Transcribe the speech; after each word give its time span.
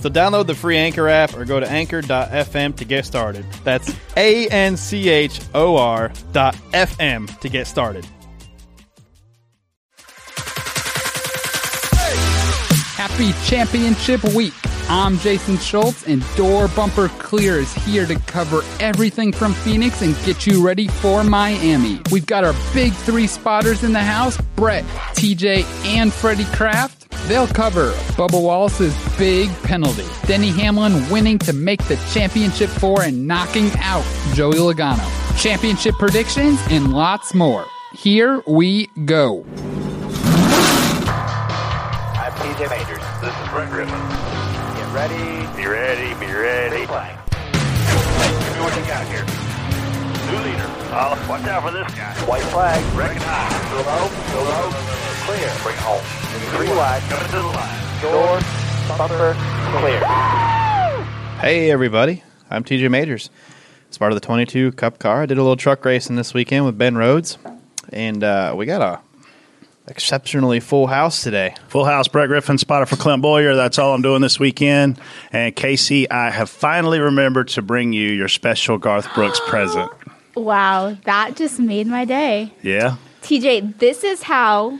So 0.00 0.10
download 0.10 0.46
the 0.46 0.54
free 0.54 0.76
Anchor 0.76 1.08
app 1.08 1.34
or 1.34 1.44
go 1.44 1.58
to 1.58 1.68
anchor.fm 1.68 2.76
to 2.76 2.84
get 2.84 3.06
started. 3.06 3.46
That's 3.64 3.94
A 4.16 4.46
N 4.48 4.76
C 4.76 5.08
H 5.08 5.40
O 5.54 5.76
R 5.76 6.12
dot 6.32 6.54
FM 6.72 7.38
to 7.40 7.48
get 7.48 7.66
started. 7.66 8.06
Happy 12.96 13.32
Championship 13.46 14.22
Week. 14.34 14.52
I'm 14.88 15.18
Jason 15.18 15.58
Schultz, 15.58 16.06
and 16.06 16.24
Door 16.36 16.68
Bumper 16.68 17.08
Clear 17.18 17.58
is 17.58 17.74
here 17.74 18.06
to 18.06 18.14
cover 18.20 18.62
everything 18.78 19.32
from 19.32 19.52
Phoenix 19.52 20.00
and 20.00 20.14
get 20.24 20.46
you 20.46 20.64
ready 20.64 20.86
for 20.86 21.24
Miami. 21.24 22.00
We've 22.12 22.24
got 22.24 22.44
our 22.44 22.54
big 22.72 22.92
three 22.92 23.26
spotters 23.26 23.82
in 23.82 23.92
the 23.92 23.98
house 23.98 24.40
Brett, 24.54 24.84
TJ, 25.14 25.64
and 25.86 26.12
Freddie 26.12 26.44
Kraft. 26.46 27.10
They'll 27.26 27.48
cover 27.48 27.90
Bubba 28.14 28.40
Wallace's 28.40 28.94
big 29.18 29.50
penalty, 29.64 30.04
Denny 30.28 30.50
Hamlin 30.50 31.10
winning 31.10 31.40
to 31.40 31.52
make 31.52 31.84
the 31.88 31.96
championship 32.12 32.70
four 32.70 33.02
and 33.02 33.26
knocking 33.26 33.72
out 33.78 34.04
Joey 34.34 34.58
Logano, 34.58 35.04
championship 35.36 35.96
predictions, 35.96 36.60
and 36.70 36.92
lots 36.92 37.34
more. 37.34 37.66
Here 37.92 38.40
we 38.46 38.86
go. 39.04 39.44
I'm 42.14 42.32
TJ 42.34 42.70
Majors. 42.70 42.95
Ready. 44.96 45.44
Be 45.60 45.66
ready, 45.68 46.08
be 46.14 46.32
ready. 46.32 46.74
Big 46.74 46.88
flag. 46.88 47.18
Give 47.28 48.56
me 48.56 48.60
what 48.64 48.74
you 48.80 48.84
got 48.88 49.04
here. 49.12 49.26
New 50.32 50.40
leader. 50.40 50.64
Oh, 50.88 51.26
watch 51.28 51.44
out 51.44 51.62
for 51.64 51.70
this 51.70 51.92
guy. 51.92 52.14
White 52.24 52.42
flag. 52.44 52.80
Recognize. 52.96 53.52
Go 53.68 53.76
low. 53.84 54.08
Go 54.32 54.40
low. 54.48 54.72
Clear. 55.28 55.52
Bring 55.60 55.76
it 55.76 55.84
home. 55.84 56.00
Three 56.56 56.68
wide. 56.68 57.02
Coming 57.10 57.28
to 57.28 57.36
the 57.36 57.42
line. 57.42 58.00
Door. 58.00 58.40
Bumper. 58.96 59.36
Clear. 59.80 60.00
Hey 61.40 61.70
everybody, 61.70 62.22
I'm 62.50 62.64
TJ 62.64 62.90
Majors. 62.90 63.28
It's 63.88 63.98
part 63.98 64.12
of 64.12 64.16
the 64.16 64.24
22 64.24 64.72
Cup 64.72 64.98
car. 64.98 65.22
I 65.22 65.26
did 65.26 65.36
a 65.36 65.42
little 65.42 65.56
truck 65.56 65.84
racing 65.84 66.16
this 66.16 66.32
weekend 66.32 66.64
with 66.64 66.78
Ben 66.78 66.96
Rhodes, 66.96 67.36
and 67.92 68.24
uh, 68.24 68.54
we 68.56 68.64
got 68.64 68.80
a 68.80 69.05
exceptionally 69.88 70.60
full 70.60 70.86
house 70.86 71.22
today. 71.22 71.54
Full 71.68 71.84
House, 71.84 72.08
Brett 72.08 72.28
Griffin, 72.28 72.58
spotter 72.58 72.86
for 72.86 72.96
Clint 72.96 73.22
Bowyer. 73.22 73.54
That's 73.54 73.78
all 73.78 73.94
I'm 73.94 74.02
doing 74.02 74.20
this 74.22 74.38
weekend. 74.40 75.00
And 75.32 75.54
Casey, 75.54 76.10
I 76.10 76.30
have 76.30 76.50
finally 76.50 76.98
remembered 77.00 77.48
to 77.48 77.62
bring 77.62 77.92
you 77.92 78.08
your 78.10 78.28
special 78.28 78.78
Garth 78.78 79.12
Brooks 79.14 79.40
present. 79.46 79.90
Wow, 80.34 80.96
that 81.04 81.36
just 81.36 81.58
made 81.58 81.86
my 81.86 82.04
day. 82.04 82.52
Yeah? 82.62 82.96
TJ, 83.22 83.78
this 83.78 84.04
is 84.04 84.22
how 84.22 84.78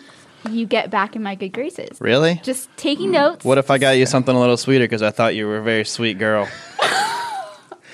you 0.51 0.67
get 0.67 0.91
back 0.91 1.17
in 1.17 1.23
my 1.23 1.35
good 1.35 1.53
graces. 1.53 2.01
Really? 2.01 2.41
Just 2.45 2.69
taking 2.77 3.11
notes. 3.11 3.45
What 3.45 3.59
if 3.59 3.71
I 3.71 3.79
got 3.79 3.93
you 3.93 4.07
something 4.07 4.35
a 4.35 4.39
little 4.39 4.57
sweeter 4.57 4.85
because 4.85 5.03
I 5.03 5.11
thought 5.11 5.35
you 5.35 5.47
were 5.47 5.59
a 5.59 5.63
very 5.63 5.85
sweet 5.85 6.19
girl? 6.19 6.49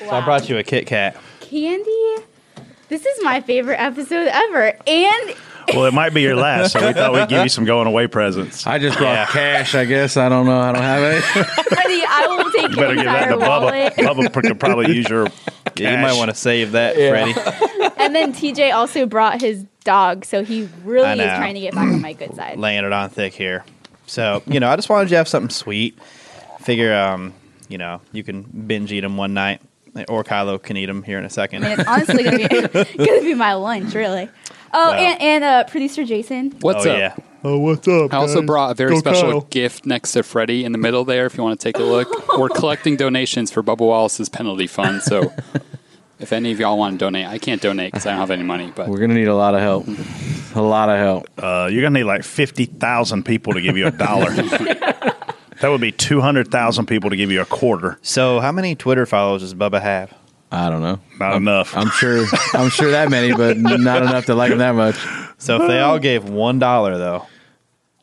So 0.00 0.10
I 0.10 0.24
brought 0.24 0.48
you 0.48 0.58
a 0.58 0.64
Kit 0.64 0.86
Kat. 0.88 1.16
candy? 1.40 2.16
This 2.88 3.06
is 3.06 3.22
my 3.22 3.40
favorite 3.40 3.80
episode 3.80 4.26
ever. 4.26 4.76
And 4.86 5.34
Well, 5.74 5.86
it 5.86 5.94
might 5.94 6.14
be 6.14 6.22
your 6.22 6.36
last, 6.36 6.72
so 6.72 6.86
we 6.86 6.92
thought 6.92 7.12
we'd 7.12 7.28
give 7.28 7.42
you 7.42 7.48
some 7.48 7.64
going 7.64 7.86
away 7.86 8.06
presents. 8.06 8.66
I 8.66 8.78
just 8.78 8.98
brought 8.98 9.12
Yeah. 9.14 9.26
cash, 9.26 9.74
I 9.74 9.84
guess. 9.84 10.16
I 10.16 10.28
don't 10.28 10.46
know. 10.46 10.58
I 10.58 10.72
don't 10.72 10.82
have 10.82 11.02
any. 11.02 11.20
Freddie, 11.44 12.02
I 12.06 12.26
will 12.28 12.50
take 12.52 12.70
You 12.70 12.76
better 12.76 12.94
give 12.94 13.04
that 13.04 13.22
entire 13.22 13.30
to 13.30 13.36
Bubba. 13.36 13.48
wallet. 13.48 13.94
Bubba 13.94 14.32
could 14.48 14.60
probably 14.60 14.94
use 14.94 15.08
your 15.08 15.26
Yeah, 15.76 15.96
you 15.96 16.02
might 16.02 16.16
want 16.18 16.30
to 16.30 16.34
save 16.36 16.72
that, 16.72 16.94
Freddie. 16.96 17.92
And 17.96 18.14
then 18.14 18.32
TJ 18.32 18.72
also 18.74 19.06
brought 19.06 19.40
his 19.40 19.64
dog, 19.84 20.24
so 20.24 20.44
he 20.44 20.68
really 20.84 21.10
is 21.10 21.16
trying 21.38 21.54
to 21.54 21.60
get 21.60 21.74
back 21.74 21.88
on 21.88 22.00
my 22.02 22.12
good 22.12 22.34
side. 22.34 22.58
Laying 22.58 22.84
it 22.84 22.92
on 22.92 23.08
thick 23.10 23.32
here. 23.32 23.64
So, 24.06 24.42
you 24.46 24.60
know, 24.60 24.68
I 24.68 24.76
just 24.76 24.88
wanted 24.90 25.04
you 25.04 25.10
to 25.10 25.16
have 25.16 25.28
something 25.28 25.50
sweet. 25.50 25.98
Figure, 26.60 26.94
um, 26.94 27.32
you 27.68 27.78
know, 27.78 28.00
you 28.12 28.22
can 28.22 28.42
binge 28.42 28.92
eat 28.92 29.00
them 29.00 29.16
one 29.16 29.32
night, 29.34 29.60
or 30.08 30.24
Kylo 30.24 30.62
can 30.62 30.76
eat 30.76 30.86
them 30.86 31.02
here 31.02 31.18
in 31.18 31.24
a 31.24 31.30
second. 31.30 31.64
And 31.64 31.80
it's 31.80 31.88
honestly 31.88 32.22
gonna 32.24 32.38
be 32.38 32.48
gonna 32.96 33.20
be 33.20 33.34
my 33.34 33.54
lunch, 33.54 33.94
really. 33.94 34.28
Oh, 34.74 34.90
Wow. 34.90 34.94
and, 34.94 35.20
and 35.20 35.44
uh, 35.44 35.64
producer 35.64 36.04
Jason. 36.04 36.52
What's 36.60 36.86
oh, 36.86 36.90
up? 36.92 36.98
yeah. 36.98 37.14
Oh, 37.44 37.58
what's 37.58 37.86
up? 37.88 38.14
I 38.14 38.16
also 38.18 38.40
guys? 38.40 38.46
brought 38.46 38.70
a 38.70 38.74
very 38.74 38.92
Go 38.92 38.98
special 39.00 39.30
Kyle. 39.32 39.40
gift 39.50 39.84
next 39.84 40.12
to 40.12 40.22
Freddie 40.22 40.64
in 40.64 40.72
the 40.72 40.78
middle 40.78 41.04
there. 41.04 41.26
If 41.26 41.36
you 41.36 41.42
want 41.42 41.60
to 41.60 41.64
take 41.64 41.76
a 41.78 41.82
look, 41.82 42.08
we're 42.38 42.48
collecting 42.48 42.96
donations 42.96 43.50
for 43.50 43.62
Bubba 43.62 43.80
Wallace's 43.80 44.28
penalty 44.28 44.66
fund. 44.68 45.02
So, 45.02 45.30
if 46.20 46.32
any 46.32 46.52
of 46.52 46.60
y'all 46.60 46.78
want 46.78 46.94
to 46.94 46.98
donate, 47.04 47.26
I 47.26 47.38
can't 47.38 47.60
donate 47.60 47.92
because 47.92 48.06
I 48.06 48.10
don't 48.12 48.20
have 48.20 48.30
any 48.30 48.44
money. 48.44 48.72
But 48.74 48.88
We're 48.88 48.98
going 48.98 49.10
to 49.10 49.16
need 49.16 49.26
a 49.28 49.34
lot 49.34 49.54
of 49.54 49.60
help. 49.60 49.86
A 50.54 50.62
lot 50.62 50.88
of 50.88 50.98
help. 50.98 51.26
Uh, 51.36 51.68
you're 51.70 51.82
going 51.82 51.92
to 51.92 51.98
need 52.00 52.04
like 52.04 52.22
50,000 52.22 53.24
people 53.24 53.54
to 53.54 53.60
give 53.60 53.76
you 53.76 53.88
a 53.88 53.90
dollar. 53.90 54.30
That 55.62 55.68
would 55.70 55.80
be 55.80 55.92
200,000 55.92 56.86
people 56.86 57.08
to 57.10 57.16
give 57.16 57.30
you 57.30 57.40
a 57.40 57.46
quarter. 57.46 57.98
So, 58.02 58.40
how 58.40 58.52
many 58.52 58.74
Twitter 58.74 59.06
followers 59.06 59.40
does 59.42 59.54
Bubba 59.54 59.80
have? 59.80 60.12
I 60.50 60.68
don't 60.68 60.82
know. 60.82 61.00
Not 61.18 61.36
enough. 61.36 61.74
I'm 61.74 61.88
sure. 61.88 62.26
I'm 62.52 62.68
sure 62.68 62.90
that 62.90 63.08
many, 63.08 63.32
but 63.34 63.56
not 63.56 64.02
enough 64.02 64.26
to 64.26 64.34
like 64.34 64.52
him 64.52 64.58
that 64.58 64.74
much. 64.74 64.96
So, 65.38 65.62
if 65.62 65.68
they 65.68 65.80
all 65.80 65.98
gave 65.98 66.28
one 66.28 66.58
dollar, 66.58 66.98
though, 66.98 67.26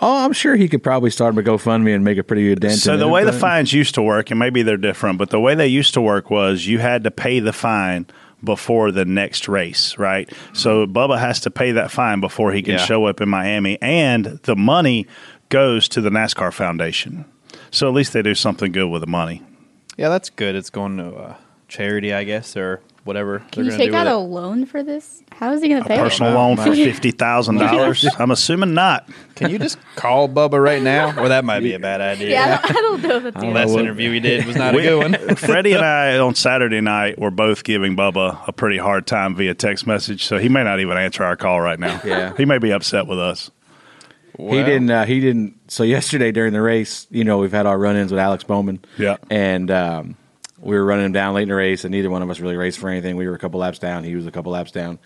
Oh, 0.01 0.23
I'm 0.23 0.31
sure 0.31 0.55
he 0.55 0.69
could 0.69 0.81
probably 0.81 1.09
start 1.09 1.37
a 1.37 1.41
GoFundMe 1.41 1.93
and 1.93 2.05
make 2.05 2.17
a 2.17 2.23
pretty 2.23 2.47
good 2.47 2.61
dent. 2.61 2.79
So 2.79 2.93
in 2.93 2.99
the 3.01 3.07
it, 3.07 3.11
way 3.11 3.25
the 3.25 3.33
fines 3.33 3.73
used 3.73 3.95
to 3.95 4.01
work, 4.01 4.31
and 4.31 4.39
maybe 4.39 4.61
they're 4.61 4.77
different, 4.77 5.17
but 5.19 5.29
the 5.29 5.41
way 5.41 5.55
they 5.55 5.67
used 5.67 5.93
to 5.95 6.01
work 6.01 6.29
was 6.29 6.65
you 6.67 6.79
had 6.79 7.03
to 7.03 7.11
pay 7.11 7.41
the 7.41 7.51
fine 7.51 8.05
before 8.41 8.93
the 8.93 9.03
next 9.03 9.49
race, 9.49 9.97
right? 9.97 10.31
So 10.53 10.87
Bubba 10.87 11.19
has 11.19 11.41
to 11.41 11.51
pay 11.51 11.73
that 11.73 11.91
fine 11.91 12.21
before 12.21 12.53
he 12.53 12.61
can 12.61 12.75
Yeah. 12.75 12.85
show 12.85 13.05
up 13.07 13.19
in 13.19 13.27
Miami, 13.27 13.77
and 13.81 14.39
the 14.43 14.55
money 14.55 15.05
goes 15.49 15.89
to 15.89 15.99
the 15.99 16.09
NASCAR 16.09 16.53
Foundation. 16.53 17.25
So 17.71 17.87
at 17.87 17.93
least 17.93 18.13
they 18.13 18.21
do 18.21 18.35
something 18.35 18.71
good 18.71 18.87
with 18.89 19.01
the 19.01 19.07
money. 19.07 19.41
yeah, 19.97 20.09
that's 20.09 20.29
good. 20.29 20.55
It's 20.55 20.69
going 20.69 20.97
to 20.97 21.13
uh, 21.15 21.35
charity, 21.67 22.13
I 22.13 22.23
guess, 22.23 22.55
or 22.57 22.81
whatever 23.05 23.39
Can 23.51 23.63
they're 23.63 23.71
you 23.71 23.77
take 23.77 23.91
do 23.91 23.97
out 23.97 24.07
a 24.07 24.11
it. 24.11 24.13
loan 24.15 24.65
for 24.65 24.83
this? 24.83 25.23
How 25.31 25.53
is 25.53 25.61
he 25.61 25.69
gonna 25.69 25.81
A 25.81 25.85
pay? 25.85 25.95
it? 25.95 25.99
personal 25.99 26.33
loan 26.33 26.57
for 26.57 26.73
fifty 26.75 27.11
thousand 27.11 27.55
dollars. 27.57 28.05
I'm 28.19 28.29
assuming 28.31 28.73
not. 28.73 29.09
Can 29.35 29.49
you 29.51 29.57
just 29.57 29.77
call 29.95 30.27
Bubba 30.27 30.61
right 30.61 30.81
now? 30.81 31.17
Or 31.19 31.29
that 31.29 31.45
might 31.45 31.61
be 31.61 31.73
a 31.73 31.79
bad 31.79 32.01
idea. 32.13 32.31
Yeah, 32.31 32.59
I 32.61 32.67
don't, 32.67 32.77
I 32.77 32.81
don't 32.81 33.01
know 33.03 33.15
if 33.17 33.25
it's 33.25 33.39
The 33.39 33.45
last 33.47 33.69
what- 33.71 33.79
interview 33.81 34.11
we 34.11 34.19
did 34.19 34.45
was 34.45 34.57
not 34.57 34.75
a 34.75 34.81
good 34.81 34.97
one. 35.27 35.35
Freddie 35.37 35.73
and 35.73 35.85
I 35.85 36.17
on 36.19 36.35
Saturday 36.35 36.81
night 36.81 37.17
were 37.17 37.31
both 37.31 37.63
giving 37.63 37.95
Bubba 37.95 38.45
a 38.47 38.51
pretty 38.51 38.77
hard 38.77 39.07
time 39.07 39.33
via 39.35 39.53
text 39.53 39.87
message, 39.87 40.25
so 40.25 40.37
he 40.37 40.49
may 40.49 40.63
not 40.63 40.79
even 40.81 40.97
answer 40.97 41.23
our 41.23 41.37
call 41.37 41.61
right 41.61 41.79
now. 41.79 42.01
Yeah. 42.03 42.33
he 42.35 42.43
may 42.45 42.57
be 42.57 42.71
upset 42.71 43.07
with 43.07 43.19
us. 43.19 43.49
He 44.39 44.63
didn't. 44.63 44.89
Uh, 44.89 45.05
he 45.05 45.19
didn't. 45.19 45.71
So 45.71 45.83
yesterday 45.83 46.31
during 46.31 46.53
the 46.53 46.61
race, 46.61 47.07
you 47.09 47.23
know, 47.23 47.37
we've 47.39 47.51
had 47.51 47.65
our 47.65 47.77
run-ins 47.77 48.11
with 48.11 48.19
Alex 48.19 48.43
Bowman. 48.43 48.83
Yeah. 48.97 49.17
and 49.29 49.69
um, 49.71 50.15
we 50.59 50.75
were 50.75 50.83
running 50.85 51.05
him 51.05 51.11
down 51.11 51.33
late 51.35 51.43
in 51.43 51.49
the 51.49 51.55
race, 51.55 51.83
and 51.85 51.91
neither 51.91 52.09
one 52.09 52.21
of 52.21 52.29
us 52.29 52.39
really 52.39 52.55
raced 52.57 52.79
for 52.79 52.89
anything. 52.89 53.15
We 53.15 53.27
were 53.27 53.35
a 53.35 53.39
couple 53.39 53.59
laps 53.59 53.79
down. 53.79 54.03
He 54.03 54.15
was 54.15 54.25
a 54.27 54.31
couple 54.31 54.51
laps 54.51 54.71
down. 54.71 54.99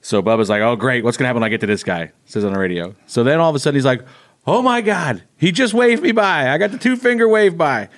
So 0.00 0.22
Bubba's 0.22 0.48
like, 0.50 0.62
"Oh, 0.62 0.76
great! 0.76 1.02
What's 1.04 1.16
gonna 1.16 1.28
happen 1.28 1.40
when 1.40 1.46
I 1.46 1.50
get 1.50 1.60
to 1.62 1.66
this 1.66 1.82
guy?" 1.82 2.12
Says 2.26 2.44
on 2.44 2.52
the 2.52 2.58
radio. 2.58 2.94
So 3.06 3.24
then 3.24 3.40
all 3.40 3.50
of 3.50 3.56
a 3.56 3.58
sudden 3.58 3.76
he's 3.76 3.84
like, 3.86 4.02
"Oh 4.46 4.60
my 4.62 4.80
god! 4.80 5.22
He 5.36 5.50
just 5.52 5.72
waved 5.74 6.02
me 6.02 6.12
by. 6.12 6.50
I 6.50 6.58
got 6.58 6.70
the 6.72 6.78
two 6.78 6.96
finger 6.96 7.28
wave 7.28 7.56
by." 7.56 7.88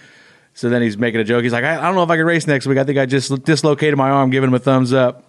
So 0.55 0.69
then 0.71 0.81
he's 0.83 0.97
making 0.97 1.21
a 1.21 1.25
joke. 1.25 1.43
He's 1.43 1.53
like, 1.53 1.65
I, 1.65 1.77
I 1.79 1.83
don't 1.83 1.97
know 1.97 2.03
if 2.03 2.09
I 2.09 2.17
can 2.17 2.25
race 2.25 2.47
next 2.47 2.67
week. 2.67 2.79
I 2.79 2.85
think 2.85 2.99
I 2.99 3.05
just 3.05 3.45
dislocated 3.45 3.99
my 3.99 4.09
arm, 4.09 4.31
giving 4.31 4.49
him 4.49 4.55
a 4.55 4.59
thumbs 4.59 4.91
up. 4.95 5.26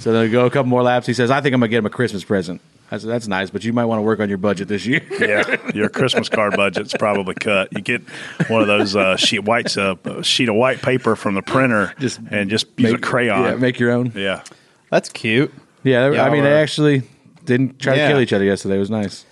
So 0.00 0.12
then 0.12 0.22
we 0.24 0.30
go 0.30 0.44
a 0.46 0.50
couple 0.50 0.68
more 0.68 0.82
laps. 0.82 1.06
He 1.06 1.14
says, 1.14 1.30
I 1.30 1.40
think 1.40 1.54
I'm 1.54 1.60
going 1.60 1.70
to 1.70 1.72
get 1.72 1.78
him 1.78 1.86
a 1.86 1.90
Christmas 1.90 2.24
present. 2.24 2.60
I 2.90 2.98
said, 2.98 3.08
that's 3.10 3.26
nice, 3.26 3.48
but 3.50 3.64
you 3.64 3.72
might 3.72 3.86
want 3.86 3.98
to 3.98 4.02
work 4.02 4.20
on 4.20 4.28
your 4.28 4.38
budget 4.38 4.68
this 4.68 4.84
year. 4.86 5.00
Yeah, 5.18 5.56
your 5.74 5.88
Christmas 5.88 6.28
card 6.28 6.54
budget's 6.56 6.92
probably 6.94 7.34
cut. 7.34 7.72
You 7.72 7.80
get 7.80 8.02
one 8.48 8.60
of 8.60 8.66
those 8.68 8.94
uh, 8.94 9.16
sheet 9.16 9.40
whites, 9.44 9.76
uh, 9.78 9.94
sheet 10.22 10.48
of 10.50 10.54
white 10.56 10.82
paper 10.82 11.16
from 11.16 11.34
the 11.34 11.42
printer, 11.42 11.94
Just 11.98 12.20
and 12.30 12.50
just 12.50 12.66
use 12.78 12.92
a 12.92 12.98
crayon. 12.98 13.42
Yeah, 13.44 13.54
make 13.56 13.78
your 13.80 13.90
own. 13.92 14.12
Yeah. 14.14 14.42
That's 14.90 15.08
cute. 15.08 15.52
Yeah, 15.82 16.10
they- 16.10 16.18
I 16.18 16.24
Y'all 16.24 16.32
mean, 16.32 16.42
are- 16.42 16.50
they 16.50 16.60
actually 16.60 17.02
didn't 17.44 17.78
try 17.80 17.94
Yeah. 17.94 18.08
to 18.08 18.12
kill 18.12 18.20
each 18.20 18.32
other 18.34 18.44
yesterday. 18.44 18.76
It 18.76 18.80
was 18.80 18.90
nice. 18.90 19.24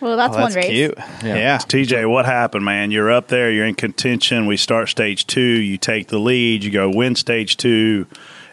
Well, 0.00 0.16
that's, 0.16 0.36
Oh, 0.36 0.40
one 0.40 0.52
race. 0.52 0.66
cute. 0.66 0.94
Yeah. 1.22 1.58
TJ, 1.58 2.10
what 2.10 2.26
happened, 2.26 2.64
man? 2.64 2.90
You're 2.90 3.12
up 3.12 3.28
there, 3.28 3.52
you're 3.52 3.66
in 3.66 3.76
contention. 3.76 4.46
We 4.46 4.56
start 4.56 4.88
stage 4.88 5.28
two, 5.28 5.40
you 5.40 5.78
take 5.78 6.08
the 6.08 6.18
lead, 6.18 6.64
you 6.64 6.72
go 6.72 6.90
win 6.90 7.14
stage 7.14 7.56
two, 7.56 8.06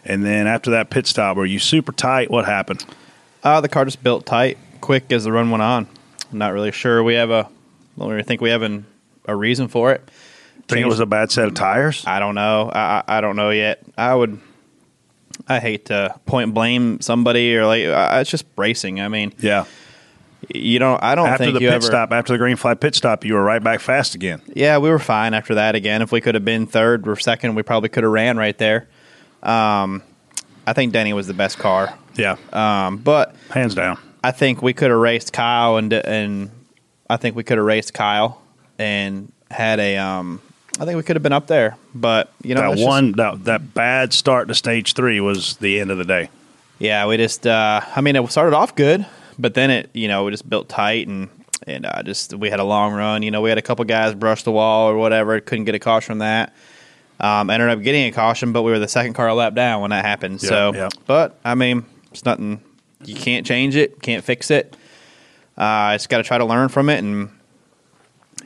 and 0.04 0.24
then 0.24 0.46
after 0.46 0.70
that 0.72 0.90
pit 0.90 1.06
stop, 1.06 1.36
were 1.36 1.46
you 1.46 1.58
super 1.58 1.92
tight? 1.92 2.30
What 2.30 2.44
happened? 2.46 2.84
Uh, 3.42 3.60
the 3.60 3.68
car 3.68 3.84
just 3.84 4.02
built 4.02 4.26
tight, 4.26 4.58
quick 4.80 5.10
as 5.12 5.24
the 5.24 5.32
run 5.32 5.50
went 5.50 5.62
on. 5.62 5.88
I'm 6.30 6.38
not 6.38 6.52
really 6.52 6.72
sure 6.72 7.02
we 7.02 7.14
have 7.14 7.30
a. 7.30 7.48
Don't 7.98 8.08
really 8.10 8.22
think 8.22 8.40
we 8.40 8.50
have 8.50 8.62
an, 8.62 8.86
a 9.26 9.34
reason 9.36 9.68
for 9.68 9.92
it. 9.92 10.08
Think 10.68 10.82
it 10.82 10.88
was 10.88 11.00
a 11.00 11.06
bad 11.06 11.32
set 11.32 11.48
of 11.48 11.54
tires? 11.54 12.04
I 12.06 12.20
don't 12.20 12.36
know. 12.36 12.70
I, 12.72 13.02
I 13.08 13.18
I 13.18 13.20
don't 13.20 13.34
know 13.36 13.50
yet. 13.50 13.82
I 13.98 14.14
would. 14.14 14.38
I 15.48 15.58
hate 15.58 15.86
to 15.86 16.14
point 16.26 16.54
blame 16.54 17.00
somebody 17.00 17.56
or 17.56 17.66
like 17.66 17.86
uh, 17.86 18.18
it's 18.20 18.30
just 18.30 18.44
racing. 18.56 19.00
I 19.00 19.08
mean, 19.08 19.32
Yeah. 19.38 19.64
you 20.54 20.78
don't. 20.78 21.02
I 21.02 21.14
don't 21.16 21.28
After 21.28 21.44
think 21.44 21.54
the 21.54 21.60
pit 21.60 21.70
ever. 21.72 21.84
stop, 21.84 22.12
after 22.12 22.32
the 22.34 22.38
green 22.38 22.56
flag 22.56 22.78
pit 22.78 22.94
stop, 22.94 23.24
you 23.24 23.34
were 23.34 23.42
right 23.42 23.62
back 23.62 23.80
fast 23.80 24.14
again. 24.14 24.42
Yeah, 24.54 24.78
we 24.78 24.90
were 24.90 24.98
fine 25.00 25.34
after 25.34 25.56
that. 25.56 25.74
Again, 25.74 26.02
if 26.02 26.12
we 26.12 26.20
could 26.20 26.34
have 26.36 26.44
been 26.44 26.66
third 26.66 27.08
or 27.08 27.16
second, 27.16 27.54
we 27.56 27.62
probably 27.62 27.88
could 27.88 28.04
have 28.04 28.12
ran 28.12 28.36
right 28.36 28.56
there. 28.58 28.86
Um, 29.42 30.02
I 30.66 30.72
think 30.72 30.92
Denny 30.92 31.12
was 31.12 31.26
the 31.26 31.34
best 31.34 31.58
car, 31.58 31.94
Yeah. 32.16 32.36
um, 32.52 32.98
but 32.98 33.34
Hands 33.50 33.74
down. 33.74 33.98
I 34.22 34.30
think 34.32 34.62
we 34.62 34.72
could 34.72 34.90
have 34.90 35.00
raced 35.00 35.32
Kyle 35.32 35.76
and 35.78 35.92
and 35.92 36.50
I 37.08 37.16
think 37.16 37.34
we 37.36 37.42
could 37.42 37.56
have 37.58 37.66
raced 37.66 37.94
Kyle 37.94 38.40
and 38.78 39.32
had 39.50 39.80
a. 39.80 39.96
Um, 39.96 40.40
I 40.78 40.84
think 40.84 40.96
we 40.96 41.02
could 41.02 41.16
have 41.16 41.22
been 41.22 41.32
up 41.32 41.46
there, 41.46 41.76
but 41.94 42.32
you 42.42 42.54
know 42.54 42.60
that 42.62 42.68
that's 42.68 42.80
just- 42.80 42.88
one 42.88 43.12
that, 43.12 43.44
that 43.44 43.74
bad 43.74 44.12
start 44.12 44.48
to 44.48 44.54
stage 44.54 44.94
three 44.94 45.20
was 45.20 45.56
the 45.56 45.80
end 45.80 45.90
of 45.90 45.98
the 45.98 46.04
day. 46.04 46.28
Yeah, 46.78 47.06
we 47.06 47.16
just. 47.16 47.46
Uh, 47.46 47.80
I 47.96 48.00
mean, 48.00 48.16
it 48.16 48.30
started 48.30 48.54
off 48.56 48.74
good, 48.74 49.04
but 49.38 49.54
then 49.54 49.70
it, 49.70 49.90
you 49.92 50.08
know, 50.08 50.24
we 50.24 50.30
just 50.30 50.48
built 50.48 50.68
tight 50.68 51.08
and 51.08 51.28
and 51.66 51.84
uh, 51.84 52.02
just 52.02 52.34
we 52.34 52.48
had 52.50 52.60
a 52.60 52.64
long 52.64 52.92
run. 52.94 53.22
You 53.22 53.30
know, 53.30 53.40
we 53.40 53.48
had 53.48 53.58
a 53.58 53.62
couple 53.62 53.84
guys 53.86 54.14
brush 54.14 54.42
the 54.44 54.52
wall 54.52 54.88
or 54.90 54.96
whatever. 54.96 55.40
Couldn't 55.40 55.64
get 55.64 55.74
a 55.74 55.78
caution 55.78 56.06
from 56.12 56.18
that. 56.18 56.54
Um, 57.20 57.50
ended 57.50 57.68
up 57.68 57.82
getting 57.82 58.06
a 58.06 58.12
caution, 58.12 58.52
but 58.52 58.62
we 58.62 58.70
were 58.70 58.78
the 58.78 58.88
second 58.88 59.12
car 59.12 59.32
lap 59.34 59.54
down 59.54 59.82
when 59.82 59.90
that 59.90 60.04
happened. 60.04 60.42
Yeah, 60.42 60.48
so, 60.48 60.74
yeah. 60.74 60.88
but 61.06 61.38
I 61.44 61.54
mean, 61.54 61.84
it's 62.12 62.24
nothing. 62.24 62.62
You 63.04 63.14
can't 63.14 63.44
change 63.46 63.76
it. 63.76 64.00
Can't 64.00 64.24
fix 64.24 64.50
it. 64.50 64.74
Uh, 65.56 65.92
just 65.94 66.08
got 66.08 66.18
to 66.18 66.22
try 66.24 66.38
to 66.38 66.44
learn 66.46 66.68
from 66.70 66.88
it 66.88 66.98
and 66.98 67.30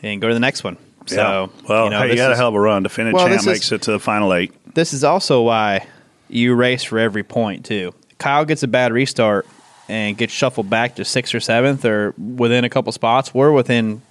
and 0.03 0.21
go 0.21 0.29
to 0.29 0.35
the 0.35 0.41
next 0.41 0.65
one. 0.65 0.76
So, 1.06 1.17
yeah. 1.17 1.69
well, 1.69 1.85
you 1.85 1.91
know, 1.91 1.99
hey, 2.00 2.11
you 2.11 2.17
got 2.17 2.32
a 2.32 2.37
hell 2.37 2.49
of 2.49 2.55
a 2.55 2.61
run. 2.61 2.82
Defending 2.82 3.15
Well, 3.15 3.26
champ 3.26 3.32
this 3.35 3.43
is- 3.43 3.47
makes 3.47 3.73
it 3.73 3.82
to 3.82 3.93
the 3.93 3.99
final 4.00 4.32
eight. 4.35 4.53
this 4.75 4.93
is 4.93 5.05
also 5.05 5.43
why 5.43 5.87
you 6.29 6.55
race 6.55 6.82
for 6.82 6.99
every 6.99 7.23
point 7.23 7.65
too. 7.65 7.94
Kyle 8.19 8.44
gets 8.44 8.62
a 8.62 8.69
bad 8.69 8.93
restart 8.93 9.47
and 9.88 10.17
gets 10.17 10.32
shuffled 10.32 10.69
back 10.71 10.97
to 10.97 11.05
sixth 11.05 11.35
or 11.35 11.41
seventh 11.41 11.85
or 11.85 12.15
within 12.19 12.65
a 12.65 12.71
couple 12.71 12.91
spots. 12.93 13.32
We're 13.35 13.53
within 13.53 14.03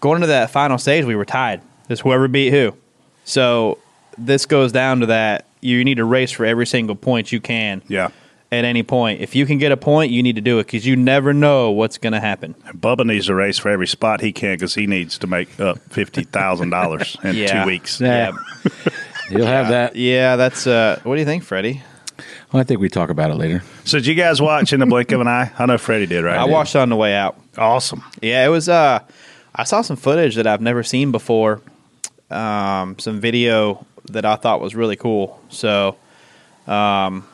going 0.00 0.16
into 0.16 0.28
that 0.28 0.50
final 0.50 0.78
stage. 0.78 1.04
We 1.04 1.16
were 1.16 1.24
tied. 1.24 1.60
Just 1.88 2.02
whoever 2.02 2.28
beat 2.28 2.50
who. 2.50 2.74
So 3.24 3.78
this 4.18 4.46
goes 4.46 4.72
down 4.72 5.00
to 5.00 5.06
that 5.06 5.46
you 5.60 5.84
need 5.84 5.96
to 5.96 6.04
race 6.04 6.30
for 6.32 6.44
every 6.44 6.66
single 6.66 6.94
point 6.94 7.32
you 7.32 7.40
can 7.40 7.82
Yeah. 7.88 8.08
at 8.52 8.64
any 8.64 8.82
point. 8.82 9.20
If 9.20 9.34
you 9.34 9.46
can 9.46 9.58
get 9.58 9.72
a 9.72 9.76
point, 9.76 10.12
you 10.12 10.22
need 10.22 10.36
to 10.36 10.40
do 10.42 10.58
it 10.60 10.66
because 10.66 10.86
you 10.86 10.94
never 10.96 11.32
know 11.34 11.70
what's 11.70 11.98
going 11.98 12.12
to 12.12 12.20
happen. 12.20 12.54
Bubba 12.72 13.04
needs 13.04 13.26
to 13.26 13.34
race 13.34 13.58
for 13.58 13.68
every 13.70 13.86
spot 13.86 14.20
he 14.20 14.32
can 14.32 14.54
because 14.54 14.74
he 14.74 14.86
needs 14.86 15.18
to 15.18 15.26
make 15.26 15.58
up 15.58 15.78
fifty 15.90 16.22
thousand 16.22 16.70
dollars 16.70 17.16
in 17.24 17.34
Yeah. 17.36 17.62
two 17.64 17.66
weeks. 17.68 18.00
Yeah. 18.00 18.32
You'll 19.30 19.46
have 19.46 19.68
that. 19.70 19.96
Yeah, 19.96 20.36
that's. 20.36 20.66
Uh, 20.68 21.00
what 21.02 21.14
do 21.16 21.20
you 21.20 21.26
think, 21.26 21.42
Freddie? 21.42 21.82
Well, 22.52 22.60
I 22.60 22.64
think 22.64 22.80
we 22.80 22.88
talk 22.88 23.10
about 23.10 23.32
it 23.32 23.34
later. 23.34 23.62
So 23.84 23.98
did 23.98 24.06
you 24.06 24.14
guys 24.14 24.40
watch 24.40 24.72
in 24.72 24.78
the 24.78 24.86
blink 24.86 25.10
of 25.10 25.20
an 25.20 25.26
eye? 25.26 25.50
I 25.58 25.66
know 25.66 25.78
Freddie 25.78 26.06
did, 26.06 26.22
right? 26.22 26.38
I 26.38 26.44
watched 26.44 26.76
on 26.76 26.88
the 26.90 26.96
way 26.96 27.12
out. 27.12 27.36
Awesome. 27.58 28.04
Yeah, 28.22 28.46
it 28.46 28.48
was. 28.50 28.68
Uh, 28.68 29.00
I 29.54 29.64
saw 29.64 29.82
some 29.82 29.96
footage 29.96 30.36
that 30.36 30.46
I've 30.46 30.60
never 30.60 30.82
seen 30.84 31.10
before. 31.10 31.60
Um, 32.30 32.98
some 32.98 33.20
video 33.20 33.84
that 34.12 34.24
I 34.24 34.36
thought 34.36 34.60
was 34.60 34.74
really 34.74 34.96
cool. 34.96 35.40
So 35.48 35.96
um, 36.66 37.26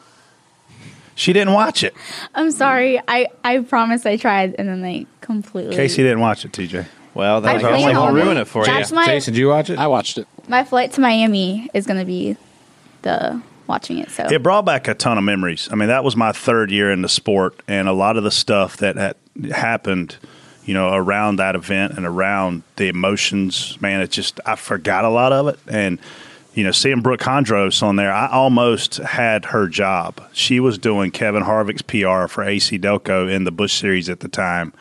She 1.14 1.32
didn't 1.32 1.52
watch 1.54 1.84
it. 1.84 1.94
I'm 2.34 2.50
sorry. 2.50 3.00
I, 3.06 3.28
I 3.44 3.58
promise 3.60 4.06
I 4.06 4.16
tried 4.16 4.54
and 4.58 4.69
then 4.69 4.82
they 4.82 5.06
completely. 5.20 5.76
Casey 5.76 6.02
didn't 6.02 6.20
watch 6.20 6.44
it. 6.44 6.52
TJ. 6.52 6.86
well, 7.14 7.36
I 7.38 7.40
that 7.40 7.52
was 7.54 7.62
plan 7.62 7.74
only 7.74 7.94
on 7.94 7.94
gonna 8.14 8.24
ruin 8.24 8.36
it. 8.36 8.42
it 8.42 8.44
for 8.46 8.64
That's 8.64 8.90
you. 8.90 8.96
my 8.96 9.06
Jason, 9.06 9.34
did 9.34 9.40
you 9.40 9.48
watch 9.48 9.70
it? 9.70 9.78
I 9.78 9.86
watched 9.86 10.19
it. 10.19 10.26
my 10.48 10.64
flight 10.64 10.92
to 10.92 11.00
Miami 11.00 11.69
is 11.74 11.86
going 11.86 11.98
to 12.00 12.06
be 12.06 12.36
the 13.02 13.40
watching 13.66 13.98
it. 13.98 14.10
So 14.10 14.24
It 14.24 14.42
brought 14.42 14.64
back 14.64 14.88
a 14.88 14.94
ton 14.94 15.19
of 15.19 15.24
memories. 15.24 15.69
I 15.70 15.76
mean, 15.76 15.88
that 15.88 16.02
was 16.04 16.16
my 16.16 16.32
third 16.32 16.70
year 16.70 16.90
in 16.90 17.02
the 17.02 17.08
sport, 17.08 17.60
and 17.69 17.88
a 17.88 17.92
lot 17.92 18.16
of 18.16 18.24
the 18.24 18.30
stuff 18.30 18.78
that 18.78 18.96
had 18.96 19.16
happened, 19.52 20.16
you 20.64 20.74
know, 20.74 20.92
around 20.94 21.36
that 21.36 21.54
event 21.54 21.94
and 21.96 22.04
around 22.06 22.62
the 22.76 22.88
emotions, 22.88 23.80
man, 23.80 24.00
it 24.00 24.10
just 24.10 24.40
I 24.46 24.56
forgot 24.56 25.04
a 25.04 25.08
lot 25.10 25.32
of 25.32 25.48
it. 25.48 25.58
And 25.69 25.98
you 26.54 26.64
know, 26.64 26.70
seeing 26.70 27.00
Brooke 27.00 27.20
Hondros 27.20 27.82
on 27.82 27.96
there, 27.96 28.12
I 28.12 28.28
almost 28.28 28.96
had 28.96 29.46
her 29.46 29.69
job. 29.69 30.20
She 30.32 30.60
was 30.60 30.78
doing 30.78 31.10
Kevin 31.10 31.43
Harvick's 31.43 31.82
PR 31.82 32.26
for 32.26 32.44
AC 32.44 32.78
Delco 32.78 33.31
in 33.31 33.44
the 33.44 33.52
Busch 33.52 33.72
Series 33.72 34.08
at 34.08 34.20
the 34.20 34.28
time. 34.28 34.72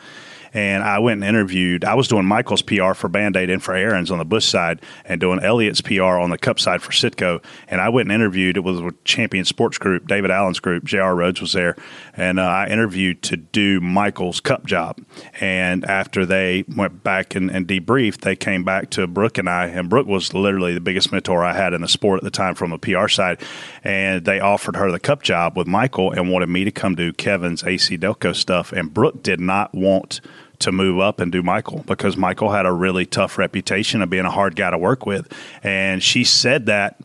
And 0.54 0.82
I 0.82 0.98
went 0.98 1.22
and 1.22 1.28
interviewed. 1.28 1.84
I 1.84 1.94
was 1.94 2.08
doing 2.08 2.26
Michael's 2.26 2.62
PR 2.62 2.92
for 2.92 3.08
Band 3.08 3.36
Aid 3.36 3.50
and 3.50 3.62
for 3.62 3.74
Aaron's 3.74 4.10
on 4.10 4.18
the 4.18 4.24
Busch 4.24 4.46
side, 4.46 4.80
and 5.04 5.20
doing 5.20 5.40
Elliott's 5.40 5.80
PR 5.80 6.02
on 6.02 6.30
the 6.30 6.38
Cup 6.38 6.60
side 6.60 6.82
for 6.82 6.92
Citgo. 6.92 7.42
And 7.68 7.80
I 7.80 7.88
went 7.88 8.10
and 8.10 8.14
interviewed. 8.14 8.56
It 8.56 8.60
was 8.60 8.80
with 8.80 9.02
Champion 9.04 9.44
Sports 9.44 9.78
Group, 9.78 10.06
David 10.06 10.30
Allen's 10.30 10.60
group. 10.60 10.84
J.R. 10.84 11.14
Rhodes 11.14 11.40
was 11.40 11.52
there, 11.52 11.76
and 12.14 12.38
uh, 12.38 12.44
I 12.44 12.68
interviewed 12.68 13.22
to 13.22 13.36
do 13.36 13.80
Michael's 13.80 14.40
Cup 14.40 14.66
job. 14.66 15.00
And 15.40 15.84
after 15.84 16.26
they 16.26 16.64
went 16.74 17.02
back 17.02 17.34
and, 17.34 17.50
and 17.50 17.66
debriefed, 17.66 18.20
they 18.20 18.36
came 18.36 18.64
back 18.64 18.90
to 18.90 19.06
Brooke 19.06 19.38
and 19.38 19.48
I, 19.48 19.66
and 19.66 19.88
Brooke 19.88 20.06
was 20.06 20.34
literally 20.34 20.74
the 20.74 20.80
biggest 20.80 21.12
mentor 21.12 21.44
I 21.44 21.54
had 21.54 21.72
in 21.72 21.80
the 21.80 21.88
sport 21.88 22.18
at 22.18 22.24
the 22.24 22.30
time 22.30 22.54
from 22.54 22.72
a 22.72 22.78
PR 22.78 23.08
side. 23.08 23.40
And 23.84 24.24
they 24.24 24.40
offered 24.40 24.76
her 24.76 24.90
the 24.90 25.00
Cup 25.00 25.22
job 25.22 25.56
with 25.56 25.66
Michael 25.66 26.12
and 26.12 26.30
wanted 26.30 26.48
me 26.48 26.64
to 26.64 26.70
come 26.70 26.94
do 26.94 27.12
Kevin's 27.12 27.64
AC 27.64 27.98
Delco 27.98 28.34
stuff. 28.34 28.72
And 28.72 28.92
Brooke 28.92 29.22
did 29.22 29.40
not 29.40 29.74
want 29.74 30.20
to 30.62 30.72
move 30.72 30.98
up 31.00 31.20
and 31.20 31.30
do 31.30 31.42
Michael 31.42 31.84
because 31.86 32.16
Michael 32.16 32.50
had 32.50 32.66
a 32.66 32.72
really 32.72 33.06
tough 33.06 33.38
reputation 33.38 34.02
of 34.02 34.10
being 34.10 34.24
a 34.24 34.30
hard 34.30 34.56
guy 34.56 34.70
to 34.70 34.78
work 34.78 35.06
with. 35.06 35.32
And 35.62 36.02
she 36.02 36.24
said 36.24 36.66
that 36.66 37.00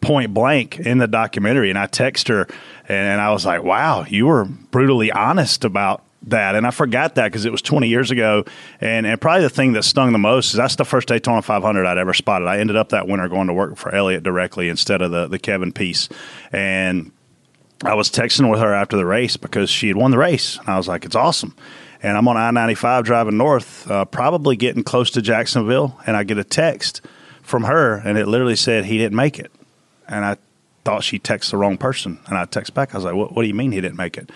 point 0.00 0.32
blank 0.32 0.78
in 0.78 0.98
the 0.98 1.08
documentary. 1.08 1.70
And 1.70 1.78
I 1.78 1.86
text 1.86 2.28
her 2.28 2.46
and 2.88 3.20
I 3.20 3.32
was 3.32 3.44
like, 3.44 3.62
wow, 3.62 4.04
you 4.04 4.26
were 4.26 4.44
brutally 4.44 5.10
honest 5.10 5.64
about 5.64 6.02
that. 6.28 6.54
And 6.54 6.66
I 6.66 6.70
forgot 6.70 7.16
that 7.16 7.28
because 7.28 7.44
it 7.44 7.52
was 7.52 7.62
20 7.62 7.88
years 7.88 8.10
ago. 8.10 8.44
And, 8.80 9.06
and 9.06 9.20
probably 9.20 9.42
the 9.42 9.50
thing 9.50 9.72
that 9.72 9.84
stung 9.84 10.12
the 10.12 10.18
most 10.18 10.50
is 10.50 10.54
that's 10.54 10.76
the 10.76 10.84
first 10.84 11.08
Daytona 11.08 11.42
500 11.42 11.86
I'd 11.86 11.98
ever 11.98 12.14
spotted. 12.14 12.46
I 12.46 12.58
ended 12.58 12.76
up 12.76 12.90
that 12.90 13.08
winter 13.08 13.28
going 13.28 13.46
to 13.48 13.52
work 13.52 13.76
for 13.76 13.94
Elliott 13.94 14.22
directly 14.22 14.68
instead 14.68 15.02
of 15.02 15.10
the, 15.10 15.26
the 15.26 15.38
Kevin 15.38 15.72
piece. 15.72 16.08
And 16.52 17.12
I 17.84 17.94
was 17.94 18.10
texting 18.10 18.50
with 18.50 18.60
her 18.60 18.72
after 18.72 18.96
the 18.96 19.06
race 19.06 19.36
because 19.36 19.70
she 19.70 19.88
had 19.88 19.96
won 19.96 20.10
the 20.10 20.18
race. 20.18 20.58
And 20.58 20.68
I 20.68 20.76
was 20.76 20.88
like, 20.88 21.04
it's 21.04 21.16
awesome. 21.16 21.54
And 22.06 22.16
I'm 22.16 22.28
on 22.28 22.36
I 22.36 22.52
95 22.52 23.04
driving 23.04 23.36
north, 23.36 23.90
uh, 23.90 24.04
probably 24.04 24.54
getting 24.54 24.84
close 24.84 25.10
to 25.10 25.22
Jacksonville. 25.22 25.98
And 26.06 26.16
I 26.16 26.22
get 26.22 26.38
a 26.38 26.44
text 26.44 27.00
from 27.42 27.64
her, 27.64 27.96
and 27.96 28.16
it 28.16 28.28
literally 28.28 28.54
said 28.54 28.84
he 28.84 28.96
didn't 28.96 29.16
make 29.16 29.40
it. 29.40 29.50
And 30.06 30.24
I 30.24 30.36
thought 30.84 31.02
she 31.02 31.18
texted 31.18 31.50
the 31.50 31.56
wrong 31.56 31.76
person. 31.76 32.20
And 32.28 32.38
I 32.38 32.44
text 32.44 32.74
back, 32.74 32.94
I 32.94 32.98
was 32.98 33.04
like, 33.04 33.16
what, 33.16 33.32
what 33.32 33.42
do 33.42 33.48
you 33.48 33.54
mean 33.54 33.72
he 33.72 33.80
didn't 33.80 33.96
make 33.96 34.16
it? 34.16 34.30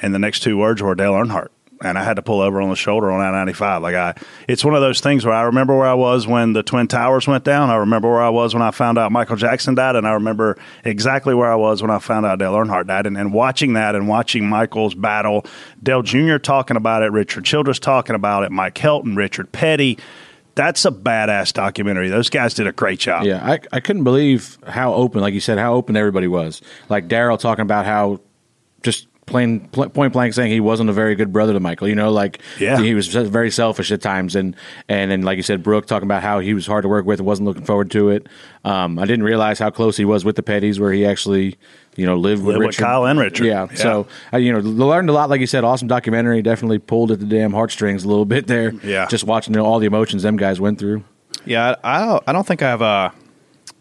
And 0.00 0.14
the 0.14 0.20
next 0.20 0.44
two 0.44 0.56
words 0.56 0.80
were 0.80 0.94
Dale 0.94 1.14
Earnhardt. 1.14 1.48
And 1.82 1.96
I 1.96 2.02
had 2.02 2.14
to 2.14 2.22
pull 2.22 2.40
over 2.40 2.60
on 2.60 2.70
the 2.70 2.76
shoulder 2.76 3.10
on 3.10 3.20
I 3.20 3.30
95. 3.30 3.82
Like, 3.82 3.94
I, 3.94 4.14
it's 4.48 4.64
one 4.64 4.74
of 4.74 4.80
those 4.80 5.00
things 5.00 5.24
where 5.24 5.34
I 5.34 5.42
remember 5.42 5.76
where 5.76 5.86
I 5.86 5.94
was 5.94 6.26
when 6.26 6.52
the 6.52 6.62
Twin 6.62 6.88
Towers 6.88 7.28
went 7.28 7.44
down. 7.44 7.70
I 7.70 7.76
remember 7.76 8.10
where 8.10 8.22
I 8.22 8.30
was 8.30 8.52
when 8.52 8.62
I 8.62 8.72
found 8.72 8.98
out 8.98 9.12
Michael 9.12 9.36
Jackson 9.36 9.74
died. 9.74 9.94
And 9.94 10.06
I 10.06 10.12
remember 10.12 10.58
exactly 10.84 11.34
where 11.34 11.50
I 11.50 11.54
was 11.54 11.80
when 11.80 11.90
I 11.90 11.98
found 11.98 12.26
out 12.26 12.38
Dale 12.38 12.54
Earnhardt 12.54 12.88
died. 12.88 13.06
And, 13.06 13.16
and 13.16 13.32
watching 13.32 13.74
that 13.74 13.94
and 13.94 14.08
watching 14.08 14.48
Michael's 14.48 14.94
battle, 14.94 15.46
Dale 15.82 16.02
Jr. 16.02 16.38
talking 16.38 16.76
about 16.76 17.02
it, 17.02 17.12
Richard 17.12 17.44
Childress 17.44 17.78
talking 17.78 18.16
about 18.16 18.44
it, 18.44 18.50
Mike 18.50 18.74
Helton, 18.74 19.16
Richard 19.16 19.52
Petty. 19.52 19.98
That's 20.56 20.84
a 20.84 20.90
badass 20.90 21.52
documentary. 21.52 22.08
Those 22.08 22.30
guys 22.30 22.54
did 22.54 22.66
a 22.66 22.72
great 22.72 22.98
job. 22.98 23.24
Yeah, 23.24 23.40
I, 23.44 23.60
I 23.70 23.78
couldn't 23.78 24.02
believe 24.02 24.58
how 24.66 24.92
open, 24.92 25.20
like 25.20 25.32
you 25.32 25.38
said, 25.38 25.56
how 25.56 25.74
open 25.74 25.96
everybody 25.96 26.26
was. 26.26 26.60
Like 26.88 27.06
Darrell 27.06 27.38
talking 27.38 27.62
about 27.62 27.86
how 27.86 28.20
just 28.82 29.06
plain 29.28 29.60
pl- 29.68 29.88
point 29.90 30.12
blank 30.12 30.34
saying 30.34 30.50
he 30.50 30.60
wasn't 30.60 30.90
a 30.90 30.92
very 30.92 31.14
good 31.14 31.32
brother 31.32 31.52
to 31.52 31.60
Michael. 31.60 31.86
You 31.88 31.94
know, 31.94 32.10
like 32.10 32.40
Yeah. 32.58 32.80
he 32.80 32.94
was 32.94 33.06
very 33.08 33.50
selfish 33.50 33.92
at 33.92 34.00
times, 34.00 34.34
and 34.34 34.56
and 34.88 35.10
then 35.10 35.22
like 35.22 35.36
you 35.36 35.42
said, 35.42 35.62
Brooke 35.62 35.86
talking 35.86 36.06
about 36.06 36.22
how 36.22 36.40
he 36.40 36.54
was 36.54 36.66
hard 36.66 36.82
to 36.82 36.88
work 36.88 37.06
with 37.06 37.20
and 37.20 37.26
wasn't 37.26 37.46
looking 37.46 37.64
forward 37.64 37.90
to 37.92 38.08
it. 38.10 38.26
Um, 38.64 38.98
I 38.98 39.04
didn't 39.04 39.24
realize 39.24 39.58
how 39.58 39.70
close 39.70 39.96
he 39.96 40.04
was 40.04 40.24
with 40.24 40.36
the 40.36 40.42
Pettys, 40.42 40.80
where 40.80 40.92
he 40.92 41.06
actually 41.06 41.56
you 41.96 42.06
know 42.06 42.16
lived 42.16 42.42
with 42.44 42.56
Lived 42.56 42.66
with. 42.68 42.76
Kyle 42.76 43.04
and 43.06 43.18
Richard. 43.18 43.46
Yeah, 43.46 43.66
Yeah. 43.70 43.76
so 43.76 44.06
I, 44.32 44.38
you 44.38 44.52
know 44.52 44.58
learned 44.60 45.10
a 45.10 45.12
lot. 45.12 45.30
Like 45.30 45.40
you 45.40 45.46
said, 45.46 45.64
awesome 45.64 45.88
documentary. 45.88 46.42
Definitely 46.42 46.78
pulled 46.78 47.10
at 47.12 47.20
the 47.20 47.26
damn 47.26 47.52
heartstrings 47.52 48.04
a 48.04 48.08
little 48.08 48.24
bit 48.24 48.46
there. 48.46 48.72
Yeah. 48.82 49.06
just 49.06 49.24
watching 49.24 49.54
you 49.54 49.60
know, 49.60 49.66
all 49.66 49.78
the 49.78 49.86
emotions 49.86 50.22
them 50.22 50.36
guys 50.36 50.60
went 50.60 50.78
through. 50.78 51.04
Yeah, 51.44 51.76
I, 51.84 51.96
I 52.02 52.04
don't. 52.06 52.24
I 52.26 52.32
don't 52.32 52.46
think 52.46 52.62
I 52.62 52.68
have. 52.70 52.82
Uh, 52.82 53.10
I 53.10 53.12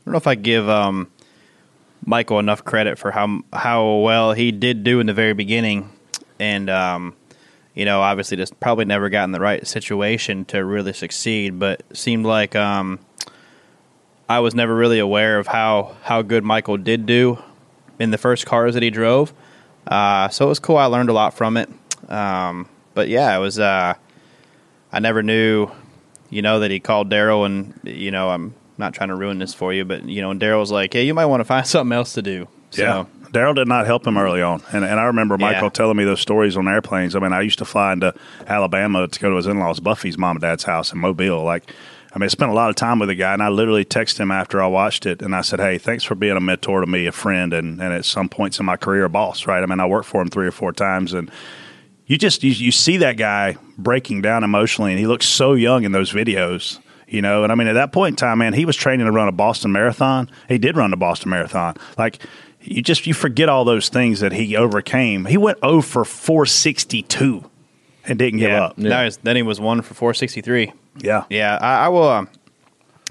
don't 0.06 0.12
know 0.14 0.18
if 0.18 0.28
I 0.28 0.36
give 0.36 0.70
um, 0.70 1.10
Michael 2.08 2.40
enough 2.40 2.64
credit 2.64 2.98
for 2.98 3.12
how 3.12 3.42
how 3.52 3.98
well 3.98 4.32
he 4.32 4.54
did 4.54 4.86
do 4.86 5.02
in 5.02 5.08
the 5.08 5.14
very 5.14 5.34
beginning, 5.34 5.92
and 6.40 6.70
um, 6.70 7.16
you 7.76 7.84
know, 7.84 8.02
obviously 8.02 8.38
just 8.38 8.58
probably 8.62 8.86
never 8.86 9.10
got 9.10 9.26
in 9.26 9.34
the 9.34 9.42
right 9.42 9.68
situation 9.68 10.46
to 10.46 10.64
really 10.64 10.94
succeed. 10.94 11.60
But 11.60 11.84
seemed 11.92 12.26
like 12.26 12.56
um, 12.56 13.00
I 14.30 14.40
was 14.40 14.56
never 14.56 14.74
really 14.74 15.00
aware 15.00 15.38
of 15.38 15.48
how 15.48 15.98
how 16.02 16.22
good 16.22 16.46
Michael 16.46 16.78
did 16.78 17.06
do 17.06 17.44
in 18.00 18.12
the 18.12 18.18
first 18.18 18.46
cars 18.46 18.74
that 18.76 18.84
he 18.84 18.90
drove. 18.90 19.34
Uh, 19.86 20.30
so 20.30 20.46
it 20.46 20.50
was 20.50 20.60
cool. 20.60 20.78
I 20.78 20.86
learned 20.86 21.10
a 21.10 21.14
lot 21.14 21.34
from 21.34 21.58
it. 21.58 21.70
Um, 22.08 22.70
but 22.94 23.10
yeah, 23.10 23.36
it 23.36 23.40
was. 23.40 23.60
Uh, 23.60 23.96
I 24.94 25.00
never 25.00 25.22
knew, 25.22 25.70
you 26.30 26.42
know, 26.42 26.62
that 26.62 26.72
he 26.72 26.80
called 26.80 27.10
Darrell, 27.10 27.44
and 27.44 27.78
you 27.84 28.12
know, 28.12 28.30
I'm 28.30 28.56
not 28.78 28.94
trying 28.94 29.10
to 29.10 29.16
ruin 29.16 29.40
this 29.40 29.54
for 29.54 29.74
you, 29.74 29.86
but 29.86 30.04
you 30.06 30.22
know, 30.22 30.32
and 30.32 30.40
Darrell 30.40 30.60
was 30.60 30.72
like, 30.72 30.94
"Hey, 30.94 31.06
you 31.06 31.14
might 31.14 31.26
want 31.26 31.42
to 31.42 31.46
find 31.46 31.66
something 31.76 31.96
else 31.96 32.14
to 32.14 32.22
do." 32.22 32.48
So, 32.72 32.82
Yeah. 32.84 33.06
Darrell 33.34 33.54
did 33.54 33.68
not 33.68 33.86
help 33.86 34.08
him 34.08 34.18
early 34.18 34.42
on. 34.42 34.62
And, 34.72 34.86
and 34.86 35.00
I 35.00 35.04
remember 35.06 35.38
Michael 35.38 35.64
Yeah. 35.64 35.70
telling 35.70 35.98
me 35.98 36.06
those 36.06 36.22
stories 36.22 36.56
on 36.56 36.66
airplanes. 36.68 37.14
I 37.16 37.20
mean, 37.20 37.34
I 37.34 37.42
used 37.42 37.60
to 37.60 37.66
fly 37.66 37.92
into 37.94 38.14
Alabama 38.48 39.06
to 39.08 39.20
go 39.20 39.30
to 39.30 39.36
his 39.36 39.48
in 39.48 39.60
laws, 39.60 39.80
Buffy's 39.82 40.18
mom 40.18 40.38
and 40.38 40.42
dad's 40.42 40.64
house 40.64 40.94
in 40.94 41.00
Mobile. 41.00 41.44
Like, 41.44 41.64
I 42.16 42.20
mean, 42.20 42.26
I 42.26 42.28
spent 42.30 42.52
a 42.52 42.54
lot 42.54 42.70
of 42.70 42.76
time 42.76 43.00
with 43.00 43.10
the 43.10 43.16
guy, 43.16 43.34
and 43.34 43.44
I 43.44 43.50
literally 43.50 43.84
texted 43.84 44.20
him 44.20 44.32
after 44.32 44.62
I 44.62 44.68
watched 44.68 45.06
it, 45.06 45.22
and 45.22 45.36
I 45.36 45.42
said, 45.42 45.60
Hey, 45.60 45.78
thanks 45.78 46.04
for 46.06 46.16
being 46.16 46.38
a 46.38 46.40
mentor 46.40 46.80
to 46.82 46.88
me, 46.88 47.06
a 47.06 47.12
friend, 47.12 47.54
and, 47.54 47.82
and 47.82 47.94
at 47.94 48.06
some 48.06 48.30
points 48.30 48.60
in 48.60 48.66
my 48.66 48.78
career, 48.78 49.04
a 49.04 49.10
boss, 49.10 49.46
right? 49.46 49.62
I 49.62 49.66
mean, 49.66 49.80
I 49.82 49.86
worked 49.86 50.08
for 50.08 50.22
him 50.22 50.30
three 50.30 50.48
or 50.48 50.52
four 50.52 50.72
times, 50.72 51.14
and 51.14 51.30
you 52.06 52.18
just 52.18 52.44
you, 52.44 52.52
you 52.52 52.72
see 52.72 52.96
that 52.98 53.18
guy 53.18 53.58
breaking 53.78 54.22
down 54.22 54.46
emotionally, 54.46 54.92
and 54.92 55.00
he 55.00 55.06
looks 55.08 55.26
so 55.28 55.54
young 55.54 55.84
in 55.84 55.92
those 55.92 56.12
videos. 56.14 56.80
You 57.08 57.22
know, 57.22 57.44
and 57.44 57.52
I 57.52 57.56
mean, 57.56 57.68
at 57.68 57.74
that 57.74 57.94
point 57.94 58.14
in 58.14 58.16
time, 58.18 58.40
man, 58.40 58.54
he 58.54 58.66
was 58.66 58.76
training 58.76 59.06
to 59.06 59.12
run 59.12 59.28
a 59.30 59.32
Boston 59.32 59.72
Marathon. 59.72 60.30
He 60.50 60.58
did 60.58 60.76
run 60.76 60.92
the 60.92 60.98
Boston 60.98 61.30
Marathon. 61.30 61.76
Like, 61.98 62.20
you 62.62 62.82
just 62.82 63.08
you 63.08 63.14
forget 63.14 63.48
all 63.48 63.64
those 63.64 63.88
things 63.88 64.20
that 64.20 64.34
he 64.34 64.58
overcame. 64.58 65.24
He 65.26 65.38
went 65.38 65.60
0 65.62 65.82
for 65.82 66.04
462 66.04 67.50
and 68.06 68.20
didn't 68.20 68.40
give 68.40 68.50
up. 68.52 68.78
Now 68.78 69.02
he's- 69.04 69.18
then 69.24 69.36
he 69.38 69.42
was 69.42 69.60
one 69.62 69.82
for 69.82 69.94
463. 69.94 70.74
Yeah, 71.00 71.24
Yeah, 71.30 71.58
I, 71.62 71.86
I 71.86 71.88
will. 71.90 72.10
Um, 72.10 72.28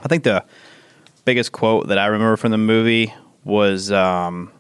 I 0.03 0.09
think 0.09 0.25
the 0.25 0.45
biggest 1.25 1.53
quote 1.53 1.89
that 1.89 1.99
I 1.99 2.07
remember 2.07 2.37
from 2.37 2.51
the 2.51 2.59
movie 2.59 3.15
was, 3.45 3.91
um, 3.93 4.51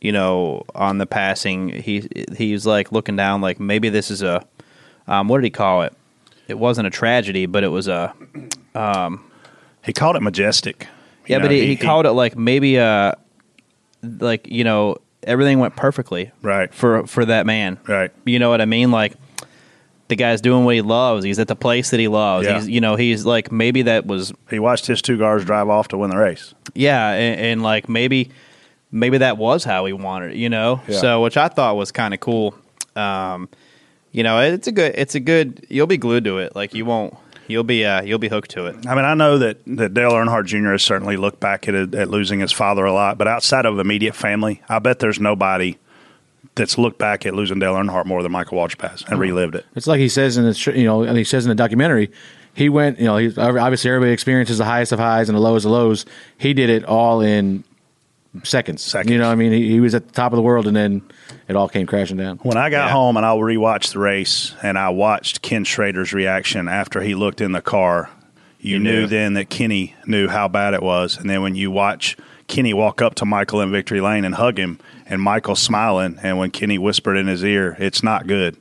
you 0.00 0.12
know, 0.12 0.62
on 0.74 0.98
the 0.98 1.06
passing, 1.06 1.70
he 1.70 2.06
he 2.36 2.52
was 2.52 2.66
like 2.66 2.92
looking 2.92 3.16
down, 3.16 3.40
like 3.40 3.58
maybe 3.58 3.88
this 3.88 4.10
is 4.10 4.22
a, 4.22 4.44
um, 5.08 5.26
what 5.28 5.38
did 5.38 5.44
he 5.44 5.50
call 5.50 5.82
it? 5.82 5.94
It 6.48 6.58
wasn't 6.58 6.86
a 6.86 6.90
tragedy, 6.90 7.46
but 7.46 7.64
it 7.64 7.68
was 7.68 7.88
a. 7.88 8.14
he 9.84 9.92
called 9.92 10.16
it 10.16 10.22
majestic. 10.22 10.86
Yeah, 11.26 11.38
know, 11.38 11.42
but 11.42 11.50
he, 11.50 11.66
he, 11.66 11.76
called 11.76 12.06
it 12.06 12.12
like 12.12 12.36
maybe 12.36 12.76
a, 12.76 13.16
like 14.02 14.46
you 14.48 14.64
know, 14.64 14.98
everything 15.24 15.58
went 15.58 15.76
perfectly 15.76 16.30
right, 16.42 16.72
for 16.72 17.06
for 17.06 17.24
that 17.24 17.46
man. 17.46 17.78
right. 17.88 18.12
You 18.24 18.38
know 18.38 18.48
what 18.48 18.60
I 18.60 18.64
mean? 18.64 18.90
Like 18.90 19.14
the 20.08 20.16
guy's 20.16 20.40
doing 20.40 20.64
what 20.64 20.74
he 20.74 20.82
loves. 20.82 21.24
He's 21.24 21.38
at 21.38 21.48
the 21.48 21.56
place 21.56 21.90
that 21.90 22.00
he 22.00 22.08
loves. 22.08 22.46
Yeah. 22.46 22.54
He's 22.54 22.68
you 22.68 22.80
know 22.80 22.96
he's 22.96 23.26
like 23.26 23.50
maybe 23.50 23.82
that 23.82 24.06
was 24.06 24.32
He 24.50 24.58
watched 24.58 24.86
his 24.86 25.02
two 25.02 25.18
cars 25.18 25.44
drive 25.44 25.68
off 25.68 25.88
to 25.88 25.98
win 25.98 26.10
the 26.10 26.16
race. 26.16 26.54
Yeah, 26.74 27.10
and, 27.10 27.40
and 27.40 27.62
like 27.62 27.88
maybe 27.88 28.30
maybe 28.92 29.18
that 29.18 29.36
was 29.36 29.64
how 29.64 29.84
he 29.86 29.92
wanted 29.92 30.32
it, 30.32 30.36
you 30.36 30.48
know. 30.48 30.80
Yeah. 30.86 31.00
So 31.00 31.22
which 31.22 31.36
I 31.36 31.48
thought 31.48 31.76
was 31.76 31.90
kind 31.92 32.14
of 32.14 32.20
cool. 32.20 32.54
Um, 32.94 33.48
you 34.16 34.22
know, 34.22 34.40
it's 34.40 34.66
a 34.66 34.72
good 34.72 34.94
it's 34.96 35.14
a 35.14 35.20
good 35.20 35.66
you'll 35.68 35.86
be 35.86 35.98
glued 35.98 36.24
to 36.24 36.38
it. 36.38 36.56
Like 36.56 36.72
you 36.72 36.86
won't 36.86 37.14
you'll 37.48 37.64
be 37.64 37.84
uh 37.84 38.00
you'll 38.00 38.18
be 38.18 38.28
hooked 38.28 38.50
to 38.52 38.64
it. 38.64 38.86
I 38.86 38.94
mean, 38.94 39.04
I 39.04 39.12
know 39.12 39.36
that, 39.36 39.58
that 39.66 39.92
Dale 39.92 40.12
Earnhardt 40.12 40.46
Jr. 40.46 40.72
has 40.72 40.82
certainly 40.82 41.18
looked 41.18 41.38
back 41.38 41.68
at 41.68 41.74
it, 41.74 41.94
at 41.94 42.08
losing 42.08 42.40
his 42.40 42.50
father 42.50 42.86
a 42.86 42.94
lot, 42.94 43.18
but 43.18 43.28
outside 43.28 43.66
of 43.66 43.78
immediate 43.78 44.16
family, 44.16 44.62
I 44.70 44.78
bet 44.78 45.00
there's 45.00 45.20
nobody 45.20 45.76
that's 46.54 46.78
looked 46.78 46.98
back 46.98 47.26
at 47.26 47.34
losing 47.34 47.58
Dale 47.58 47.74
Earnhardt 47.74 48.06
more 48.06 48.22
than 48.22 48.32
Michael 48.32 48.56
Waltrip 48.56 48.88
has 48.88 49.04
and 49.06 49.20
relived 49.20 49.54
it. 49.54 49.66
It's 49.74 49.86
like 49.86 50.00
he 50.00 50.08
says 50.08 50.38
in 50.38 50.44
the 50.44 50.72
you 50.74 50.84
know, 50.84 51.02
and 51.02 51.18
he 51.18 51.24
says 51.24 51.44
in 51.44 51.50
the 51.50 51.54
documentary, 51.54 52.10
he 52.54 52.70
went, 52.70 52.98
you 52.98 53.04
know, 53.04 53.18
he, 53.18 53.26
obviously 53.36 53.90
everybody 53.90 54.12
experiences 54.12 54.56
the 54.56 54.64
highest 54.64 54.92
of 54.92 54.98
highs 54.98 55.28
and 55.28 55.36
the 55.36 55.42
lowest 55.42 55.66
of 55.66 55.72
lows. 55.72 56.06
He 56.38 56.54
did 56.54 56.70
it 56.70 56.86
all 56.86 57.20
in 57.20 57.64
seconds. 58.44 58.82
Seconds. 58.82 59.10
You 59.10 59.18
know, 59.18 59.26
what 59.26 59.32
I 59.32 59.36
mean, 59.36 59.52
he, 59.52 59.68
he 59.70 59.80
was 59.80 59.94
at 59.94 60.06
the 60.06 60.12
top 60.12 60.32
of 60.32 60.36
the 60.36 60.42
world, 60.42 60.66
and 60.66 60.76
then 60.76 61.02
it 61.48 61.56
all 61.56 61.68
came 61.68 61.86
crashing 61.86 62.16
down. 62.16 62.38
When 62.38 62.56
I 62.56 62.70
got 62.70 62.86
Yeah. 62.86 62.92
home 62.92 63.16
and 63.16 63.24
I 63.26 63.30
rewatched 63.30 63.92
the 63.92 63.98
race 64.00 64.54
and 64.62 64.78
I 64.78 64.88
watched 64.90 65.42
Ken 65.42 65.64
Schrader's 65.64 66.12
reaction 66.12 66.68
after 66.68 67.00
he 67.00 67.14
looked 67.14 67.40
in 67.40 67.52
the 67.52 67.60
car, 67.62 68.10
you, 68.60 68.74
You 68.74 68.78
knew 68.80 69.00
knew. 69.02 69.06
then 69.06 69.34
that 69.34 69.48
Kenny 69.50 69.94
knew 70.06 70.28
how 70.28 70.48
bad 70.48 70.74
it 70.74 70.82
was. 70.82 71.18
And 71.18 71.28
then 71.30 71.42
when 71.42 71.54
you 71.54 71.70
watch 71.70 72.16
Kenny 72.48 72.72
walk 72.74 73.00
up 73.02 73.14
to 73.16 73.24
Michael 73.24 73.60
in 73.60 73.70
victory 73.70 74.00
lane 74.00 74.24
and 74.24 74.34
hug 74.34 74.58
him, 74.58 74.78
and 75.08 75.20
Michael 75.22 75.54
smiling, 75.56 76.18
and 76.22 76.36
when 76.38 76.50
Kenny 76.50 76.78
whispered 76.78 77.16
in 77.16 77.26
his 77.28 77.44
ear, 77.44 77.76
"It's 77.78 78.02
not 78.02 78.26
good." 78.26 78.56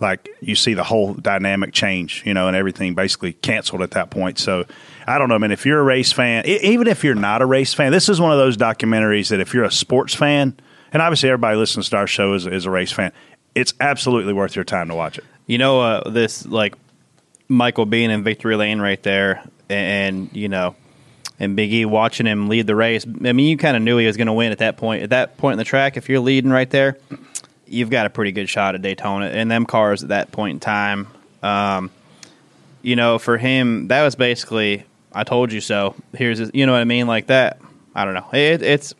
Like 0.00 0.28
you 0.40 0.56
see 0.56 0.74
the 0.74 0.82
whole 0.82 1.14
dynamic 1.14 1.72
change, 1.72 2.22
you 2.26 2.34
know, 2.34 2.48
and 2.48 2.56
everything 2.56 2.94
basically 2.94 3.32
canceled 3.34 3.80
at 3.80 3.92
that 3.92 4.10
point. 4.10 4.38
So 4.40 4.64
I 5.06 5.18
don't 5.18 5.28
know, 5.28 5.38
man. 5.38 5.52
If 5.52 5.66
you're 5.66 5.80
a 5.80 5.84
race 5.84 6.12
fan, 6.12 6.46
even 6.46 6.86
if 6.86 7.04
you're 7.04 7.14
not 7.14 7.42
a 7.42 7.46
race 7.46 7.74
fan, 7.74 7.92
this 7.92 8.08
is 8.08 8.20
one 8.20 8.32
of 8.32 8.38
those 8.38 8.56
documentaries 8.56 9.28
that 9.28 9.40
if 9.40 9.52
you're 9.52 9.64
a 9.64 9.72
sports 9.72 10.14
fan, 10.14 10.56
and 10.92 11.02
obviously 11.02 11.28
everybody 11.28 11.56
listens 11.56 11.88
to 11.90 11.96
our 11.96 12.06
show 12.06 12.34
is, 12.34 12.46
is 12.46 12.66
a 12.66 12.70
race 12.70 12.92
fan, 12.92 13.12
it's 13.54 13.74
absolutely 13.80 14.32
worth 14.32 14.56
your 14.56 14.64
time 14.64 14.88
to 14.88 14.94
watch 14.94 15.18
it. 15.18 15.24
You 15.46 15.58
know, 15.58 15.80
uh, 15.80 16.08
this 16.08 16.46
like 16.46 16.74
Michael 17.48 17.86
being 17.86 18.10
in 18.10 18.24
victory 18.24 18.56
lane 18.56 18.80
right 18.80 19.02
there, 19.02 19.42
and, 19.68 20.30
you 20.32 20.48
know, 20.48 20.76
and 21.38 21.56
Big 21.56 21.72
E 21.72 21.84
watching 21.84 22.26
him 22.26 22.48
lead 22.48 22.66
the 22.66 22.76
race. 22.76 23.04
I 23.06 23.32
mean, 23.32 23.48
you 23.48 23.56
kind 23.56 23.76
of 23.76 23.82
knew 23.82 23.98
he 23.98 24.06
was 24.06 24.16
going 24.16 24.28
to 24.28 24.32
win 24.32 24.52
at 24.52 24.58
that 24.58 24.76
point. 24.76 25.02
At 25.02 25.10
that 25.10 25.36
point 25.36 25.54
in 25.54 25.58
the 25.58 25.64
track, 25.64 25.96
if 25.96 26.08
you're 26.08 26.20
leading 26.20 26.50
right 26.50 26.70
there, 26.70 26.96
you've 27.66 27.90
got 27.90 28.06
a 28.06 28.10
pretty 28.10 28.30
good 28.32 28.48
shot 28.48 28.74
at 28.74 28.82
Daytona. 28.82 29.26
And 29.26 29.50
them 29.50 29.66
cars 29.66 30.02
at 30.02 30.10
that 30.10 30.32
point 30.32 30.54
in 30.54 30.60
time, 30.60 31.08
um, 31.42 31.90
you 32.82 32.94
know, 32.94 33.18
for 33.18 33.36
him, 33.36 33.88
that 33.88 34.04
was 34.04 34.14
basically 34.14 34.84
I 35.14 35.24
told 35.24 35.52
you 35.52 35.60
so. 35.60 35.94
Here's 36.14 36.40
you 36.52 36.66
know 36.66 36.72
what 36.72 36.80
I 36.80 36.84
mean, 36.84 37.06
like 37.06 37.26
that. 37.28 37.60
I 37.94 38.04
don't 38.04 38.14
know. 38.14 38.28
It, 38.32 38.62
it's 38.62 38.94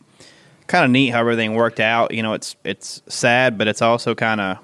kind 0.67 0.85
of 0.85 0.91
neat 0.91 1.09
how 1.09 1.19
everything 1.19 1.55
worked 1.55 1.79
out. 1.79 2.13
You 2.13 2.23
know, 2.23 2.33
it's 2.33 2.55
it's 2.63 3.01
sad, 3.07 3.57
but 3.57 3.67
it's 3.67 3.81
also 3.81 4.15
kind 4.15 4.39
of 4.41 4.57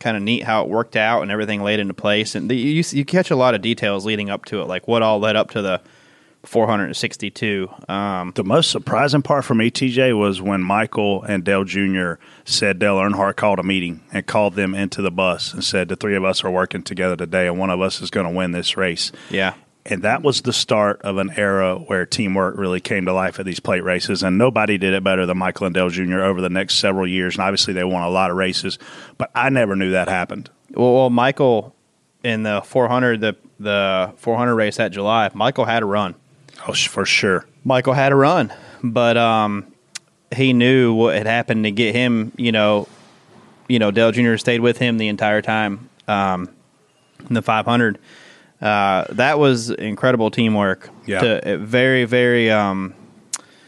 kind 0.00 0.16
of 0.16 0.22
neat 0.22 0.42
how 0.42 0.62
it 0.62 0.68
worked 0.68 0.96
out 0.96 1.22
and 1.22 1.30
everything 1.30 1.62
laid 1.62 1.80
into 1.80 1.94
place. 1.94 2.34
And 2.34 2.50
the, 2.50 2.56
you 2.56 2.82
you 2.90 3.04
catch 3.04 3.30
a 3.30 3.36
lot 3.36 3.54
of 3.54 3.62
details 3.62 4.04
leading 4.04 4.30
up 4.30 4.44
to 4.46 4.60
it, 4.60 4.66
like 4.66 4.86
what 4.88 5.02
all 5.02 5.18
led 5.18 5.36
up 5.36 5.50
to 5.52 5.62
the 5.62 5.80
462. 6.44 7.68
Um, 7.88 8.32
The 8.34 8.44
most 8.44 8.70
surprising 8.70 9.22
part 9.22 9.44
for 9.44 9.54
me, 9.54 9.70
TJ, 9.70 10.16
was 10.16 10.40
when 10.40 10.62
Michael 10.62 11.22
and 11.22 11.44
Dale 11.44 11.64
Jr. 11.64 12.14
said 12.44 12.78
Dale 12.78 12.96
Earnhardt 12.96 13.36
called 13.36 13.58
a 13.58 13.62
meeting 13.62 14.02
and 14.12 14.26
called 14.26 14.54
them 14.54 14.74
into 14.74 15.02
the 15.02 15.10
bus 15.10 15.52
and 15.52 15.62
said 15.64 15.88
the 15.88 15.96
three 15.96 16.16
of 16.16 16.24
us 16.24 16.44
are 16.44 16.50
working 16.50 16.82
together 16.82 17.16
today 17.16 17.46
and 17.46 17.58
one 17.58 17.70
of 17.70 17.80
us 17.80 18.00
is 18.00 18.10
going 18.10 18.26
to 18.26 18.32
win 18.32 18.52
this 18.52 18.76
race. 18.76 19.12
yeah, 19.30 19.54
And 19.88 20.02
that 20.02 20.22
was 20.22 20.42
the 20.42 20.52
start 20.52 21.00
of 21.02 21.16
an 21.18 21.30
era 21.36 21.76
where 21.76 22.04
teamwork 22.04 22.56
really 22.56 22.80
came 22.80 23.06
to 23.06 23.12
life 23.12 23.38
at 23.38 23.46
these 23.46 23.60
plate 23.60 23.84
races. 23.84 24.22
And 24.22 24.36
nobody 24.36 24.78
did 24.78 24.94
it 24.94 25.04
better 25.04 25.26
than 25.26 25.38
Michael 25.38 25.66
and 25.66 25.74
Dale 25.74 25.90
Jr. 25.90 26.22
over 26.22 26.40
the 26.40 26.50
next 26.50 26.74
several 26.74 27.06
years. 27.06 27.36
And 27.36 27.44
obviously, 27.44 27.72
they 27.72 27.84
won 27.84 28.02
a 28.02 28.10
lot 28.10 28.30
of 28.30 28.36
races, 28.36 28.78
but 29.16 29.30
I 29.34 29.48
never 29.48 29.76
knew 29.76 29.92
that 29.92 30.08
happened. 30.08 30.50
Well, 30.74 30.92
well, 30.92 31.10
Michael 31.10 31.74
in 32.24 32.42
the 32.42 32.60
400 32.62 33.20
the 33.20 33.36
the 33.58 34.12
400 34.16 34.54
race 34.54 34.78
at 34.80 34.92
July, 34.92 35.30
Michael 35.32 35.64
had 35.64 35.82
a 35.82 35.86
run. 35.86 36.14
Oh, 36.66 36.72
for 36.72 37.06
sure. 37.06 37.46
Michael 37.64 37.94
had 37.94 38.12
a 38.12 38.16
run, 38.16 38.52
but 38.82 39.16
um, 39.16 39.72
he 40.34 40.52
knew 40.52 40.94
what 40.94 41.16
had 41.16 41.26
happened 41.26 41.64
to 41.64 41.70
get 41.70 41.94
him. 41.94 42.32
You 42.36 42.52
know, 42.52 42.88
you 43.68 43.78
know, 43.78 43.90
Dale 43.90 44.12
Jr. 44.12 44.36
stayed 44.36 44.60
with 44.60 44.78
him 44.78 44.98
the 44.98 45.08
entire 45.08 45.42
time. 45.42 45.88
Um, 46.08 46.50
in 47.28 47.34
the 47.34 47.42
500, 47.42 47.98
uh, 48.60 49.04
that 49.10 49.38
was 49.38 49.70
incredible 49.70 50.30
teamwork. 50.30 50.90
Yeah. 51.06 51.20
To, 51.20 51.54
uh, 51.54 51.56
very, 51.58 52.04
very. 52.04 52.50
Um, 52.50 52.94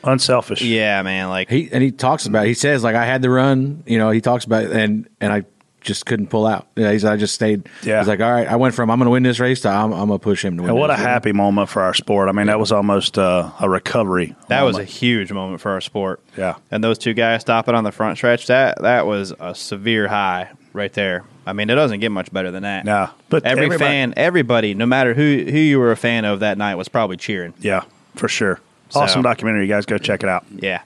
Unselfish. 0.04 0.62
yeah, 0.62 1.02
man. 1.02 1.28
Like 1.28 1.50
He 1.50 1.68
and 1.72 1.82
he 1.82 1.90
talks 1.90 2.26
about. 2.26 2.44
It. 2.46 2.48
He 2.48 2.54
says 2.54 2.84
like 2.84 2.94
I 2.94 3.04
had 3.04 3.22
to 3.22 3.30
run. 3.30 3.82
You 3.86 3.98
know, 3.98 4.10
he 4.10 4.20
talks 4.20 4.44
about 4.44 4.64
it, 4.64 4.70
and 4.72 5.08
and 5.20 5.32
I 5.32 5.44
just 5.80 6.06
couldn't 6.06 6.28
pull 6.28 6.46
out. 6.46 6.68
Yeah, 6.76 6.92
he's 6.92 7.04
I 7.04 7.16
just 7.16 7.34
stayed. 7.34 7.68
Yeah. 7.82 7.98
He's 7.98 8.08
like, 8.08 8.20
all 8.20 8.30
right, 8.30 8.46
I 8.46 8.56
went 8.56 8.74
from 8.74 8.90
I'm 8.90 8.98
going 8.98 9.06
to 9.06 9.10
win 9.10 9.22
this 9.22 9.40
race 9.40 9.60
to 9.62 9.68
I'm, 9.68 9.92
I'm 9.92 10.08
going 10.08 10.18
to 10.18 10.22
push 10.22 10.44
him 10.44 10.56
to 10.56 10.62
win. 10.62 10.70
And 10.70 10.78
what 10.78 10.90
a 10.90 10.94
this. 10.94 11.02
happy 11.02 11.32
moment 11.32 11.68
for 11.68 11.82
our 11.82 11.94
sport. 11.94 12.28
I 12.28 12.32
mean, 12.32 12.46
that 12.46 12.58
was 12.58 12.72
almost 12.72 13.18
uh, 13.18 13.50
a 13.60 13.68
recovery. 13.68 14.34
that 14.48 14.62
was 14.62 14.76
a 14.78 14.84
huge 14.84 15.32
moment 15.32 15.60
for 15.60 15.72
our 15.72 15.80
sport. 15.80 16.20
Yeah. 16.36 16.56
And 16.70 16.82
those 16.82 16.98
two 16.98 17.14
guys 17.14 17.42
stopping 17.42 17.74
on 17.74 17.84
the 17.84 17.92
front 17.92 18.18
stretch, 18.18 18.46
that 18.48 18.82
that 18.82 19.06
was 19.06 19.32
a 19.38 19.54
severe 19.54 20.08
high 20.08 20.50
right 20.78 20.92
there. 20.92 21.24
I 21.46 21.52
mean, 21.52 21.68
it 21.68 21.74
doesn't 21.74 22.00
get 22.00 22.10
much 22.10 22.32
better 22.32 22.50
than 22.50 22.62
that. 22.62 22.84
No, 22.86 23.10
but 23.28 23.44
every 23.44 23.66
everybody- 23.66 23.84
fan, 23.90 24.14
everybody, 24.16 24.72
no 24.74 24.86
matter 24.86 25.12
who 25.14 25.44
who 25.44 25.58
you 25.58 25.78
were 25.78 25.92
a 25.92 25.96
fan 25.96 26.24
of 26.24 26.40
that 26.40 26.56
night, 26.56 26.76
was 26.76 26.88
probably 26.88 27.16
cheering. 27.18 27.52
Yeah, 27.60 27.82
for 28.14 28.28
sure. 28.28 28.60
So- 28.90 29.00
Awesome 29.00 29.22
documentary. 29.22 29.62
You 29.62 29.68
guys 29.68 29.84
go 29.84 29.98
check 29.98 30.22
it 30.22 30.28
out. 30.30 30.46
Yeah. 30.54 30.80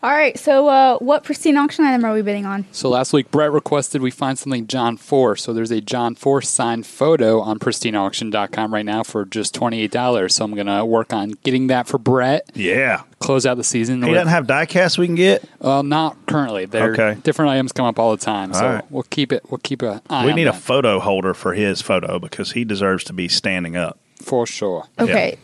All 0.00 0.10
right. 0.12 0.38
So, 0.38 0.68
uh, 0.68 0.98
what 0.98 1.24
pristine 1.24 1.56
auction 1.56 1.84
item 1.84 2.04
are 2.04 2.14
we 2.14 2.22
bidding 2.22 2.46
on? 2.46 2.66
So 2.70 2.88
last 2.88 3.12
week, 3.12 3.32
Brett 3.32 3.50
requested 3.50 4.00
we 4.00 4.12
find 4.12 4.38
something 4.38 4.68
John 4.68 4.96
Force. 4.96 5.42
So 5.42 5.52
there's 5.52 5.72
a 5.72 5.80
John 5.80 6.14
Force 6.14 6.48
signed 6.48 6.86
photo 6.86 7.40
on 7.40 7.58
pristineauction.com 7.58 8.72
right 8.72 8.84
now 8.86 9.02
for 9.02 9.24
just 9.24 9.56
$28. 9.56 10.30
So 10.30 10.44
I'm 10.44 10.54
going 10.54 10.68
to 10.68 10.84
work 10.84 11.12
on 11.12 11.30
getting 11.42 11.66
that 11.66 11.88
for 11.88 11.98
Brett, 11.98 12.48
Yeah. 12.54 13.02
close 13.18 13.44
out 13.44 13.56
the 13.56 13.64
season. 13.64 14.00
He 14.02 14.08
with- 14.10 14.14
doesn't 14.18 14.28
have 14.30 14.46
diecast 14.46 14.98
we 14.98 15.06
can 15.06 15.16
get. 15.16 15.42
Well, 15.58 15.82
not 15.82 16.16
currently. 16.26 16.66
There 16.66 16.92
Okay. 16.92 17.18
different 17.24 17.50
items 17.50 17.72
come 17.72 17.86
up 17.86 17.98
all 17.98 18.12
the 18.14 18.24
time. 18.24 18.54
So 18.54 18.64
All 18.64 18.72
right. 18.74 18.84
we'll 18.90 19.02
keep 19.10 19.32
it. 19.32 19.42
We'll 19.50 19.58
keep 19.64 19.82
an 19.82 20.00
eye 20.08 20.24
we 20.26 20.30
on 20.30 20.36
need 20.36 20.46
a 20.46 20.52
that 20.52 20.60
photo 20.60 21.00
holder 21.00 21.34
for 21.34 21.54
his 21.54 21.82
photo 21.82 22.20
because 22.20 22.52
he 22.52 22.64
deserves 22.64 23.02
to 23.04 23.12
be 23.12 23.26
standing 23.26 23.76
up. 23.76 23.98
for 24.22 24.46
sure. 24.46 24.84
Okay. 25.00 25.38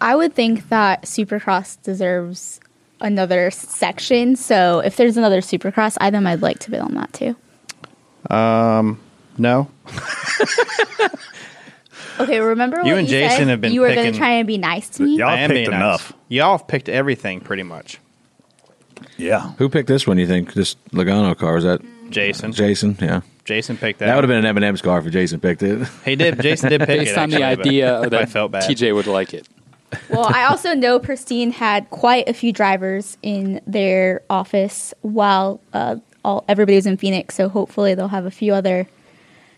I 0.00 0.14
would 0.14 0.34
think 0.34 0.68
that 0.68 1.02
Supercross 1.02 1.78
deserves 1.82 2.60
another 3.00 3.50
section. 3.50 4.36
So, 4.36 4.80
if 4.80 4.96
there's 4.96 5.16
another 5.16 5.40
Supercross 5.40 5.96
item, 6.00 6.26
I'd 6.26 6.42
like 6.42 6.58
to 6.60 6.70
bid 6.70 6.80
on 6.80 6.94
that 6.94 7.12
too. 7.12 7.36
Um, 8.34 8.98
no, 9.38 9.70
Okay. 12.18 12.40
Remember 12.40 12.78
You 12.78 12.92
what 12.92 12.98
and 13.00 13.08
you 13.08 13.18
Jason 13.18 13.38
said? 13.38 13.48
have 13.48 13.60
been 13.60 13.72
you 13.72 13.82
were 13.82 13.94
going 13.94 14.10
to 14.10 14.18
try 14.18 14.30
and 14.30 14.46
be 14.46 14.56
nice 14.58 14.88
to 14.90 15.02
me. 15.02 15.16
Y'all 15.18 15.28
I 15.28 15.40
am 15.40 15.50
picked 15.50 15.68
being 15.68 15.76
enough. 15.78 16.12
Nice. 16.12 16.20
Y'all 16.28 16.56
have 16.58 16.66
picked 16.66 16.88
everything 16.88 17.40
pretty 17.40 17.62
much. 17.62 17.98
Yeah. 19.18 19.52
Who 19.58 19.68
picked 19.68 19.88
this 19.88 20.06
one? 20.06 20.16
You 20.18 20.26
think 20.26 20.54
this 20.54 20.76
Logano 20.92 21.36
car? 21.36 21.58
is 21.58 21.64
that 21.64 21.82
Jason. 22.08 22.52
Jason? 22.52 22.96
Yeah, 23.00 23.20
Jason 23.44 23.76
picked 23.76 23.98
that. 23.98 24.06
that 24.06 24.14
would 24.14 24.24
have 24.24 24.28
been 24.28 24.38
an 24.46 24.56
M&M's 24.56 24.80
car 24.80 24.98
if 25.00 25.10
Jason 25.12 25.40
picked 25.40 25.62
it. 25.62 25.86
He 26.06 26.16
did. 26.16 26.40
Jason 26.40 26.70
did 26.70 26.80
pick 26.80 27.00
Based 27.00 27.12
it. 27.12 27.18
on 27.18 27.28
the 27.30 27.42
actually, 27.42 27.56
but 27.56 27.66
idea 27.66 28.00
I 28.00 28.08
that 28.08 28.28
felt 28.30 28.52
bad. 28.52 28.62
TJ 28.62 28.94
would 28.94 29.06
like 29.06 29.34
it. 29.34 29.46
Well, 30.10 30.24
I 30.26 30.44
also 30.44 30.74
know 30.74 30.98
Pristine 30.98 31.50
had 31.50 31.88
quite 31.90 32.28
a 32.28 32.32
few 32.32 32.52
drivers 32.52 33.16
in 33.22 33.60
their 33.66 34.22
office 34.30 34.92
while 35.02 35.60
uh, 35.72 35.96
all 36.24 36.44
everybody 36.48 36.76
was 36.76 36.86
in 36.86 36.96
Phoenix. 36.96 37.34
So 37.34 37.48
hopefully 37.48 37.94
they'll 37.94 38.08
have 38.08 38.26
a 38.26 38.30
few 38.30 38.54
other 38.54 38.86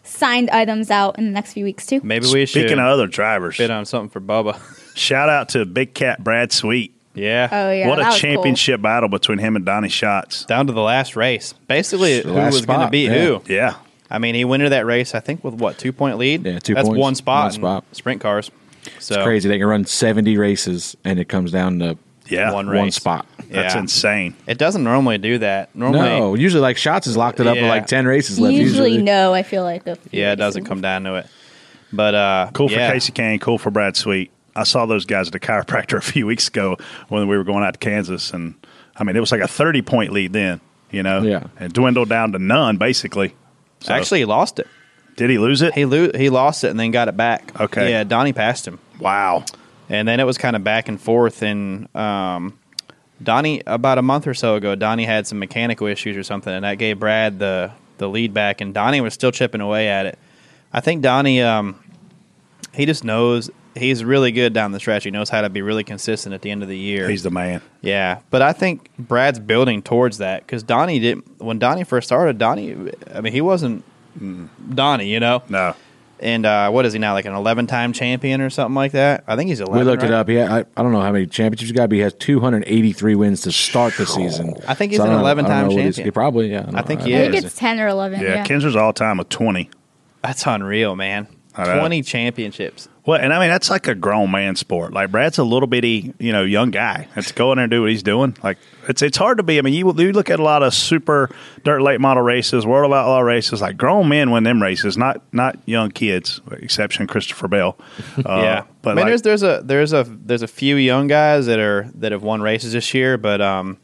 signed 0.05 0.51
items 0.51 0.91
out 0.91 1.19
in 1.19 1.27
the 1.27 1.31
next 1.31 1.53
few 1.53 1.65
weeks 1.65 1.87
too. 1.87 2.01
Maybe 2.03 2.27
we 2.33 2.47
should 2.47 2.61
Speaking 2.63 2.79
of 2.79 2.87
other 2.87 3.07
drivers, 3.07 3.57
bid 3.59 3.71
on 3.71 3.85
something 3.85 4.11
for 4.11 4.21
Bubba. 4.21 4.59
shout 4.97 5.29
out 5.29 5.51
to 5.51 5.65
Big 5.65 5.95
Cat 5.95 6.23
Brad 6.23 6.53
Sweet. 6.53 6.95
Yeah. 7.15 7.49
Oh 7.51 7.73
yeah, 7.73 7.89
what 7.89 7.97
that 7.97 8.03
a 8.03 8.07
was 8.07 8.15
cool. 8.15 8.21
championship 8.35 8.81
battle 8.81 9.09
between 9.09 9.39
him 9.39 9.57
and 9.57 9.65
Donny 9.65 9.89
Schatz. 9.89 10.45
Down 10.45 10.67
to 10.69 10.73
the 10.73 10.83
last 10.83 11.17
race. 11.17 11.53
Basically, 11.67 12.21
The 12.21 12.29
who 12.29 12.35
last 12.35 12.55
was 12.55 12.67
going 12.67 12.79
to 12.79 12.85
spot, 12.85 12.93
beat 12.93 13.07
yeah. 13.11 13.25
who? 13.25 13.43
Yeah. 13.47 13.75
I 14.11 14.19
mean, 14.19 14.35
he 14.35 14.45
went 14.45 14.63
into 14.63 14.71
that 14.71 14.87
race, 14.87 15.15
I 15.15 15.21
think, 15.21 15.45
with 15.45 15.55
what, 15.55 15.79
two 15.79 15.93
point 15.93 16.17
lead? 16.17 16.47
Yeah, 16.47 16.59
two 16.61 16.75
That's 16.75 16.89
points, 16.89 17.01
one 17.01 17.15
spot. 17.15 17.45
one 17.45 17.53
spot. 17.53 17.85
Sprint 17.93 18.21
cars. 18.21 18.51
So 18.99 19.15
It's 19.17 19.25
crazy. 19.25 19.49
They 19.49 19.59
can 19.59 19.67
run 19.67 19.85
70 19.85 20.37
races 20.39 20.97
and 21.05 21.19
it 21.19 21.29
comes 21.29 21.51
down 21.53 21.79
to 21.81 21.97
Yeah. 22.29 22.53
One 22.53 22.67
one 22.67 22.85
race. 22.85 22.95
spot. 22.97 23.27
That's 23.51 23.75
Yeah. 23.75 23.81
insane. 23.81 24.35
It 24.47 24.59
doesn't 24.59 24.85
normally 24.85 25.19
do 25.19 25.39
that. 25.39 25.71
Normally, 25.75 26.01
No, 26.09 26.35
usually 26.35 26.61
like 26.61 26.77
Schatz 26.77 27.07
is 27.07 27.17
locked 27.17 27.41
it 27.41 27.47
up 27.47 27.57
with 27.57 27.65
like 27.65 27.87
10 27.87 28.07
races 28.07 28.39
left. 28.39 28.55
Usually, 28.55 28.99
no. 28.99 29.33
I 29.33 29.43
feel 29.43 29.63
like 29.65 29.87
a 29.87 29.97
few 29.97 30.21
yeah, 30.21 30.33
it 30.33 30.37
doesn't 30.37 30.65
come 30.65 30.81
down 30.81 31.05
to 31.05 31.15
it. 31.17 31.27
But 31.93 32.15
uh, 32.15 32.51
Cool 32.53 32.69
for 32.69 32.75
yeah. 32.75 32.93
Kasey 32.93 33.13
Kahne, 33.13 33.41
cool 33.41 33.57
for 33.59 33.71
Brad 33.71 33.97
Sweet. 33.97 34.31
I 34.55 34.65
saw 34.65 34.85
those 34.87 35.07
guys 35.07 35.29
at 35.29 35.33
the 35.33 35.41
chiropractor 35.41 35.97
a 35.99 36.03
few 36.03 36.27
weeks 36.27 36.49
ago 36.49 36.77
when 37.09 37.29
we 37.29 37.37
were 37.39 37.45
going 37.45 37.65
out 37.65 37.73
to 37.75 37.79
Kansas, 37.79 38.33
and 38.33 38.55
I 38.97 39.05
mean 39.05 39.17
it 39.17 39.21
was 39.21 39.33
like 39.33 39.41
a 39.41 39.49
thirty 39.49 39.81
point 39.83 40.13
lead 40.13 40.33
then, 40.35 40.61
you 40.91 41.03
know, 41.03 41.23
Yeah. 41.23 41.45
and 41.59 41.73
dwindled 41.73 42.09
down 42.11 42.33
to 42.33 42.39
none 42.39 42.77
basically. 42.77 43.35
So- 43.81 43.95
Actually, 43.95 44.19
he 44.19 44.25
lost 44.27 44.59
it. 44.59 44.67
Did 45.19 45.29
he 45.31 45.37
lose 45.39 45.61
it? 45.63 45.75
He 45.75 45.85
lo- 45.85 46.13
he 46.15 46.31
lost 46.31 46.63
it 46.65 46.71
and 46.71 46.79
then 46.81 46.93
got 46.93 47.09
it 47.09 47.17
back. 47.17 47.61
Okay. 47.61 47.91
Yeah, 47.91 48.05
Donnie 48.05 48.33
passed 48.33 48.67
him. 48.67 48.79
wow, 49.01 49.45
And 49.91 50.07
then 50.07 50.21
it 50.21 50.25
was 50.25 50.39
kind 50.39 50.55
of 50.57 50.63
back 50.63 50.89
and 50.89 50.99
forth. 51.01 51.43
And 51.43 51.95
um, 51.95 52.57
Donnie, 53.23 53.61
about 53.67 53.99
a 53.99 54.03
month 54.03 54.27
or 54.29 54.35
so 54.35 54.55
ago, 54.55 54.75
Donnie 54.77 55.05
had 55.05 55.27
some 55.27 55.39
mechanical 55.41 55.87
issues 55.89 56.17
or 56.17 56.23
something, 56.23 56.53
and 56.53 56.65
that 56.65 56.79
gave 56.79 56.99
Brad 57.01 57.39
the 57.39 57.73
the 57.99 58.09
lead 58.09 58.33
back. 58.33 58.61
And 58.61 58.73
Donnie 58.73 59.01
was 59.01 59.13
still 59.13 59.33
chipping 59.33 59.61
away 59.61 59.89
at 59.89 60.07
it. 60.07 60.19
I 60.73 60.81
think 60.81 61.03
Donnie, 61.03 61.43
um, 61.43 61.83
he 62.73 62.87
just 62.87 63.03
knows 63.03 63.51
he's 63.75 64.05
really 64.05 64.31
good 64.33 64.53
down 64.53 64.71
the 64.73 64.79
stretch. 64.79 65.03
He 65.05 65.11
knows 65.11 65.31
how 65.31 65.41
to 65.41 65.49
be 65.51 65.63
really 65.63 65.83
consistent 65.85 66.33
at 66.35 66.43
the 66.43 66.51
end 66.53 66.63
of 66.63 66.69
the 66.69 66.79
year. 66.79 67.09
he's 67.09 67.23
the 67.25 67.31
man. 67.31 67.61
yeah, 67.81 68.21
but 68.31 68.41
I 68.43 68.53
think 68.53 68.89
Brad's 68.99 69.41
building 69.41 69.83
towards 69.83 70.19
that 70.19 70.47
because 70.47 70.63
Donnie 70.63 71.01
didn't. 71.01 71.41
when 71.41 71.59
Donnie 71.59 71.85
first 71.85 72.07
started. 72.07 72.39
Donnie, 72.39 72.77
I 73.13 73.21
mean, 73.21 73.33
he 73.33 73.41
wasn't 73.41 73.83
Donnie, 74.75 75.09
you 75.09 75.21
know. 75.21 75.43
No, 75.49 75.75
And 76.21 76.45
uh, 76.45 76.71
what 76.71 76.85
is 76.87 76.93
he 76.93 76.99
now? 76.99 77.13
Like 77.13 77.25
an 77.27 77.35
eleven-time 77.35 77.93
champion 77.93 78.41
or 78.41 78.51
something 78.51 78.75
like 78.75 78.93
that? 78.93 79.25
I 79.27 79.37
think 79.37 79.49
he's 79.49 79.61
eleven. 79.61 79.79
We 79.79 79.85
looked 79.91 80.03
it 80.03 80.11
up. 80.11 80.29
Yeah, 80.29 80.53
I, 80.53 80.59
I 80.77 80.83
don't 80.83 80.93
know 80.93 81.01
how 81.01 81.13
many 81.13 81.27
championships 81.27 81.71
he 81.71 81.75
got, 81.77 81.89
but 81.89 81.95
he 81.97 82.01
has 82.03 82.15
283 82.15 83.15
wins 83.15 83.43
to 83.43 83.53
start 83.53 83.95
the 83.97 84.07
season. 84.07 84.55
I 84.67 84.75
think 84.75 84.93
he's 84.93 84.99
So 84.99 85.05
an 85.05 85.11
don't 85.11 85.19
know- 85.21 85.27
I 85.27 85.33
11 85.33 85.45
don't 85.45 85.51
time 85.53 85.65
know 85.69 85.71
he's- 85.77 85.95
champion. 85.97 86.05
He 86.07 86.11
probably, 86.11 86.51
yeah. 86.51 86.71
I 86.75 86.83
think 86.83 87.01
don't 87.01 87.09
he. 87.11 87.17
I 87.17 87.21
is. 87.21 87.33
think 87.33 87.45
it's 87.45 87.55
ten 87.57 87.79
or 87.81 87.89
eleven. 87.89 88.21
yeah, 88.21 88.35
Yeah. 88.35 88.45
Kinser's 88.45 88.77
all 88.77 88.93
time 88.93 89.19
with 89.19 89.29
twenty. 89.29 89.71
That's 90.23 90.45
unreal, 90.47 90.97
man. 90.97 91.29
Twenty 91.55 92.03
championships. 92.03 92.89
Well, 93.09 93.19
and 93.19 93.33
I 93.33 93.41
mean 93.41 93.49
that's 93.49 93.71
like 93.71 93.89
a 93.89 93.95
grown 93.95 94.31
man 94.31 94.55
sport. 94.55 94.93
Like 94.93 95.11
Brad's 95.11 95.39
a 95.39 95.43
little 95.43 95.67
bitty, 95.67 96.13
you 96.19 96.31
know, 96.31 96.43
young 96.43 96.71
guy. 96.71 97.09
And 97.17 97.27
to 97.27 97.33
go 97.33 97.53
in 97.53 97.57
there 97.57 97.65
and 97.65 97.71
do 97.71 97.81
what 97.81 97.89
he's 97.89 98.03
doing, 98.03 98.37
like 98.43 98.59
it's 98.87 99.01
it's 99.01 99.17
hard 99.17 99.39
to 99.39 99.43
be. 99.43 99.57
I 99.57 99.63
mean, 99.63 99.73
you 99.73 99.91
you 99.97 100.13
look 100.13 100.29
at 100.29 100.39
a 100.39 100.43
lot 100.43 100.63
of 100.63 100.75
super 100.75 101.31
dirt 101.65 101.81
late 101.81 102.03
model 102.03 102.23
races, 102.23 102.67
world 102.67 102.93
of 102.93 102.95
outlaw 102.95 103.21
races. 103.21 103.63
Like 103.63 103.79
grown 103.79 104.11
men 104.11 104.31
win 104.31 104.45
them 104.45 104.63
races, 104.63 104.99
not 104.99 105.23
not 105.33 105.59
young 105.65 105.91
kids. 105.91 106.43
Exception 106.51 107.07
Christopher 107.07 107.49
Bell. 107.49 107.79
Uh, 108.19 108.43
yeah, 108.43 108.65
but 108.83 108.91
I 108.91 108.95
mean, 108.95 109.05
like, 109.05 109.23
there's 109.23 109.23
there's 109.23 109.43
a 109.43 109.63
there's 109.65 109.93
a 109.95 110.05
there's 110.05 110.43
a 110.43 110.49
few 110.49 110.77
young 110.77 111.07
guys 111.07 111.47
that 111.47 111.59
are 111.59 111.89
that 111.95 112.13
have 112.13 112.23
won 112.23 112.43
races 112.43 112.73
this 112.73 112.93
year, 112.93 113.17
but 113.17 113.41
um, 113.41 113.79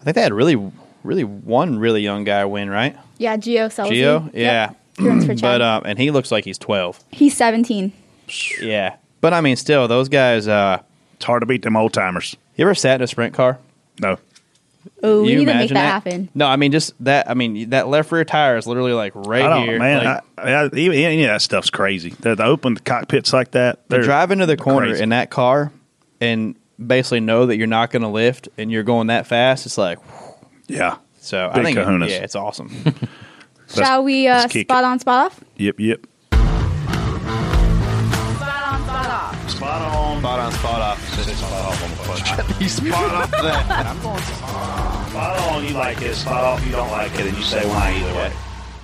I 0.00 0.04
think 0.04 0.14
they 0.14 0.22
had 0.22 0.32
really 0.32 0.56
really 1.02 1.24
one 1.24 1.78
really 1.78 2.00
young 2.00 2.24
guy 2.24 2.46
win, 2.46 2.70
right? 2.70 2.96
Yeah, 3.18 3.36
Gio 3.36 3.66
Scelzi. 3.66 3.90
Gio, 3.90 4.30
yeah. 4.32 4.70
He 4.96 5.06
runs 5.06 5.26
for 5.26 5.34
Chad. 5.34 5.42
But 5.42 5.60
um, 5.60 5.82
and 5.84 5.98
he 5.98 6.10
looks 6.10 6.30
like 6.30 6.44
he's 6.44 6.56
twelve. 6.56 7.02
He's 7.10 7.36
seventeen. 7.36 7.92
Yeah, 8.60 8.96
but 9.20 9.32
I 9.32 9.40
mean, 9.40 9.56
still, 9.56 9.88
those 9.88 10.08
guys. 10.08 10.48
Uh, 10.48 10.82
it's 11.14 11.24
hard 11.24 11.42
to 11.42 11.46
beat 11.46 11.62
them 11.62 11.76
old 11.76 11.92
timers. 11.92 12.36
you 12.56 12.64
ever 12.64 12.76
sat 12.76 12.96
in 12.96 13.02
a 13.02 13.06
sprint 13.08 13.34
car? 13.34 13.58
No, 14.00 14.18
Oh, 15.02 15.22
we 15.22 15.30
you 15.30 15.38
need 15.38 15.44
to 15.44 15.46
make 15.46 15.54
imagine 15.56 15.74
that, 15.74 15.86
happen. 15.86 16.28
No, 16.34 16.46
I 16.46 16.56
mean 16.56 16.72
just 16.72 16.92
that. 17.04 17.30
I 17.30 17.34
mean 17.34 17.70
that 17.70 17.88
left 17.88 18.10
rear 18.10 18.24
tire 18.24 18.56
is 18.56 18.66
literally 18.66 18.92
like 18.92 19.12
right 19.14 19.42
I 19.42 19.48
don't, 19.48 19.68
here. 19.68 19.78
man. 19.78 20.04
Like, 20.04 20.24
I, 20.38 20.52
I, 20.52 20.66
even 20.66 20.98
any 20.98 21.24
of 21.24 21.28
that 21.28 21.42
stuff's 21.42 21.70
crazy. 21.70 22.10
The, 22.10 22.34
the 22.34 22.44
open 22.44 22.76
cockpits 22.76 23.32
like 23.32 23.52
that. 23.52 23.88
they're 23.88 24.02
drive 24.02 24.30
into 24.30 24.46
the 24.46 24.56
corner 24.56 24.88
crazy. 24.88 25.02
in 25.02 25.10
that 25.10 25.30
car 25.30 25.72
and 26.20 26.56
basically 26.84 27.20
know 27.20 27.46
that 27.46 27.56
you're 27.56 27.66
not 27.66 27.90
going 27.90 28.02
to 28.02 28.08
lift 28.08 28.48
and 28.56 28.70
you're 28.70 28.82
going 28.82 29.08
that 29.08 29.26
fast, 29.26 29.66
it's 29.66 29.78
like 29.78 29.98
yeah. 30.66 30.98
so. 31.20 31.50
I 31.52 31.62
think 31.62 31.78
kahunas. 31.78 32.10
yeah, 32.10 32.22
it's 32.22 32.36
awesome. 32.36 32.70
Shall 33.74 34.02
we 34.02 34.26
uh, 34.26 34.38
let's 34.38 34.52
kick 34.52 34.66
spot 34.66 34.84
on, 34.84 34.98
spot 34.98 35.26
off? 35.26 35.44
Yep, 35.56 35.80
yep. 35.80 36.06
Spot 40.18 40.40
on. 40.40 40.52
spot 40.52 40.80
off. 40.80 40.98
Spot 41.12 41.52
off 41.52 41.84
on 41.84 41.90
the 41.90 41.96
question. 41.96 42.68
spot 42.68 43.14
off 43.14 43.30
that. 43.30 43.86
I'm 43.86 44.02
going 44.02 44.18
spot 44.22 45.38
on. 45.50 45.64
You 45.64 45.74
like 45.74 46.02
it. 46.02 46.14
Spot 46.14 46.44
off. 46.44 46.66
You 46.66 46.72
don't 46.72 46.90
like 46.90 47.14
it, 47.14 47.26
and 47.26 47.36
you 47.36 47.42
say 47.44 47.66
why 47.68 47.92
either 47.92 48.14
way. 48.14 48.32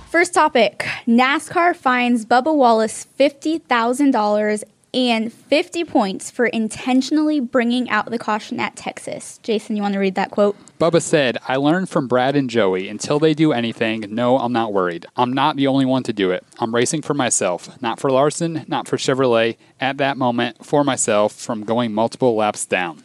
First 0.09 0.33
topic 0.33 0.85
NASCAR 1.05 1.75
fines 1.75 2.25
Bubba 2.25 2.55
Wallace 2.55 3.05
$50,000 3.19 4.63
and 4.95 5.31
50 5.31 5.83
points 5.83 6.31
for 6.31 6.45
intentionally 6.45 7.41
bringing 7.41 7.89
out 7.89 8.09
the 8.09 8.17
caution 8.17 8.61
at 8.61 8.77
Texas. 8.77 9.39
Jason, 9.43 9.75
you 9.75 9.81
want 9.81 9.93
to 9.93 9.99
read 9.99 10.15
that 10.15 10.31
quote? 10.31 10.55
Bubba 10.79 11.01
said, 11.01 11.37
I 11.47 11.57
learned 11.57 11.89
from 11.89 12.07
Brad 12.07 12.35
and 12.35 12.49
Joey. 12.49 12.87
Until 12.87 13.19
they 13.19 13.33
do 13.33 13.51
anything, 13.51 14.05
no, 14.09 14.39
I'm 14.39 14.53
not 14.53 14.71
worried. 14.71 15.05
I'm 15.17 15.33
not 15.33 15.57
the 15.57 15.67
only 15.67 15.85
one 15.85 16.03
to 16.03 16.13
do 16.13 16.31
it. 16.31 16.45
I'm 16.59 16.73
racing 16.73 17.01
for 17.01 17.13
myself, 17.13 17.81
not 17.81 17.99
for 17.99 18.09
Larson, 18.09 18.63
not 18.67 18.87
for 18.87 18.95
Chevrolet. 18.95 19.57
At 19.81 19.97
that 19.97 20.15
moment, 20.15 20.65
for 20.65 20.85
myself, 20.85 21.33
from 21.33 21.63
going 21.65 21.93
multiple 21.93 22.33
laps 22.35 22.65
down. 22.65 23.03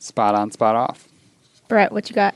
Spot 0.00 0.34
on, 0.34 0.50
spot 0.50 0.74
off. 0.74 1.06
Brett, 1.68 1.92
what 1.92 2.10
you 2.10 2.14
got? 2.14 2.34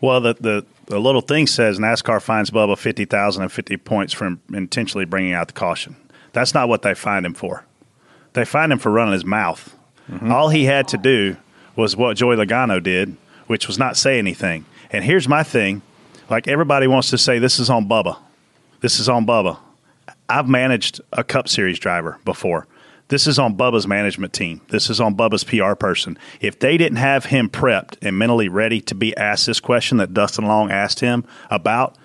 Well, 0.00 0.20
the, 0.20 0.34
the 0.34 0.66
the 0.86 1.00
little 1.00 1.22
thing 1.22 1.46
says 1.46 1.78
NASCAR 1.78 2.20
fines 2.20 2.50
Bubba 2.50 2.78
fifty 2.78 3.06
thousand 3.06 3.42
and 3.42 3.50
fifty 3.50 3.76
points 3.76 4.12
for 4.12 4.36
intentionally 4.52 5.06
bringing 5.06 5.32
out 5.32 5.46
the 5.48 5.54
caution. 5.54 5.96
That's 6.34 6.52
not 6.52 6.68
what 6.68 6.82
they 6.82 6.92
fined 6.94 7.24
him 7.24 7.32
for. 7.32 7.64
They 8.34 8.44
fined 8.44 8.72
him 8.72 8.78
for 8.78 8.92
running 8.92 9.14
his 9.14 9.24
mouth. 9.24 9.74
All 10.30 10.50
he 10.50 10.64
had 10.64 10.86
to 10.88 10.98
do 10.98 11.36
was 11.76 11.96
what 11.96 12.18
Joey 12.18 12.36
Logano 12.36 12.82
did, 12.82 13.16
which 13.46 13.66
was 13.66 13.78
not 13.78 13.96
say 13.96 14.18
anything. 14.18 14.66
And 14.90 15.02
here's 15.02 15.26
my 15.26 15.42
thing: 15.42 15.80
like 16.28 16.46
everybody 16.46 16.86
wants 16.86 17.10
to 17.10 17.18
say, 17.18 17.38
this 17.38 17.58
is 17.58 17.70
on 17.70 17.88
Bubba. 17.88 18.18
This 18.80 19.00
is 19.00 19.08
on 19.08 19.24
Bubba. 19.26 19.56
I've 20.28 20.48
managed 20.48 21.00
a 21.12 21.24
Cup 21.24 21.48
Series 21.48 21.78
driver 21.78 22.18
before. 22.24 22.66
This 23.08 23.26
is 23.26 23.38
on 23.38 23.56
Bubba's 23.56 23.86
management 23.86 24.32
team. 24.32 24.60
This 24.68 24.88
is 24.88 25.00
on 25.00 25.14
Bubba's 25.14 25.44
PR 25.44 25.74
person. 25.74 26.18
If 26.40 26.58
they 26.58 26.76
didn't 26.76 26.98
have 26.98 27.26
him 27.26 27.48
prepped 27.48 27.96
and 28.02 28.18
mentally 28.18 28.48
ready 28.48 28.80
to 28.82 28.94
be 28.94 29.16
asked 29.16 29.46
this 29.46 29.60
question 29.60 29.98
that 29.98 30.14
Dustin 30.14 30.46
Long 30.46 30.70
asked 30.70 31.00
him 31.00 31.24
about, 31.50 31.96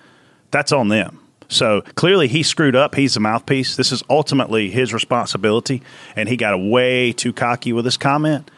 that's 0.50 0.72
on 0.72 0.88
them. 0.88 1.19
So 1.50 1.82
clearly 1.96 2.28
he 2.28 2.42
screwed 2.42 2.74
up. 2.76 2.94
He's 2.94 3.14
the 3.14 3.20
mouthpiece. 3.20 3.76
This 3.76 3.92
is 3.92 4.02
ultimately 4.08 4.70
his 4.70 4.94
responsibility, 4.94 5.82
and 6.16 6.28
he 6.28 6.36
got 6.36 6.56
way 6.58 7.12
too 7.12 7.32
cocky 7.32 7.72
with 7.72 7.84
his 7.84 7.96
comment. 7.98 8.50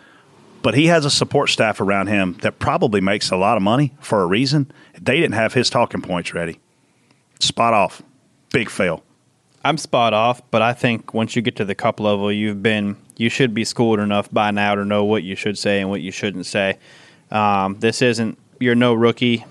but 0.62 0.74
he 0.74 0.86
has 0.86 1.04
a 1.04 1.10
support 1.10 1.50
staff 1.50 1.80
around 1.80 2.06
him 2.06 2.34
that 2.42 2.58
probably 2.58 3.00
makes 3.00 3.30
a 3.30 3.36
lot 3.36 3.56
of 3.56 3.62
money 3.62 3.92
for 4.00 4.22
a 4.22 4.26
reason. 4.26 4.70
They 5.00 5.16
didn't 5.16 5.34
have 5.34 5.54
his 5.54 5.68
talking 5.68 6.00
points 6.00 6.32
ready. 6.32 6.60
Spot 7.40 7.74
off. 7.74 8.00
Big 8.52 8.70
fail. 8.70 9.02
I'm 9.64 9.76
spot 9.78 10.12
off, 10.12 10.40
but 10.50 10.62
I 10.62 10.72
think 10.72 11.14
once 11.14 11.34
you 11.36 11.42
get 11.42 11.56
to 11.56 11.64
the 11.64 11.74
cup 11.74 12.00
level, 12.00 12.30
you've 12.32 12.62
been 12.62 12.96
you 13.16 13.28
should 13.28 13.54
be 13.54 13.64
schooled 13.64 14.00
enough 14.00 14.28
by 14.32 14.50
now 14.50 14.74
to 14.74 14.84
know 14.84 15.04
what 15.04 15.22
you 15.22 15.36
should 15.36 15.58
say 15.58 15.80
and 15.80 15.90
what 15.90 16.00
you 16.00 16.10
shouldn't 16.10 16.46
say. 16.46 16.78
Um, 17.30 17.78
this 17.78 18.02
isn't 18.02 18.38
you're 18.60 18.74
no 18.74 18.94
rookie. 18.94 19.44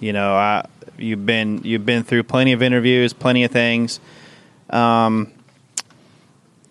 You 0.00 0.12
know, 0.12 0.34
I, 0.34 0.66
you've 0.98 1.24
been 1.26 1.62
you've 1.64 1.86
been 1.86 2.02
through 2.04 2.24
plenty 2.24 2.52
of 2.52 2.62
interviews, 2.62 3.12
plenty 3.12 3.44
of 3.44 3.50
things. 3.50 4.00
Um, 4.70 5.32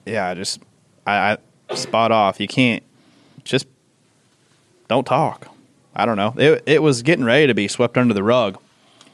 yeah, 0.05 0.33
just 0.33 0.59
I, 1.05 1.37
I 1.69 1.75
spot 1.75 2.11
off. 2.11 2.39
You 2.39 2.47
can't 2.47 2.83
just 3.43 3.67
don't 4.87 5.05
talk. 5.05 5.47
I 5.95 6.05
don't 6.05 6.17
know. 6.17 6.33
It 6.37 6.63
it 6.65 6.81
was 6.83 7.01
getting 7.01 7.25
ready 7.25 7.47
to 7.47 7.53
be 7.53 7.67
swept 7.67 7.97
under 7.97 8.13
the 8.13 8.23
rug. 8.23 8.59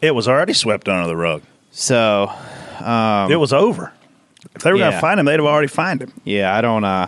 It 0.02 0.13
was 0.13 0.28
already 0.28 0.54
swept 0.54 0.89
under 0.89 1.08
the 1.08 1.15
rug. 1.15 1.43
So 1.71 2.32
it 3.32 3.38
was 3.38 3.54
over. 3.54 3.93
If 4.56 4.62
they 4.62 4.71
were 4.71 4.78
going 4.78 4.91
to 4.91 5.02
find 5.02 5.19
him, 5.19 5.26
they'd 5.26 5.34
have 5.39 5.45
already 5.45 5.67
find 5.69 6.02
him. 6.02 6.12
yeah, 6.26 6.56
I 6.56 6.62
don't. 6.62 6.84
Uh, 6.84 7.08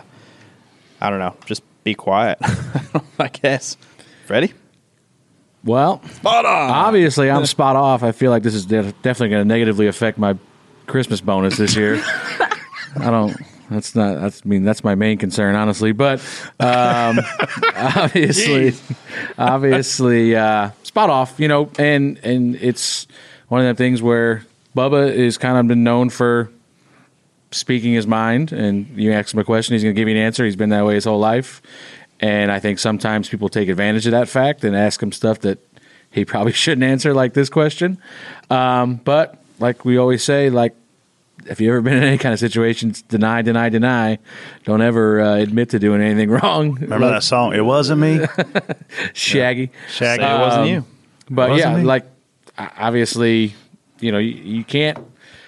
I 1.00 1.10
don't 1.10 1.18
know. 1.18 1.36
Just 1.44 1.62
be 1.84 1.94
quiet. 1.94 2.38
I 3.18 3.28
guess. 3.28 3.76
Freddie. 4.26 4.54
Well, 5.66 6.00
Spot 6.04 6.46
on. 6.46 6.70
obviously, 6.70 7.30
I'm 7.30 7.44
spot 7.44 7.76
off. 7.76 8.02
I 8.02 8.12
feel 8.12 8.30
like 8.30 8.42
this 8.44 8.54
is 8.54 8.64
de- 8.66 8.92
definitely 9.02 9.30
going 9.30 9.42
to 9.42 9.48
negatively 9.48 9.88
affect 9.88 10.16
my 10.16 10.38
Christmas 10.86 11.20
bonus 11.20 11.56
this 11.58 11.74
year. 11.76 11.96
I 12.98 13.10
don't. 13.10 13.36
That's 13.68 13.94
not. 13.96 14.20
That's. 14.20 14.42
I 14.44 14.48
mean, 14.48 14.62
that's 14.62 14.84
my 14.84 14.94
main 14.94 15.18
concern, 15.18 15.56
honestly. 15.56 15.90
But 15.92 16.20
um, 16.60 17.18
obviously, 17.76 18.74
obviously, 19.36 20.36
uh, 20.36 20.70
spot 20.84 21.10
off. 21.10 21.38
You 21.40 21.48
know, 21.48 21.70
and 21.78 22.18
and 22.22 22.54
it's 22.56 23.08
one 23.48 23.60
of 23.66 23.66
the 23.66 23.74
things 23.82 24.00
where 24.00 24.46
Bubba 24.76 25.12
is 25.12 25.36
kind 25.36 25.58
of 25.58 25.66
been 25.66 25.82
known 25.82 26.10
for 26.10 26.50
speaking 27.50 27.92
his 27.92 28.06
mind, 28.06 28.52
and 28.52 28.86
you 28.96 29.12
ask 29.12 29.34
him 29.34 29.40
a 29.40 29.44
question, 29.44 29.72
he's 29.74 29.82
going 29.82 29.94
to 29.94 30.00
give 30.00 30.08
you 30.08 30.14
an 30.16 30.20
answer. 30.22 30.44
He's 30.44 30.56
been 30.56 30.70
that 30.70 30.84
way 30.84 30.94
his 30.94 31.04
whole 31.04 31.18
life, 31.18 31.60
and 32.20 32.50
I 32.50 32.58
think 32.60 32.78
sometimes 32.78 33.28
people 33.28 33.48
take 33.48 33.68
advantage 33.68 34.06
of 34.06 34.12
that 34.12 34.28
fact 34.28 34.64
and 34.64 34.74
ask 34.76 35.02
him 35.02 35.12
stuff 35.12 35.40
that 35.40 35.58
he 36.10 36.24
probably 36.24 36.52
shouldn't 36.64 36.84
answer, 36.84 37.12
like 37.14 37.34
this 37.34 37.48
question. 37.48 37.98
Um, 38.50 38.96
but 38.96 39.42
like 39.58 39.84
we 39.84 39.96
always 39.98 40.22
say, 40.24 40.50
like 40.50 40.74
if 41.46 41.60
you've 41.60 41.70
ever 41.70 41.80
been 41.82 41.92
in 41.98 42.02
any 42.02 42.18
kind 42.18 42.32
of 42.32 42.38
situations, 42.40 43.02
deny, 43.02 43.40
deny, 43.42 43.68
deny. 43.68 44.18
Don't 44.64 44.80
ever 44.82 45.20
uh, 45.20 45.34
admit 45.36 45.70
to 45.70 45.78
doing 45.78 46.00
anything 46.02 46.30
wrong. 46.42 46.74
Remember 46.74 47.08
that 47.10 47.22
song? 47.22 47.54
It 47.54 47.64
wasn't 47.64 48.00
me. 48.00 48.20
Shaggy. 49.12 49.70
Shaggy. 49.88 50.22
Say 50.22 50.34
it 50.34 50.38
wasn't 50.40 50.62
Um, 50.62 50.68
you. 50.68 50.84
But 51.30 51.50
Wasn't 51.50 51.72
yeah, 51.72 51.78
he? 51.78 51.84
like 51.84 52.04
obviously, 52.58 53.54
you 54.00 54.12
know, 54.12 54.18
you, 54.18 54.30
you 54.58 54.64
can't. 54.64 54.98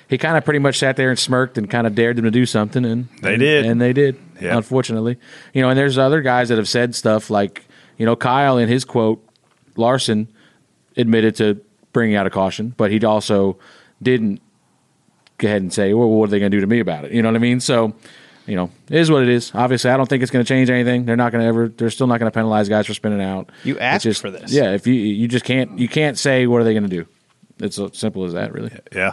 He 0.09 0.17
kind 0.19 0.37
of 0.39 0.45
pretty 0.45 0.59
much 0.59 0.79
sat 0.79 0.97
there 0.97 1.11
and 1.11 1.19
smirked 1.19 1.59
and 1.59 1.69
kind 1.69 1.87
of 1.87 1.95
dared 1.95 2.17
them 2.17 2.25
to 2.25 2.31
do 2.31 2.47
something, 2.47 2.85
and 2.85 3.09
They 3.23 3.35
and- 3.35 3.41
did. 3.41 3.67
and 3.67 3.81
they 3.81 3.93
did. 3.93 4.17
Yeah. 4.41 4.57
Unfortunately, 4.57 5.19
you 5.53 5.63
know, 5.63 5.69
and 5.69 5.79
there's 5.79 5.99
other 5.99 6.21
guys 6.23 6.49
that 6.49 6.57
have 6.59 6.69
said 6.69 6.95
stuff 6.95 7.29
like, 7.31 7.65
you 7.99 8.07
know, 8.07 8.17
Kyle 8.17 8.57
in 8.59 8.69
his 8.69 8.85
quote, 8.85 9.23
Larson 9.77 10.29
admitted 10.97 11.37
to 11.37 11.61
bringing 11.93 12.17
out 12.17 12.27
a 12.27 12.31
caution, 12.31 12.73
but 12.77 12.91
he 12.91 13.05
also 13.05 13.59
didn't 14.03 14.41
go 15.39 15.49
ahead 15.49 15.63
and 15.63 15.73
say, 15.73 15.93
well, 15.95 16.09
what 16.09 16.29
are 16.29 16.31
they 16.31 16.39
going 16.39 16.51
to 16.51 16.57
do 16.57 16.61
to 16.61 16.67
me 16.67 16.81
about 16.81 17.05
it? 17.05 17.13
You 17.13 17.21
know 17.23 17.29
what 17.29 17.37
I 17.37 17.41
mean? 17.41 17.61
So, 17.61 17.95
you 18.47 18.57
know, 18.57 18.71
it 18.89 18.97
is 18.99 19.11
what 19.11 19.23
it 19.23 19.29
is. 19.29 19.53
Obviously, 19.55 19.91
I 19.91 19.97
don't 19.97 20.09
think 20.09 20.23
it's 20.23 20.31
going 20.33 20.45
to 20.45 20.49
change 20.49 20.71
anything. 20.71 21.05
They're 21.05 21.17
not 21.17 21.33
going 21.33 21.43
to 21.43 21.49
ever. 21.49 21.69
They're 21.69 21.91
still 21.91 22.07
not 22.07 22.19
going 22.19 22.31
to 22.31 22.35
penalize 22.35 22.69
guys 22.69 22.87
for 22.87 22.95
spinning 22.95 23.21
out. 23.21 23.51
You 23.65 23.79
asked 23.79 24.05
just- 24.05 24.21
for 24.21 24.31
this. 24.31 24.53
Yeah, 24.53 24.73
if 24.73 24.87
you 24.87 24.95
you 24.95 25.29
just 25.29 25.45
can't 25.45 25.79
you 25.79 25.89
can't 25.89 26.17
say 26.17 26.47
what 26.47 26.61
are 26.61 26.65
they 26.65 26.73
going 26.73 26.89
to 26.89 26.89
do. 26.89 27.07
It's 27.61 27.79
as 27.79 27.97
simple 27.99 28.25
as 28.25 28.33
that, 28.35 28.53
really. 28.55 28.71
yeah. 28.95 29.13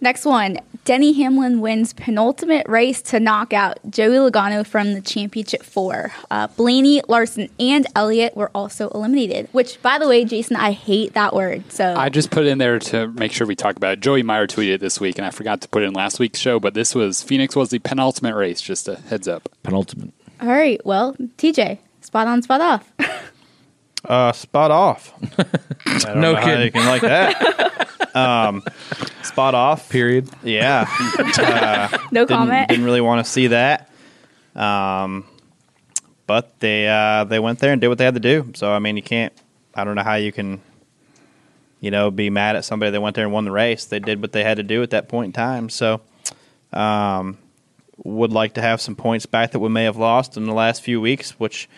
Next 0.00 0.24
one, 0.24 0.58
Denny 0.84 1.12
Hamlin 1.12 1.60
wins 1.60 1.92
penultimate 1.92 2.68
race 2.68 3.02
to 3.02 3.18
knock 3.18 3.52
out 3.52 3.78
Joey 3.90 4.30
Logano 4.30 4.64
from 4.64 4.94
the 4.94 5.00
championship 5.00 5.62
four. 5.64 6.12
Uh, 6.30 6.46
Blaney, 6.46 7.02
Larson, 7.08 7.48
and 7.58 7.84
Elliott 7.96 8.36
were 8.36 8.50
also 8.54 8.88
eliminated. 8.90 9.48
Which, 9.52 9.82
by 9.82 9.98
the 9.98 10.06
way, 10.08 10.24
Jason, 10.24 10.54
I 10.56 10.70
hate 10.70 11.14
that 11.14 11.34
word. 11.34 11.70
So 11.72 11.94
I 11.96 12.08
just 12.10 12.30
put 12.30 12.44
it 12.46 12.48
in 12.50 12.58
there 12.58 12.78
to 12.78 13.08
make 13.08 13.32
sure 13.32 13.46
we 13.46 13.56
talk 13.56 13.76
about 13.76 13.94
it. 13.94 14.00
Joey 14.00 14.22
Meyer 14.22 14.46
tweeted 14.46 14.74
it 14.74 14.80
this 14.80 15.00
week, 15.00 15.18
and 15.18 15.26
I 15.26 15.30
forgot 15.30 15.60
to 15.62 15.68
put 15.68 15.82
it 15.82 15.86
in 15.86 15.94
last 15.94 16.20
week's 16.20 16.38
show, 16.38 16.60
but 16.60 16.74
this 16.74 16.94
was 16.94 17.22
Phoenix 17.22 17.56
was 17.56 17.70
the 17.70 17.80
penultimate 17.80 18.36
race, 18.36 18.60
just 18.60 18.86
a 18.88 18.96
heads 19.00 19.26
up. 19.26 19.48
Penultimate. 19.64 20.12
all 20.40 20.46
right, 20.48 20.80
well, 20.86 21.14
TJ, 21.38 21.78
spot 22.02 22.28
on, 22.28 22.40
spot 22.42 22.60
off. 22.60 22.92
Uh, 24.04 24.30
spot 24.32 24.70
off. 24.70 25.12
I 25.86 25.98
don't 25.98 26.20
No 26.20 26.32
know 26.32 26.34
how 26.36 26.44
kidding. 26.46 26.66
you 26.66 26.70
can 26.70 26.86
like 26.86 27.02
that. 27.02 27.88
um, 28.14 28.62
spot 29.22 29.54
off. 29.54 29.88
Period. 29.88 30.28
Yeah. 30.42 30.86
no 32.10 32.24
didn't, 32.24 32.28
comment. 32.28 32.68
didn't 32.68 32.84
really 32.84 33.00
want 33.00 33.24
to 33.24 33.30
see 33.30 33.48
that. 33.48 33.90
Um, 34.54 35.24
but 36.26 36.58
they 36.60 36.86
uh, 36.86 37.24
they 37.24 37.38
went 37.38 37.58
there 37.58 37.72
and 37.72 37.80
did 37.80 37.88
what 37.88 37.98
they 37.98 38.04
had 38.04 38.14
to 38.14 38.20
do. 38.20 38.52
So 38.54 38.72
I 38.72 38.78
mean, 38.78 38.96
you 38.96 39.02
can't. 39.02 39.32
I 39.74 39.84
don't 39.84 39.94
know 39.94 40.02
how 40.02 40.14
you 40.14 40.32
can, 40.32 40.60
you 41.80 41.90
know, 41.90 42.10
be 42.10 42.30
mad 42.30 42.56
at 42.56 42.64
somebody 42.64 42.90
that 42.90 43.00
went 43.00 43.16
there 43.16 43.24
and 43.24 43.32
won 43.32 43.44
the 43.44 43.52
race. 43.52 43.84
They 43.84 44.00
did 44.00 44.20
what 44.20 44.32
they 44.32 44.44
had 44.44 44.56
to 44.56 44.62
do 44.62 44.82
at 44.82 44.90
that 44.90 45.08
point 45.08 45.26
in 45.26 45.32
time. 45.32 45.68
So, 45.68 46.00
um, 46.72 47.38
would 48.04 48.32
like 48.32 48.54
to 48.54 48.60
have 48.60 48.80
some 48.80 48.96
points 48.96 49.26
back 49.26 49.52
that 49.52 49.60
we 49.60 49.68
may 49.68 49.84
have 49.84 49.96
lost 49.96 50.36
in 50.36 50.44
the 50.44 50.52
last 50.52 50.82
few 50.82 51.00
weeks. 51.00 51.32
Which 51.38 51.68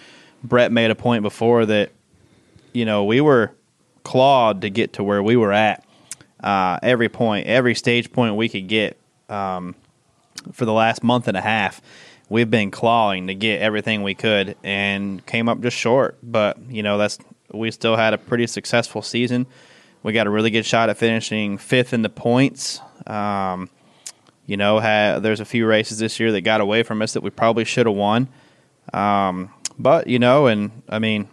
Brett 0.42 0.72
made 0.72 0.90
a 0.90 0.94
point 0.94 1.22
before 1.22 1.66
that, 1.66 1.92
you 2.72 2.84
know, 2.84 3.04
we 3.04 3.20
were 3.20 3.52
clawed 4.02 4.62
to 4.62 4.70
get 4.70 4.94
to 4.94 5.04
where 5.04 5.22
we 5.22 5.36
were 5.36 5.52
at. 5.52 5.84
Uh, 6.42 6.78
every 6.82 7.08
point, 7.08 7.46
every 7.46 7.74
stage 7.74 8.12
point 8.12 8.36
we 8.36 8.48
could 8.48 8.66
get 8.66 8.98
um, 9.28 9.74
for 10.52 10.64
the 10.64 10.72
last 10.72 11.02
month 11.02 11.28
and 11.28 11.36
a 11.36 11.40
half, 11.40 11.80
we've 12.28 12.50
been 12.50 12.70
clawing 12.70 13.26
to 13.26 13.34
get 13.34 13.60
everything 13.60 14.02
we 14.02 14.14
could 14.14 14.56
and 14.62 15.24
came 15.26 15.48
up 15.48 15.60
just 15.60 15.76
short. 15.76 16.18
But 16.22 16.58
you 16.68 16.82
know, 16.82 16.98
that's 16.98 17.18
we 17.52 17.70
still 17.70 17.96
had 17.96 18.14
a 18.14 18.18
pretty 18.18 18.46
successful 18.46 19.02
season. 19.02 19.46
We 20.02 20.12
got 20.12 20.26
a 20.26 20.30
really 20.30 20.50
good 20.50 20.64
shot 20.64 20.88
at 20.88 20.96
finishing 20.96 21.58
fifth 21.58 21.92
in 21.92 22.02
the 22.02 22.08
points. 22.08 22.80
Um, 23.06 23.68
you 24.46 24.56
know, 24.56 24.80
there's 25.20 25.40
a 25.40 25.44
few 25.44 25.66
races 25.66 25.98
this 25.98 26.18
year 26.18 26.32
that 26.32 26.40
got 26.40 26.60
away 26.60 26.82
from 26.82 27.02
us 27.02 27.12
that 27.12 27.22
we 27.22 27.30
probably 27.30 27.64
should 27.64 27.86
have 27.86 27.94
won. 27.94 28.28
Um, 28.92 29.50
but 29.78 30.06
you 30.06 30.18
know, 30.18 30.46
and 30.46 30.82
I 30.88 30.98
mean, 30.98 31.28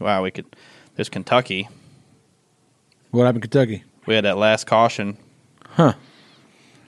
wow, 0.00 0.22
we 0.22 0.30
could. 0.30 0.46
There's 0.94 1.08
Kentucky. 1.08 1.68
What 3.10 3.24
happened 3.24 3.42
Kentucky? 3.42 3.84
We 4.06 4.14
had 4.14 4.24
that 4.24 4.36
last 4.36 4.66
caution. 4.66 5.16
Huh. 5.70 5.94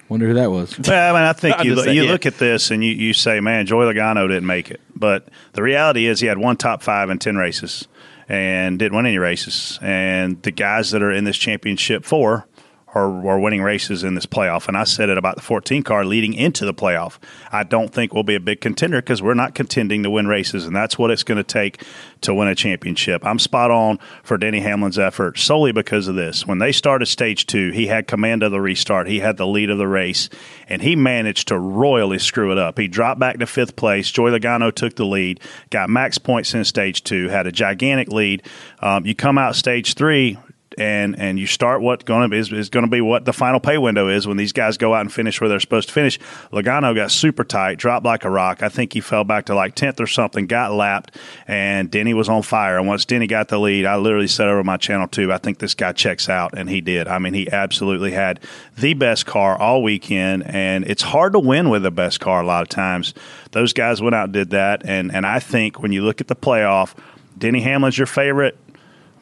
Wonder 0.09 0.29
who 0.29 0.35
that 0.35 0.51
was. 0.51 0.79
Well, 0.87 1.15
I 1.15 1.19
mean, 1.19 1.29
I 1.29 1.33
think 1.33 1.57
I'm 1.59 1.67
you, 1.67 1.75
just 1.75 1.87
look, 1.87 1.95
you 1.95 2.03
saying. 2.03 2.13
look 2.13 2.27
at 2.27 2.39
this 2.39 2.71
and 2.71 2.85
you, 2.85 2.93
you 2.93 3.13
say, 3.13 3.41
man, 3.41 3.67
Joey 3.67 3.87
Logano 3.93 4.29
didn't 4.29 4.47
make 4.47 4.71
it. 4.71 4.81
But 4.95 5.29
the 5.53 5.63
reality 5.63 6.07
is 6.07 6.21
he 6.21 6.27
had 6.27 6.39
one 6.39 6.57
top 6.57 6.83
five 6.83 7.11
in 7.11 7.19
10 7.19 7.37
races 7.37 7.89
and 8.29 8.79
didn't 8.79 8.97
win 8.97 9.07
any 9.07 9.19
races. 9.19 9.79
And 9.83 10.43
the 10.43 10.51
guys 10.51 10.91
that 10.91 11.03
are 11.03 11.13
in 11.13 11.25
this 11.25 11.37
championship 11.37 12.05
four 12.05 12.47
are, 12.95 13.29
are 13.29 13.39
winning 13.39 13.63
races 13.63 14.05
in 14.05 14.15
this 14.15 14.27
playoff. 14.27 14.69
And 14.69 14.77
I 14.77 14.85
said 14.85 15.09
it 15.09 15.19
about 15.19 15.37
the 15.37 15.43
14 15.43 15.83
car 15.83 16.05
leading 16.05 16.33
into 16.35 16.65
the 16.65 16.75
playoff. 16.75 17.19
I 17.53 17.65
don't 17.65 17.93
think 17.93 18.15
we'll 18.15 18.23
be 18.23 18.35
a 18.35 18.41
big 18.41 18.61
contender 18.61 19.01
because 19.01 19.23
we're 19.23 19.35
not 19.35 19.55
contending 19.55 20.03
to 20.05 20.11
win 20.11 20.27
races. 20.27 20.65
And 20.67 20.75
that's 20.75 20.99
what 20.99 21.11
it's 21.11 21.25
going 21.25 21.37
to 21.37 21.45
take 21.45 21.83
to 22.23 22.35
win 22.35 22.49
a 22.49 22.55
championship. 22.55 23.25
I'm 23.25 23.39
spot 23.39 23.71
on 23.71 23.99
for 24.23 24.39
Denny 24.39 24.61
Hamlin's 24.61 24.99
effort 24.99 25.39
solely 25.39 25.73
because 25.73 26.09
of 26.09 26.15
this. 26.15 26.47
When 26.47 26.59
they 26.59 26.73
started 26.73 27.07
stage 27.07 27.47
two, 27.47 27.71
he 27.71 27.87
had 27.87 28.07
command 28.07 28.43
of 28.43 28.53
the 28.53 28.61
restart, 28.61 29.09
he 29.09 29.21
had 29.21 29.37
the 29.37 29.47
lead 29.47 29.71
of 29.71 29.79
the 29.79 29.89
race, 29.89 30.29
and 30.69 30.81
he 30.81 30.97
managed 30.97 31.49
to 31.49 31.59
royally 31.59 32.19
screw 32.19 32.53
it 32.53 32.59
up. 32.59 32.79
He 32.79 32.89
dropped 32.89 33.21
back 33.21 33.39
to 33.39 33.47
fifth 33.47 33.77
place. 33.77 34.11
Joey 34.11 34.31
Logano 34.31 34.75
took 34.75 34.97
the 34.97 35.05
lead, 35.05 35.41
got 35.71 35.91
max 35.91 36.19
points 36.19 36.55
in 36.55 36.65
stage 36.65 37.05
two, 37.05 37.29
had 37.29 37.47
a 37.47 37.53
gigantic 37.53 38.09
lead. 38.09 38.43
Um, 38.81 39.05
you 39.05 39.15
come 39.15 39.39
out 39.39 39.57
stage 39.57 39.95
three, 39.95 40.39
and 40.79 41.19
and 41.19 41.39
you 41.39 41.47
start 41.47 41.81
what 41.81 42.05
going 42.05 42.31
to 42.31 42.37
is, 42.37 42.53
is 42.53 42.69
going 42.69 42.85
to 42.85 42.91
be 42.91 43.01
what 43.01 43.25
the 43.25 43.33
final 43.33 43.61
pay 43.61 43.79
window 43.79 44.09
is 44.09 44.27
when 44.27 44.37
these 44.37 44.53
guys 44.53 44.77
go 44.77 44.95
out 44.95 45.01
and 45.01 45.13
finish 45.13 45.41
where 45.41 45.49
they're 45.49 45.61
supposed 45.61 45.89
to 45.89 45.95
finish. 45.95 46.19
Logano 46.53 46.95
got 46.95 47.11
super 47.11 47.45
tight, 47.45 47.79
dropped 47.79 48.05
like 48.05 48.25
a 48.25 48.31
rock. 48.31 48.63
I 48.63 48.69
think 48.69 48.93
he 48.93 49.01
fell 49.01 49.25
back 49.25 49.47
to 49.47 49.55
like 49.55 49.75
tenth 49.75 50.01
or 50.01 50.07
something, 50.07 50.47
got 50.47 50.73
lapped, 50.73 51.17
and 51.47 51.91
Denny 51.91 52.15
was 52.15 52.29
on 52.29 52.43
fire. 52.43 52.79
And 52.79 52.87
once 52.87 53.05
Denny 53.05 53.27
got 53.27 53.49
the 53.49 53.59
lead, 53.59 53.87
I 53.87 53.97
literally 53.97 54.29
said 54.29 54.49
over 54.49 54.65
my 54.65 54.77
channel 54.77 55.09
too, 55.09 55.33
I 55.33 55.39
think 55.39 55.59
this 55.59 55.75
guy 55.75 55.93
checks 55.93 56.29
out, 56.29 56.57
and 56.57 56.69
he 56.69 56.81
did. 56.81 57.09
I 57.09 57.19
mean, 57.19 57.35
he 57.35 57.51
absolutely 57.51 58.13
had 58.13 58.41
the 58.77 58.95
best 58.95 59.27
car 59.27 59.59
all 59.59 59.83
weekend, 59.83 60.45
and 60.47 60.85
it's 60.87 61.03
hard 61.03 61.33
to 61.33 61.39
win 61.39 61.71
with 61.71 61.83
the 61.83 61.91
best 61.91 62.21
car 62.21 62.43
a 62.43 62.47
lot 62.47 62.63
of 62.63 62.69
times. 62.69 63.15
Those 63.53 63.73
guys 63.73 64.03
went 64.03 64.15
out 64.15 64.25
and 64.25 64.33
did 64.33 64.51
that, 64.51 64.85
and 64.85 65.15
and 65.15 65.27
I 65.27 65.39
think 65.39 65.81
when 65.81 65.93
you 65.93 66.03
look 66.03 66.21
at 66.21 66.29
the 66.29 66.37
playoff, 66.37 66.95
Denny 67.39 67.61
Hamlin's 67.61 67.99
your 67.99 68.07
favorite. 68.07 68.57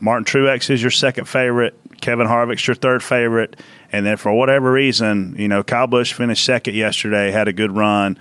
Martin 0.03 0.25
Truex 0.25 0.69
is 0.69 0.83
your 0.83 0.91
second 0.91 1.27
favorite. 1.27 1.79
Kevin 2.01 2.27
Harvick's 2.27 2.67
your 2.67 2.75
third 2.75 3.05
favorite. 3.05 3.57
And 3.93 4.05
then 4.05 4.17
for 4.17 4.33
whatever 4.33 4.73
reason, 4.73 5.37
you 5.39 5.47
know, 5.47 5.63
Kyle 5.63 5.87
Busch 5.87 6.13
finished 6.13 6.45
second 6.45 6.75
yesterday, 6.75 7.31
had 7.31 7.47
a 7.47 7.53
good 7.53 7.71
run. 7.71 8.19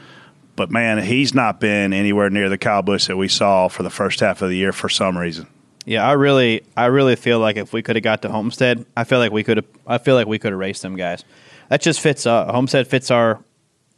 But 0.56 0.70
man, 0.70 1.00
he's 1.00 1.34
not 1.34 1.60
been 1.60 1.92
anywhere 1.92 2.30
near 2.30 2.50
the 2.50 2.60
Kyle 2.60 2.84
Busch 2.84 3.08
that 3.08 3.18
we 3.18 3.28
saw 3.28 3.68
for 3.68 3.82
the 3.82 3.90
first 3.90 4.20
half 4.20 4.44
of 4.44 4.50
the 4.50 4.56
year 4.56 4.72
for 4.72 4.90
some 4.90 5.18
reason. 5.18 5.48
Yeah, 5.84 6.08
I 6.08 6.12
really, 6.12 6.64
I 6.78 6.86
really 6.86 7.16
feel 7.16 7.40
like 7.40 7.58
if 7.58 7.74
we 7.74 7.82
could 7.82 7.96
have 7.96 8.04
got 8.04 8.22
to 8.22 8.30
Homestead, 8.30 8.86
I 8.96 9.04
feel 9.04 9.18
like 9.18 9.32
we 9.32 9.44
could 9.44 9.58
have. 9.58 9.66
I 9.88 9.98
feel 9.98 10.14
like 10.14 10.28
we 10.28 10.38
could 10.38 10.52
have 10.52 10.60
raced 10.60 10.84
them 10.84 10.96
guys. 10.96 11.26
That 11.70 11.82
just 11.82 12.00
fits. 12.00 12.28
Uh, 12.28 12.52
Homestead 12.52 12.88
fits 12.88 13.10
our 13.10 13.44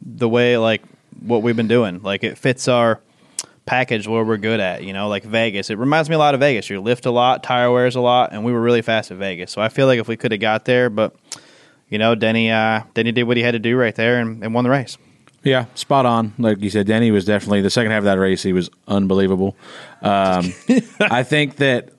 the 0.00 0.28
way 0.28 0.56
like 0.56 0.82
what 1.20 1.42
we've 1.42 1.56
been 1.56 1.68
doing. 1.68 2.00
Like 2.00 2.24
it 2.24 2.38
fits 2.38 2.66
our 2.66 3.00
package 3.66 4.06
where 4.06 4.24
we're 4.24 4.36
good 4.36 4.60
at. 4.60 4.84
You 4.84 4.92
know, 4.92 5.08
like 5.08 5.24
Vegas. 5.24 5.70
It 5.70 5.78
reminds 5.78 6.08
me 6.08 6.14
a 6.14 6.18
lot 6.18 6.34
of 6.34 6.40
Vegas. 6.40 6.68
You 6.68 6.80
lift 6.80 7.06
a 7.06 7.10
lot, 7.10 7.42
tire 7.42 7.70
wears 7.70 7.96
a 7.96 8.00
lot, 8.00 8.32
and 8.32 8.44
we 8.44 8.52
were 8.52 8.60
really 8.60 8.82
fast 8.82 9.10
at 9.10 9.18
Vegas. 9.18 9.52
So 9.52 9.60
I 9.60 9.68
feel 9.68 9.86
like 9.86 9.98
if 9.98 10.08
we 10.08 10.16
could 10.16 10.32
have 10.32 10.40
got 10.40 10.64
there, 10.64 10.90
but 10.90 11.14
you 11.88 11.98
know, 11.98 12.14
Denny, 12.14 12.50
uh, 12.50 12.82
Denny 12.94 13.12
did 13.12 13.24
what 13.24 13.36
he 13.36 13.42
had 13.42 13.52
to 13.52 13.58
do 13.58 13.76
right 13.76 13.94
there 13.94 14.20
and, 14.20 14.42
and 14.42 14.54
won 14.54 14.64
the 14.64 14.70
race. 14.70 14.98
Yeah, 15.44 15.66
spot 15.74 16.06
on. 16.06 16.32
Like 16.38 16.60
you 16.62 16.70
said, 16.70 16.86
Denny 16.86 17.10
was 17.10 17.26
definitely 17.26 17.60
the 17.60 17.68
second 17.68 17.92
half 17.92 17.98
of 17.98 18.04
that 18.04 18.18
race. 18.18 18.42
He 18.42 18.54
was 18.54 18.70
unbelievable. 18.88 19.54
Um, 20.00 20.54
I 21.00 21.22
think 21.22 21.56
that 21.56 21.90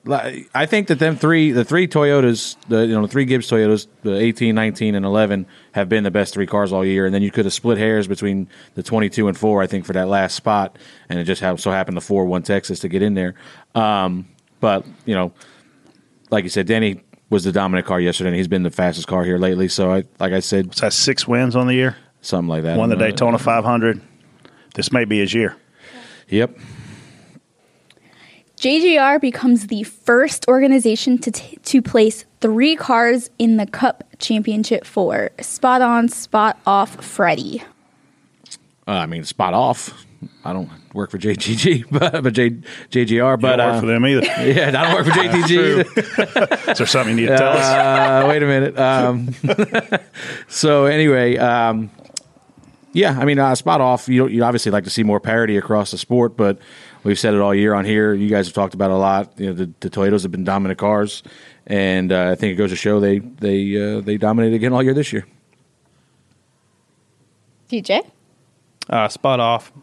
I 0.56 0.66
think 0.66 0.88
that 0.88 0.98
them 0.98 1.16
three, 1.16 1.52
the 1.52 1.64
three 1.64 1.88
Toyotas, 1.88 2.56
the 2.68 2.88
you 2.88 2.94
know 2.94 3.04
the 3.04 3.08
three 3.08 3.26
Gibbs 3.26 3.48
Toyotas, 3.50 3.86
the 4.02 4.16
18, 4.16 4.56
19, 4.56 4.96
and 4.96 5.06
11, 5.06 5.46
have 5.74 5.88
been 5.88 6.04
the 6.04 6.10
best 6.10 6.34
three 6.34 6.48
cars 6.48 6.74
all 6.74 6.84
year. 6.84 7.06
And 7.06 7.14
then 7.14 7.22
you 7.22 7.30
could 7.30 7.46
have 7.46 7.54
split 7.54 7.78
hairs 7.78 8.08
between 8.08 8.50
the 8.74 8.82
22 8.82 9.28
and 9.28 9.38
four, 9.38 9.62
I 9.62 9.68
think, 9.68 9.86
for 9.86 9.94
that 9.94 10.08
last 10.08 10.36
spot. 10.36 10.78
And 11.08 11.20
it 11.20 11.26
just 11.26 11.40
so 11.40 11.72
happened 11.72 11.96
the 11.96 12.02
four 12.02 12.26
won 12.26 12.42
Texas 12.42 12.80
to 12.80 12.88
get 12.88 13.04
in 13.04 13.14
there. 13.14 13.36
Um, 13.76 14.28
but 14.60 14.88
you 15.06 15.14
know, 15.14 15.34
like 16.32 16.44
you 16.44 16.50
said, 16.50 16.66
Denny 16.66 17.02
was 17.30 17.44
the 17.44 17.52
dominant 17.52 17.86
car 17.86 18.00
yesterday, 18.00 18.30
and 18.30 18.38
he's 18.38 18.48
been 18.48 18.64
the 18.64 18.72
fastest 18.72 19.08
car 19.08 19.24
here 19.24 19.38
lately. 19.38 19.68
So 19.68 19.92
I, 19.92 20.04
like 20.20 20.34
I 20.34 20.40
said, 20.40 20.76
So 20.76 20.90
six 20.90 21.28
wins 21.28 21.56
on 21.56 21.68
the 21.68 21.76
year. 21.76 21.96
Something 22.26 22.50
like 22.50 22.64
that. 22.64 22.78
Won 22.78 22.90
the 22.90 22.96
Uh, 22.96 23.00
Daytona 23.00 23.38
500. 23.38 24.02
This 24.76 24.92
may 24.92 25.06
be 25.06 25.20
his 25.20 25.34
year. 25.34 25.56
Yep. 26.30 26.58
JGR 28.58 29.20
becomes 29.20 29.68
the 29.68 29.84
first 29.84 30.48
organization 30.48 31.18
to 31.20 31.32
t- 31.32 31.58
to 31.64 31.82
place 31.82 32.26
three 32.42 32.76
cars 32.76 33.30
in 33.38 33.58
the 33.58 33.66
Cup 33.66 34.04
Championship 34.18 34.86
for 34.86 35.30
spot 35.42 35.82
on, 35.82 36.08
spot 36.08 36.58
off 36.66 37.04
Freddie. 37.04 37.62
Uh, 38.88 38.92
I 38.92 39.06
mean, 39.08 39.24
spot 39.26 39.54
off. 39.54 40.06
I 40.44 40.54
don't 40.54 40.70
work 40.94 41.12
for 41.12 41.18
JGG, 41.18 41.86
but, 41.92 42.24
but 42.24 42.34
J, 42.34 42.52
JGR. 42.92 43.40
But 43.40 43.58
Don't 43.58 43.68
work 43.68 43.76
uh, 43.76 43.80
for 43.82 43.86
them 43.88 44.06
either. 44.06 44.22
Yeah, 44.46 44.70
I 44.70 44.72
don't 44.72 44.94
work 44.94 45.06
for 45.06 45.12
JTG. 45.12 45.52
either. 46.32 46.72
Is 46.72 46.78
there 46.78 46.88
something 46.88 47.18
you 47.18 47.26
need 47.26 47.32
to 47.32 47.38
tell 47.38 47.52
us? 47.58 47.66
Uh, 47.66 48.26
wait 48.30 48.42
a 48.42 48.46
minute. 48.46 48.80
Um, 48.80 49.36
so 50.48 50.86
anyway, 50.86 51.36
um, 51.38 51.92
yeah, 52.96 53.18
I 53.20 53.26
mean, 53.26 53.38
uh, 53.40 53.54
spot 53.56 53.82
off. 53.82 54.08
You 54.08 54.28
you 54.28 54.42
obviously 54.44 54.72
like 54.72 54.86
to 54.86 54.90
see 54.90 55.04
more 55.04 55.20
parity 55.20 55.58
across 55.58 55.92
the 55.92 55.98
sport, 55.98 56.38
but 56.38 56.58
we've 57.04 57.20
said 57.20 57.34
it 57.34 57.42
all 57.42 57.54
year 57.54 57.74
on 57.74 57.84
here. 57.84 58.14
You 58.14 58.30
guys 58.30 58.48
have 58.48 58.54
talked 58.54 58.74
about 58.74 58.90
it 58.90 58.94
a 58.94 58.98
lot. 58.98 59.34
You 59.38 59.48
know, 59.48 59.54
the, 59.54 59.72
the 59.82 59.90
Toyotas 59.90 60.22
have 60.22 60.32
been 60.32 60.46
dominant 60.46 60.80
cars, 60.80 61.22
and 61.68 62.14
uh, 62.14 62.32
I 62.32 62.36
think 62.36 62.54
it 62.54 62.56
goes 62.56 62.70
to 62.70 62.78
show 62.78 63.02
they 63.02 63.20
they 63.20 63.98
uh, 63.98 64.00
they 64.00 64.16
dominated 64.16 64.56
again 64.56 64.72
all 64.72 64.82
year 64.82 64.94
this 64.94 65.12
year. 65.12 65.28
DJ? 67.70 68.10
Uh, 68.90 69.10
spot 69.10 69.42
off, 69.42 69.74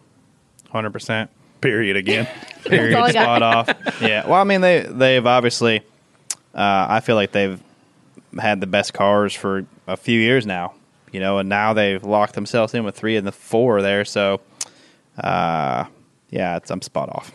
hundred 0.71 0.93
percent. 0.93 1.31
Period 1.61 1.97
again. 1.99 2.27
Period. 2.65 2.95
all 2.95 3.05
I 3.05 3.13
got. 3.13 3.23
Spot 3.25 3.43
off. 3.43 4.01
Yeah. 4.01 4.27
Well, 4.27 4.41
I 4.41 4.45
mean, 4.45 4.63
they 4.63 4.87
they've 4.89 5.27
obviously. 5.27 5.83
Uh, 6.55 6.87
I 6.89 7.01
feel 7.01 7.17
like 7.17 7.33
they've 7.33 7.63
had 8.39 8.61
the 8.61 8.67
best 8.67 8.95
cars 8.95 9.35
for 9.35 9.67
a 9.87 9.97
few 9.99 10.19
years 10.19 10.47
now. 10.47 10.75
You 11.13 11.21
know, 11.21 11.39
and 11.39 11.49
now 11.49 11.73
they've 11.73 12.03
locked 12.03 12.35
themselves 12.35 12.75
in 12.75 12.85
with 12.85 12.97
three 12.97 13.17
and 13.17 13.27
the 13.27 13.33
four 13.33 13.83
there. 13.83 14.05
So, 14.05 14.41
uh, 15.19 15.85
yeah, 16.31 16.57
it's, 16.57 16.71
I'm 16.71 16.83
spot 16.83 17.11
off. 17.11 17.31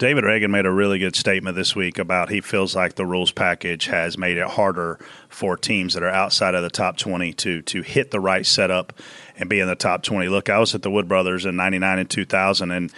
David 0.00 0.24
Ragan 0.24 0.48
made 0.48 0.64
a 0.64 0.70
really 0.70 0.98
good 0.98 1.14
statement 1.14 1.56
this 1.56 1.76
week 1.76 1.98
about 1.98 2.30
he 2.30 2.40
feels 2.40 2.74
like 2.74 2.94
the 2.94 3.04
rules 3.04 3.32
package 3.32 3.84
has 3.86 4.16
made 4.16 4.38
it 4.38 4.46
harder 4.46 4.98
for 5.28 5.58
teams 5.58 5.92
that 5.92 6.02
are 6.02 6.08
outside 6.08 6.54
of 6.54 6.62
the 6.62 6.70
top 6.70 6.96
20 6.96 7.34
to 7.34 7.60
to 7.60 7.82
hit 7.82 8.10
the 8.10 8.18
right 8.18 8.46
setup 8.46 8.94
and 9.36 9.50
be 9.50 9.60
in 9.60 9.68
the 9.68 9.74
top 9.74 10.02
20. 10.02 10.28
Look, 10.28 10.48
I 10.48 10.58
was 10.58 10.74
at 10.74 10.80
the 10.80 10.90
Wood 10.90 11.06
Brothers 11.06 11.44
in 11.44 11.54
99 11.54 11.98
and 11.98 12.08
2000 12.08 12.70
and 12.70 12.90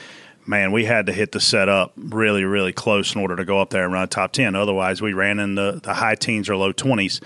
man, 0.47 0.71
we 0.71 0.85
had 0.85 1.07
to 1.07 1.13
hit 1.13 1.33
the 1.33 1.41
setup 1.41 1.93
really 1.97 2.45
really 2.45 2.73
close 2.73 3.17
in 3.17 3.21
order 3.21 3.35
to 3.35 3.45
go 3.45 3.61
up 3.61 3.71
there 3.71 3.83
and 3.83 3.93
run 3.93 4.07
top 4.07 4.31
10. 4.31 4.55
Otherwise, 4.55 5.03
we 5.03 5.13
ran 5.13 5.41
in 5.41 5.57
the 5.57 5.81
the 5.83 5.95
high 5.95 6.15
teens 6.15 6.49
or 6.49 6.57
low 6.57 6.73
20s. 6.73 7.21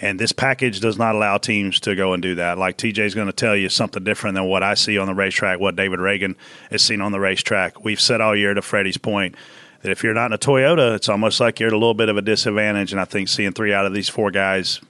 And 0.00 0.18
this 0.18 0.32
package 0.32 0.80
does 0.80 0.96
not 0.96 1.14
allow 1.14 1.36
teams 1.36 1.78
to 1.80 1.94
go 1.94 2.14
and 2.14 2.22
do 2.22 2.36
that. 2.36 2.56
Like 2.56 2.78
TJ 2.78 3.00
is 3.00 3.14
going 3.14 3.26
to 3.26 3.32
tell 3.34 3.54
you 3.54 3.68
something 3.68 4.02
different 4.02 4.34
than 4.34 4.46
what 4.46 4.62
I 4.62 4.74
see 4.74 4.96
on 4.96 5.06
the 5.06 5.14
racetrack, 5.14 5.60
what 5.60 5.76
David 5.76 6.00
Ragan 6.00 6.36
has 6.70 6.82
seen 6.82 7.02
on 7.02 7.12
the 7.12 7.20
racetrack. 7.20 7.84
We've 7.84 8.00
said 8.00 8.22
all 8.22 8.34
year 8.34 8.54
to 8.54 8.62
Freddie's 8.62 8.96
point 8.96 9.34
that 9.82 9.90
if 9.92 10.02
you're 10.02 10.14
not 10.14 10.26
in 10.26 10.32
a 10.32 10.38
Toyota, 10.38 10.94
it's 10.94 11.08
almost 11.08 11.38
like 11.38 11.60
you're 11.60 11.68
at 11.68 11.74
a 11.74 11.78
little 11.78 11.94
bit 11.94 12.08
of 12.08 12.16
a 12.16 12.22
disadvantage. 12.22 12.92
And 12.92 13.00
I 13.00 13.04
think 13.04 13.28
seeing 13.28 13.52
three 13.52 13.74
out 13.74 13.84
of 13.84 13.92
these 13.92 14.08
four 14.08 14.30
guys 14.30 14.80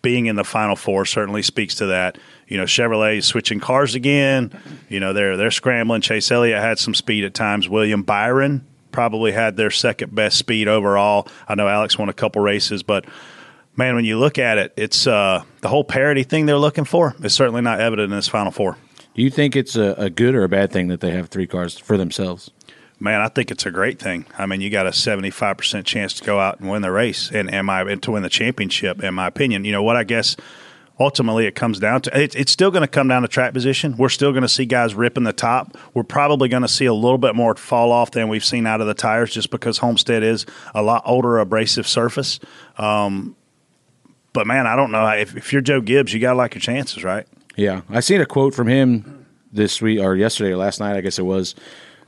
being 0.00 0.26
in 0.26 0.36
the 0.36 0.44
final 0.44 0.76
four 0.76 1.04
certainly 1.04 1.42
speaks 1.42 1.76
to 1.76 1.86
that. 1.86 2.18
You 2.46 2.58
know, 2.58 2.64
Chevrolet 2.64 3.22
switching 3.22 3.60
cars 3.60 3.94
again. 3.94 4.52
You 4.88 5.00
know, 5.00 5.12
they're 5.12 5.36
they're 5.36 5.50
scrambling. 5.50 6.02
Chase 6.02 6.30
Elliott 6.30 6.60
had 6.60 6.78
some 6.78 6.94
speed 6.94 7.24
at 7.24 7.34
times. 7.34 7.68
William 7.68 8.02
Byron 8.02 8.66
probably 8.90 9.32
had 9.32 9.56
their 9.56 9.70
second 9.70 10.14
best 10.14 10.36
speed 10.36 10.68
overall. 10.68 11.26
I 11.48 11.54
know 11.54 11.66
Alex 11.66 11.98
won 11.98 12.08
a 12.08 12.12
couple 12.12 12.42
races, 12.42 12.82
but 12.82 13.06
man, 13.76 13.94
when 13.94 14.04
you 14.04 14.18
look 14.18 14.38
at 14.38 14.58
it, 14.58 14.72
it's 14.76 15.06
uh, 15.06 15.42
the 15.60 15.68
whole 15.68 15.84
parity 15.84 16.22
thing 16.22 16.46
they're 16.46 16.56
looking 16.58 16.84
for 16.84 17.14
is 17.22 17.34
certainly 17.34 17.62
not 17.62 17.80
evident 17.80 18.12
in 18.12 18.16
this 18.16 18.28
final 18.28 18.52
four. 18.52 18.76
Do 19.14 19.22
you 19.22 19.30
think 19.30 19.56
it's 19.56 19.76
a, 19.76 19.94
a 19.98 20.10
good 20.10 20.34
or 20.34 20.44
a 20.44 20.48
bad 20.48 20.72
thing 20.72 20.88
that 20.88 21.00
they 21.00 21.10
have 21.10 21.28
three 21.28 21.46
cars 21.46 21.78
for 21.78 21.98
themselves? 21.98 22.50
Man, 22.98 23.20
I 23.20 23.28
think 23.28 23.50
it's 23.50 23.66
a 23.66 23.70
great 23.70 23.98
thing. 23.98 24.26
I 24.38 24.46
mean, 24.46 24.60
you 24.60 24.70
got 24.70 24.86
a 24.86 24.92
seventy-five 24.92 25.56
percent 25.56 25.86
chance 25.86 26.14
to 26.14 26.24
go 26.24 26.38
out 26.38 26.60
and 26.60 26.70
win 26.70 26.82
the 26.82 26.92
race, 26.92 27.30
and 27.32 27.52
am 27.52 27.68
I 27.68 27.82
and 27.82 28.02
to 28.04 28.12
win 28.12 28.22
the 28.22 28.28
championship? 28.28 29.02
In 29.02 29.14
my 29.14 29.26
opinion, 29.26 29.64
you 29.64 29.72
know 29.72 29.82
what? 29.82 29.96
I 29.96 30.04
guess 30.04 30.36
ultimately 31.00 31.46
it 31.46 31.56
comes 31.56 31.80
down 31.80 32.00
to 32.02 32.16
it, 32.16 32.36
it's 32.36 32.52
still 32.52 32.70
going 32.70 32.82
to 32.82 32.88
come 32.88 33.08
down 33.08 33.22
to 33.22 33.28
track 33.28 33.52
position. 33.52 33.96
We're 33.96 34.08
still 34.08 34.30
going 34.30 34.42
to 34.42 34.48
see 34.48 34.66
guys 34.66 34.94
ripping 34.94 35.24
the 35.24 35.32
top. 35.32 35.76
We're 35.94 36.04
probably 36.04 36.48
going 36.48 36.62
to 36.62 36.68
see 36.68 36.84
a 36.84 36.94
little 36.94 37.18
bit 37.18 37.34
more 37.34 37.56
fall 37.56 37.90
off 37.90 38.12
than 38.12 38.28
we've 38.28 38.44
seen 38.44 38.68
out 38.68 38.80
of 38.80 38.86
the 38.86 38.94
tires, 38.94 39.32
just 39.32 39.50
because 39.50 39.78
Homestead 39.78 40.22
is 40.22 40.46
a 40.72 40.82
lot 40.82 41.02
older 41.04 41.38
abrasive 41.38 41.88
surface. 41.88 42.38
Um, 42.78 43.34
but 44.32 44.46
man, 44.46 44.66
I 44.66 44.76
don't 44.76 44.90
know 44.90 45.06
if, 45.08 45.36
if 45.36 45.52
you're 45.52 45.62
Joe 45.62 45.80
Gibbs, 45.80 46.12
you 46.12 46.20
got 46.20 46.32
to 46.32 46.36
like 46.36 46.54
your 46.54 46.60
chances, 46.60 47.04
right? 47.04 47.26
Yeah, 47.56 47.82
I 47.90 48.00
seen 48.00 48.20
a 48.20 48.26
quote 48.26 48.54
from 48.54 48.68
him 48.68 49.26
this 49.52 49.82
week 49.82 50.00
or 50.00 50.16
yesterday 50.16 50.52
or 50.52 50.56
last 50.56 50.80
night, 50.80 50.96
I 50.96 51.00
guess 51.02 51.18
it 51.18 51.24
was, 51.24 51.54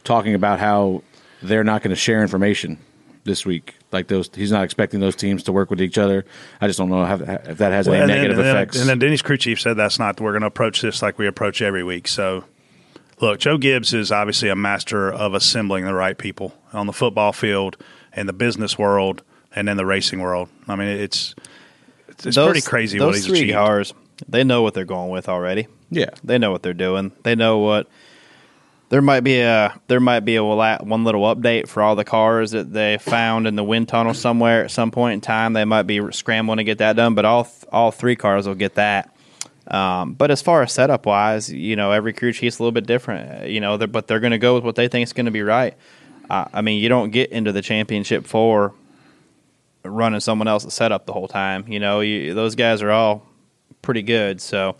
talking 0.03 0.35
about 0.35 0.59
how 0.59 1.03
they're 1.43 1.65
not 1.65 1.83
going 1.83 1.91
to 1.91 1.97
share 1.97 2.23
information 2.23 2.79
this 3.25 3.45
week. 3.45 3.75
Like 3.93 4.09
those, 4.09 4.31
he's 4.35 4.51
not 4.53 4.65
expecting 4.65 5.01
those 5.01 5.17
teams 5.17 5.43
to 5.45 5.53
work 5.53 5.71
with 5.71 5.81
each 5.81 5.99
other. 5.99 6.25
I 6.61 6.67
just 6.67 6.79
don't 6.79 6.89
know 6.89 7.05
how, 7.05 7.17
if 7.17 7.59
that 7.59 7.73
has 7.73 7.87
any 7.89 7.99
and 7.99 8.09
negative 8.09 8.37
then, 8.37 8.47
then- 8.47 8.57
effects. 8.57 8.81
And 8.81 8.89
then 8.89 8.99
Denny's 8.99 9.23
crew 9.23 9.37
chief 9.37 9.61
said 9.61 9.77
that's 9.77 9.99
not. 9.99 10.21
We're 10.21 10.33
going 10.33 10.43
to 10.43 10.47
approach 10.49 10.81
this 10.81 11.03
like 11.03 11.19
we 11.19 11.27
approach 11.27 11.61
every 11.63 11.85
week. 11.85 12.09
So, 12.09 12.45
look, 13.21 13.39
Joe 13.41 13.59
Gibbs 13.59 13.93
is 13.95 14.11
obviously 14.11 14.49
a 14.49 14.57
master 14.57 15.13
of 15.13 15.35
assembling 15.35 15.85
the 15.85 15.95
right 15.95 16.17
people 16.17 16.55
on 16.73 16.87
the 16.87 16.93
football 16.93 17.33
field, 17.33 17.77
in 18.17 18.27
the 18.27 18.33
business 18.33 18.79
world, 18.79 19.23
and 19.55 19.69
in 19.69 19.77
the 19.77 19.87
racing 19.87 20.21
world. 20.21 20.49
I 20.69 20.77
mean, 20.77 20.89
it's 20.89 21.35
it's, 22.15 22.27
it's 22.27 22.37
Those- 22.37 22.51
pretty 22.51 22.67
crazy 22.67 22.99
Those 22.99 23.07
what 23.07 23.15
he's 23.17 23.27
three 23.27 23.39
achieved. 23.41 23.55
cars, 23.55 23.95
they 24.29 24.45
know 24.45 24.63
what 24.63 24.75
they're 24.75 24.85
going 24.85 25.11
with 25.11 25.29
already. 25.29 25.67
yeah, 25.91 26.11
They 26.23 26.39
know 26.39 26.51
what 26.51 26.63
they're 26.63 26.73
doing. 26.75 27.13
They 27.23 27.35
know 27.35 27.59
what. 27.59 27.89
There 28.91 29.03
might 29.03 29.21
be 29.21 29.41
a 29.41 29.75
there 29.89 29.99
might 29.99 30.21
be 30.21 30.37
a 30.37 30.45
one 30.45 31.05
little 31.05 31.23
update 31.23 31.67
for 31.69 31.83
all 31.83 31.97
the 31.97 32.05
cars 32.05 32.53
that 32.53 32.73
they 32.73 32.99
found 32.99 33.49
in 33.49 33.57
the 33.57 33.65
wind 33.65 33.89
tunnel 33.89 34.15
somewhere 34.15 34.65
at 34.65 34.71
some 34.71 34.91
point 34.93 35.15
in 35.15 35.21
time. 35.21 35.53
They 35.53 35.65
might 35.65 35.83
be 35.85 36.13
scrambling 36.13 36.59
to 36.59 36.65
get 36.65 36.79
that 36.79 36.95
done, 36.95 37.15
but 37.15 37.25
all 37.25 37.49
all 37.73 37.91
three 37.91 38.15
cars 38.15 38.47
will 38.47 38.55
get 38.55 38.75
that. 38.77 39.11
Um, 39.67 40.13
but 40.13 40.31
as 40.31 40.43
far 40.43 40.63
as 40.63 40.73
setup 40.73 41.07
wise, 41.07 41.51
you 41.51 41.75
know, 41.75 41.91
every 41.91 42.13
crew 42.13 42.33
chief's 42.33 42.59
a 42.59 42.63
little 42.63 42.73
bit 42.73 42.87
different. 42.87 43.49
You 43.49 43.61
know, 43.61 43.79
they're, 43.79 43.89
but 43.89 44.07
they're 44.07 44.21
going 44.21 44.33
to 44.33 44.39
go 44.39 44.55
with 44.55 44.63
what 44.63 44.77
they 44.77 44.87
think 44.87 45.05
is 45.05 45.13
going 45.15 45.27
to 45.27 45.33
be 45.33 45.43
right. 45.43 45.75
Uh, 46.29 46.45
I 46.53 46.61
mean, 46.61 46.81
you 46.81 46.89
don't 46.91 47.11
get 47.11 47.31
into 47.33 47.51
the 47.51 47.63
championship 47.63 48.27
for 48.27 48.75
running 49.85 50.21
someone 50.21 50.49
else's 50.49 50.75
setup 50.75 51.07
the 51.07 51.13
whole 51.13 51.29
time. 51.29 51.67
You 51.69 51.81
know, 51.81 52.01
you, 52.01 52.35
those 52.35 52.55
guys 52.55 52.83
are 52.83 52.91
all 52.91 53.27
pretty 53.83 54.03
good. 54.03 54.41
So 54.41 54.77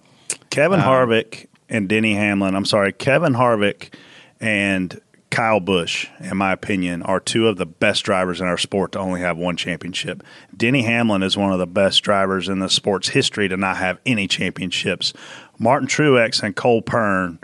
Kevin 0.51 0.81
Um, 0.81 0.87
Harvick 0.87 1.47
and 1.69 1.89
Denny 1.89 2.15
Hamlin. 2.15 2.55
I'm 2.55 2.65
sorry, 2.65 2.93
Kevin 2.93 3.35
Harvick 3.35 3.95
and 4.41 5.01
Kyle 5.31 5.61
Busch, 5.61 6.07
in 6.21 6.37
my 6.37 6.53
opinion, 6.53 7.03
are 7.03 7.19
two 7.19 7.49
of 7.49 7.57
the 7.57 7.67
best 7.67 8.05
drivers 8.05 8.41
in 8.41 8.47
our 8.47 8.57
sport 8.59 8.93
to 8.93 9.01
only 9.01 9.21
have 9.21 9.37
one 9.37 9.57
championship. 9.57 10.23
Denny 10.57 10.83
Hamlin 10.83 11.25
is 11.25 11.37
one 11.37 11.53
of 11.53 11.59
the 11.59 11.67
best 11.67 12.05
drivers 12.05 12.49
in 12.49 12.61
the 12.61 12.69
sport's 12.69 13.09
history 13.09 13.49
to 13.49 13.57
not 13.57 13.79
have 13.79 13.99
any 14.07 14.29
championships. 14.29 15.13
Martin 15.59 15.89
Truex 15.89 16.43
and 16.43 16.55
Cole 16.55 16.83
Pearn. 16.83 17.41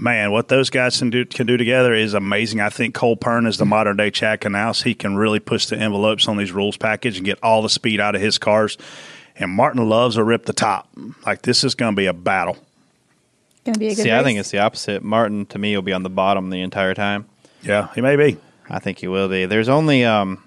Man, 0.00 0.30
what 0.30 0.46
those 0.46 0.70
guys 0.70 0.96
can 0.96 1.10
do, 1.10 1.24
can 1.24 1.46
do 1.46 1.56
together 1.56 1.92
is 1.92 2.14
amazing. 2.14 2.60
I 2.60 2.68
think 2.68 2.94
Cole 2.94 3.16
Pearn 3.16 3.46
is 3.46 3.58
the 3.58 3.64
modern 3.64 3.96
day 3.96 4.12
Chad 4.12 4.40
Knaus. 4.40 4.84
He 4.84 4.94
can 4.94 5.16
really 5.16 5.40
push 5.40 5.66
the 5.66 5.76
envelopes 5.76 6.28
on 6.28 6.36
these 6.36 6.52
rules 6.52 6.76
package 6.76 7.16
and 7.16 7.26
get 7.26 7.36
all 7.42 7.62
the 7.62 7.68
speed 7.68 7.98
out 7.98 8.14
of 8.14 8.20
his 8.20 8.38
cars. 8.38 8.78
And 9.34 9.50
Martin 9.50 9.88
loves 9.88 10.14
to 10.14 10.22
rip 10.22 10.46
the 10.46 10.52
top. 10.52 10.88
Like 11.26 11.42
this 11.42 11.64
is 11.64 11.74
going 11.74 11.94
to 11.94 11.96
be 11.96 12.06
a 12.06 12.12
battle. 12.12 12.56
Gonna 13.64 13.78
be 13.78 13.88
a 13.88 13.90
good 13.90 14.04
See, 14.04 14.10
race. 14.10 14.20
I 14.20 14.22
think 14.22 14.38
it's 14.38 14.52
the 14.52 14.60
opposite. 14.60 15.02
Martin 15.02 15.46
to 15.46 15.58
me 15.58 15.74
will 15.74 15.82
be 15.82 15.92
on 15.92 16.04
the 16.04 16.10
bottom 16.10 16.50
the 16.50 16.60
entire 16.60 16.94
time. 16.94 17.26
Yeah, 17.62 17.88
he 17.94 18.00
may 18.00 18.14
be. 18.14 18.36
I 18.70 18.78
think 18.78 18.98
he 18.98 19.08
will 19.08 19.28
be. 19.28 19.46
There's 19.46 19.68
only 19.68 20.04
um 20.04 20.44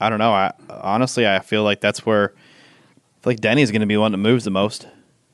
I 0.00 0.10
don't 0.10 0.18
know. 0.18 0.32
I 0.32 0.52
honestly 0.68 1.26
I 1.26 1.38
feel 1.38 1.62
like 1.62 1.80
that's 1.80 2.04
where 2.04 2.34
I 2.34 3.22
feel 3.22 3.30
like 3.30 3.40
Denny's 3.40 3.70
going 3.70 3.80
to 3.80 3.86
be 3.86 3.94
the 3.94 4.00
one 4.00 4.10
that 4.10 4.18
moves 4.18 4.44
the 4.44 4.50
most 4.50 4.88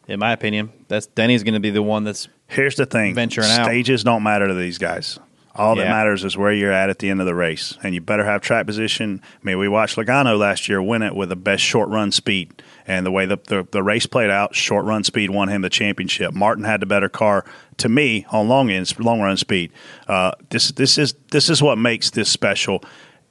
in 0.07 0.21
my 0.21 0.33
opinion. 0.33 0.71
That's 0.89 1.07
Denny's 1.07 1.43
going 1.43 1.55
to 1.55 1.61
be 1.61 1.71
the 1.71 1.83
one 1.83 2.05
that's 2.05 2.29
Here's 2.53 2.77
the 2.77 2.87
thing: 2.87 3.15
Venturing 3.15 3.51
out. 3.51 3.65
stages 3.65 4.05
don't 4.05 4.23
matter 4.23 4.47
to 4.47 4.55
these 4.55 4.79
guys. 4.79 5.19
All 5.55 5.75
that 5.75 5.89
matters 5.89 6.25
is 6.25 6.35
where 6.35 6.53
you're 6.53 6.73
at 6.73 6.89
at 6.89 6.99
the 6.99 7.11
end 7.11 7.21
of 7.21 7.27
the 7.27 7.35
race, 7.35 7.77
and 7.83 7.95
you 7.95 8.01
better 8.01 8.25
have 8.25 8.41
track 8.41 8.65
position. 8.65 9.21
I 9.23 9.45
mean, 9.45 9.59
we 9.59 9.69
watched 9.69 9.97
Logano 9.97 10.39
last 10.39 10.67
year 10.67 10.83
win 10.83 11.03
it 11.03 11.15
with 11.15 11.29
the 11.29 11.37
best 11.37 11.63
short 11.63 11.91
run 11.91 12.11
speed, 12.11 12.63
and 12.87 13.05
the 13.05 13.11
way 13.11 13.27
the, 13.27 13.39
the 13.49 13.67
the 13.71 13.83
race 13.83 14.07
played 14.07 14.31
out, 14.31 14.55
short 14.55 14.87
run 14.87 15.05
speed 15.05 15.29
won 15.29 15.49
him 15.49 15.61
the 15.61 15.69
championship. 15.69 16.33
Martin 16.33 16.65
had 16.65 16.81
the 16.81 16.87
better 16.87 17.11
car 17.11 17.45
to 17.79 17.89
me 17.91 18.25
on 18.31 18.49
long 18.49 18.71
ends, 18.71 18.99
long 18.99 19.21
run 19.21 19.37
speed. 19.37 19.73
Uh, 20.09 20.33
this 20.49 20.73
this 20.73 20.97
is 20.97 21.15
this 21.31 21.51
is 21.51 21.63
what 21.63 21.77
makes 21.77 22.11
this 22.11 22.31
special. 22.31 22.83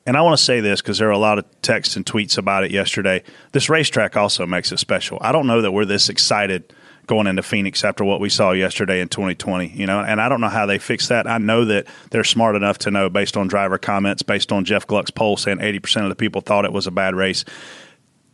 And 0.05 0.17
I 0.17 0.21
want 0.21 0.37
to 0.37 0.43
say 0.43 0.61
this 0.61 0.81
because 0.81 0.97
there 0.97 1.07
are 1.09 1.11
a 1.11 1.17
lot 1.17 1.37
of 1.37 1.45
texts 1.61 1.95
and 1.95 2.05
tweets 2.05 2.37
about 2.37 2.63
it 2.63 2.71
yesterday. 2.71 3.23
This 3.51 3.69
racetrack 3.69 4.17
also 4.17 4.47
makes 4.47 4.71
it 4.71 4.79
special. 4.79 5.19
I 5.21 5.31
don't 5.31 5.45
know 5.45 5.61
that 5.61 5.71
we're 5.71 5.85
this 5.85 6.09
excited 6.09 6.73
going 7.07 7.27
into 7.27 7.43
Phoenix 7.43 7.83
after 7.83 8.03
what 8.03 8.19
we 8.19 8.29
saw 8.29 8.51
yesterday 8.51 9.01
in 9.01 9.09
2020. 9.09 9.69
You 9.69 9.85
know, 9.85 9.99
and 10.01 10.21
I 10.21 10.29
don't 10.29 10.41
know 10.41 10.49
how 10.49 10.65
they 10.65 10.79
fix 10.79 11.07
that. 11.09 11.27
I 11.27 11.37
know 11.37 11.65
that 11.65 11.87
they're 12.09 12.23
smart 12.23 12.55
enough 12.55 12.77
to 12.79 12.91
know, 12.91 13.09
based 13.09 13.37
on 13.37 13.47
driver 13.47 13.77
comments, 13.77 14.21
based 14.21 14.51
on 14.51 14.65
Jeff 14.65 14.87
Gluck's 14.87 15.11
poll 15.11 15.37
saying 15.37 15.57
80% 15.57 16.03
of 16.03 16.09
the 16.09 16.15
people 16.15 16.41
thought 16.41 16.65
it 16.65 16.73
was 16.73 16.87
a 16.87 16.91
bad 16.91 17.15
race. 17.15 17.45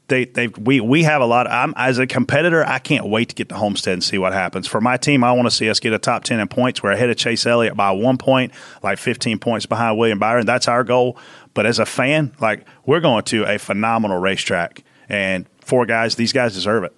They, 0.09 0.23
they, 0.23 0.47
we, 0.47 0.79
we 0.79 1.03
have 1.03 1.21
a 1.21 1.25
lot. 1.25 1.51
I'm 1.51 1.73
as 1.75 1.97
a 1.97 2.07
competitor. 2.07 2.65
I 2.65 2.79
can't 2.79 3.07
wait 3.09 3.29
to 3.29 3.35
get 3.35 3.49
to 3.49 3.55
Homestead 3.55 3.93
and 3.93 4.03
see 4.03 4.17
what 4.17 4.31
happens. 4.31 4.65
For 4.65 4.79
my 4.79 4.95
team, 4.95 5.21
I 5.21 5.33
want 5.33 5.47
to 5.47 5.51
see 5.51 5.69
us 5.69 5.81
get 5.81 5.91
a 5.91 5.99
top 5.99 6.23
ten 6.23 6.39
in 6.39 6.47
points. 6.47 6.81
We're 6.81 6.91
ahead 6.91 7.09
of 7.09 7.17
Chase 7.17 7.45
Elliott 7.45 7.75
by 7.75 7.91
one 7.91 8.17
point, 8.17 8.53
like 8.83 8.99
15 8.99 9.39
points 9.39 9.65
behind 9.65 9.97
William 9.97 10.17
Byron. 10.17 10.45
That's 10.45 10.69
our 10.69 10.85
goal. 10.85 11.17
But 11.53 11.65
as 11.65 11.79
a 11.79 11.85
fan, 11.85 12.33
like 12.39 12.65
we're 12.85 13.01
going 13.01 13.23
to 13.25 13.43
a 13.43 13.57
phenomenal 13.57 14.17
racetrack, 14.17 14.83
and 15.09 15.45
four 15.59 15.85
guys, 15.85 16.15
these 16.15 16.31
guys 16.31 16.53
deserve 16.53 16.85
it. 16.85 16.93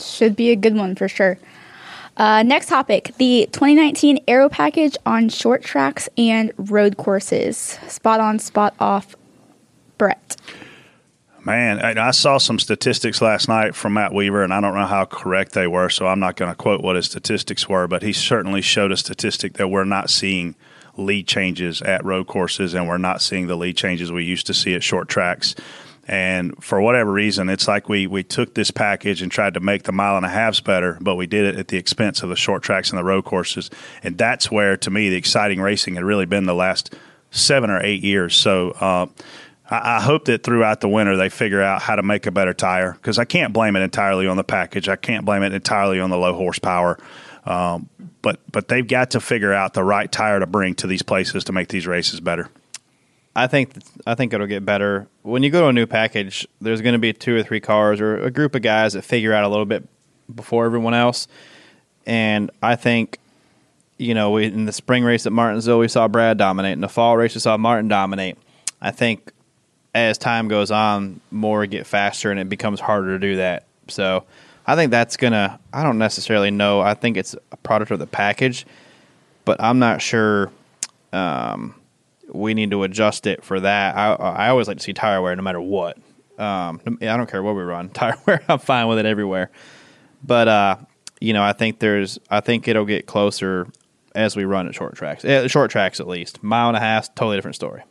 Should 0.00 0.36
be 0.36 0.50
a 0.50 0.56
good 0.56 0.74
one 0.74 0.94
for 0.94 1.08
sure. 1.08 1.38
Uh, 2.16 2.42
next 2.42 2.66
topic 2.68 3.14
the 3.16 3.48
2019 3.52 4.24
Aero 4.28 4.48
Package 4.48 4.96
on 5.06 5.28
short 5.28 5.62
tracks 5.62 6.08
and 6.18 6.52
road 6.56 6.96
courses. 6.96 7.56
Spot 7.88 8.20
on, 8.20 8.38
spot 8.38 8.74
off, 8.78 9.16
Brett. 9.98 10.36
Man, 11.44 11.80
and 11.80 11.98
I 11.98 12.12
saw 12.12 12.38
some 12.38 12.60
statistics 12.60 13.20
last 13.20 13.48
night 13.48 13.74
from 13.74 13.94
Matt 13.94 14.14
Weaver, 14.14 14.44
and 14.44 14.54
I 14.54 14.60
don't 14.60 14.76
know 14.76 14.86
how 14.86 15.04
correct 15.06 15.52
they 15.52 15.66
were, 15.66 15.88
so 15.88 16.06
I'm 16.06 16.20
not 16.20 16.36
going 16.36 16.52
to 16.52 16.54
quote 16.54 16.82
what 16.82 16.94
his 16.94 17.06
statistics 17.06 17.68
were, 17.68 17.88
but 17.88 18.02
he 18.02 18.12
certainly 18.12 18.60
showed 18.60 18.92
a 18.92 18.96
statistic 18.96 19.54
that 19.54 19.66
we're 19.66 19.82
not 19.82 20.08
seeing 20.08 20.54
lead 20.96 21.26
changes 21.26 21.82
at 21.82 22.04
road 22.04 22.28
courses, 22.28 22.74
and 22.74 22.86
we're 22.86 22.98
not 22.98 23.20
seeing 23.20 23.48
the 23.48 23.56
lead 23.56 23.76
changes 23.76 24.12
we 24.12 24.22
used 24.22 24.46
to 24.46 24.54
see 24.54 24.74
at 24.74 24.84
short 24.84 25.08
tracks. 25.08 25.56
And 26.12 26.62
for 26.62 26.78
whatever 26.78 27.10
reason, 27.10 27.48
it's 27.48 27.66
like 27.66 27.88
we, 27.88 28.06
we 28.06 28.22
took 28.22 28.52
this 28.52 28.70
package 28.70 29.22
and 29.22 29.32
tried 29.32 29.54
to 29.54 29.60
make 29.60 29.84
the 29.84 29.92
mile 29.92 30.18
and 30.18 30.26
a 30.26 30.28
halves 30.28 30.60
better, 30.60 30.98
but 31.00 31.14
we 31.14 31.26
did 31.26 31.46
it 31.46 31.58
at 31.58 31.68
the 31.68 31.78
expense 31.78 32.22
of 32.22 32.28
the 32.28 32.36
short 32.36 32.62
tracks 32.62 32.90
and 32.90 32.98
the 32.98 33.02
road 33.02 33.24
courses. 33.24 33.70
And 34.02 34.18
that's 34.18 34.50
where, 34.50 34.76
to 34.76 34.90
me, 34.90 35.08
the 35.08 35.16
exciting 35.16 35.58
racing 35.58 35.94
had 35.94 36.04
really 36.04 36.26
been 36.26 36.44
the 36.44 36.54
last 36.54 36.94
seven 37.30 37.70
or 37.70 37.82
eight 37.82 38.02
years. 38.02 38.36
So, 38.36 38.72
uh, 38.72 39.06
I 39.70 40.02
hope 40.02 40.26
that 40.26 40.42
throughout 40.42 40.82
the 40.82 40.88
winter 40.90 41.16
they 41.16 41.30
figure 41.30 41.62
out 41.62 41.80
how 41.80 41.96
to 41.96 42.02
make 42.02 42.26
a 42.26 42.30
better 42.30 42.52
tire 42.52 42.92
because 42.92 43.18
I 43.18 43.24
can't 43.24 43.54
blame 43.54 43.74
it 43.74 43.80
entirely 43.80 44.26
on 44.26 44.36
the 44.36 44.44
package. 44.44 44.90
I 44.90 44.96
can't 44.96 45.24
blame 45.24 45.42
it 45.42 45.54
entirely 45.54 45.98
on 45.98 46.10
the 46.10 46.18
low 46.18 46.34
horsepower. 46.34 46.98
Um, 47.46 47.88
but 48.20 48.38
but 48.52 48.68
they've 48.68 48.86
got 48.86 49.12
to 49.12 49.20
figure 49.20 49.54
out 49.54 49.72
the 49.72 49.82
right 49.82 50.12
tire 50.12 50.40
to 50.40 50.46
bring 50.46 50.74
to 50.74 50.86
these 50.86 51.00
places 51.00 51.44
to 51.44 51.52
make 51.52 51.68
these 51.68 51.86
races 51.86 52.20
better. 52.20 52.50
I 53.34 53.46
think 53.46 53.74
I 54.06 54.14
think 54.14 54.32
it'll 54.32 54.46
get 54.46 54.64
better 54.64 55.08
when 55.22 55.42
you 55.42 55.50
go 55.50 55.62
to 55.62 55.66
a 55.68 55.72
new 55.72 55.86
package. 55.86 56.46
There's 56.60 56.82
going 56.82 56.92
to 56.92 56.98
be 56.98 57.12
two 57.12 57.36
or 57.36 57.42
three 57.42 57.60
cars 57.60 58.00
or 58.00 58.22
a 58.22 58.30
group 58.30 58.54
of 58.54 58.62
guys 58.62 58.92
that 58.92 59.02
figure 59.02 59.32
out 59.32 59.44
a 59.44 59.48
little 59.48 59.64
bit 59.64 59.88
before 60.34 60.66
everyone 60.66 60.94
else, 60.94 61.28
and 62.06 62.50
I 62.62 62.76
think 62.76 63.18
you 63.96 64.14
know 64.14 64.32
we, 64.32 64.44
in 64.46 64.66
the 64.66 64.72
spring 64.72 65.04
race 65.04 65.24
at 65.26 65.32
Martinsville 65.32 65.78
we 65.78 65.88
saw 65.88 66.08
Brad 66.08 66.36
dominate. 66.36 66.72
In 66.72 66.80
the 66.80 66.88
fall 66.88 67.16
race 67.16 67.34
we 67.34 67.40
saw 67.40 67.56
Martin 67.56 67.88
dominate. 67.88 68.36
I 68.80 68.90
think 68.90 69.32
as 69.94 70.18
time 70.18 70.48
goes 70.48 70.70
on, 70.70 71.20
more 71.30 71.66
get 71.66 71.86
faster 71.86 72.30
and 72.30 72.40
it 72.40 72.48
becomes 72.48 72.80
harder 72.80 73.18
to 73.18 73.18
do 73.18 73.36
that. 73.36 73.64
So 73.88 74.24
I 74.66 74.76
think 74.76 74.90
that's 74.90 75.16
gonna. 75.16 75.58
I 75.72 75.82
don't 75.82 75.98
necessarily 75.98 76.50
know. 76.50 76.80
I 76.80 76.94
think 76.94 77.16
it's 77.16 77.34
a 77.50 77.56
product 77.58 77.90
of 77.90 77.98
the 77.98 78.06
package, 78.06 78.66
but 79.44 79.60
I'm 79.60 79.78
not 79.78 80.02
sure. 80.02 80.50
Um, 81.12 81.74
we 82.32 82.54
need 82.54 82.70
to 82.70 82.82
adjust 82.82 83.26
it 83.26 83.44
for 83.44 83.60
that. 83.60 83.96
I, 83.96 84.12
I 84.14 84.48
always 84.48 84.68
like 84.68 84.78
to 84.78 84.82
see 84.82 84.92
tire 84.92 85.20
wear 85.20 85.34
no 85.36 85.42
matter 85.42 85.60
what. 85.60 85.98
Um, 86.38 86.80
I 87.00 87.16
don't 87.16 87.30
care 87.30 87.42
what 87.42 87.54
we 87.54 87.62
run. 87.62 87.88
Tire 87.90 88.16
wear, 88.26 88.42
I'm 88.48 88.58
fine 88.58 88.88
with 88.88 88.98
it 88.98 89.06
everywhere. 89.06 89.50
But 90.24 90.48
uh, 90.48 90.76
you 91.20 91.32
know, 91.32 91.42
I 91.42 91.52
think 91.52 91.78
there's, 91.78 92.18
I 92.30 92.40
think 92.40 92.66
it'll 92.66 92.84
get 92.86 93.06
closer 93.06 93.68
as 94.14 94.34
we 94.34 94.44
run 94.44 94.66
at 94.66 94.74
short 94.74 94.94
tracks. 94.96 95.24
Eh, 95.24 95.46
short 95.48 95.70
tracks, 95.70 96.00
at 96.00 96.08
least 96.08 96.42
mile 96.42 96.68
and 96.68 96.76
a 96.76 96.80
half, 96.80 97.14
totally 97.14 97.36
different 97.36 97.54
story. 97.54 97.82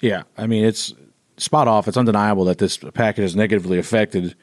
Yeah, 0.00 0.22
I 0.36 0.46
mean 0.46 0.64
it's 0.64 0.94
spot 1.36 1.68
off. 1.68 1.88
It's 1.88 1.96
undeniable 1.96 2.44
that 2.46 2.58
this 2.58 2.78
package 2.78 3.22
has 3.22 3.36
negatively 3.36 3.78
affected 3.78 4.34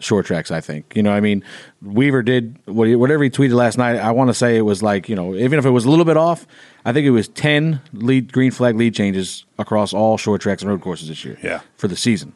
short 0.00 0.26
tracks. 0.26 0.50
I 0.50 0.60
think 0.60 0.94
you 0.96 1.02
know. 1.02 1.12
I 1.12 1.20
mean, 1.20 1.44
Weaver 1.80 2.22
did 2.22 2.58
whatever 2.66 3.22
he 3.22 3.30
tweeted 3.30 3.52
last 3.52 3.78
night. 3.78 3.96
I 3.96 4.10
want 4.10 4.28
to 4.28 4.34
say 4.34 4.56
it 4.56 4.62
was 4.62 4.82
like 4.82 5.08
you 5.08 5.16
know, 5.16 5.34
even 5.34 5.58
if 5.58 5.64
it 5.64 5.70
was 5.70 5.84
a 5.84 5.90
little 5.90 6.04
bit 6.04 6.16
off, 6.16 6.46
I 6.84 6.92
think 6.92 7.06
it 7.06 7.10
was 7.10 7.28
ten 7.28 7.80
lead 7.92 8.32
green 8.32 8.50
flag 8.50 8.76
lead 8.76 8.94
changes 8.94 9.44
across 9.58 9.92
all 9.92 10.18
short 10.18 10.40
tracks 10.40 10.62
and 10.62 10.70
road 10.70 10.80
courses 10.80 11.08
this 11.08 11.24
year. 11.24 11.38
Yeah. 11.42 11.60
for 11.76 11.88
the 11.88 11.96
season. 11.96 12.32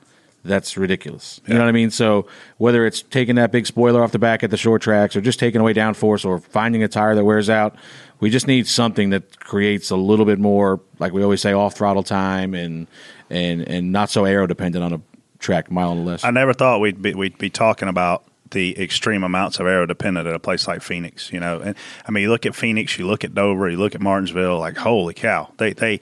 That's 0.47 0.77
ridiculous. 0.77 1.41
You 1.47 1.55
know 1.55 1.61
what 1.61 1.69
I 1.69 1.73
mean? 1.73 1.91
So 1.91 2.27
whether 2.59 2.85
it's 2.85 3.01
taking 3.01 3.37
that 3.37 3.51
big 3.51 3.67
spoiler 3.67 4.03
off 4.03 4.13
the 4.13 4.19
back 4.19 4.43
at 4.43 4.51
the 4.51 4.59
short 4.59 4.83
tracks, 4.83 5.17
or 5.17 5.23
just 5.23 5.39
taking 5.39 5.59
away 5.59 5.73
downforce, 5.73 6.23
or 6.23 6.39
finding 6.39 6.83
a 6.83 6.89
tire 6.89 7.15
that 7.15 7.25
wears 7.25 7.49
out, 7.49 7.77
we 8.21 8.29
just 8.29 8.47
need 8.47 8.67
something 8.67 9.09
that 9.09 9.41
creates 9.41 9.89
a 9.89 9.97
little 9.97 10.27
bit 10.27 10.39
more, 10.39 10.81
like 10.99 11.15
we 11.15 11.23
always 11.23 11.41
say, 11.41 11.55
off 11.55 11.75
throttle 11.75 12.03
time 12.03 12.53
and 12.53 12.89
and 13.31 13.63
and 13.63 13.91
not 13.91 14.11
so 14.11 14.27
aero 14.27 14.47
dependent 14.47 14.85
on 14.85 14.93
a 14.93 15.01
track 15.45 15.71
mile 15.71 15.93
and 15.93 16.05
less. 16.05 16.25
I 16.25 16.31
never 16.31 16.53
thought 16.53 16.81
we'd 16.81 17.01
be 17.03 17.15
we'd 17.15 17.39
be 17.39 17.51
talking 17.51 17.89
about 17.89 18.25
the 18.51 18.81
extreme 18.81 19.25
amounts 19.25 19.59
of 19.61 19.67
aero 19.67 19.85
dependent 19.87 20.27
at 20.27 20.35
a 20.35 20.39
place 20.39 20.67
like 20.69 20.81
Phoenix. 20.83 21.33
You 21.33 21.41
know, 21.41 21.61
and 21.61 21.77
I 22.07 22.11
mean, 22.11 22.23
you 22.23 22.31
look 22.31 22.47
at 22.47 22.55
Phoenix, 22.55 22.99
you 22.99 23.07
look 23.07 23.25
at 23.25 23.35
Dover, 23.35 23.69
you 23.69 23.77
look 23.77 23.95
at 23.95 24.01
Martinsville. 24.01 24.59
Like, 24.59 24.77
holy 24.77 25.15
cow, 25.15 25.51
they 25.59 25.73
they 25.73 26.01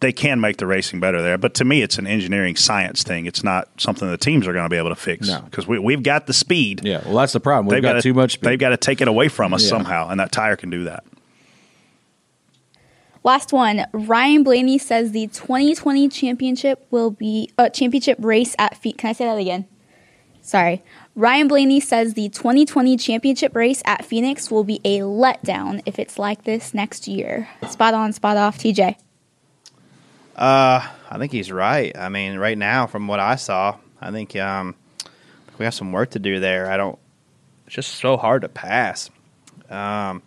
they 0.00 0.12
can 0.12 0.38
make 0.40 0.58
the 0.58 0.66
racing 0.66 1.00
better 1.00 1.22
there. 1.22 1.38
But 1.38 1.54
to 1.54 1.64
me, 1.64 1.80
it's 1.80 1.96
an 1.98 2.06
engineering 2.06 2.56
science 2.56 3.04
thing. 3.04 3.24
It's 3.26 3.42
not 3.42 3.68
something 3.80 4.06
the 4.10 4.18
teams 4.18 4.46
are 4.46 4.52
going 4.52 4.64
to 4.66 4.68
be 4.68 4.76
able 4.76 4.90
to 4.90 4.96
fix 4.96 5.28
No. 5.28 5.40
because 5.42 5.66
we 5.66 5.78
we've 5.78 6.02
got 6.02 6.26
the 6.26 6.34
speed. 6.34 6.82
yeah, 6.84 7.00
well, 7.06 7.16
that's 7.16 7.32
the 7.32 7.40
problem. 7.40 7.66
We've 7.66 7.76
They've 7.76 7.82
got 7.82 7.94
got 7.94 8.02
too 8.02 8.12
much. 8.14 8.40
They've 8.40 8.58
got 8.58 8.70
to 8.70 8.76
take 8.76 9.00
it 9.00 9.08
away 9.08 9.28
from 9.28 9.54
us 9.54 9.62
Yeah. 9.62 9.70
somehow, 9.70 10.08
and 10.10 10.20
that 10.20 10.30
tire 10.32 10.56
can 10.56 10.68
do 10.70 10.84
that. 10.84 11.04
Last 13.24 13.54
one. 13.54 13.86
Ryan 13.92 14.42
Blaney 14.42 14.76
says 14.76 15.12
the 15.12 15.28
2020 15.28 16.10
championship 16.10 16.86
will 16.90 17.10
be 17.10 17.50
uh, 17.56 17.70
championship 17.70 18.18
race 18.20 18.54
at 18.58 18.76
Phoenix. 18.76 19.00
Can 19.00 19.10
I 19.10 19.12
say 19.14 19.24
that 19.24 19.38
again? 19.38 19.66
Sorry. 20.42 20.84
Ryan 21.16 21.48
Blaney 21.48 21.80
says 21.80 22.12
the 22.12 22.28
2020 22.28 22.98
championship 22.98 23.56
race 23.56 23.82
at 23.86 24.04
Phoenix 24.04 24.50
will 24.50 24.62
be 24.62 24.78
a 24.84 24.98
letdown 24.98 25.80
if 25.86 25.98
it's 25.98 26.18
like 26.18 26.44
this 26.44 26.74
next 26.74 27.08
year. 27.08 27.48
Spot 27.70 27.94
on, 27.94 28.12
spot 28.12 28.36
off, 28.36 28.58
TJ. 28.58 28.96
Uh, 30.36 30.86
I 31.10 31.18
think 31.18 31.32
he's 31.32 31.50
right. 31.50 31.96
I 31.96 32.10
mean, 32.10 32.36
right 32.36 32.58
now, 32.58 32.86
from 32.86 33.08
what 33.08 33.20
I 33.20 33.36
saw, 33.36 33.78
I 34.02 34.10
think 34.10 34.36
um, 34.36 34.74
we 35.56 35.64
have 35.64 35.72
some 35.72 35.92
work 35.92 36.10
to 36.10 36.18
do 36.18 36.40
there. 36.40 36.70
I 36.70 36.76
don't. 36.76 36.98
It's 37.64 37.76
just 37.76 37.94
so 37.94 38.18
hard 38.18 38.42
to 38.42 38.50
pass. 38.50 39.08
Um, 39.70 40.20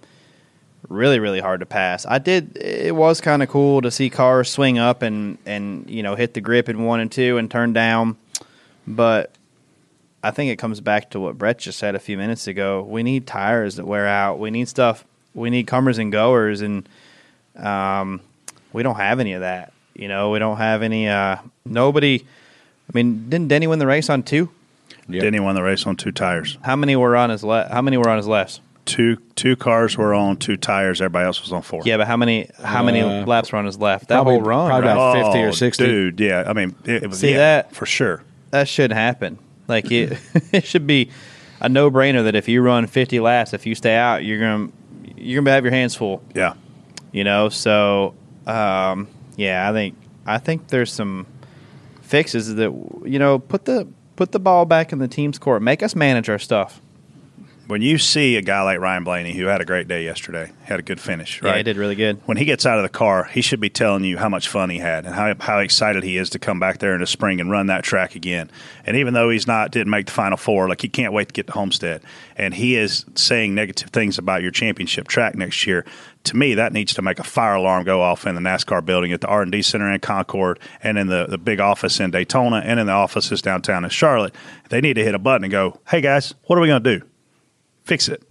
really, 0.90 1.20
really 1.20 1.40
hard 1.40 1.60
to 1.60 1.66
pass. 1.66 2.06
I 2.06 2.20
did. 2.20 2.58
It 2.58 2.96
was 2.96 3.22
kind 3.22 3.44
of 3.44 3.50
cool 3.50 3.82
to 3.82 3.92
see 3.92 4.10
cars 4.10 4.50
swing 4.50 4.78
up 4.78 5.02
and 5.02 5.38
and 5.46 5.90
you 5.90 6.04
know 6.04 6.16
hit 6.16 6.34
the 6.34 6.42
grip 6.42 6.70
in 6.70 6.84
one 6.84 7.00
and 7.00 7.12
two 7.12 7.38
and 7.38 7.50
turn 7.50 7.74
down, 7.74 8.18
but 8.86 9.32
I 10.24 10.32
think 10.32 10.52
it 10.52 10.58
comes 10.58 10.82
back 10.82 11.12
to 11.12 11.20
what 11.20 11.38
Brett 11.38 11.60
just 11.60 11.80
said 11.80 11.96
a 11.96 12.00
few 12.00 12.18
minutes 12.18 12.48
ago. 12.48 12.84
We 12.84 13.04
need 13.04 13.28
tires 13.28 13.76
that 13.76 13.86
wear 13.86 14.08
out. 14.08 14.40
We 14.40 14.52
need 14.52 14.68
stuff. 14.68 15.06
We 15.34 15.50
need 15.50 15.68
comers 15.68 15.98
and 16.00 16.12
goers, 16.12 16.62
and 16.62 16.88
um, 17.56 18.22
we 18.74 18.84
don't 18.84 18.96
have 18.96 19.20
any 19.20 19.34
of 19.34 19.42
that. 19.42 19.74
You 19.94 20.08
know, 20.08 20.32
we 20.32 20.40
don't 20.40 20.58
have 20.58 20.82
any. 20.82 21.08
Uh, 21.08 21.38
nobody. 21.66 22.26
I 22.90 22.92
mean, 22.94 23.30
didn't 23.30 23.50
Denny 23.50 23.68
win 23.68 23.80
the 23.80 23.88
race 23.88 24.10
on 24.10 24.24
two? 24.24 24.50
Yep. 25.10 25.22
Denny 25.22 25.40
won 25.40 25.56
the 25.56 25.64
race 25.64 25.86
on 25.86 25.96
two 25.96 26.12
tires. 26.12 26.58
How 26.64 26.76
many 26.76 26.96
were 26.96 27.16
on 27.16 27.30
his 27.30 27.44
left? 27.44 27.72
How 27.72 27.82
many 27.82 27.98
were 27.98 28.10
on 28.10 28.18
his 28.18 28.28
lefts? 28.28 28.60
Two 28.88 29.18
two 29.36 29.56
cars 29.56 29.98
were 29.98 30.14
on 30.16 30.38
two 30.38 30.58
tires. 30.58 31.02
Everybody 31.02 31.26
else 31.26 31.42
was 31.42 31.52
on 31.54 31.62
four. 31.62 31.82
Yeah, 31.86 31.98
but 31.98 32.08
how 32.08 32.18
many? 32.18 32.50
How 32.64 32.82
many 32.84 33.02
Uh, 33.02 33.26
laps 33.26 33.52
were 33.52 33.60
on 33.60 33.66
his 33.66 33.78
left? 33.78 34.08
That 34.08 34.16
probably- 34.16 34.34
whole 34.36 34.42
run, 34.44 34.70
probably 34.70 34.88
right? 34.88 34.94
about- 34.94 35.26
50 35.34 35.40
or 35.44 35.48
Oh, 35.50 35.52
60. 35.52 35.86
dude. 35.86 36.20
Yeah, 36.20 36.44
I 36.48 36.54
mean, 36.54 36.74
it, 36.86 37.04
it 37.04 37.08
was 37.10 37.20
See 37.20 37.32
yeah, 37.32 37.38
that? 37.38 37.76
for 37.76 37.86
sure. 37.86 38.24
that 38.52 38.68
should 38.68 38.92
happen. 38.92 39.38
Like 39.68 39.92
it, 39.92 40.18
it 40.52 40.66
should 40.66 40.88
be. 40.88 41.10
a 41.60 41.68
no 41.68 41.92
brainer 41.92 42.24
that 42.24 42.36
if 42.36 42.48
you 42.48 42.62
run 42.62 42.88
50 42.88 43.20
laps, 43.20 43.54
if 43.54 43.66
you 43.66 43.76
stay 43.76 43.96
out, 43.96 44.24
you're 44.24 44.40
gonna 44.40 44.70
you're 45.18 45.42
gonna 45.42 45.52
have 45.54 45.64
your 45.66 45.74
hands 45.74 45.94
full. 45.96 46.22
Yeah. 46.36 46.54
You 47.12 47.24
know, 47.24 47.50
so 47.50 48.14
um, 48.46 49.08
yeah, 49.36 49.70
I 49.70 49.74
think 49.74 49.96
I 50.26 50.38
think 50.38 50.68
there's 50.70 50.92
some 50.94 51.26
fixes 52.02 52.56
that 52.56 52.72
you 53.06 53.20
know 53.20 53.40
put 53.40 53.66
the 53.66 53.88
put 54.16 54.32
the 54.32 54.40
ball 54.40 54.66
back 54.66 54.94
in 54.94 55.00
the 55.00 55.08
team's 55.08 55.38
court, 55.38 55.62
make 55.62 55.84
us 55.84 55.96
manage 55.96 56.30
our 56.30 56.40
stuff. 56.40 56.80
When 57.68 57.82
you 57.82 57.98
see 57.98 58.38
a 58.38 58.42
guy 58.42 58.62
like 58.62 58.80
Ryan 58.80 59.04
Blaney, 59.04 59.34
who 59.34 59.48
had 59.48 59.60
a 59.60 59.66
great 59.66 59.90
day 59.90 60.06
yesterday, 60.06 60.54
had 60.64 60.80
a 60.80 60.82
good 60.82 61.02
finish, 61.02 61.42
right? 61.42 61.52
Yeah, 61.52 61.58
he 61.58 61.64
did 61.64 61.76
really 61.76 61.96
good. 61.96 62.22
when 62.26 62.38
he 62.38 62.46
gets 62.46 62.66
out 62.66 62.78
of 62.80 62.84
the 62.84 62.90
car, 62.90 63.26
he 63.26 63.42
should 63.42 63.60
be 63.60 63.70
telling 63.70 64.06
you 64.06 64.18
how 64.18 64.30
much 64.30 64.48
fun 64.48 64.70
he 64.70 64.78
had 64.80 65.06
and 65.06 65.14
how, 65.14 65.36
how 65.40 65.60
excited 65.60 66.04
he 66.04 66.18
is 66.18 66.30
to 66.30 66.40
come 66.40 66.62
back 66.62 66.80
there 66.80 66.94
in 66.94 67.02
the 67.02 67.08
spring 67.08 67.42
and 67.42 67.52
run 67.52 67.68
that 67.68 67.84
track 67.84 68.16
again. 68.16 68.50
And 68.86 68.96
even 68.96 69.14
though 69.14 69.30
he's 69.30 69.48
not 69.48 69.72
didn't 69.72 69.90
make 69.90 70.06
the 70.06 70.14
final 70.14 70.38
four, 70.38 70.70
like 70.70 70.82
he 70.82 70.88
can't 70.88 71.12
wait 71.12 71.28
to 71.28 71.34
get 71.34 71.48
to 71.48 71.54
Homestead, 71.54 72.02
and 72.38 72.54
he 72.54 72.78
is 72.78 73.06
saying 73.16 73.54
negative 73.54 73.90
things 73.90 74.18
about 74.18 74.42
your 74.42 74.52
championship 74.52 75.10
track 75.10 75.36
next 75.36 75.68
year. 75.68 75.86
To 76.24 76.38
me, 76.38 76.54
that 76.54 76.72
needs 76.72 76.94
to 76.94 77.02
make 77.02 77.20
a 77.20 77.24
fire 77.24 77.56
alarm 77.56 77.84
go 77.84 78.02
off 78.02 78.26
in 78.26 78.36
the 78.36 78.42
NASCAR 78.42 78.86
building 78.86 79.12
at 79.12 79.20
the 79.20 79.28
R 79.28 79.42
and 79.42 79.52
D 79.52 79.62
Center 79.62 79.92
in 79.92 80.00
Concord, 80.00 80.60
and 80.82 80.98
in 80.98 81.08
the 81.08 81.26
the 81.28 81.38
big 81.38 81.60
office 81.60 82.00
in 82.00 82.12
Daytona, 82.12 82.58
and 82.58 82.80
in 82.80 82.88
the 82.88 82.94
offices 82.94 83.42
downtown 83.42 83.84
in 83.84 83.90
Charlotte. 83.90 84.34
They 84.70 84.80
need 84.80 84.94
to 84.94 85.04
hit 85.04 85.16
a 85.16 85.20
button 85.20 85.44
and 85.44 85.52
go, 85.52 85.80
"Hey 85.90 86.00
guys, 86.00 86.34
what 86.46 86.58
are 86.58 86.62
we 86.62 86.70
going 86.70 86.82
to 86.82 87.00
do? 87.00 87.06
Fix 87.88 88.10
it." 88.10 88.22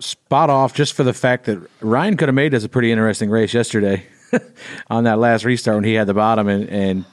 spot 0.00 0.48
off 0.50 0.74
just 0.74 0.94
for 0.94 1.02
the 1.02 1.12
fact 1.12 1.46
that 1.46 1.58
Ryan 1.80 2.16
could 2.16 2.28
have 2.28 2.34
made 2.34 2.52
this 2.52 2.64
a 2.64 2.68
pretty 2.68 2.92
interesting 2.92 3.30
race 3.30 3.52
yesterday 3.52 4.06
on 4.88 5.04
that 5.04 5.18
last 5.18 5.44
restart 5.44 5.76
when 5.76 5.84
he 5.84 5.94
had 5.94 6.06
the 6.06 6.14
bottom 6.14 6.46
and, 6.46 6.68
and 6.68 7.04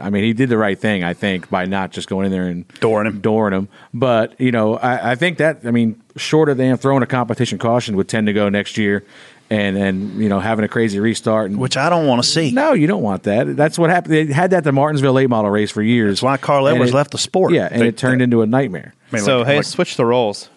I 0.00 0.10
mean 0.10 0.24
he 0.24 0.32
did 0.32 0.48
the 0.48 0.58
right 0.58 0.76
thing 0.76 1.04
I 1.04 1.14
think 1.14 1.48
by 1.50 1.66
not 1.66 1.92
just 1.92 2.08
going 2.08 2.26
in 2.26 2.32
there 2.32 2.48
and 2.48 2.66
Dooring 2.80 3.06
him. 3.06 3.22
dooring 3.22 3.52
him 3.52 3.68
but 3.94 4.40
you 4.40 4.50
know 4.50 4.76
I, 4.76 5.12
I 5.12 5.14
think 5.14 5.38
that 5.38 5.60
I 5.64 5.70
mean 5.70 6.02
short 6.16 6.48
of 6.48 6.56
them 6.56 6.76
throwing 6.78 7.04
a 7.04 7.06
competition 7.06 7.58
caution 7.58 7.94
would 7.96 8.08
tend 8.08 8.26
to 8.26 8.32
go 8.32 8.48
next 8.48 8.76
year 8.76 9.04
and 9.52 9.76
and 9.76 10.22
you 10.22 10.28
know 10.28 10.40
having 10.40 10.64
a 10.64 10.68
crazy 10.68 10.98
restart 10.98 11.50
and 11.50 11.58
Which 11.60 11.76
I 11.76 11.88
don't 11.90 12.06
want 12.06 12.22
to 12.22 12.28
see. 12.28 12.50
no 12.52 12.72
you 12.72 12.86
don't 12.86 13.02
want 13.02 13.24
that 13.24 13.56
that's 13.56 13.78
what 13.78 13.90
happened 13.90 14.14
they 14.14 14.26
had 14.32 14.50
that 14.52 14.64
the 14.64 14.72
Martinsville 14.72 15.12
late 15.12 15.28
model 15.28 15.50
race 15.50 15.70
for 15.70 15.82
years 15.82 16.16
That's 16.16 16.22
why 16.22 16.36
Carl 16.38 16.66
And 16.66 16.76
Edwards 16.76 16.92
it- 16.92 16.94
left 16.94 17.10
the 17.10 17.18
sport. 17.18 17.52
yeah 17.52 17.68
and 17.70 17.82
They- 17.82 17.88
it 17.88 17.96
turned 17.98 18.22
into 18.22 18.42
a 18.42 18.46
nightmare 18.46 18.94
I 19.12 19.16
mean, 19.16 19.24
so 19.24 19.38
like- 19.38 19.46
hey, 19.48 19.56
like- 19.56 19.64
switch 19.66 19.96
the 19.96 20.06
roles. 20.06 20.48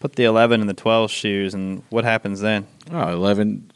Put 0.00 0.14
the 0.14 0.22
11 0.24 0.60
in 0.60 0.68
the 0.68 0.74
12 0.74 1.10
shoes, 1.10 1.54
and 1.54 1.82
what 1.90 2.04
happens 2.04 2.38
then? 2.40 2.68
Oh, 2.92 3.12
11. 3.12 3.72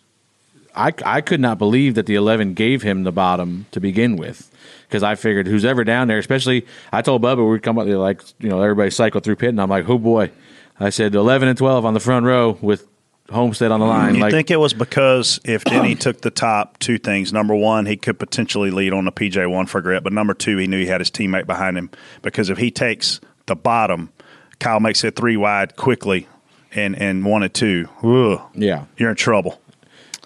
I, 0.72 0.92
I 1.04 1.20
could 1.20 1.40
not 1.40 1.58
believe 1.58 1.96
that 1.96 2.06
the 2.06 2.14
11 2.14 2.54
gave 2.54 2.82
him 2.82 3.02
the 3.02 3.10
bottom 3.10 3.66
to 3.72 3.80
begin 3.80 4.14
with 4.16 4.48
because 4.88 5.02
I 5.02 5.16
figured 5.16 5.48
who's 5.48 5.64
ever 5.64 5.82
down 5.82 6.06
there, 6.06 6.18
especially 6.18 6.64
I 6.92 7.02
told 7.02 7.22
Bubba 7.22 7.50
we'd 7.50 7.64
come 7.64 7.76
up 7.76 7.86
there 7.86 7.98
like, 7.98 8.22
you 8.38 8.48
know, 8.48 8.62
everybody 8.62 8.90
cycle 8.90 9.20
through 9.20 9.34
pit, 9.36 9.48
and 9.48 9.60
I'm 9.60 9.68
like, 9.68 9.88
oh 9.88 9.98
boy. 9.98 10.30
I 10.78 10.90
said 10.90 11.12
11 11.16 11.48
and 11.48 11.58
12 11.58 11.84
on 11.84 11.92
the 11.92 12.00
front 12.00 12.24
row 12.24 12.56
with 12.62 12.86
Homestead 13.32 13.72
on 13.72 13.80
the 13.80 13.86
line. 13.86 14.14
You 14.14 14.20
like, 14.20 14.32
think 14.32 14.50
it 14.50 14.58
was 14.58 14.74
because 14.74 15.40
if 15.44 15.64
Denny 15.64 15.94
took 15.96 16.20
the 16.20 16.30
top, 16.30 16.78
two 16.78 16.98
things. 16.98 17.32
Number 17.32 17.54
one, 17.54 17.86
he 17.86 17.96
could 17.96 18.18
potentially 18.18 18.70
lead 18.70 18.92
on 18.92 19.04
the 19.04 19.12
PJ 19.12 19.50
one 19.50 19.66
for 19.66 19.80
grip, 19.80 20.04
but 20.04 20.12
number 20.12 20.34
two, 20.34 20.56
he 20.58 20.66
knew 20.66 20.78
he 20.78 20.86
had 20.86 21.00
his 21.00 21.10
teammate 21.10 21.46
behind 21.46 21.76
him 21.76 21.90
because 22.22 22.50
if 22.50 22.58
he 22.58 22.70
takes 22.70 23.20
the 23.46 23.56
bottom, 23.56 24.12
Kyle 24.58 24.80
makes 24.80 25.02
it 25.04 25.16
three 25.16 25.36
wide 25.36 25.76
quickly 25.76 26.28
and 26.74 26.96
and 26.96 27.24
one 27.24 27.42
and 27.42 27.52
two. 27.52 27.88
Ugh, 28.02 28.40
yeah, 28.54 28.84
you're 28.96 29.10
in 29.10 29.16
trouble. 29.16 29.60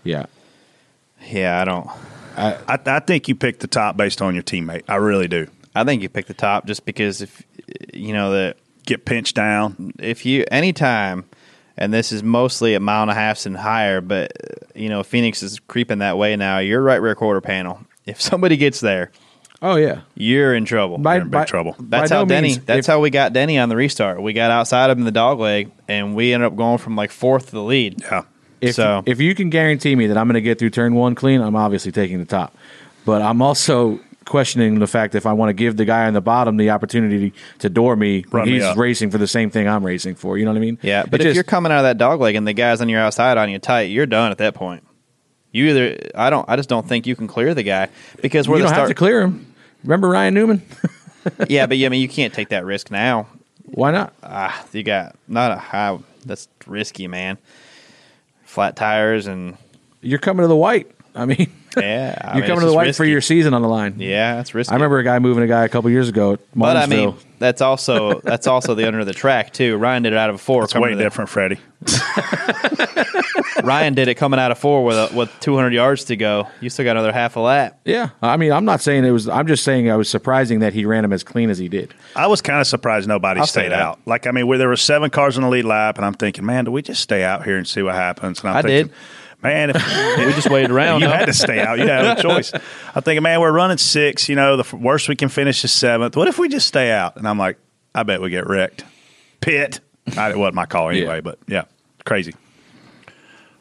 yeah. 0.05 0.27
Yeah, 1.29 1.61
I 1.61 1.65
don't. 1.65 1.89
I, 2.37 2.79
I 2.87 3.01
think 3.01 3.27
you 3.27 3.35
picked 3.35 3.59
the 3.59 3.67
top 3.67 3.97
based 3.97 4.23
on 4.23 4.35
your 4.35 4.45
teammate. 4.45 4.85
I 4.89 4.97
really 4.97 5.27
do. 5.27 5.49
I 5.75 5.83
think 5.83 6.03
you 6.03 6.09
pick 6.09 6.27
the 6.27 6.35
top 6.35 6.67
just 6.67 6.85
because 6.85 7.21
if 7.21 7.43
you 7.93 8.13
know 8.13 8.31
that 8.31 8.59
Get 8.87 9.05
pinched 9.05 9.35
down. 9.35 9.93
if 9.99 10.25
you 10.25 10.45
anytime, 10.49 11.25
and 11.77 11.93
this 11.93 12.13
is 12.13 12.23
mostly 12.23 12.75
a 12.75 12.81
mile 12.81 13.03
and 13.03 13.11
a 13.11 13.15
half 13.15 13.45
and 13.47 13.57
higher, 13.57 14.01
but 14.01 14.33
uh, 14.43 14.67
you 14.75 14.89
know 14.89 15.03
Phoenix 15.03 15.43
is 15.43 15.61
creeping 15.61 15.99
that 15.99 16.17
way 16.19 16.37
now. 16.37 16.59
Your 16.59 16.83
right 16.83 17.01
rear 17.01 17.15
quarter 17.15 17.41
panel. 17.41 17.81
If 18.07 18.21
somebody 18.23 18.57
gets 18.57 18.79
there, 18.79 19.11
Oh, 19.61 19.75
yeah. 19.75 20.03
you're 20.15 20.55
in 20.55 20.65
trouble. 20.65 20.97
By, 20.99 21.17
You're 21.17 21.25
in 21.25 21.31
big 21.31 21.47
trouble. 21.49 21.75
That's 21.81 22.13
how 22.13 22.21
no 22.21 22.27
Denny. 22.27 22.49
means, 22.51 22.61
that's 22.65 22.87
if- 22.87 22.93
how 22.93 23.01
we 23.01 23.11
got 23.11 23.33
Denny 23.33 23.59
on 23.59 23.69
the 23.69 23.75
restart. 23.75 24.23
We 24.23 24.33
got 24.33 24.53
outside 24.53 24.91
of 24.91 24.97
him 24.97 25.01
in 25.03 25.05
the 25.07 25.11
dog 25.11 25.41
leg, 25.41 25.73
and 25.89 26.15
we 26.15 26.33
ended 26.33 26.47
up 26.47 26.55
going 26.57 26.79
from 26.79 26.95
like 26.95 27.11
fourth 27.11 27.47
to 27.47 27.53
the 27.53 27.63
lead. 27.65 28.01
Yeah. 28.01 28.23
If, 28.61 28.77
So- 28.77 29.03
if 29.07 29.21
you 29.21 29.35
can 29.35 29.51
guarantee 29.51 29.97
me 29.97 30.07
that 30.07 30.17
I'm 30.17 30.29
going 30.29 30.35
to 30.35 30.41
get 30.41 30.61
through 30.61 30.71
turn 30.71 30.95
one 30.95 31.17
clean, 31.17 31.41
I'm 31.41 31.57
obviously 31.57 31.91
taking 31.91 32.21
the 32.21 32.27
top. 32.27 32.55
But 33.05 33.23
I'm 33.23 33.43
also 33.43 33.99
questioning 34.27 34.79
the 34.81 34.87
fact 34.87 35.15
if 35.15 35.25
I 35.25 35.33
want 35.33 35.49
to 35.49 35.55
give 35.55 35.77
the 35.79 35.85
guy 35.87 36.07
on 36.07 36.13
the 36.13 36.21
bottom 36.21 36.57
the 36.59 36.69
opportunity 36.71 37.33
to 37.61 37.71
door 37.71 37.97
me 37.97 38.25
Run 38.31 38.47
he's 38.49 38.63
up. 38.63 38.77
racing 38.77 39.11
for 39.11 39.19
the 39.19 39.27
same 39.27 39.51
thing 39.51 39.67
I'm 39.67 39.87
racing 39.87 40.17
for. 40.17 40.37
You 40.37 40.45
know 40.45 40.51
what 40.51 40.59
I 40.59 40.61
mean? 40.61 40.79
Yeah, 40.83 41.03
It 41.05 41.11
but 41.11 41.21
if 41.21 41.27
just- 41.27 41.35
you're 41.37 41.45
coming 41.45 41.73
out 41.73 41.79
of 41.79 41.85
that 41.85 41.97
dog 41.97 42.21
leg 42.21 42.35
and 42.35 42.47
the 42.47 42.53
guys 42.53 42.81
on 42.81 42.89
your 42.89 43.01
outside 43.01 43.39
on 43.39 43.49
you 43.51 43.59
tight, 43.59 43.83
you're 43.91 44.05
done 44.07 44.31
at 44.33 44.39
that 44.39 44.55
point. 44.55 44.83
You 45.53 45.69
either 45.71 45.99
I 46.15 46.29
don't 46.29 46.45
I 46.49 46.57
just 46.57 46.69
don't 46.69 46.87
think 46.87 47.07
you 47.07 47.17
can 47.17 47.27
clear 47.29 47.55
the 47.55 47.63
guy 47.63 47.89
because 48.21 48.47
we're 48.49 48.57
you 48.57 48.63
the 48.63 48.69
don't 48.69 48.75
start. 48.75 48.89
have 48.89 48.89
to 48.89 48.95
clear 48.95 49.23
him. 49.23 49.55
Remember 49.85 50.09
Ryan 50.09 50.35
Newman? 50.35 50.63
yeah, 51.49 51.67
but 51.67 51.79
yeah, 51.79 51.87
I 51.87 51.89
mean 51.89 52.03
you 52.03 52.09
can't 52.09 52.35
take 52.35 52.49
that 52.51 52.65
risk 52.67 52.91
now. 52.91 53.27
Why 53.65 53.91
not? 53.91 54.13
Ah, 54.23 54.65
you 54.73 54.83
got 54.83 55.17
not 55.29 55.53
a 55.53 55.57
high. 55.57 55.99
That's 56.27 56.49
risky, 56.67 57.07
man. 57.09 57.39
Flat 58.45 58.77
tires 58.77 59.27
and 59.27 59.57
You're 60.03 60.19
coming 60.19 60.43
to 60.45 60.49
the 60.49 60.57
white. 60.57 60.91
I 61.17 61.25
mean, 61.27 61.51
yeah, 61.77 62.19
I 62.23 62.27
you're 62.37 62.43
mean, 62.43 62.49
coming 62.49 62.61
to 62.61 62.67
the 62.67 62.73
just 62.73 62.77
white 62.77 62.95
for 62.97 63.05
your 63.05 63.21
season 63.21 63.55
on 63.55 63.63
the 63.63 63.69
line. 63.69 63.97
Yeah, 63.99 64.37
that's 64.37 64.55
risky. 64.55 64.71
I 64.73 64.75
remember 64.77 64.99
a 64.99 65.05
guy 65.05 65.19
moving 65.19 65.43
a 65.43 65.47
guy 65.47 65.65
a 65.65 65.69
couple 65.69 65.91
years 65.91 66.09
ago 66.09 66.39
but 66.55 66.77
I 66.77 66.87
mean 66.87 67.15
that's 67.39 67.61
also 67.61 68.21
that's 68.21 68.47
also 68.47 68.75
the 68.75 68.87
under 68.87 69.05
the 69.05 69.15
track 69.15 69.53
too. 69.53 69.77
Ryan 69.77 70.03
did 70.03 70.13
it 70.13 70.19
out 70.19 70.31
of 70.31 70.37
a 70.37 70.39
four. 70.39 70.65
It's 70.65 70.75
way 70.75 70.91
to 70.91 70.97
the- 70.97 71.03
different, 71.03 71.31
Freddie. 71.31 71.59
Ryan 73.63 73.95
did 73.95 74.09
it 74.09 74.15
coming 74.15 74.39
out 74.39 74.51
of 74.51 74.59
four 74.59 74.85
with 74.85 74.97
a, 74.97 75.15
with 75.17 75.31
200 75.41 75.73
yards 75.73 76.05
to 76.05 76.17
go. 76.17 76.47
You 76.61 76.71
still 76.71 76.85
got 76.85 76.93
another 76.93 77.13
half 77.13 77.37
a 77.37 77.41
lap. 77.41 77.81
yeah, 77.85 78.11
I 78.23 78.37
mean, 78.37 78.53
I'm 78.53 78.65
not 78.65 78.81
saying 78.81 79.05
it 79.05 79.11
was. 79.11 79.29
I'm 79.29 79.47
just 79.47 79.65
saying 79.65 79.91
I 79.91 79.97
was 79.97 80.09
surprising 80.09 80.61
that 80.61 80.73
he 80.73 80.85
ran 80.85 81.05
him 81.05 81.13
as 81.13 81.25
clean 81.25 81.51
as 81.51 81.59
he 81.59 81.69
did. 81.69 81.95
I 82.15 82.27
was 82.27 82.41
kind 82.43 82.61
of 82.61 82.67
surprised 82.67 83.09
nobody 83.09 83.41
I'll 83.41 83.47
stayed 83.47 83.73
out. 83.73 83.99
Like, 84.07 84.27
I 84.27 84.31
mean, 84.31 84.47
where 84.47 84.59
there 84.59 84.69
were 84.69 84.77
seven 84.77 85.11
cars 85.11 85.37
in 85.37 85.43
the 85.43 85.49
lead 85.49 85.65
lap, 85.65 85.97
and 85.97 86.05
I'm 86.05 86.15
thinking, 86.15 86.45
man, 86.45 86.65
do 86.67 86.71
we 86.71 86.83
just 86.83 87.03
stay 87.03 87.25
out 87.25 87.45
here 87.45 87.57
and 87.57 87.67
see 87.67 87.83
what 87.83 87.95
happens? 87.95 88.41
And 88.41 88.51
I'm 88.51 88.57
I 88.57 88.63
thinking, 88.63 88.87
did. 88.89 88.97
Man, 89.47 89.71
if, 89.71 89.77
We 90.27 90.33
just 90.33 90.51
waited 90.51 90.71
around. 90.71 91.01
you 91.01 91.09
huh? 91.09 91.15
had 91.19 91.27
to 91.27 91.33
stay 91.35 91.61
out. 91.61 91.79
You 91.79 91.87
had 91.89 92.17
no 92.17 92.23
choice. 92.35 92.53
I'm 92.95 93.03
thinking, 93.03 93.23
man, 93.23 93.41
we're 93.41 93.53
running 93.53 93.79
six. 93.79 94.29
You 94.29 94.37
know, 94.37 94.57
the 94.57 94.63
f- 94.65 94.73
worst 94.75 95.09
we 95.09 95.17
can 95.17 95.29
finish 95.29 95.63
is 95.65 95.73
seventh. 95.73 96.17
What 96.17 96.29
if 96.29 96.39
we 96.39 96.49
just 96.49 96.67
stay 96.67 96.91
out? 96.91 97.17
And 97.17 97.27
I'm 97.29 97.39
like, 97.39 97.59
I 97.95 98.03
bet 98.03 98.21
we 98.21 98.31
get 98.31 98.47
wrecked. 98.49 98.85
Pit. 99.41 99.81
I, 100.17 100.31
it 100.31 100.39
wasn't 100.39 100.55
my 100.57 100.67
call 100.67 100.89
anyway, 100.91 101.17
Yeah. 101.17 101.21
but 101.21 101.39
yeah, 101.49 101.65
crazy. 102.05 102.35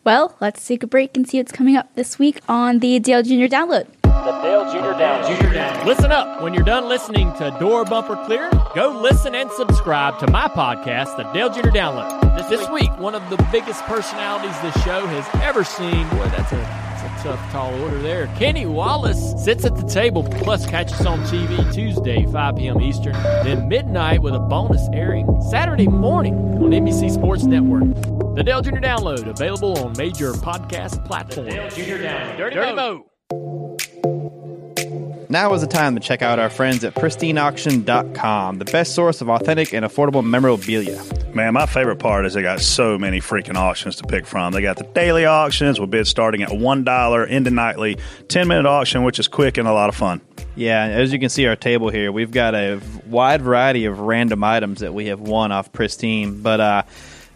Well, 0.04 0.36
let's 0.40 0.66
take 0.68 0.84
a 0.84 0.88
break 0.88 1.18
and 1.18 1.28
see 1.28 1.38
what's 1.40 1.52
coming 1.52 1.76
up 1.76 1.94
this 1.96 2.20
week 2.20 2.40
on 2.48 2.80
the 2.80 3.00
Dale 3.00 3.24
Jr. 3.24 3.46
Download. 3.54 3.88
The 4.26 4.32
Dale 4.42 4.66
Jr. 4.72 4.98
Down. 4.98 5.40
Jr. 5.40 5.54
Down. 5.54 5.86
Listen 5.86 6.12
up. 6.12 6.42
When 6.42 6.52
you're 6.56 6.64
done 6.64 6.90
listening 6.90 7.32
to 7.34 7.56
Door 7.60 7.86
Bumper 7.86 8.16
Clear, 8.26 8.50
go 8.74 8.90
listen 8.90 9.36
and 9.36 9.52
subscribe 9.52 10.18
to 10.18 10.32
my 10.32 10.48
podcast, 10.48 11.16
The 11.16 11.32
Dale 11.32 11.52
Jr. 11.52 11.70
Download. 11.70 12.50
This, 12.50 12.68
week, 12.70 12.90
one 12.98 13.14
of 13.14 13.22
the 13.30 13.38
biggest 13.52 13.84
personalities 13.84 14.60
this 14.62 14.74
show 14.84 15.06
has 15.06 15.28
ever 15.44 15.64
seen. 15.64 16.10
Boy, 16.10 16.28
that's 16.30 16.52
a, 16.52 16.56
that's 16.56 17.04
a 17.04 17.24
tough, 17.24 17.52
tall 17.52 17.72
order 17.84 18.02
there. 18.02 18.26
Kenny 18.36 18.66
Wallace 18.66 19.36
sits 19.44 19.64
at 19.64 19.76
the 19.76 19.84
table, 19.84 20.24
plus 20.24 20.66
catch 20.66 20.92
us 20.92 21.06
on 21.06 21.20
TV 21.26 21.72
Tuesday, 21.72 22.26
5 22.26 22.56
p.m. 22.56 22.82
Eastern, 22.82 23.14
then 23.14 23.68
midnight 23.68 24.24
with 24.24 24.34
a 24.34 24.40
bonus 24.40 24.90
airing 24.92 25.40
Saturday 25.52 25.88
morning 25.88 26.34
on 26.34 26.72
NBC 26.72 27.12
Sports 27.12 27.44
Network. 27.44 27.84
The 28.36 28.44
Dale 28.44 28.62
Jr. 28.62 28.78
Download, 28.78 29.28
available 29.28 29.78
on 29.78 29.94
major 29.96 30.34
podcast 30.34 31.06
platforms. 31.06 31.50
The 31.50 31.56
Dale 31.56 31.70
Jr. 31.70 32.04
Download. 32.04 32.38
Dirty, 32.38 32.56
Dirty 32.56 32.76
Mo. 32.76 33.06
Now 35.28 35.54
is 35.54 35.62
the 35.62 35.68
time 35.68 35.96
to 35.96 36.00
check 36.00 36.22
out 36.22 36.40
our 36.40 36.50
friends 36.50 36.84
at 36.84 36.94
pristineauction.com, 36.96 38.60
the 38.60 38.66
best 38.66 38.94
source 38.96 39.22
of 39.22 39.30
authentic 39.30 39.74
and 39.74 39.84
affordable 39.84 40.24
memorabilia. 40.24 41.02
Man, 41.34 41.54
my 41.54 41.66
favorite 41.66 41.98
part 41.98 42.26
is 42.26 42.36
they 42.36 42.42
got 42.42 42.62
so 42.62 42.98
many 42.98 43.20
freaking 43.20 43.56
auctions 43.56 43.98
to 43.98 44.04
pick 44.06 44.26
from. 44.28 44.54
They 44.54 44.62
got 44.62 44.78
the 44.78 44.84
daily 44.86 45.26
auctions 45.26 45.80
with 45.80 45.90
bids 45.92 46.10
starting 46.10 46.44
at 46.44 46.50
$1 46.50 47.28
into 47.28 47.52
nightly, 47.52 47.98
10 48.30 48.48
minute 48.48 48.66
auction, 48.66 49.04
which 49.04 49.20
is 49.20 49.28
quick 49.28 49.58
and 49.58 49.68
a 49.68 49.74
lot 49.74 49.90
of 49.90 49.96
fun. 49.96 50.22
Yeah, 50.56 50.86
as 50.86 51.12
you 51.12 51.20
can 51.20 51.30
see 51.30 51.48
our 51.48 51.56
table 51.58 51.90
here, 51.90 52.12
we've 52.12 52.32
got 52.32 52.56
a 52.56 52.80
wide 53.08 53.42
variety 53.42 53.86
of 53.86 54.00
random 54.00 54.44
items 54.44 54.80
that 54.80 54.94
we 54.94 55.08
have 55.08 55.20
won 55.20 55.52
off 55.52 55.74
Pristine. 55.74 56.42
But 56.44 56.62
uh, 56.62 56.84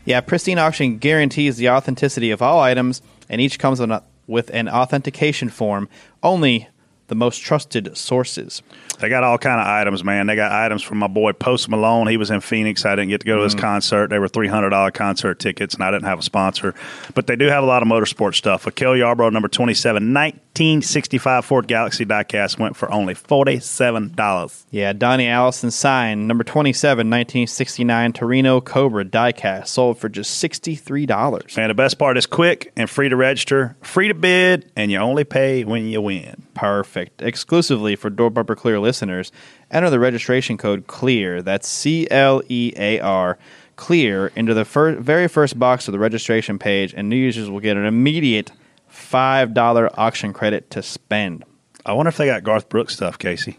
yeah, 0.06 0.22
Pristine 0.22 0.60
Auction 0.60 1.00
guarantees 1.00 1.58
the 1.58 1.72
authenticity 1.72 2.32
of 2.32 2.42
all 2.42 2.60
items, 2.62 3.02
and 3.28 3.42
each 3.42 3.60
comes 3.60 3.82
with 3.82 3.92
a- 3.92 4.04
with 4.30 4.50
an 4.52 4.70
authentication 4.70 5.50
form. 5.50 5.90
Only 6.24 6.70
the 7.10 7.16
most 7.16 7.40
trusted 7.40 7.98
sources. 7.98 8.62
They 9.00 9.10
got 9.10 9.24
all 9.24 9.38
kind 9.38 9.60
of 9.60 9.68
items, 9.68 10.04
man. 10.04 10.28
They 10.28 10.36
got 10.36 10.52
items 10.52 10.84
from 10.84 11.00
my 11.00 11.08
boy 11.08 11.34
Post 11.34 11.68
Malone. 11.68 12.08
He 12.08 12.18
was 12.18 12.30
in 12.32 12.40
Phoenix. 12.40 12.86
I 12.86 12.96
didn't 12.96 13.10
get 13.10 13.22
to 13.22 13.28
go 13.28 13.38
to 13.38 13.44
his 13.44 13.56
mm. 13.56 13.60
concert. 13.60 14.10
They 14.10 14.20
were 14.20 14.28
three 14.28 14.48
hundred 14.48 14.70
dollar 14.70 14.92
concert 14.92 15.40
tickets, 15.40 15.74
and 15.74 15.84
I 15.84 15.92
didn't 15.92 16.06
have 16.06 16.20
a 16.20 16.24
sponsor. 16.24 16.76
But 17.16 17.28
they 17.28 17.36
do 17.36 17.48
have 17.48 17.64
a 17.64 17.68
lot 17.68 17.82
of 17.82 17.88
motorsport 17.88 18.36
stuff. 18.36 18.68
A 18.68 18.72
Cale 18.72 18.96
Yarborough 18.96 19.32
number 19.32 19.48
27, 19.48 20.14
1965 20.60 21.46
Ford 21.46 21.68
Galaxie 21.70 22.06
diecast 22.06 22.60
went 22.60 22.76
for 22.76 22.92
only 22.92 23.14
$47. 23.14 24.66
Yeah, 24.72 24.92
Donnie 24.92 25.30
Allison 25.30 25.72
signed 25.72 26.28
number 26.28 26.44
27, 26.44 26.98
1969 27.10 28.12
Torino 28.12 28.60
Cobra 28.60 29.06
diecast, 29.06 29.68
sold 29.68 30.00
for 30.00 30.10
just 30.10 30.44
$63. 30.44 31.58
And 31.58 31.70
the 31.70 31.74
best 31.74 31.98
part 31.98 32.18
is 32.18 32.26
quick 32.26 32.74
and 32.76 32.90
free 32.90 33.08
to 33.08 33.16
register, 33.16 33.78
free 33.80 34.10
to 34.10 34.14
bid, 34.14 34.70
and 34.76 34.92
you 34.92 34.98
only 34.98 35.24
pay 35.24 35.64
when 35.64 35.86
you 35.86 36.02
win. 36.02 36.44
Perfect. 36.56 37.22
Exclusively 37.22 37.96
for 37.96 38.10
Door 38.10 38.32
Bumper 38.32 38.58
Clear 38.58 38.82
listeners, 38.82 39.32
enter 39.72 39.90
the 39.90 39.98
registration 39.98 40.58
code 40.58 40.88
CLEAR. 40.88 41.42
That's 41.42 41.70
C 41.70 42.06
L 42.12 42.42
E 42.50 42.74
A 42.76 43.00
R. 43.00 43.38
Clear 43.78 44.28
into 44.36 44.54
the 44.54 44.66
fir- 44.66 44.98
very 44.98 45.30
first 45.30 45.58
box 45.58 45.88
of 45.88 45.94
the 45.94 46.00
registration 46.00 46.60
page, 46.60 46.94
and 46.94 47.08
new 47.08 47.16
users 47.16 47.50
will 47.50 47.62
get 47.62 47.78
an 47.78 47.86
immediate 47.86 48.52
$5 49.00 49.90
auction 49.98 50.34
credit 50.34 50.70
to 50.72 50.84
spend. 50.84 51.44
I 51.86 51.94
wonder 51.94 52.10
if 52.10 52.18
they 52.18 52.26
got 52.26 52.44
Garth 52.44 52.70
Brooks 52.70 52.94
stuff, 52.96 53.18
Casey, 53.18 53.58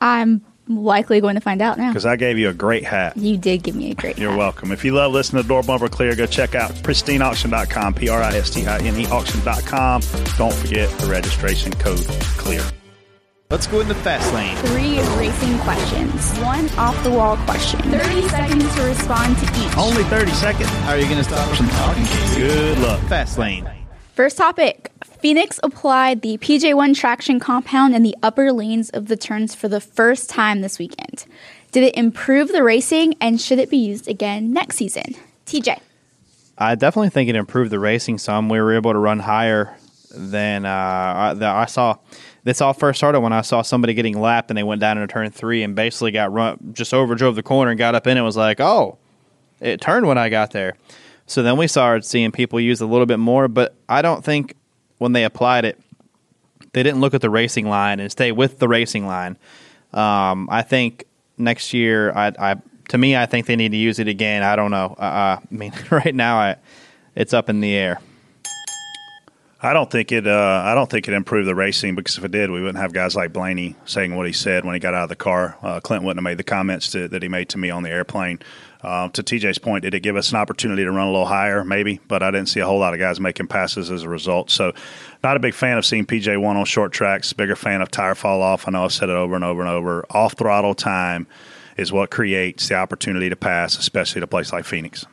I'm 0.00 0.44
likely 0.68 1.20
going 1.20 1.36
to 1.36 1.40
find 1.40 1.62
out 1.62 1.78
now. 1.78 1.88
because 1.90 2.04
I 2.06 2.16
gave 2.16 2.38
you 2.38 2.48
a 2.48 2.54
great 2.54 2.84
hat. 2.84 3.16
You 3.16 3.36
did 3.36 3.62
give 3.62 3.74
me 3.74 3.90
a 3.90 3.94
great. 3.94 4.18
You're 4.18 4.30
hat. 4.30 4.38
welcome. 4.38 4.72
If 4.72 4.84
you 4.84 4.92
love 4.92 5.12
listening 5.12 5.42
to 5.42 5.48
Door 5.48 5.62
Bumper 5.62 5.88
Clear, 5.88 6.14
go 6.14 6.26
check 6.26 6.54
out 6.54 6.70
pristineauction.com, 6.72 7.94
P 7.94 8.08
R 8.08 8.20
I 8.22 8.36
S 8.36 8.50
T 8.50 8.66
I 8.66 8.78
N 8.78 8.96
E 9.00 9.06
auction.com. 9.06 10.02
Don't 10.36 10.54
forget 10.54 10.90
the 10.98 11.06
registration 11.06 11.72
code 11.74 12.04
CLEAR. 12.36 12.62
Let's 13.48 13.68
go 13.68 13.78
in 13.78 13.86
the 13.86 13.94
fast 13.94 14.34
lane. 14.34 14.56
Three 14.56 14.98
racing 15.16 15.56
questions. 15.60 16.36
One 16.40 16.68
off 16.70 17.00
the 17.04 17.10
wall 17.12 17.36
question. 17.38 17.78
30 17.80 18.28
seconds 18.28 18.74
to 18.74 18.82
respond 18.82 19.38
to 19.38 19.44
each. 19.44 19.76
Only 19.76 20.02
30 20.04 20.32
seconds. 20.32 20.68
How 20.68 20.90
are 20.90 20.98
you 20.98 21.04
going 21.04 21.18
to 21.18 21.24
stop 21.24 21.48
us 21.48 21.56
from 21.56 21.68
talking, 21.68 22.04
Good 22.36 22.78
luck. 22.80 23.00
Fast 23.02 23.38
lane. 23.38 23.70
First 24.16 24.38
topic. 24.38 24.90
Phoenix 25.04 25.60
applied 25.62 26.22
the 26.22 26.38
PJ1 26.38 26.96
traction 26.96 27.38
compound 27.38 27.94
in 27.94 28.02
the 28.02 28.16
upper 28.22 28.50
lanes 28.50 28.88
of 28.88 29.08
the 29.08 29.16
turns 29.16 29.54
for 29.54 29.68
the 29.68 29.78
first 29.78 30.30
time 30.30 30.62
this 30.62 30.78
weekend. 30.78 31.26
Did 31.70 31.84
it 31.84 31.94
improve 31.98 32.48
the 32.48 32.62
racing 32.62 33.14
and 33.20 33.38
should 33.38 33.58
it 33.58 33.68
be 33.68 33.76
used 33.76 34.08
again 34.08 34.54
next 34.54 34.76
season? 34.76 35.16
TJ. 35.44 35.80
I 36.56 36.76
definitely 36.76 37.10
think 37.10 37.28
it 37.28 37.36
improved 37.36 37.70
the 37.70 37.78
racing 37.78 38.16
some. 38.16 38.48
We 38.48 38.58
were 38.58 38.74
able 38.74 38.94
to 38.94 38.98
run 38.98 39.18
higher 39.18 39.76
than 40.10 40.64
uh, 40.64 40.70
I, 40.70 41.34
the, 41.34 41.46
I 41.46 41.66
saw. 41.66 41.98
This 42.42 42.62
all 42.62 42.72
first 42.72 42.98
started 42.98 43.20
when 43.20 43.34
I 43.34 43.42
saw 43.42 43.60
somebody 43.60 43.92
getting 43.92 44.18
lapped 44.18 44.50
and 44.50 44.56
they 44.56 44.62
went 44.62 44.80
down 44.80 44.96
into 44.96 45.12
turn 45.12 45.30
three 45.30 45.62
and 45.62 45.76
basically 45.76 46.12
got 46.12 46.32
run, 46.32 46.72
just 46.72 46.94
overdrove 46.94 47.34
the 47.34 47.42
corner 47.42 47.72
and 47.72 47.78
got 47.78 47.94
up 47.94 48.06
in 48.06 48.16
it. 48.16 48.22
Was 48.22 48.38
like, 48.38 48.60
oh, 48.60 48.96
it 49.60 49.82
turned 49.82 50.06
when 50.06 50.16
I 50.16 50.30
got 50.30 50.52
there. 50.52 50.74
So 51.26 51.42
then 51.42 51.56
we 51.56 51.66
started 51.66 52.04
seeing 52.04 52.30
people 52.30 52.60
use 52.60 52.80
a 52.80 52.86
little 52.86 53.06
bit 53.06 53.18
more, 53.18 53.48
but 53.48 53.74
I 53.88 54.02
don't 54.02 54.24
think 54.24 54.54
when 54.98 55.12
they 55.12 55.24
applied 55.24 55.64
it, 55.64 55.78
they 56.72 56.82
didn't 56.82 57.00
look 57.00 57.14
at 57.14 57.20
the 57.20 57.30
racing 57.30 57.68
line 57.68 58.00
and 58.00 58.10
stay 58.10 58.32
with 58.32 58.58
the 58.58 58.68
racing 58.68 59.06
line. 59.06 59.36
Um, 59.92 60.48
I 60.50 60.62
think 60.62 61.04
next 61.36 61.72
year, 61.72 62.12
I, 62.12 62.32
I 62.38 62.56
to 62.88 62.98
me, 62.98 63.16
I 63.16 63.26
think 63.26 63.46
they 63.46 63.56
need 63.56 63.72
to 63.72 63.76
use 63.76 63.98
it 63.98 64.08
again. 64.08 64.42
I 64.42 64.56
don't 64.56 64.70
know. 64.70 64.94
Uh, 64.98 65.40
I 65.40 65.42
mean, 65.50 65.72
right 65.90 66.14
now, 66.14 66.38
I, 66.38 66.56
it's 67.14 67.34
up 67.34 67.48
in 67.48 67.60
the 67.60 67.74
air. 67.74 68.00
I 69.62 69.72
don't 69.72 69.90
think 69.90 70.12
it. 70.12 70.26
Uh, 70.26 70.62
I 70.64 70.74
don't 70.74 70.88
think 70.88 71.08
it 71.08 71.14
improved 71.14 71.48
the 71.48 71.54
racing 71.54 71.96
because 71.96 72.18
if 72.18 72.24
it 72.24 72.30
did, 72.30 72.50
we 72.50 72.60
wouldn't 72.60 72.78
have 72.78 72.92
guys 72.92 73.16
like 73.16 73.32
Blaney 73.32 73.74
saying 73.86 74.14
what 74.14 74.26
he 74.26 74.32
said 74.32 74.64
when 74.64 74.74
he 74.74 74.80
got 74.80 74.94
out 74.94 75.04
of 75.04 75.08
the 75.08 75.16
car. 75.16 75.56
Uh, 75.62 75.80
Clint 75.80 76.04
wouldn't 76.04 76.18
have 76.18 76.30
made 76.30 76.38
the 76.38 76.44
comments 76.44 76.90
to, 76.90 77.08
that 77.08 77.22
he 77.22 77.28
made 77.28 77.48
to 77.48 77.58
me 77.58 77.70
on 77.70 77.82
the 77.82 77.90
airplane. 77.90 78.38
Uh, 78.86 79.08
to 79.08 79.20
TJ's 79.20 79.58
point, 79.58 79.82
did 79.82 79.94
it 79.94 80.00
give 80.00 80.14
us 80.14 80.30
an 80.30 80.36
opportunity 80.36 80.84
to 80.84 80.92
run 80.92 81.08
a 81.08 81.10
little 81.10 81.26
higher? 81.26 81.64
Maybe, 81.64 81.98
but 82.06 82.22
I 82.22 82.30
didn't 82.30 82.48
see 82.48 82.60
a 82.60 82.66
whole 82.66 82.78
lot 82.78 82.94
of 82.94 83.00
guys 83.00 83.18
making 83.18 83.48
passes 83.48 83.90
as 83.90 84.04
a 84.04 84.08
result. 84.08 84.48
So, 84.48 84.74
not 85.24 85.36
a 85.36 85.40
big 85.40 85.54
fan 85.54 85.76
of 85.76 85.84
seeing 85.84 86.06
PJ 86.06 86.40
one 86.40 86.56
on 86.56 86.64
short 86.66 86.92
tracks. 86.92 87.32
Bigger 87.32 87.56
fan 87.56 87.82
of 87.82 87.90
tire 87.90 88.14
fall 88.14 88.42
off. 88.42 88.68
I 88.68 88.70
know 88.70 88.84
I've 88.84 88.92
said 88.92 89.08
it 89.08 89.16
over 89.16 89.34
and 89.34 89.42
over 89.42 89.60
and 89.60 89.68
over. 89.68 90.06
Off 90.10 90.34
throttle 90.34 90.76
time 90.76 91.26
is 91.76 91.90
what 91.90 92.12
creates 92.12 92.68
the 92.68 92.76
opportunity 92.76 93.28
to 93.28 93.34
pass, 93.34 93.76
especially 93.76 94.20
at 94.20 94.22
a 94.22 94.28
place 94.28 94.52
like 94.52 94.64
Phoenix. 94.64 95.04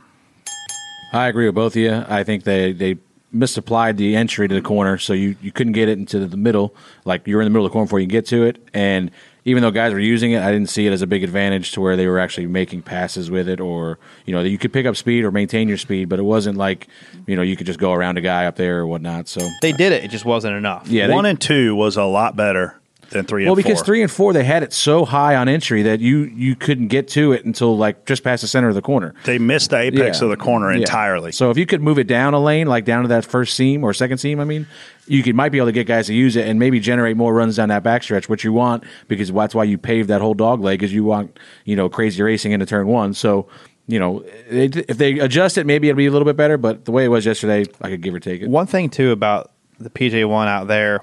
I 1.11 1.28
agree 1.28 1.47
with 1.47 1.55
both 1.55 1.74
of 1.74 1.82
you. 1.82 2.05
I 2.07 2.24
think 2.24 2.43
they, 2.43 2.74
they 2.74 2.97
misapplied 3.34 3.98
the 3.98 4.16
entry 4.16 4.48
to 4.48 4.56
the 4.56 4.62
corner, 4.62 4.98
so 4.98 5.14
you, 5.14 5.36
you 5.42 5.52
couldn't 5.52 5.74
get 5.74 5.90
it 5.90 5.98
into 5.98 6.26
the 6.26 6.38
middle. 6.38 6.76
Like 7.06 7.28
you 7.28 7.36
were 7.36 7.42
in 7.42 7.46
the 7.46 7.50
middle 7.50 7.66
of 7.66 7.72
the 7.72 7.74
corner 7.74 7.86
before 7.88 8.00
you 8.00 8.06
can 8.08 8.12
get 8.12 8.26
to 8.28 8.44
it. 8.44 8.58
And 8.74 9.12
even 9.46 9.62
though 9.62 9.72
guys 9.72 9.92
were 9.92 10.00
using 10.00 10.32
it, 10.32 10.42
I 10.42 10.52
didn't 10.52 10.70
see 10.70 10.88
it 10.88 10.94
as 10.94 11.02
a 11.02 11.08
big 11.08 11.24
advantage 11.24 11.72
to 11.74 11.82
where 11.82 11.98
they 11.98 12.08
were 12.08 12.20
actually 12.20 12.48
making 12.48 12.84
passes 12.84 13.30
with 13.30 13.50
it, 13.50 13.60
or 13.60 14.00
you 14.26 14.34
know 14.34 14.42
that 14.44 14.50
you 14.50 14.58
could 14.58 14.72
pick 14.72 14.86
up 14.86 14.96
speed 14.96 15.26
or 15.26 15.32
maintain 15.32 15.68
your 15.68 15.78
speed, 15.78 16.08
but 16.10 16.20
it 16.20 16.24
wasn't 16.24 16.58
like 16.58 16.88
you 17.28 17.36
know 17.36 17.42
you 17.42 17.58
could 17.58 17.66
just 17.68 17.80
go 17.80 17.92
around 17.92 18.18
a 18.18 18.22
guy 18.22 18.46
up 18.46 18.56
there 18.56 18.80
or 18.80 18.88
whatnot. 18.88 19.28
So 19.28 19.42
They 19.62 19.72
did 19.74 19.92
it. 19.92 20.04
It 20.06 20.12
just 20.12 20.26
wasn't 20.26 20.56
enough. 20.56 20.88
yeah, 20.88 21.08
they- 21.08 21.14
one 21.14 21.26
and 21.26 21.40
two 21.42 21.76
was 21.76 21.98
a 21.98 22.04
lot 22.06 22.36
better 22.36 22.80
than 23.14 23.26
three 23.26 23.45
well, 23.45 23.53
and 23.53 23.64
because 23.64 23.80
four. 23.80 23.86
three 23.86 24.01
and 24.01 24.11
four 24.11 24.34
they 24.34 24.43
had 24.43 24.64
it 24.64 24.74
so 24.74 25.05
high 25.05 25.36
on 25.36 25.47
entry 25.47 25.84
that 25.84 25.99
you 26.01 26.24
you 26.36 26.55
couldn't 26.55 26.88
get 26.89 27.07
to 27.09 27.32
it 27.32 27.45
until 27.45 27.78
like 27.78 28.05
just 28.05 28.24
past 28.24 28.41
the 28.41 28.47
center 28.47 28.68
of 28.70 28.76
the 28.76 28.82
corner. 28.82 29.14
they 29.26 29.38
missed 29.39 29.70
the 29.70 29.78
apex 29.78 30.20
Yeah. 30.20 30.26
of 30.26 30.30
the 30.32 30.38
corner 30.38 30.72
Yeah. 30.72 30.80
entirely. 30.80 31.32
So 31.32 31.49
if 31.51 31.57
you 31.57 31.66
could 31.66 31.82
move 31.82 31.97
it 31.99 32.07
down 32.07 32.34
a 32.34 32.39
lane, 32.39 32.68
like 32.68 32.86
down 32.86 33.03
to 33.03 33.07
that 33.09 33.24
first 33.26 33.55
seam 33.55 33.84
or 33.84 33.93
second 33.93 34.18
seam, 34.18 34.39
I 34.39 34.43
mean, 34.45 34.68
you 35.07 35.24
could 35.24 35.36
might 35.36 35.51
be 35.51 35.57
able 35.59 35.68
to 35.68 35.72
get 35.74 35.88
guys 35.88 36.07
to 36.07 36.14
use 36.14 36.36
it 36.36 36.47
and 36.47 36.59
maybe 36.59 36.80
generate 36.80 37.16
more 37.18 37.34
runs 37.34 37.55
down 37.57 37.70
that 37.70 37.84
backstretch, 37.84 38.30
which 38.30 38.43
you 38.43 38.51
want 38.53 38.84
because 39.07 39.32
that's 39.32 39.55
why 39.55 39.64
you 39.64 39.78
paved 39.78 40.09
that 40.09 40.22
whole 40.22 40.34
dog 40.34 40.61
leg, 40.61 40.80
because 40.80 40.93
you 40.93 41.03
want 41.03 41.38
you 41.66 41.76
know 41.76 41.89
crazy 41.89 42.22
racing 42.22 42.51
into 42.51 42.66
turn 42.66 42.88
one. 42.88 43.14
So 43.14 43.47
you 43.88 43.99
know 43.99 44.24
if 44.49 44.97
they 44.97 45.20
adjust 45.20 45.57
it, 45.57 45.66
maybe 45.66 45.89
it'll 45.89 45.97
be 45.97 46.05
a 46.05 46.11
little 46.11 46.26
bit 46.26 46.38
better. 46.38 46.57
But 46.57 46.86
the 46.86 46.91
way 46.91 47.03
it 47.05 47.09
was 47.09 47.26
yesterday, 47.26 47.66
I 47.82 47.89
could 47.89 48.01
give 48.01 48.14
or 48.16 48.20
take 48.20 48.41
it. 48.41 48.49
One 48.49 48.66
thing 48.66 48.89
too 48.89 49.11
about 49.11 49.51
the 49.80 49.89
PJ 49.89 50.28
one 50.30 50.47
out 50.47 50.68
there 50.68 51.01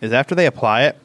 is 0.00 0.12
after 0.12 0.34
they 0.34 0.46
apply 0.46 0.84
it, 0.84 0.96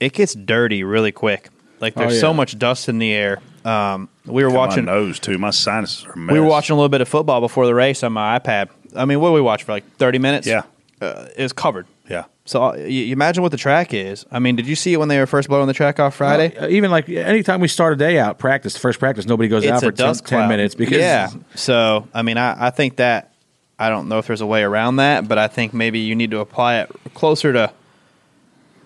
it 0.00 0.12
gets 0.12 0.34
dirty 0.34 0.82
really 0.82 1.12
quick. 1.12 1.50
Like 1.80 1.94
there's 1.94 2.12
Oh, 2.12 2.14
yeah. 2.14 2.20
so 2.20 2.34
much 2.34 2.58
dust 2.58 2.88
in 2.88 2.98
the 2.98 3.12
air. 3.12 3.40
Um, 3.64 4.08
we 4.26 4.42
were 4.42 4.50
watching. 4.50 4.86
my 4.86 4.92
nose 4.92 5.18
too. 5.20 5.38
My 5.38 5.50
sinuses 5.50 6.04
are. 6.06 6.16
Mess. 6.16 6.32
We 6.32 6.40
were 6.40 6.46
watching 6.46 6.74
a 6.74 6.76
little 6.76 6.88
bit 6.88 7.00
of 7.00 7.08
football 7.08 7.40
before 7.40 7.66
the 7.66 7.74
race 7.74 8.02
on 8.02 8.12
my 8.12 8.38
iPad. 8.38 8.68
I 8.96 9.04
mean, 9.04 9.20
what 9.20 9.28
did 9.28 9.34
we 9.34 9.40
watch 9.42 9.64
for 9.64 9.72
like 9.72 9.84
30 9.96 10.18
minutes? 10.18 10.46
Yeah. 10.46 10.62
Uh, 11.00 11.26
it 11.36 11.42
was 11.42 11.52
covered. 11.52 11.86
Yeah. 12.08 12.24
So 12.44 12.62
uh, 12.64 12.74
you, 12.74 13.04
you 13.04 13.12
imagine 13.12 13.42
what 13.42 13.52
the 13.52 13.56
track 13.58 13.94
is. 13.94 14.26
I 14.32 14.38
mean, 14.40 14.56
did 14.56 14.66
you 14.66 14.74
see 14.74 14.92
it 14.92 14.96
when 14.96 15.08
they 15.08 15.18
were 15.18 15.26
first 15.26 15.48
blowing 15.48 15.66
the 15.68 15.72
track 15.72 16.00
off 16.00 16.16
Friday? 16.16 16.56
Uh, 16.56 16.68
even 16.68 16.90
like 16.90 17.08
anytime 17.08 17.60
we 17.60 17.68
start 17.68 17.92
a 17.92 17.96
day 17.96 18.18
out 18.18 18.38
practice, 18.38 18.74
the 18.74 18.80
first 18.80 18.98
practice, 18.98 19.26
nobody 19.26 19.48
goes 19.48 19.64
out 19.66 19.80
for 19.82 19.92
10, 19.92 20.14
10 20.16 20.48
minutes 20.48 20.74
because 20.74 20.98
yeah. 20.98 21.30
So 21.54 22.08
I 22.12 22.22
mean, 22.22 22.36
I, 22.38 22.66
I 22.66 22.70
think 22.70 22.96
that 22.96 23.32
I 23.78 23.88
don't 23.88 24.08
know 24.08 24.18
if 24.18 24.26
there's 24.26 24.40
a 24.40 24.46
way 24.46 24.62
around 24.62 24.96
that, 24.96 25.28
but 25.28 25.38
I 25.38 25.48
think 25.48 25.72
maybe 25.72 26.00
you 26.00 26.14
need 26.14 26.32
to 26.32 26.40
apply 26.40 26.80
it 26.80 26.90
closer 27.14 27.52
to 27.52 27.72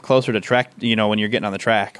closer 0.04 0.32
to 0.32 0.40
track. 0.40 0.70
You 0.78 0.94
know, 0.94 1.08
when 1.08 1.18
you're 1.18 1.28
getting 1.28 1.46
on 1.46 1.52
the 1.52 1.58
track. 1.58 1.98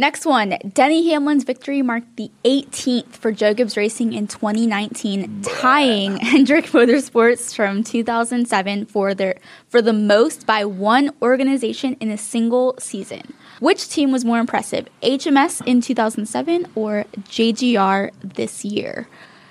Next 0.00 0.24
one. 0.24 0.56
Denny 0.74 1.10
Hamlin's 1.10 1.42
victory 1.42 1.82
marked 1.82 2.16
the 2.16 2.30
18th 2.44 3.16
for 3.16 3.32
Joe 3.32 3.52
Gibbs 3.52 3.76
Racing 3.76 4.12
in 4.12 4.28
2019, 4.28 5.42
tying 5.42 6.16
Hendrick 6.20 6.66
Motorsports 6.66 7.52
from 7.52 7.82
2007 7.82 8.86
for 8.86 9.12
their 9.12 9.38
for 9.68 9.82
the 9.82 9.92
most 9.92 10.46
by 10.46 10.64
one 10.64 11.10
organization 11.20 11.96
in 11.98 12.10
a 12.10 12.16
single 12.16 12.76
season. 12.78 13.34
Which 13.58 13.88
team 13.88 14.12
was 14.12 14.24
more 14.24 14.38
impressive, 14.38 14.88
HMS 15.02 15.66
in 15.66 15.80
2007 15.80 16.66
or 16.76 17.04
JGR 17.22 18.12
this 18.22 18.64
year? 18.64 19.08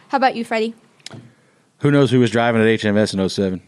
How 0.07 0.15
about 0.15 0.38
you, 0.38 0.45
Freddie? 0.45 0.74
who 1.80 1.91
knows 1.91 2.11
who 2.11 2.20
was 2.20 2.32
driving 2.32 2.61
at 2.61 2.68
HMS 2.68 3.13
in 3.13 3.30
07? 3.30 3.61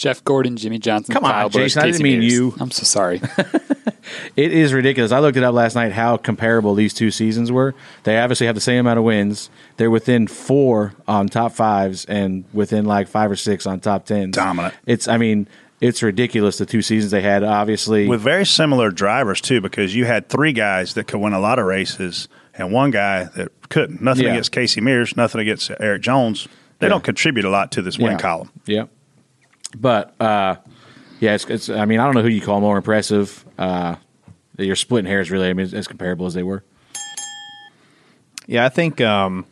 Jeff 0.00 0.24
Gordon, 0.24 0.56
Jimmie 0.56 0.78
Johnson, 0.78 1.12
Come 1.12 1.24
on, 1.24 1.30
Kyle 1.32 1.48
Busch, 1.50 1.74
Jason, 1.74 1.82
I 1.82 1.84
didn't 1.86 1.94
Casey 1.98 2.02
mean 2.04 2.20
Mears. 2.20 2.32
you. 2.32 2.54
I'm 2.58 2.70
so 2.70 2.84
sorry. 2.84 3.20
It 4.36 4.52
is 4.52 4.72
ridiculous. 4.72 5.12
I 5.12 5.20
looked 5.20 5.36
it 5.36 5.44
up 5.44 5.54
last 5.54 5.74
night 5.76 5.92
how 5.92 6.16
comparable 6.16 6.74
these 6.74 6.92
two 6.94 7.10
seasons 7.12 7.52
were. 7.52 7.74
They 8.04 8.18
obviously 8.18 8.46
have 8.46 8.54
the 8.56 8.60
same 8.60 8.80
amount 8.80 8.98
of 8.98 9.04
wins. 9.04 9.50
They're 9.76 9.90
within 9.90 10.26
four 10.26 10.94
on 11.06 11.28
top 11.28 11.52
fives 11.52 12.06
and 12.06 12.44
within 12.52 12.86
like 12.86 13.06
five 13.08 13.30
or 13.30 13.36
six 13.36 13.66
on 13.66 13.78
top 13.78 14.06
tens. 14.06 14.34
Dominant. 14.34 14.74
It's 14.86 15.06
I 15.06 15.16
mean, 15.16 15.46
it's 15.80 16.02
ridiculous 16.02 16.58
the 16.58 16.66
two 16.66 16.82
seasons 16.82 17.12
they 17.12 17.20
had. 17.20 17.44
Obviously, 17.44 18.08
with 18.08 18.20
very 18.22 18.46
similar 18.46 18.90
drivers 18.90 19.40
too, 19.40 19.60
because 19.60 19.94
you 19.94 20.06
had 20.06 20.28
three 20.28 20.52
guys 20.52 20.94
that 20.94 21.06
could 21.06 21.20
win 21.20 21.32
a 21.34 21.40
lot 21.40 21.58
of 21.60 21.66
races 21.66 22.26
and 22.54 22.72
one 22.72 22.90
guy 22.90 23.24
that 23.36 23.48
couldn't. 23.68 24.00
Nothing 24.02 24.24
Yeah. 24.24 24.30
against 24.32 24.50
Casey 24.50 24.80
Mears, 24.80 25.16
nothing 25.16 25.40
against 25.40 25.70
Erik 25.78 26.02
Jones. 26.02 26.48
They 26.80 26.86
Yeah. 26.86 26.90
don't 26.90 27.04
contribute 27.04 27.44
a 27.44 27.50
lot 27.50 27.70
to 27.72 27.82
this 27.82 27.98
win 27.98 28.12
Yeah. 28.12 28.18
column. 28.18 28.50
Yeah. 28.66 28.84
But 29.76 30.20
uh, 30.20 30.56
yeah, 31.20 31.34
it's, 31.34 31.44
it's. 31.46 31.68
I 31.68 31.84
mean, 31.84 32.00
I 32.00 32.04
don't 32.04 32.14
know 32.14 32.22
who 32.22 32.28
you 32.28 32.40
call 32.40 32.60
more 32.60 32.76
impressive. 32.76 33.44
Uh, 33.58 33.96
you're 34.58 34.76
splitting 34.76 35.08
hairs, 35.08 35.30
really. 35.30 35.48
I 35.48 35.52
mean, 35.52 35.74
as 35.74 35.86
comparable 35.86 36.26
as 36.26 36.34
they 36.34 36.42
were. 36.42 36.64
Yeah, 38.46 38.64
I 38.64 38.68
think 38.68 39.00
um, 39.00 39.46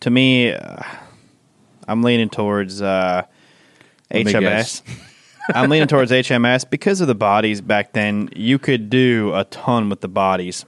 to 0.00 0.10
me, 0.10 0.52
uh, 0.52 0.82
I'm 1.86 2.02
leaning 2.02 2.28
towards 2.30 2.82
uh. 2.82 3.22
HMS. 4.10 4.82
I'm 5.54 5.70
leaning 5.70 5.88
towards 5.88 6.10
HMS 6.10 6.68
because 6.68 7.00
of 7.00 7.06
the 7.06 7.14
bodies 7.14 7.60
back 7.60 7.92
then. 7.92 8.28
You 8.34 8.58
could 8.58 8.90
do 8.90 9.32
a 9.34 9.44
ton 9.44 9.88
with 9.88 10.00
the 10.00 10.08
bodies, 10.08 10.64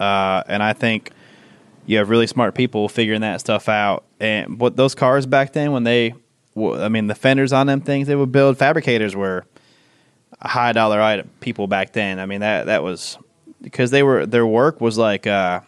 uh, 0.00 0.42
and 0.48 0.62
I 0.62 0.72
think 0.72 1.10
you 1.86 1.98
have 1.98 2.08
really 2.08 2.26
smart 2.26 2.54
people 2.54 2.88
figuring 2.88 3.20
that 3.20 3.40
stuff 3.40 3.68
out. 3.68 4.04
And 4.18 4.58
what 4.58 4.76
those 4.76 4.94
cars 4.94 5.26
back 5.26 5.52
then, 5.52 5.72
when 5.72 5.84
they 5.84 6.14
I 6.56 6.88
mean, 6.88 7.06
the 7.08 7.14
fenders 7.14 7.52
on 7.52 7.66
them 7.66 7.80
things 7.80 8.06
they 8.08 8.16
would 8.16 8.32
build. 8.32 8.58
Fabricators 8.58 9.14
were 9.16 9.44
a 10.40 10.48
high 10.48 10.72
dollar 10.72 11.00
item 11.00 11.30
people 11.40 11.66
back 11.66 11.92
then. 11.92 12.18
I 12.18 12.26
mean 12.26 12.40
that 12.40 12.66
that 12.66 12.82
was 12.82 13.18
because 13.62 13.90
they 13.90 14.02
were 14.02 14.26
their 14.26 14.46
work 14.46 14.80
was 14.80 14.98
like 14.98 15.26
uh, 15.26 15.60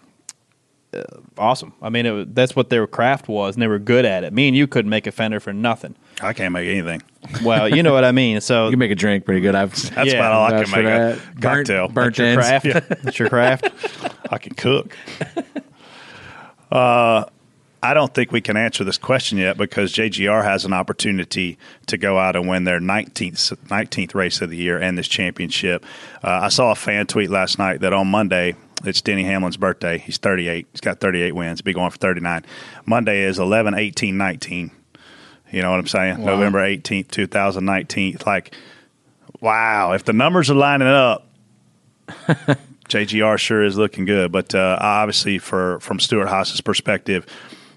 uh, 0.94 1.02
awesome. 1.38 1.72
I 1.82 1.88
mean, 1.88 2.06
it 2.06 2.10
was, 2.10 2.26
that's 2.30 2.54
what 2.54 2.70
their 2.70 2.86
craft 2.86 3.28
was, 3.28 3.54
and 3.56 3.62
they 3.62 3.66
were 3.66 3.78
good 3.78 4.04
at 4.04 4.22
it. 4.24 4.32
Me 4.32 4.48
and 4.48 4.56
you 4.56 4.66
couldn't 4.66 4.90
make 4.90 5.06
a 5.06 5.12
fender 5.12 5.40
for 5.40 5.52
nothing. 5.52 5.94
I 6.20 6.32
can't 6.32 6.52
make 6.52 6.68
anything. 6.68 7.02
Well, 7.42 7.68
you 7.68 7.82
know 7.82 7.92
what 7.92 8.04
I 8.04 8.12
mean. 8.12 8.40
So 8.40 8.66
You 8.66 8.70
can 8.72 8.78
make 8.78 8.90
a 8.92 8.94
drink 8.94 9.24
pretty 9.24 9.40
good. 9.40 9.54
I've 9.54 9.72
That's 9.94 10.12
Yeah, 10.12 10.18
about 10.18 10.32
all 10.32 10.44
I 10.46 10.62
can 10.64 10.70
make 10.70 10.80
a 10.80 10.82
that. 10.82 11.18
Burnt- 11.40 11.42
cocktail. 11.68 11.88
burnt 11.88 12.16
that's 12.16 12.18
your 12.18 12.28
ends. 12.28 12.70
craft. 12.72 13.02
That's 13.02 13.18
your 13.18 13.28
craft. 13.28 13.68
I 14.30 14.38
can 14.38 14.54
cook. 14.54 14.96
uh, 16.72 17.24
I 17.82 17.94
don't 17.94 18.12
think 18.12 18.32
we 18.32 18.40
can 18.40 18.56
answer 18.56 18.84
this 18.84 18.98
question 18.98 19.38
yet 19.38 19.56
because 19.58 19.92
JGR 19.92 20.42
has 20.42 20.64
an 20.64 20.72
opportunity 20.72 21.58
to 21.86 21.98
go 21.98 22.18
out 22.18 22.34
and 22.34 22.48
win 22.48 22.64
their 22.64 22.80
19th, 22.80 23.54
19th 23.68 24.14
race 24.14 24.40
of 24.40 24.50
the 24.50 24.56
year 24.56 24.78
and 24.78 24.96
this 24.96 25.08
championship. 25.08 25.84
Uh, 26.24 26.40
I 26.42 26.48
saw 26.48 26.72
a 26.72 26.74
fan 26.74 27.06
tweet 27.06 27.30
last 27.30 27.58
night 27.58 27.80
that 27.80 27.92
on 27.92 28.08
Monday, 28.08 28.56
it's 28.84 29.00
Denny 29.02 29.24
Hamlin's 29.24 29.56
birthday. 29.56 29.98
He's 29.98 30.18
38. 30.18 30.66
He's 30.72 30.80
got 30.80 31.00
38 31.00 31.32
wins. 31.32 31.62
Be 31.62 31.72
going 31.72 31.90
for 31.90 31.98
39. 31.98 32.44
Monday 32.86 33.22
is 33.22 33.38
11, 33.38 33.74
18, 33.74 34.16
19. 34.16 34.70
You 35.52 35.62
know 35.62 35.70
what 35.70 35.78
I'm 35.78 35.86
saying? 35.86 36.24
November 36.24 36.60
18th, 36.60 37.08
2019. 37.08 38.18
Like, 38.26 38.54
wow. 39.40 39.92
If 39.92 40.04
the 40.04 40.12
numbers 40.12 40.50
are 40.50 40.54
lining 40.54 40.88
up, 40.88 41.28
JGR 42.88 43.38
sure 43.38 43.64
is 43.64 43.76
looking 43.76 44.04
good. 44.04 44.32
But 44.32 44.54
uh, 44.54 44.78
obviously, 44.80 45.38
for 45.38 45.80
from 45.80 46.00
Stewart 46.00 46.28
Haas's 46.28 46.60
perspective, 46.60 47.26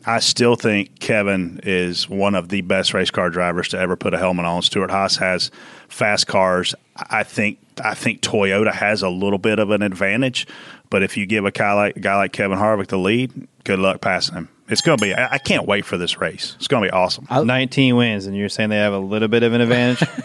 I 0.10 0.22
still 0.22 0.56
think 0.56 1.00
Kevin 1.00 1.60
is 1.62 2.10
one 2.10 2.34
of 2.34 2.50
the 2.50 2.62
best 2.62 2.96
race 2.96 3.12
car 3.12 3.30
drivers 3.30 3.68
to 3.70 3.78
ever 3.80 3.96
put 3.96 4.16
a 4.16 4.18
helmet 4.18 4.44
on. 4.44 4.64
Stewart 4.64 4.90
Haas 4.90 5.18
has 5.18 5.52
fast 5.88 6.26
cars. 6.26 6.74
I 6.96 7.22
think 7.22 7.60
I 7.84 7.94
think 7.94 8.22
Toyota 8.22 8.74
has 8.74 9.04
a 9.04 9.10
little 9.10 9.38
bit 9.38 9.60
of 9.60 9.70
an 9.70 9.84
advantage. 9.84 10.48
But 10.90 11.04
if 11.04 11.16
you 11.16 11.28
give 11.28 11.46
a 11.46 11.52
guy 11.52 11.74
like 11.74 11.98
a 11.98 12.00
guy 12.00 12.16
like 12.16 12.34
Kevin 12.34 12.58
Harvick 12.58 12.88
the 12.88 12.98
lead, 12.98 13.48
good 13.66 13.78
luck 13.78 14.02
passing 14.02 14.34
him. 14.34 14.50
It's 14.70 14.82
going 14.82 14.98
to 14.98 15.04
be. 15.04 15.14
I, 15.14 15.34
I 15.34 15.38
can't 15.38 15.68
wait 15.68 15.86
for 15.86 15.98
this 15.98 16.20
race. 16.20 16.56
It's 16.58 16.68
going 16.68 16.84
to 16.84 16.90
be 16.90 16.92
awesome. 16.92 17.28
Nineteen 17.30 17.96
wins, 17.96 18.26
and 18.26 18.36
you're 18.36 18.50
saying 18.50 18.70
they 18.70 18.78
have 18.78 18.94
a 18.94 19.00
little 19.00 19.28
bit 19.28 19.44
of 19.44 19.54
an 19.54 19.62
advantage. 19.62 20.08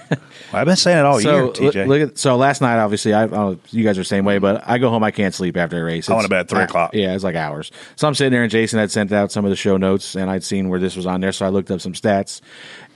Well, 0.52 0.60
I've 0.60 0.66
been 0.66 0.76
saying 0.76 0.98
it 0.98 1.04
all 1.04 1.20
year, 1.20 1.32
so 1.32 1.50
TJ. 1.52 1.86
look 1.88 2.10
at 2.10 2.18
so 2.18 2.36
last 2.36 2.60
night 2.60 2.78
obviously 2.78 3.12
I, 3.12 3.24
I 3.24 3.26
don't 3.26 3.32
know 3.32 3.50
if 3.52 3.74
you 3.74 3.82
guys 3.82 3.98
are 3.98 4.02
the 4.02 4.04
same 4.04 4.24
way 4.24 4.38
but 4.38 4.62
I 4.68 4.78
go 4.78 4.88
home 4.88 5.02
I 5.02 5.10
can't 5.10 5.34
sleep 5.34 5.56
after 5.56 5.80
a 5.80 5.84
race. 5.84 6.08
I 6.08 6.14
went 6.14 6.24
to 6.24 6.28
bed 6.28 6.40
at 6.40 6.48
three 6.48 6.60
uh, 6.60 6.64
o'clock. 6.64 6.90
Yeah, 6.94 7.14
it's 7.14 7.24
like 7.24 7.34
hours. 7.34 7.72
So 7.96 8.06
I'm 8.06 8.14
sitting 8.14 8.30
there 8.32 8.42
and 8.42 8.50
Jason 8.52 8.78
had 8.78 8.90
sent 8.90 9.10
out 9.10 9.32
some 9.32 9.44
of 9.44 9.50
the 9.50 9.56
show 9.56 9.76
notes 9.76 10.14
and 10.14 10.30
I'd 10.30 10.44
seen 10.44 10.68
where 10.68 10.78
this 10.78 10.94
was 10.94 11.06
on 11.06 11.20
there 11.20 11.32
so 11.32 11.44
I 11.44 11.48
looked 11.48 11.72
up 11.72 11.80
some 11.80 11.92
stats 11.92 12.40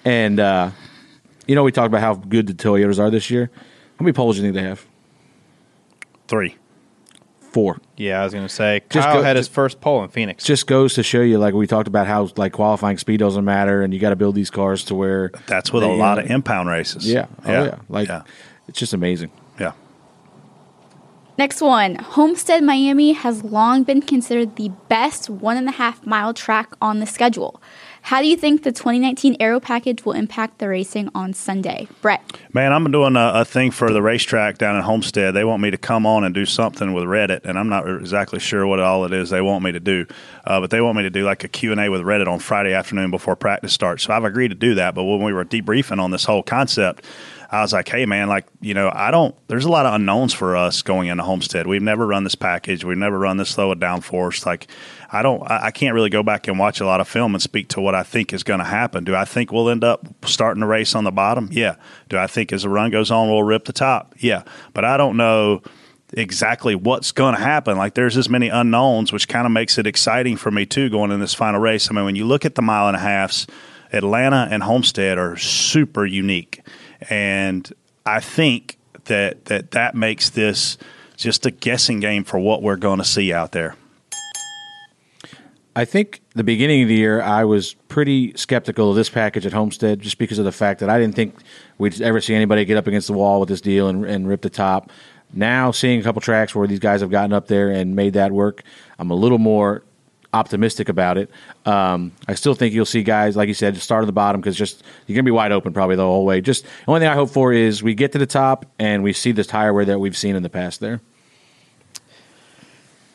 and 0.04 0.38
uh, 0.38 0.70
you 1.48 1.56
know 1.56 1.64
we 1.64 1.72
talked 1.72 1.88
about 1.88 2.00
how 2.00 2.14
good 2.14 2.46
the 2.46 2.54
Toyotas 2.54 3.00
are 3.00 3.10
this 3.10 3.28
year. 3.28 3.50
How 3.98 4.04
many 4.04 4.12
poles 4.12 4.36
do 4.36 4.42
you 4.42 4.46
think 4.46 4.54
they 4.54 4.68
have? 4.68 4.86
Three. 6.28 6.54
Four. 7.52 7.80
yeah, 7.96 8.20
I 8.20 8.24
was 8.24 8.32
going 8.34 8.46
to 8.46 8.52
say 8.52 8.82
Just 8.90 9.06
Kyle 9.08 9.16
go- 9.16 9.22
had 9.22 9.36
his 9.36 9.48
first 9.48 9.80
pole 9.80 10.02
in 10.04 10.10
Phoenix. 10.10 10.44
Just 10.44 10.66
goes 10.66 10.94
to 10.94 11.02
show 11.02 11.20
you 11.22 11.38
like 11.38 11.54
we 11.54 11.66
talked 11.66 11.88
about 11.88 12.06
how 12.06 12.28
like 12.36 12.52
qualifying 12.52 12.98
speed 12.98 13.18
doesn't 13.20 13.44
matter 13.44 13.82
and 13.82 13.92
you 13.94 13.98
got 14.00 14.10
to 14.10 14.16
build 14.16 14.34
these 14.34 14.50
cars 14.50 14.84
to 14.84 14.94
where 14.94 15.30
That's 15.46 15.72
with 15.72 15.82
they, 15.82 15.90
a 15.90 15.94
lot 15.94 16.18
of 16.18 16.30
impound 16.30 16.68
races. 16.68 17.10
yeah. 17.10 17.26
Oh 17.44 17.50
yeah. 17.64 17.78
Like 17.88 18.08
yeah. 18.08 18.22
it's 18.68 18.78
just 18.78 18.92
amazing. 18.92 19.30
yeah. 19.58 19.72
Next 21.38 21.60
one. 21.60 21.94
Homestead, 21.96 22.64
Miami 22.64 23.12
has 23.12 23.44
long 23.44 23.84
been 23.84 24.02
considered 24.02 24.56
the 24.56 24.70
best 24.88 25.30
one 25.30 25.56
and 25.56 25.68
a 25.68 25.72
half 25.72 26.04
mile 26.04 26.34
track 26.34 26.72
on 26.82 26.98
the 26.98 27.06
schedule. 27.06 27.62
How 28.02 28.22
do 28.22 28.28
you 28.28 28.36
think 28.36 28.62
the 28.62 28.72
2019 28.72 29.36
Aero 29.40 29.60
package 29.60 30.04
will 30.04 30.12
impact 30.12 30.58
the 30.58 30.68
racing 30.68 31.10
on 31.14 31.34
Sunday? 31.34 31.88
Brett. 32.00 32.22
Man, 32.52 32.72
I'm 32.72 32.90
doing 32.90 33.16
a, 33.16 33.32
a 33.34 33.44
thing 33.44 33.70
for 33.70 33.92
the 33.92 34.02
racetrack 34.02 34.58
down 34.58 34.76
in 34.76 34.82
Homestead. 34.82 35.34
They 35.34 35.44
want 35.44 35.62
me 35.62 35.70
to 35.70 35.78
come 35.78 36.06
on 36.06 36.24
and 36.24 36.34
do 36.34 36.46
something 36.46 36.92
with 36.92 37.04
Reddit, 37.04 37.44
and 37.44 37.58
I'm 37.58 37.68
not 37.68 37.88
exactly 37.88 38.38
sure 38.38 38.66
what 38.66 38.80
all 38.80 39.04
it 39.04 39.12
is 39.12 39.30
they 39.30 39.40
want 39.40 39.64
me 39.64 39.72
to 39.72 39.80
do. 39.80 40.06
Uh, 40.44 40.60
but 40.60 40.70
they 40.70 40.80
want 40.80 40.96
me 40.96 41.02
to 41.02 41.10
do 41.10 41.24
like 41.24 41.44
a 41.44 41.48
Q&A 41.48 41.88
with 41.88 42.00
Reddit 42.02 42.28
on 42.28 42.38
Friday 42.38 42.72
afternoon 42.72 43.10
before 43.10 43.36
practice 43.36 43.72
starts. 43.72 44.04
So 44.04 44.14
I've 44.14 44.24
agreed 44.24 44.48
to 44.48 44.54
do 44.54 44.74
that. 44.76 44.94
But 44.94 45.04
when 45.04 45.22
we 45.22 45.32
were 45.32 45.44
debriefing 45.44 46.00
on 46.00 46.10
this 46.10 46.24
whole 46.24 46.42
concept, 46.42 47.04
I 47.50 47.62
was 47.62 47.72
like, 47.72 47.88
hey, 47.88 48.04
man, 48.04 48.28
like, 48.28 48.46
you 48.60 48.74
know, 48.74 48.90
I 48.92 49.10
don't, 49.10 49.34
there's 49.48 49.64
a 49.64 49.70
lot 49.70 49.86
of 49.86 49.94
unknowns 49.94 50.34
for 50.34 50.54
us 50.54 50.82
going 50.82 51.08
into 51.08 51.22
Homestead. 51.22 51.66
We've 51.66 51.80
never 51.80 52.06
run 52.06 52.24
this 52.24 52.34
package. 52.34 52.84
We've 52.84 52.98
never 52.98 53.18
run 53.18 53.38
this 53.38 53.56
low 53.56 53.72
of 53.72 53.78
downforce. 53.78 54.44
Like, 54.44 54.66
I 55.10 55.22
don't, 55.22 55.42
I, 55.50 55.70
can't 55.70 55.94
really 55.94 56.10
go 56.10 56.22
back 56.22 56.48
and 56.48 56.58
watch 56.58 56.80
a 56.80 56.86
lot 56.86 57.00
of 57.00 57.08
film 57.08 57.34
and 57.34 57.40
speak 57.40 57.68
to 57.68 57.80
what 57.80 57.94
I 57.94 58.02
think 58.02 58.34
is 58.34 58.42
going 58.42 58.58
to 58.58 58.64
happen. 58.64 59.04
Do 59.04 59.14
I 59.14 59.24
think 59.24 59.50
we'll 59.50 59.70
end 59.70 59.82
up 59.82 60.06
starting 60.26 60.60
the 60.60 60.66
race 60.66 60.94
on 60.94 61.04
the 61.04 61.10
bottom? 61.10 61.48
Yeah. 61.50 61.76
Do 62.10 62.18
I 62.18 62.26
think 62.26 62.52
as 62.52 62.62
the 62.62 62.68
run 62.68 62.90
goes 62.90 63.10
on, 63.10 63.28
we'll 63.28 63.42
rip 63.42 63.64
the 63.64 63.72
top? 63.72 64.14
Yeah. 64.18 64.42
But 64.74 64.84
I 64.84 64.98
don't 64.98 65.16
know 65.16 65.62
exactly 66.12 66.74
what's 66.74 67.12
going 67.12 67.34
to 67.34 67.40
happen. 67.40 67.76
Like 67.76 67.94
there's 67.94 68.16
as 68.16 68.28
many 68.28 68.48
unknowns, 68.48 69.12
which 69.12 69.28
kind 69.28 69.46
of 69.46 69.52
makes 69.52 69.78
it 69.78 69.86
exciting 69.86 70.36
for 70.36 70.50
me 70.50 70.66
too 70.66 70.88
going 70.90 71.10
in 71.10 71.20
this 71.20 71.34
final 71.34 71.60
race. 71.60 71.90
I 71.90 71.94
mean, 71.94 72.04
when 72.04 72.16
you 72.16 72.26
look 72.26 72.44
at 72.44 72.54
the 72.54 72.62
mile 72.62 72.88
and 72.88 72.96
a 72.96 73.00
halfs, 73.00 73.46
Atlanta 73.92 74.48
and 74.50 74.62
Homestead 74.62 75.18
are 75.18 75.36
super 75.36 76.04
unique, 76.04 76.60
and 77.08 77.70
I 78.04 78.20
think 78.20 78.78
that 79.04 79.46
that 79.46 79.70
that 79.72 79.94
makes 79.94 80.30
this 80.30 80.76
just 81.16 81.46
a 81.46 81.50
guessing 81.50 82.00
game 82.00 82.24
for 82.24 82.38
what 82.38 82.62
we're 82.62 82.76
going 82.76 82.98
to 82.98 83.04
see 83.04 83.32
out 83.32 83.52
there. 83.52 83.74
I 85.78 85.84
think 85.84 86.22
the 86.34 86.42
beginning 86.42 86.82
of 86.82 86.88
the 86.88 86.96
year 86.96 87.22
I 87.22 87.44
was 87.44 87.74
pretty 87.86 88.36
skeptical 88.36 88.90
of 88.90 88.96
this 88.96 89.08
package 89.08 89.46
at 89.46 89.52
Homestead 89.52 90.00
just 90.00 90.18
because 90.18 90.40
of 90.40 90.44
the 90.44 90.50
fact 90.50 90.80
that 90.80 90.90
I 90.90 90.98
didn't 90.98 91.14
think 91.14 91.36
we'd 91.78 92.02
ever 92.02 92.20
see 92.20 92.34
anybody 92.34 92.64
get 92.64 92.76
up 92.76 92.88
against 92.88 93.06
the 93.06 93.12
wall 93.12 93.38
with 93.38 93.48
this 93.48 93.60
deal 93.60 93.86
and, 93.86 94.04
and 94.04 94.26
rip 94.26 94.42
the 94.42 94.50
top. 94.50 94.90
Now 95.32 95.70
seeing 95.70 96.00
a 96.00 96.02
couple 96.02 96.20
tracks 96.20 96.52
where 96.52 96.66
these 96.66 96.80
guys 96.80 97.00
have 97.00 97.12
gotten 97.12 97.32
up 97.32 97.46
there 97.46 97.70
and 97.70 97.94
made 97.94 98.14
that 98.14 98.32
work, 98.32 98.64
I'm 98.98 99.12
a 99.12 99.14
little 99.14 99.38
more 99.38 99.84
optimistic 100.34 100.88
about 100.88 101.16
it. 101.16 101.30
Um, 101.64 102.10
I 102.26 102.34
still 102.34 102.54
think 102.54 102.74
you'll 102.74 102.84
see 102.84 103.04
guys 103.04 103.36
like 103.36 103.46
you 103.46 103.54
said 103.54 103.76
start 103.76 104.02
at 104.02 104.06
the 104.06 104.12
bottom 104.12 104.40
because 104.40 104.56
just 104.56 104.82
you're 105.06 105.14
gonna 105.14 105.22
be 105.22 105.30
wide 105.30 105.52
open 105.52 105.72
probably 105.72 105.94
the 105.94 106.02
whole 106.02 106.26
way. 106.26 106.40
Just 106.40 106.64
the 106.64 106.70
only 106.88 107.02
thing 107.02 107.08
I 107.08 107.14
hope 107.14 107.30
for 107.30 107.52
is 107.52 107.84
we 107.84 107.94
get 107.94 108.10
to 108.10 108.18
the 108.18 108.26
top 108.26 108.66
and 108.80 109.04
we 109.04 109.12
see 109.12 109.30
this 109.30 109.46
tire 109.46 109.72
wear 109.72 109.84
that 109.84 110.00
we've 110.00 110.16
seen 110.16 110.34
in 110.34 110.42
the 110.42 110.50
past 110.50 110.80
there. 110.80 111.00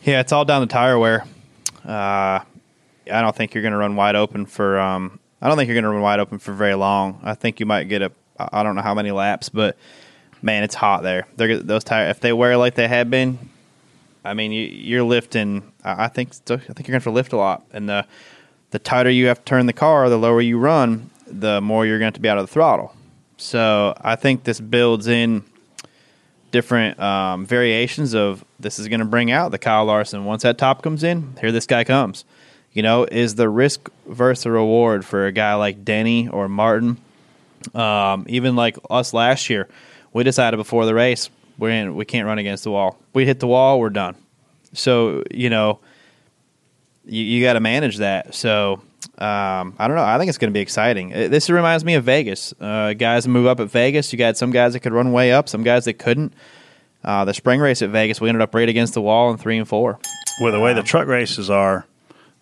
Yeah, 0.04 0.22
it's 0.22 0.32
all 0.32 0.46
down 0.46 0.62
to 0.62 0.68
tire 0.68 0.98
wear. 0.98 1.26
Uh, 1.84 2.40
I 3.12 3.22
don't 3.22 3.36
think 3.36 3.54
you're 3.54 3.62
going 3.62 3.74
to 3.74 3.78
run 3.78 3.96
wide 3.96 4.16
open 4.16 4.46
for. 4.46 4.80
Um, 4.80 5.20
I 5.42 5.48
don't 5.48 5.58
think 5.58 5.68
you're 5.68 5.76
going 5.76 5.84
to 5.84 5.90
run 5.90 6.02
wide 6.02 6.20
open 6.20 6.40
for 6.40 6.54
very 6.54 6.76
long. 6.76 7.20
I 7.24 7.34
think 7.36 7.60
you 7.60 7.66
might 7.66 7.86
get 7.86 8.02
a. 8.02 8.12
I 8.38 8.64
don't 8.64 8.76
know 8.76 8.82
how 8.82 8.94
many 8.94 9.12
laps, 9.12 9.50
but 9.50 9.78
man, 10.42 10.64
it's 10.64 10.76
hot 10.76 11.04
there. 11.04 11.28
They're 11.36 11.60
those 11.60 11.84
tires. 11.84 12.12
If 12.12 12.22
they 12.22 12.34
wear 12.34 12.58
like 12.58 12.76
they 12.76 12.88
have 12.88 13.10
been, 13.10 13.38
I 14.24 14.34
mean, 14.34 14.52
you, 14.52 14.66
you're 14.66 15.04
lifting. 15.04 15.72
I 15.84 16.08
think. 16.08 16.32
I 16.50 16.58
think 16.58 16.88
you're 16.88 16.94
going 16.94 17.02
to 17.02 17.12
lift 17.12 17.34
a 17.34 17.38
lot, 17.38 17.64
and 17.72 17.88
the 17.88 18.06
the 18.72 18.80
tighter 18.80 19.10
you 19.10 19.28
have 19.28 19.40
to 19.40 19.46
turn 19.46 19.66
the 19.68 19.74
car, 19.74 20.10
the 20.10 20.18
lower 20.18 20.42
you 20.42 20.58
run, 20.58 21.10
the 21.28 21.62
more 21.62 21.86
you're 21.86 22.00
going 22.00 22.14
to 22.14 22.20
be 22.20 22.28
out 22.28 22.38
of 22.38 22.48
the 22.48 22.52
throttle. 22.52 22.96
So 23.38 23.94
I 24.02 24.16
think 24.16 24.46
this 24.46 24.60
builds 24.60 25.08
in 25.08 25.44
different 26.52 27.00
um, 27.00 27.46
variations 27.46 28.14
of 28.14 28.46
this 28.60 28.80
is 28.80 28.88
going 28.88 29.00
to 29.00 29.06
bring 29.06 29.32
out 29.32 29.52
the 29.52 29.58
Kyle 29.58 29.86
Larson. 29.86 30.24
Once 30.24 30.44
that 30.44 30.58
top 30.58 30.82
comes 30.82 31.04
in, 31.04 31.36
here 31.42 31.52
this 31.52 31.66
guy 31.66 31.84
comes. 31.84 32.26
You 32.74 32.82
know, 32.84 33.04
is 33.04 33.36
the 33.36 33.48
risk 33.50 33.90
versus 34.08 34.44
the 34.44 34.52
reward 34.52 35.06
for 35.06 35.28
a 35.28 35.32
guy 35.32 35.54
like 35.56 35.86
Denny 35.86 36.28
or 36.28 36.50
Martin? 36.50 36.98
Um, 37.74 38.26
even 38.28 38.56
like 38.56 38.78
us 38.90 39.14
last 39.14 39.50
year, 39.50 39.70
we 40.12 40.24
decided 40.24 40.58
before 40.58 40.86
the 40.86 40.94
race 40.94 41.30
we're 41.58 41.70
in, 41.70 41.96
we 41.96 42.04
can't 42.06 42.26
run 42.26 42.40
against 42.40 42.64
the 42.64 42.72
wall. 42.72 42.98
We 43.14 43.26
hit 43.26 43.40
the 43.40 43.48
wall, 43.48 43.80
we're 43.80 43.92
done. 43.92 44.16
So 44.74 45.24
you 45.32 45.50
know, 45.50 45.80
you, 47.06 47.24
you 47.24 47.44
got 47.44 47.54
to 47.54 47.60
manage 47.60 47.98
that. 47.98 48.34
So 48.34 48.82
um, 49.18 49.76
I 49.78 49.88
don't 49.88 49.96
know. 49.96 50.04
I 50.04 50.18
think 50.18 50.30
it's 50.30 50.38
going 50.40 50.52
to 50.52 50.58
be 50.58 50.62
exciting. 50.62 51.14
Uh, 51.14 51.28
This 51.28 51.50
reminds 51.50 51.86
me 51.86 51.94
of 51.94 52.04
Vegas. 52.04 52.54
Uh, 52.60 52.94
guys 52.94 53.28
move 53.28 53.46
up 53.46 53.60
at 53.60 53.70
Vegas. 53.70 54.12
You 54.12 54.18
got 54.18 54.36
some 54.36 54.52
guys 54.52 54.74
that 54.74 54.80
could 54.80 54.94
run 54.94 55.12
way 55.12 55.32
up, 55.32 55.48
some 55.48 55.64
guys 55.64 55.86
that 55.86 55.94
couldn't. 55.94 56.34
Uh, 57.04 57.26
the 57.26 57.34
spring 57.34 57.60
race 57.60 57.82
at 57.82 57.90
Vegas, 57.90 58.20
we 58.20 58.30
ended 58.30 58.42
up 58.42 58.56
right 58.56 58.68
against 58.68 58.94
the 58.94 59.02
wall 59.02 59.30
in 59.30 59.38
three 59.38 59.58
and 59.58 59.68
four. 59.68 60.00
Well, 60.42 60.52
the 60.52 60.60
way 60.60 60.74
the 60.74 60.82
truck 60.84 61.08
races 61.08 61.50
are, 61.50 61.86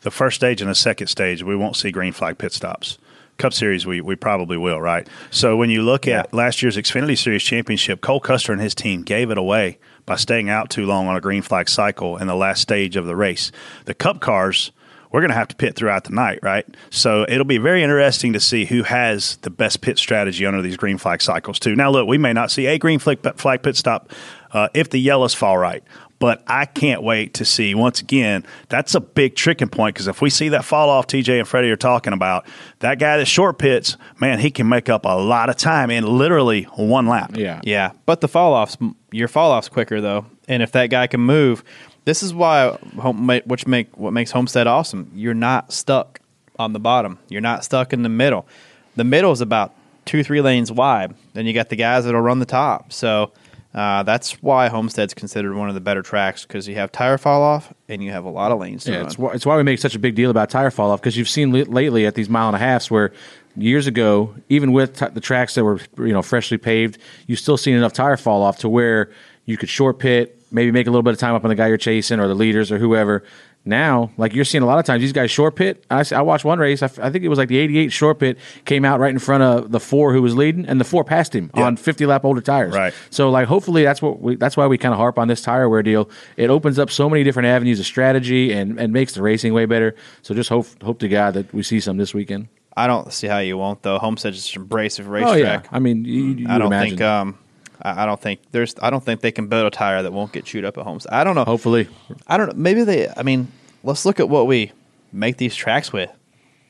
the 0.01 0.11
first 0.11 0.35
stage 0.35 0.61
and 0.61 0.69
the 0.69 0.75
second 0.75 1.07
stage, 1.07 1.43
we 1.43 1.55
won't 1.55 1.75
see 1.75 1.91
green 1.91 2.13
flag 2.13 2.37
pit 2.37 2.53
stops. 2.53 2.97
Cup 3.37 3.53
Series, 3.53 3.87
we, 3.87 4.01
we 4.01 4.15
probably 4.15 4.57
will, 4.57 4.79
right? 4.79 5.07
So 5.31 5.57
when 5.57 5.71
you 5.71 5.81
look 5.81 6.07
at 6.07 6.31
last 6.33 6.61
year's 6.61 6.77
Xfinity 6.77 7.17
Series 7.17 7.41
championship, 7.41 8.01
Cole 8.01 8.19
Custer 8.19 8.51
and 8.51 8.61
his 8.61 8.75
team 8.75 9.01
gave 9.01 9.31
it 9.31 9.37
away 9.37 9.79
by 10.05 10.15
staying 10.15 10.49
out 10.49 10.69
too 10.69 10.85
long 10.85 11.07
on 11.07 11.15
a 11.15 11.21
green 11.21 11.41
flag 11.41 11.67
cycle 11.67 12.17
in 12.17 12.27
the 12.27 12.35
last 12.35 12.61
stage 12.61 12.95
of 12.95 13.05
the 13.05 13.15
race. 13.15 13.51
The 13.85 13.95
Cup 13.95 14.19
cars, 14.19 14.71
we're 15.11 15.21
going 15.21 15.29
to 15.29 15.35
have 15.35 15.47
to 15.47 15.55
pit 15.55 15.75
throughout 15.75 16.03
the 16.03 16.13
night, 16.13 16.39
right? 16.43 16.65
So 16.91 17.25
it'll 17.27 17.45
be 17.45 17.57
very 17.57 17.81
interesting 17.81 18.33
to 18.33 18.39
see 18.39 18.65
who 18.65 18.83
has 18.83 19.37
the 19.37 19.49
best 19.49 19.81
pit 19.81 19.97
strategy 19.97 20.45
under 20.45 20.61
these 20.61 20.77
green 20.77 20.97
flag 20.99 21.21
cycles, 21.21 21.57
too. 21.57 21.75
Now, 21.75 21.89
look, 21.89 22.07
we 22.07 22.17
may 22.19 22.33
not 22.33 22.51
see 22.51 22.67
a 22.67 22.77
green 22.77 22.99
flag 22.99 23.19
flag 23.37 23.63
pit 23.63 23.75
stop 23.75 24.11
uh, 24.51 24.69
if 24.73 24.89
the 24.89 24.99
yellows 24.99 25.33
fall 25.33 25.57
right. 25.57 25.83
But 26.21 26.43
I 26.45 26.65
can't 26.65 27.01
wait 27.01 27.33
to 27.33 27.45
see 27.45 27.73
once 27.73 27.99
again. 27.99 28.45
That's 28.69 28.93
a 28.93 28.99
big 28.99 29.35
tricking 29.35 29.69
point 29.69 29.95
because 29.95 30.07
if 30.07 30.21
we 30.21 30.29
see 30.29 30.49
that 30.49 30.63
fall 30.63 30.91
off, 30.91 31.07
TJ 31.07 31.39
and 31.39 31.47
Freddie 31.47 31.71
are 31.71 31.75
talking 31.75 32.13
about 32.13 32.45
that 32.77 32.99
guy 32.99 33.17
that 33.17 33.25
short 33.25 33.57
pits, 33.57 33.97
man, 34.19 34.37
he 34.37 34.51
can 34.51 34.69
make 34.69 34.87
up 34.87 35.03
a 35.03 35.17
lot 35.19 35.49
of 35.49 35.55
time 35.55 35.89
in 35.89 36.05
literally 36.05 36.65
one 36.75 37.07
lap. 37.07 37.35
Yeah. 37.35 37.59
Yeah, 37.63 37.93
but 38.05 38.21
the 38.21 38.27
fall 38.27 38.53
offs, 38.53 38.77
your 39.11 39.27
fall 39.27 39.51
offs 39.51 39.67
quicker 39.67 39.99
though, 39.99 40.27
and 40.47 40.61
if 40.61 40.71
that 40.73 40.91
guy 40.91 41.07
can 41.07 41.21
move, 41.21 41.63
this 42.05 42.21
is 42.21 42.35
why 42.35 42.69
which 42.69 43.65
make 43.65 43.97
what 43.97 44.13
makes 44.13 44.29
Homestead 44.29 44.67
awesome. 44.67 45.11
You're 45.15 45.33
not 45.33 45.73
stuck 45.73 46.19
on 46.59 46.73
the 46.73 46.79
bottom. 46.79 47.17
You're 47.29 47.41
not 47.41 47.63
stuck 47.63 47.93
in 47.93 48.03
the 48.03 48.09
middle. 48.09 48.47
The 48.95 49.03
middle 49.03 49.31
is 49.31 49.41
about 49.41 49.73
two 50.05 50.23
three 50.23 50.41
lanes 50.41 50.71
wide. 50.71 51.15
Then 51.33 51.47
you 51.47 51.53
got 51.53 51.69
the 51.69 51.75
guys 51.75 52.05
that'll 52.05 52.21
run 52.21 52.37
the 52.37 52.45
top. 52.45 52.93
So 52.93 53.31
uh, 53.73 54.03
that's 54.03 54.33
why 54.43 54.67
Homestead's 54.67 55.13
considered 55.13 55.55
one 55.55 55.69
of 55.69 55.75
the 55.75 55.81
better 55.81 56.01
tracks 56.01 56.43
because 56.45 56.67
you 56.67 56.75
have 56.75 56.91
tire 56.91 57.17
fall 57.17 57.41
off 57.41 57.73
and 57.87 58.03
you 58.03 58.11
have 58.11 58.25
a 58.25 58.29
lot 58.29 58.51
of 58.51 58.59
lanes 58.59 58.83
to 58.83 58.91
Yeah, 58.91 58.97
run. 58.97 59.05
it's, 59.07 59.17
why- 59.17 59.33
it's 59.33 59.45
why 59.45 59.55
we 59.57 59.63
make 59.63 59.79
such 59.79 59.95
a 59.95 59.99
big 59.99 60.15
deal 60.15 60.29
about 60.29 60.49
tire 60.49 60.71
fall 60.71 60.91
off 60.91 60.99
because 61.01 61.15
you've 61.17 61.29
seen 61.29 61.51
li- 61.51 61.63
lately 61.63 62.05
at 62.05 62.15
these 62.15 62.29
mile 62.29 62.47
and 62.47 62.55
a 62.55 62.59
halfs 62.59 62.91
where 62.91 63.13
years 63.55 63.87
ago, 63.87 64.33
even 64.49 64.71
with 64.73 64.97
t- 64.99 65.05
the 65.07 65.21
tracks 65.21 65.55
that 65.55 65.63
were 65.63 65.79
you 65.97 66.11
know 66.13 66.21
freshly 66.21 66.57
paved, 66.57 66.97
you 67.27 67.35
still 67.35 67.57
seen 67.57 67.75
enough 67.75 67.93
tire 67.93 68.17
fall 68.17 68.43
off 68.43 68.57
to 68.59 68.67
where 68.69 69.09
you 69.45 69.57
could 69.57 69.69
short 69.69 69.99
pit, 69.99 70.37
maybe 70.51 70.71
make 70.71 70.87
a 70.87 70.89
little 70.91 71.03
bit 71.03 71.13
of 71.13 71.19
time 71.19 71.33
up 71.35 71.43
on 71.43 71.49
the 71.49 71.55
guy 71.55 71.67
you're 71.67 71.77
chasing 71.77 72.19
or 72.19 72.27
the 72.27 72.35
leaders 72.35 72.71
or 72.71 72.77
whoever. 72.77 73.23
Now, 73.63 74.09
like 74.17 74.33
you're 74.33 74.43
seeing 74.45 74.63
a 74.63 74.65
lot 74.65 74.79
of 74.79 74.85
times, 74.85 75.01
these 75.01 75.13
guys 75.13 75.29
short 75.29 75.55
pit. 75.55 75.85
I, 75.91 76.03
I 76.15 76.21
watched 76.23 76.43
one 76.43 76.57
race. 76.57 76.81
I, 76.81 76.85
f- 76.85 76.97
I 76.97 77.11
think 77.11 77.23
it 77.23 77.27
was 77.27 77.37
like 77.37 77.47
the 77.47 77.59
88 77.59 77.91
short 77.91 78.17
pit 78.19 78.39
came 78.65 78.83
out 78.83 78.99
right 78.99 79.11
in 79.11 79.19
front 79.19 79.43
of 79.43 79.71
the 79.71 79.79
four 79.79 80.13
who 80.13 80.21
was 80.23 80.35
leading, 80.35 80.65
and 80.65 80.79
the 80.79 80.83
four 80.83 81.03
passed 81.03 81.35
him 81.35 81.51
on 81.53 81.77
50 81.77 82.07
lap 82.07 82.25
older 82.25 82.41
tires. 82.41 82.73
Right. 82.73 82.91
So 83.11 83.29
like 83.29 83.47
hopefully 83.47 83.83
that's 83.83 84.01
what 84.01 84.19
we 84.19 84.35
that's 84.35 84.57
why 84.57 84.65
we 84.65 84.79
kind 84.79 84.93
of 84.93 84.97
harp 84.97 85.19
on 85.19 85.27
this 85.27 85.43
tire 85.43 85.69
wear 85.69 85.83
deal. 85.83 86.09
It 86.37 86.49
opens 86.49 86.79
up 86.79 86.89
so 86.89 87.07
many 87.07 87.23
different 87.23 87.45
avenues 87.47 87.79
of 87.79 87.85
strategy 87.85 88.51
and, 88.51 88.79
and 88.79 88.91
makes 88.91 89.13
the 89.13 89.21
racing 89.21 89.53
way 89.53 89.65
better. 89.65 89.95
So 90.23 90.33
just 90.33 90.49
hope 90.49 90.65
hope 90.81 90.97
to 90.99 91.07
God 91.07 91.35
that 91.35 91.53
we 91.53 91.61
see 91.61 91.79
some 91.79 91.97
this 91.97 92.15
weekend. 92.15 92.47
I 92.75 92.87
don't 92.87 93.13
see 93.13 93.27
how 93.27 93.39
you 93.39 93.57
won't 93.59 93.83
though. 93.83 93.99
Homestead's 93.99 94.37
just 94.41 94.55
an 94.55 94.63
abrasive 94.63 95.07
Oh 95.07 95.11
racetrack. 95.11 95.65
yeah, 95.65 95.69
I 95.71 95.77
mean 95.77 96.03
you, 96.05 96.23
you 96.23 96.45
I 96.49 96.57
don't 96.57 96.67
imagine. 96.67 96.97
think. 96.97 97.01
Um, 97.01 97.37
I 97.81 98.03
I 98.03 98.05
don't 98.05 98.19
think 98.21 98.39
there's. 98.51 98.75
I 98.81 98.89
don't 98.89 99.03
think 99.03 99.21
they 99.21 99.31
can 99.31 99.47
build 99.47 99.65
a 99.65 99.69
tire 99.69 100.01
that 100.03 100.13
won't 100.13 100.31
get 100.31 100.45
chewed 100.45 100.65
up 100.65 100.77
at 100.77 100.83
Homestead. 100.83 101.13
I 101.13 101.23
don't 101.23 101.35
know. 101.35 101.45
hopefully 101.45 101.87
I 102.27 102.37
don't 102.37 102.47
know. 102.47 102.53
Maybe 102.55 102.83
they. 102.83 103.09
I 103.09 103.23
mean, 103.23 103.51
let's 103.83 104.05
look 104.05 104.19
at 104.19 104.29
what 104.29 104.47
we 104.47 104.71
make 105.11 105.37
these 105.37 105.55
tracks 105.55 105.91
with. 105.91 106.11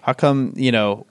How 0.02 0.14
come 0.14 0.54
you 0.56 0.72
know? 0.72 1.06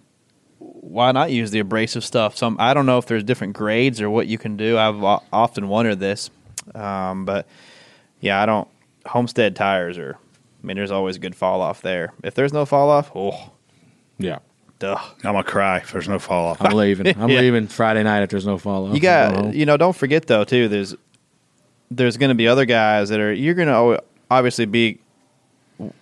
Why 0.58 1.12
not 1.12 1.30
use 1.30 1.50
the 1.52 1.60
abrasive 1.60 2.04
stuff? 2.04 2.36
Some 2.36 2.56
I 2.58 2.74
don't 2.74 2.86
know 2.86 2.98
if 2.98 3.06
there's 3.06 3.22
different 3.24 3.54
grades 3.54 4.00
or 4.00 4.10
what 4.10 4.26
you 4.26 4.38
can 4.38 4.56
do. 4.56 4.76
I've 4.76 5.02
o- 5.02 5.22
often 5.32 5.68
wondered 5.68 6.00
this, 6.00 6.30
um, 6.74 7.24
but 7.24 7.46
yeah, 8.20 8.42
I 8.42 8.46
don't. 8.46 8.68
Homestead 9.06 9.56
tires 9.56 9.96
are. 9.98 10.18
I 10.62 10.66
mean, 10.66 10.76
there's 10.76 10.90
always 10.90 11.16
good 11.16 11.34
fall 11.34 11.62
off 11.62 11.80
there. 11.80 12.12
If 12.22 12.34
there's 12.34 12.52
no 12.52 12.66
fall 12.66 12.90
off, 12.90 13.10
oh, 13.14 13.52
yeah. 14.18 14.40
Duh. 14.80 14.96
I'm 14.98 15.32
gonna 15.34 15.44
cry 15.44 15.76
if 15.78 15.92
there's 15.92 16.08
no 16.08 16.18
fall 16.18 16.46
off. 16.46 16.56
I'm 16.60 16.72
leaving. 16.76 17.06
I'm 17.20 17.28
Yeah. 17.28 17.40
leaving 17.40 17.68
Friday 17.68 18.02
night 18.02 18.22
if 18.24 18.30
there's 18.30 18.46
no 18.46 18.58
follow 18.58 18.88
up. 18.88 18.94
You 18.94 19.00
got 19.00 19.54
you 19.54 19.64
know. 19.66 19.76
Don't 19.76 19.94
forget 19.94 20.26
though 20.26 20.42
too. 20.42 20.66
There's 20.66 20.96
there's 21.92 22.16
going 22.16 22.28
to 22.30 22.34
be 22.34 22.48
other 22.48 22.64
guys 22.64 23.08
that 23.10 23.20
are 23.20 23.32
you're 23.32 23.54
going 23.54 23.68
to 23.68 24.02
obviously 24.30 24.64
be 24.66 24.98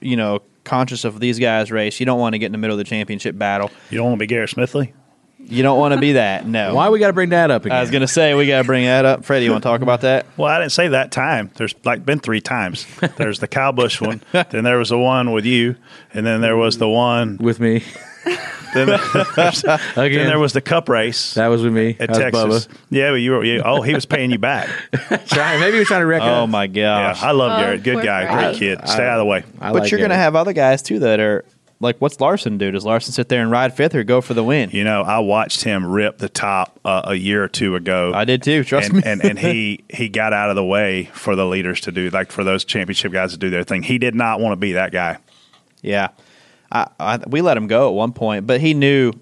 you 0.01 0.17
know 0.17 0.41
conscious 0.65 1.05
of 1.05 1.21
these 1.21 1.39
guys 1.39 1.71
race. 1.71 2.01
You 2.01 2.07
don't 2.07 2.19
want 2.21 2.33
to 2.35 2.39
get 2.39 2.47
in 2.47 2.53
the 2.53 2.59
middle 2.59 2.75
of 2.75 2.79
the 2.79 2.85
championship 2.85 3.37
battle. 3.37 3.71
You 3.91 3.99
don't 3.99 4.07
want 4.07 4.17
to 4.19 4.23
be 4.23 4.27
Garrett 4.27 4.51
Smithley. 4.51 4.93
You 5.41 5.63
don't 5.63 5.79
want 5.79 5.95
to 5.95 6.01
be 6.01 6.13
that. 6.13 6.47
No. 6.47 6.75
Why 6.75 6.91
we 6.91 6.99
got 6.99 7.07
to 7.07 7.13
bring 7.15 7.31
that 7.31 7.51
up 7.51 7.65
again? 7.65 7.79
I 7.79 7.81
was 7.81 7.91
going 7.91 8.03
to 8.03 8.09
say 8.09 8.35
we 8.35 8.47
got 8.47 8.59
to 8.59 8.65
bring 8.65 8.85
that 8.85 9.07
up. 9.07 9.25
Freddie, 9.25 9.47
you 9.47 9.51
want 9.53 9.63
to 9.63 9.69
talk 9.69 9.81
about 9.81 10.03
that? 10.03 10.27
Well, 10.37 10.49
I 10.49 10.59
didn't 10.59 10.73
say 10.73 10.89
that 10.89 11.11
time. 11.11 11.51
There's 11.55 11.75
like 11.85 12.05
been 12.05 12.19
three 12.21 12.41
times. 12.43 12.87
There's 13.17 13.39
the 13.39 13.49
Kyle 13.49 13.73
Busch 13.73 13.99
one, 14.01 14.21
then 14.33 14.63
there 14.65 14.77
was 14.79 14.91
the 14.91 14.99
one 14.99 15.33
with 15.33 15.47
you, 15.47 15.77
and 16.13 16.27
then 16.27 16.43
there 16.43 16.57
was 16.57 16.77
the 16.79 16.89
one. 16.89 17.39
with 17.39 17.61
me 17.61 17.83
Then, 18.75 18.87
there's- 19.37 19.63
then 19.95 20.13
there 20.27 20.39
was 20.39 20.53
the 20.53 20.61
Cup 20.61 20.89
race 20.89 21.35
that 21.35 21.47
was 21.49 21.63
with 21.63 21.73
me 21.73 21.97
at 21.99 22.09
That 22.11 22.19
Texas. 22.33 22.67
Bubba. 22.67 22.77
Yeah, 22.91 23.11
but 23.11 23.17
you 23.17 23.31
were. 23.33 23.45
You, 23.45 23.63
oh, 23.65 23.81
he 23.83 23.95
was 23.95 24.05
paying 24.07 24.31
you 24.31 24.39
back. 24.39 24.69
Trying, 25.27 25.61
maybe 25.61 25.73
he 25.75 25.79
was 25.81 25.89
trying 25.89 26.01
to 26.03 26.07
wreck 26.07 26.23
Oh 26.23 26.45
us. 26.45 26.49
my 26.51 26.65
Yeah, 26.65 27.13
gosh! 27.13 27.23
I 27.23 27.31
love 27.31 27.53
Oh, 27.53 27.63
Garrett. 27.63 27.83
Good 27.83 28.05
guy, 28.05 28.27
Fred. 28.27 28.51
great 28.51 28.59
kid. 28.59 28.89
Stay 28.89 29.07
out 29.07 29.19
of 29.19 29.21
the 29.21 29.25
way. 29.25 29.45
I 29.61 29.73
but 29.73 29.83
like 29.83 29.91
you're 29.91 29.99
going 29.99 30.11
to 30.11 30.17
have 30.17 30.37
other 30.37 30.53
guys 30.53 30.83
too 30.83 30.99
that 31.01 31.19
are 31.21 31.45
like, 31.81 31.97
what's 32.01 32.21
Larson 32.21 32.59
do? 32.59 32.71
Does 32.71 32.85
Larson 32.85 33.13
sit 33.13 33.29
there 33.29 33.41
and 33.41 33.51
ride 33.51 33.75
fifth 33.75 33.95
or 33.95 34.03
go 34.05 34.21
for 34.21 34.35
the 34.35 34.43
win? 34.45 34.71
You 34.71 34.85
know, 34.85 35.03
I 35.03 35.21
watched 35.21 35.63
him 35.65 35.87
rip 35.87 36.19
the 36.19 36.29
top 36.29 36.79
uh, 36.85 37.03
a 37.05 37.15
year 37.15 37.43
or 37.43 37.49
two 37.49 37.75
ago. 37.77 38.13
I 38.15 38.25
did 38.27 38.43
too. 38.43 38.65
Trust 38.65 38.89
and, 38.91 38.97
me. 38.99 39.03
and 39.07 39.25
and 39.25 39.39
he 39.39 39.85
he 39.89 40.09
got 40.11 40.33
out 40.35 40.51
of 40.51 40.57
the 40.57 40.65
way 40.65 41.05
for 41.15 41.37
the 41.37 41.47
leaders 41.47 41.81
to 41.83 41.93
do 41.93 42.11
like 42.11 42.33
for 42.33 42.45
those 42.45 42.65
championship 42.65 43.13
guys 43.13 43.33
to 43.33 43.39
do 43.39 43.49
their 43.49 43.65
thing. 43.65 43.83
He 43.83 43.97
did 43.99 44.15
not 44.15 44.41
want 44.41 44.53
to 44.53 44.57
be 44.57 44.73
that 44.73 44.93
guy. 44.93 45.19
Yeah, 45.81 46.09
I, 46.71 46.89
I, 46.99 47.19
we 47.27 47.41
let 47.41 47.57
him 47.57 47.67
go 47.67 47.89
at 47.89 47.95
one 47.95 48.13
point, 48.13 48.47
but 48.47 48.61
he 48.61 48.75
knew 48.75 49.13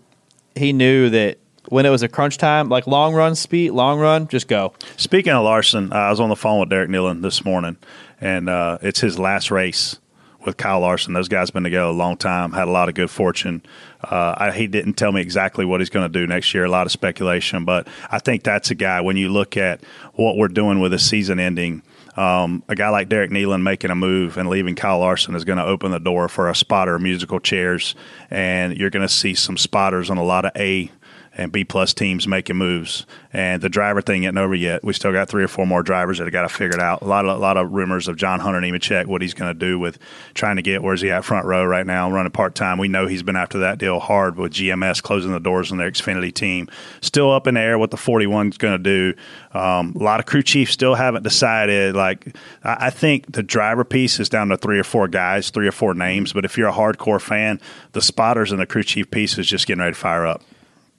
he 0.55 0.73
knew 0.73 1.11
that 1.11 1.39
when 1.69 1.87
it 1.87 1.91
was 1.91 2.03
a 2.03 2.09
crunch 2.09 2.39
time, 2.39 2.69
like 2.69 2.87
long 2.87 3.15
run 3.15 3.35
speed, 3.35 3.71
long 3.73 3.99
run, 3.99 4.29
just 4.29 4.49
go. 4.49 4.73
Speaking 4.97 5.33
of 5.33 5.45
Larson, 5.45 5.93
uh, 5.93 5.97
I 5.97 6.11
was 6.11 6.21
on 6.21 6.29
the 6.29 6.37
phone 6.37 6.61
with 6.61 6.69
Derek 6.69 6.91
Kneeland 6.91 7.23
this 7.23 7.45
morning, 7.45 7.77
and 8.21 8.49
uh, 8.49 8.79
it's 8.83 9.01
his 9.01 9.19
last 9.19 9.51
race 9.51 9.99
with 10.45 10.57
Kyle 10.57 10.81
Larson. 10.81 11.13
Those 11.13 11.29
guys 11.29 11.49
have 11.49 11.55
been 11.55 11.65
together 11.65 11.87
a 11.87 11.93
long 11.93 12.17
time, 12.17 12.53
had 12.53 12.69
a 12.69 12.71
lot 12.71 12.89
of 12.89 12.95
good 12.95 13.11
fortune. 13.11 13.63
Uh, 14.03 14.35
I, 14.37 14.51
he 14.53 14.69
didn't 14.69 14.95
tell 14.95 15.11
me 15.13 15.21
exactly 15.21 15.65
what 15.65 15.81
he's 15.81 15.91
going 15.91 16.11
to 16.11 16.21
do 16.21 16.27
next 16.27 16.55
year. 16.55 16.65
A 16.65 16.71
lot 16.71 16.87
of 16.87 16.93
speculation, 16.93 17.65
but 17.65 17.89
I 18.11 18.21
think 18.21 18.45
that's 18.45 18.71
a 18.71 18.75
guy. 18.77 19.01
When 19.01 19.17
you 19.17 19.29
look 19.29 19.57
at 19.57 19.83
what 20.15 20.37
we're 20.37 20.49
doing 20.49 20.81
with 20.81 20.95
a 20.95 20.99
season 20.99 21.41
ending. 21.41 21.83
Um, 22.17 22.63
a 22.69 22.75
guy 22.75 22.89
like 22.89 23.09
Derek 23.09 23.31
Kneeland 23.31 23.63
making 23.63 23.91
a 23.91 23.95
move 23.95 24.39
and 24.39 24.49
leaving 24.49 24.75
Kyle 24.75 25.01
Larson 25.01 25.35
is 25.35 25.45
going 25.45 25.59
to 25.59 25.65
open 25.65 25.91
the 25.91 26.01
door 26.01 26.29
for 26.29 26.49
a 26.49 26.55
spotter, 26.55 26.99
musical 26.99 27.41
chairs, 27.41 27.95
and 28.31 28.77
you're 28.77 28.91
going 28.91 29.07
to 29.07 29.13
see 29.13 29.35
some 29.35 29.59
spotters 29.59 30.09
on 30.09 30.17
a 30.17 30.25
lot 30.25 30.45
of 30.45 30.53
A 30.57 30.91
and 31.37 31.53
B 31.53 31.65
plus 31.65 31.93
teams 31.93 32.27
making 32.27 32.57
moves. 32.57 33.05
And 33.33 33.61
the 33.61 33.69
driver 33.69 34.01
thing 34.01 34.25
isn't 34.25 34.39
over 34.39 34.55
yet. 34.55 34.83
We 34.83 34.95
still 34.95 35.13
got 35.13 35.29
three 35.29 35.45
or 35.45 35.49
four 35.49 35.67
more 35.67 35.83
drivers 35.83 36.19
that 36.19 36.25
have 36.25 36.33
got 36.33 36.43
to 36.43 36.49
figure 36.49 36.77
it 36.77 36.83
out. 36.83 37.03
A 37.03 37.05
lot 37.05 37.27
of 37.27 37.37
a 37.37 37.41
lot 37.41 37.59
of 37.59 37.73
rumors 37.73 38.09
of 38.09 38.17
John 38.17 38.41
Hunter 38.41 38.61
Nemechek, 38.61 39.07
what 39.07 39.21
he's 39.21 39.35
going 39.35 39.51
to 39.51 39.59
do 39.59 39.79
with 39.79 39.99
trying 40.33 40.57
to 40.57 40.63
get 40.63 40.83
where's 40.83 41.03
he 41.03 41.11
at 41.11 41.25
front 41.25 41.45
row 41.45 41.65
right 41.65 41.87
now, 41.87 42.11
running 42.11 42.33
part 42.33 42.55
time. 42.55 42.79
We 42.79 42.89
know 42.89 43.07
he's 43.07 43.23
been 43.23 43.37
after 43.37 43.59
that 43.59 43.79
deal 43.79 44.01
hard 44.01 44.37
with 44.37 44.53
GMS 44.53 45.03
closing 45.03 45.33
the 45.33 45.39
doors 45.39 45.71
on 45.71 45.79
their 45.79 45.91
Xfinity 45.91 46.33
team. 46.33 46.69
Still 47.03 47.31
up 47.31 47.47
in 47.47 47.55
the 47.55 47.61
air 47.61 47.79
what 47.79 47.91
the 47.91 47.99
41's 47.99 48.57
going 48.57 48.83
to 48.83 49.13
do. 49.13 49.19
Um, 49.57 49.95
a 49.95 50.03
lot 50.03 50.21
of 50.21 50.27
crew 50.27 50.43
chiefs 50.43 50.73
still 50.73 50.95
haven't 50.95 51.23
decided. 51.23 51.95
Like 51.95 52.35
I, 52.65 52.87
I 52.87 52.91
think 52.91 53.31
the 53.31 53.43
driver 53.43 53.85
piece 53.85 54.19
is 54.19 54.31
down 54.31 54.49
to 54.49 54.57
three 54.57 54.79
or 54.79 54.85
four 54.85 55.07
guys, 55.09 55.51
three 55.51 55.69
or 55.69 55.73
four 55.73 55.93
names. 55.93 56.33
But 56.33 56.47
if 56.47 56.57
you're 56.57 56.69
a 56.69 56.73
hardcore 56.73 57.21
fan, 57.21 57.61
the 57.93 58.01
spotters 58.01 58.53
and 58.53 58.61
the 58.61 58.67
crew 58.67 58.83
chief 58.83 59.11
piece 59.11 59.37
is 59.37 59.47
just 59.47 59.67
getting 59.67 59.81
ready 59.81 59.93
to 59.93 59.99
fire 59.99 60.27
up. 60.27 60.43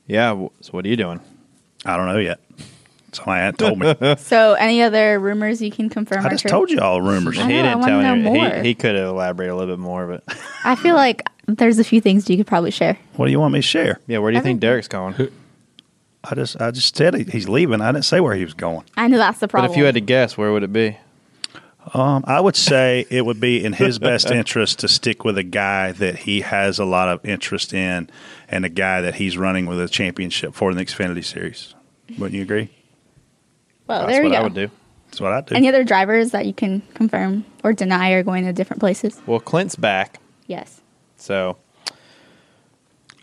Yeah. 0.08 0.32
So 0.62 0.72
what 0.72 0.86
are 0.86 0.88
you 0.88 0.95
doing? 0.97 1.20
I 1.86 1.95
don't 1.97 2.08
know 2.08 2.18
yet. 2.18 2.39
Somebody 3.14 3.39
my 3.39 3.41
aunt 3.47 3.58
told 3.58 3.80
me. 3.80 3.95
So, 4.18 4.53
any 4.53 4.82
other 4.82 5.18
rumors 5.20 5.62
you 5.62 5.72
can 5.72 5.89
confirm? 5.89 6.24
I 6.24 6.28
are 6.28 6.32
just 6.32 6.41
true? 6.43 6.49
told 6.51 6.70
you 6.70 6.80
all 6.80 7.01
rumors. 7.01 7.38
I 7.39 7.43
he 7.43 7.53
know, 7.53 7.60
I 7.60 7.62
didn't 7.64 7.80
wanna 7.80 7.91
tell 7.91 8.01
know 8.01 8.32
me. 8.32 8.38
more. 8.39 8.55
He, 8.62 8.68
he 8.70 8.76
could 8.76 8.95
have 8.95 9.08
elaborated 9.08 9.53
a 9.53 9.55
little 9.55 9.76
bit 9.76 9.82
more, 9.82 10.05
but 10.08 10.38
I 10.66 10.76
feel 10.76 10.95
like 10.95 11.24
there's 11.47 11.80
a 11.80 11.84
few 11.84 12.01
things 12.01 12.30
you 12.30 12.36
could 12.38 12.47
probably 12.47 12.72
share. 12.72 12.97
What 13.16 13.26
do 13.28 13.32
you 13.32 13.39
want 13.39 13.53
me 13.53 13.60
to 13.60 13.64
share? 13.64 13.99
yeah. 14.08 14.18
Where 14.18 14.32
do 14.32 14.38
you 14.38 14.43
think 14.43 14.60
Derek's 14.60 14.88
going? 14.89 15.16
I 16.24 16.36
just 16.36 16.60
I 16.62 16.72
just 16.72 16.95
said 16.97 17.14
he- 17.16 17.24
he's 17.24 17.47
leaving. 17.47 17.80
I 17.82 17.91
didn't 17.93 18.05
say 18.05 18.20
where 18.20 18.36
he 18.36 18.43
was 18.43 18.53
going. 18.53 18.84
I 18.97 19.08
know 19.08 19.18
that's 19.18 19.39
the 19.39 19.47
problem. 19.47 19.70
But 19.70 19.70
problem. 19.70 19.72
if 19.74 19.78
you 19.78 19.86
had 19.86 19.95
to 19.95 20.01
guess, 20.01 20.38
where 20.38 20.51
would 20.51 20.64
it 20.64 20.74
be? 20.74 20.97
Um, 21.94 22.24
I 22.28 22.40
would 22.42 22.56
say 22.56 23.06
it 23.10 23.26
would 23.26 23.40
be 23.40 23.64
in 23.64 23.74
his 23.74 23.98
best 24.00 24.30
interest 24.32 24.80
to 24.80 24.88
stick 24.88 25.24
with 25.24 25.38
a 25.38 25.44
guy 25.44 25.92
that 25.94 26.18
he 26.20 26.42
has 26.42 26.80
a 26.80 26.86
lot 26.86 27.08
of 27.10 27.24
interest 27.26 27.74
in, 27.74 28.10
and 28.50 28.66
a 28.66 28.70
guy 28.70 29.02
that 29.02 29.16
he's 29.16 29.38
running 29.38 29.66
with 29.66 29.80
a 29.80 29.88
championship 29.88 30.54
for 30.54 30.72
in 30.72 30.78
the 30.78 30.86
Xfinity 30.86 31.24
Series. 31.24 31.74
Wouldn't 32.18 32.34
you 32.36 32.42
agree? 32.42 32.70
well, 33.88 34.02
That's 34.02 34.12
there 34.14 34.24
what 34.24 34.30
we 34.30 34.36
go. 34.36 34.42
I 34.42 34.44
would 34.44 34.54
do. 34.54 34.70
That's 35.08 35.22
what 35.22 35.32
I 35.32 35.42
do. 35.42 35.56
Any 35.56 35.70
other 35.70 35.84
drivers 35.86 36.32
that 36.32 36.46
you 36.46 36.54
can 36.54 36.82
confirm 36.94 37.46
or 37.64 37.72
deny 37.74 38.12
are 38.12 38.24
going 38.24 38.44
to 38.44 38.52
different 38.54 38.82
places? 38.82 39.22
Well, 39.26 39.40
Clint's 39.40 39.76
back, 39.78 40.20
Yes. 40.48 40.82
so 41.16 41.58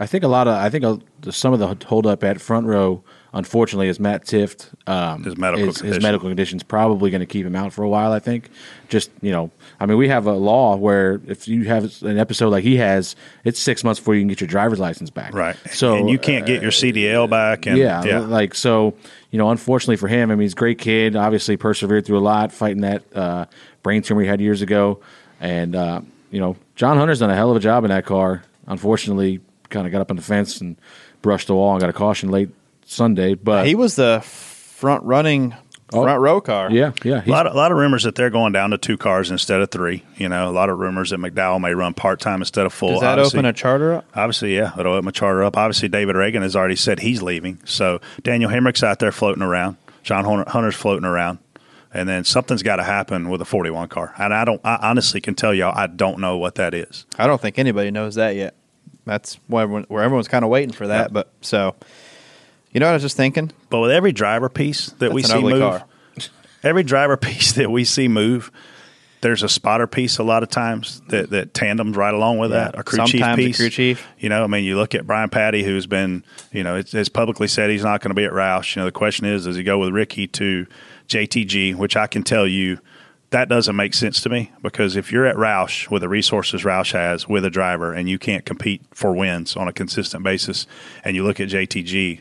I 0.00 0.06
think 0.06 0.24
a 0.24 0.28
lot 0.28 0.48
of 0.48 0.54
I 0.54 0.70
think 0.70 1.02
some 1.30 1.52
of 1.52 1.58
the 1.60 1.86
hold 1.86 2.06
up 2.06 2.24
at 2.24 2.40
front 2.40 2.66
row, 2.66 3.02
unfortunately, 3.34 3.88
is 3.88 4.00
Matt 4.00 4.24
Tifft. 4.24 4.70
Um, 4.88 5.24
His 5.24 5.36
medical 5.36 5.66
his, 5.66 5.74
his 5.74 5.82
condition. 5.82 6.02
medical 6.02 6.28
condition's 6.28 6.62
probably 6.62 7.10
going 7.10 7.20
to 7.20 7.26
keep 7.26 7.44
him 7.44 7.56
out 7.56 7.72
for 7.72 7.82
a 7.82 7.88
while. 7.88 8.12
I 8.12 8.20
think. 8.20 8.48
Just 8.88 9.10
you 9.20 9.32
know, 9.32 9.50
I 9.80 9.86
mean, 9.86 9.98
we 9.98 10.08
have 10.08 10.26
a 10.26 10.32
law 10.32 10.76
where 10.76 11.20
if 11.26 11.48
you 11.48 11.64
have 11.64 12.02
an 12.02 12.18
episode 12.18 12.50
like 12.50 12.64
he 12.64 12.76
has, 12.76 13.16
it's 13.44 13.58
six 13.58 13.84
months 13.84 14.00
before 14.00 14.14
you 14.14 14.20
can 14.20 14.28
get 14.28 14.40
your 14.40 14.48
driver's 14.48 14.78
license 14.78 15.10
back. 15.10 15.34
right. 15.34 15.56
So 15.70 15.96
and 15.96 16.08
you 16.08 16.18
can't 16.18 16.46
get 16.46 16.62
your 16.62 16.70
CDL 16.70 17.28
back. 17.28 17.66
And 17.66 17.76
yeah, 17.76 18.04
yeah. 18.04 18.18
like 18.20 18.54
so, 18.54 18.94
you 19.30 19.38
know, 19.38 19.50
unfortunately 19.50 19.96
for 19.96 20.08
him, 20.08 20.30
I 20.30 20.34
mean, 20.34 20.42
he's 20.42 20.52
a 20.52 20.56
great 20.56 20.78
kid. 20.78 21.16
Obviously, 21.16 21.56
persevered 21.56 22.06
through 22.06 22.18
a 22.18 22.20
lot, 22.20 22.52
fighting 22.52 22.82
that 22.82 23.02
uh, 23.14 23.46
brain 23.82 24.02
tumor 24.02 24.22
he 24.22 24.28
had 24.28 24.40
years 24.40 24.62
ago, 24.62 25.00
and 25.40 25.74
uh, 25.74 26.00
you 26.30 26.40
know, 26.40 26.56
John 26.76 26.96
Hunter's 26.96 27.18
done 27.18 27.30
a 27.30 27.34
hell 27.36 27.50
of 27.50 27.56
a 27.56 27.60
job 27.60 27.84
in 27.84 27.90
that 27.90 28.06
car. 28.06 28.44
Unfortunately, 28.66 29.40
kind 29.70 29.86
of 29.86 29.92
got 29.92 30.00
up 30.00 30.10
on 30.10 30.16
the 30.16 30.22
fence 30.22 30.60
and 30.60 30.76
brushed 31.20 31.48
the 31.48 31.54
wall 31.54 31.72
and 31.72 31.80
got 31.80 31.90
a 31.90 31.94
caution 31.94 32.30
late 32.30 32.50
Sunday. 32.94 33.34
But 33.34 33.66
he 33.66 33.74
was 33.74 33.96
the 33.96 34.20
front 34.22 35.04
running 35.04 35.54
oh. 35.92 36.02
front 36.02 36.20
row 36.20 36.40
car. 36.40 36.70
Yeah, 36.70 36.92
yeah. 37.04 37.22
A 37.24 37.30
lot, 37.30 37.46
of, 37.46 37.54
a 37.54 37.56
lot 37.56 37.72
of 37.72 37.78
rumors 37.78 38.04
that 38.04 38.14
they're 38.14 38.30
going 38.30 38.52
down 38.52 38.70
to 38.70 38.78
two 38.78 38.96
cars 38.96 39.30
instead 39.30 39.60
of 39.60 39.70
three. 39.70 40.04
You 40.16 40.28
know, 40.28 40.48
a 40.48 40.52
lot 40.52 40.70
of 40.70 40.78
rumors 40.78 41.10
that 41.10 41.20
McDowell 41.20 41.60
may 41.60 41.74
run 41.74 41.94
part 41.94 42.20
time 42.20 42.40
instead 42.40 42.66
of 42.66 42.72
full. 42.72 42.92
Does 42.92 43.00
that 43.00 43.18
Obviously- 43.18 43.38
open 43.38 43.46
a 43.46 43.52
charter 43.52 43.94
up? 43.94 44.06
Obviously, 44.14 44.56
yeah, 44.56 44.72
it'll 44.78 44.94
open 44.94 45.08
a 45.08 45.12
charter 45.12 45.44
up. 45.44 45.56
Obviously, 45.56 45.88
David 45.88 46.16
Ragan 46.16 46.42
has 46.42 46.56
already 46.56 46.76
said 46.76 47.00
he's 47.00 47.22
leaving. 47.22 47.58
So 47.64 48.00
Daniel 48.22 48.50
Hemric's 48.50 48.82
out 48.82 48.98
there 48.98 49.12
floating 49.12 49.42
around. 49.42 49.76
John 50.02 50.24
Hunter's 50.24 50.74
floating 50.74 51.06
around. 51.06 51.38
And 51.94 52.08
then 52.08 52.24
something's 52.24 52.64
got 52.64 52.76
to 52.76 52.82
happen 52.82 53.30
with 53.30 53.40
a 53.40 53.44
41 53.44 53.88
car. 53.88 54.12
And 54.18 54.34
I 54.34 54.44
don't, 54.44 54.60
I 54.64 54.90
honestly 54.90 55.20
can 55.20 55.36
tell 55.36 55.54
y'all, 55.54 55.72
I 55.74 55.86
don't 55.86 56.18
know 56.18 56.36
what 56.36 56.56
that 56.56 56.74
is. 56.74 57.06
I 57.16 57.28
don't 57.28 57.40
think 57.40 57.56
anybody 57.56 57.92
knows 57.92 58.16
that 58.16 58.34
yet. 58.34 58.56
That's 59.04 59.38
why 59.46 59.62
everyone, 59.62 59.84
where 59.84 60.02
everyone's 60.02 60.26
kind 60.26 60.44
of 60.44 60.50
waiting 60.50 60.72
for 60.72 60.88
that. 60.88 61.04
Yep. 61.04 61.12
But 61.12 61.32
so, 61.40 61.76
you 62.74 62.80
know 62.80 62.86
what 62.86 62.90
I 62.90 62.94
was 62.94 63.02
just 63.02 63.16
thinking? 63.16 63.50
But 63.70 63.80
with 63.80 63.90
every 63.90 64.12
driver 64.12 64.50
piece 64.50 64.90
that 64.98 65.12
we 65.12 65.22
see 65.22 65.40
move, 65.42 65.60
car. 65.60 65.84
every 66.62 66.82
driver 66.82 67.16
piece 67.16 67.52
that 67.52 67.70
we 67.70 67.84
see 67.84 68.08
move, 68.08 68.50
there's 69.22 69.42
a 69.42 69.48
spotter 69.48 69.86
piece 69.86 70.18
a 70.18 70.22
lot 70.22 70.42
of 70.42 70.50
times 70.50 71.00
that, 71.08 71.30
that 71.30 71.54
tandems 71.54 71.96
right 71.96 72.12
along 72.12 72.36
with 72.36 72.50
Yeah. 72.50 72.64
that. 72.72 72.78
A 72.78 72.82
crew 72.82 72.98
chief 73.06 73.20
Sometimes 73.20 73.38
a 73.38 73.46
piece. 73.46 73.56
crew 73.56 73.70
chief. 73.70 74.06
You 74.18 74.28
know, 74.28 74.44
I 74.44 74.46
mean, 74.48 74.64
you 74.64 74.76
look 74.76 74.94
at 74.94 75.06
Brian 75.06 75.30
Pattie, 75.30 75.64
who's 75.64 75.86
been, 75.86 76.22
you 76.52 76.62
know, 76.62 76.76
it's, 76.76 76.92
it's 76.92 77.08
publicly 77.08 77.48
said 77.48 77.70
he's 77.70 77.82
not 77.84 78.02
going 78.02 78.10
to 78.10 78.14
be 78.14 78.24
at 78.26 78.32
Roush. 78.32 78.76
You 78.76 78.80
know, 78.82 78.86
the 78.86 78.92
question 78.92 79.24
is, 79.24 79.44
does 79.46 79.56
he 79.56 79.62
go 79.62 79.78
with 79.78 79.94
Ricky 79.94 80.26
to 80.26 80.66
JTG? 81.08 81.74
Which 81.74 81.96
I 81.96 82.06
can 82.06 82.22
tell 82.22 82.46
you, 82.46 82.80
that 83.30 83.48
doesn't 83.48 83.74
make 83.74 83.94
sense 83.94 84.20
to 84.20 84.28
me 84.28 84.52
because 84.62 84.94
if 84.94 85.10
you're 85.10 85.26
at 85.26 85.36
Roush 85.36 85.90
with 85.90 86.02
the 86.02 86.08
resources 86.08 86.62
Roush 86.62 86.92
has 86.92 87.26
with 87.28 87.44
a 87.44 87.50
driver 87.50 87.92
and 87.92 88.08
you 88.08 88.18
can't 88.18 88.44
compete 88.44 88.82
for 88.92 89.12
wins 89.12 89.56
on 89.56 89.66
a 89.68 89.72
consistent 89.72 90.22
basis, 90.22 90.66
and 91.02 91.16
you 91.16 91.24
look 91.24 91.40
at 91.40 91.48
JTG, 91.48 92.20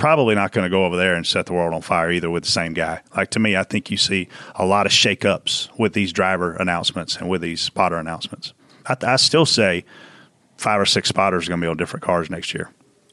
probably 0.00 0.34
not 0.34 0.50
going 0.50 0.64
to 0.64 0.70
go 0.70 0.84
over 0.84 0.96
there 0.96 1.14
and 1.14 1.24
set 1.26 1.46
the 1.46 1.52
world 1.52 1.72
on 1.74 1.82
fire 1.82 2.10
either 2.10 2.28
with 2.30 2.42
the 2.42 2.50
same 2.50 2.72
guy. 2.72 3.00
Like 3.16 3.30
to 3.30 3.38
me, 3.38 3.54
I 3.56 3.62
think 3.62 3.90
you 3.90 3.96
see 3.96 4.26
a 4.56 4.66
lot 4.66 4.86
of 4.86 4.92
shakeups 4.92 5.68
with 5.78 5.92
these 5.92 6.12
driver 6.12 6.54
announcements 6.56 7.16
and 7.16 7.28
with 7.28 7.42
these 7.42 7.60
spotter 7.60 7.96
announcements. 7.98 8.52
I, 8.86 8.96
I 9.02 9.16
still 9.16 9.46
say 9.46 9.84
five 10.56 10.80
or 10.80 10.86
six 10.86 11.08
spotters 11.08 11.46
are 11.46 11.50
going 11.50 11.60
to 11.60 11.64
be 11.66 11.70
on 11.70 11.76
different 11.76 12.02
cars 12.02 12.30
next 12.30 12.52
year. 12.54 12.70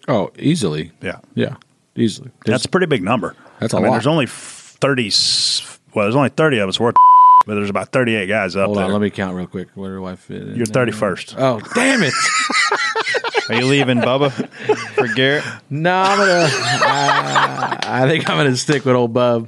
oh, 0.07 0.31
easily. 0.39 0.91
Yeah, 1.01 1.19
Yeah, 1.35 1.57
easily. 1.95 2.31
that's 2.45 2.65
a 2.65 2.69
pretty 2.69 2.87
big 2.87 3.03
number. 3.03 3.35
That's 3.59 3.73
a 3.73 3.77
I 3.77 3.79
mean, 3.81 3.89
lot. 3.89 3.95
there's 3.95 4.07
only 4.07 4.25
thirty. 4.27 5.11
Well, 5.93 6.05
there's 6.05 6.15
only 6.15 6.29
thirty 6.29 6.59
of 6.59 6.69
us 6.69 6.79
worth, 6.79 6.95
but 7.47 7.55
there's 7.55 7.69
about 7.71 7.91
thirty-eight 7.91 8.27
guys 8.27 8.55
up 8.55 8.65
Hold 8.65 8.77
there. 8.77 8.85
on, 8.85 8.91
let 8.91 9.01
me 9.01 9.09
count 9.09 9.35
real 9.35 9.47
quick. 9.47 9.69
Where 9.73 9.95
do 9.95 10.05
I 10.05 10.15
fit? 10.15 10.41
in 10.43 10.55
You're 10.55 10.65
there? 10.67 10.85
31st. 10.85 11.35
Oh, 11.39 11.59
damn 11.73 12.03
it! 12.03 12.13
Are 13.49 13.55
you 13.55 13.65
leaving 13.65 13.97
Bubba 13.99 14.31
for 14.93 15.07
Garrett? 15.15 15.43
no, 15.71 15.95
I'm 15.95 16.17
gonna. 16.19 16.31
uh, 16.43 17.77
I 17.83 18.05
think 18.07 18.29
I'm 18.29 18.37
gonna 18.37 18.55
stick 18.57 18.85
with 18.85 18.95
old 18.95 19.13
Bub. 19.13 19.47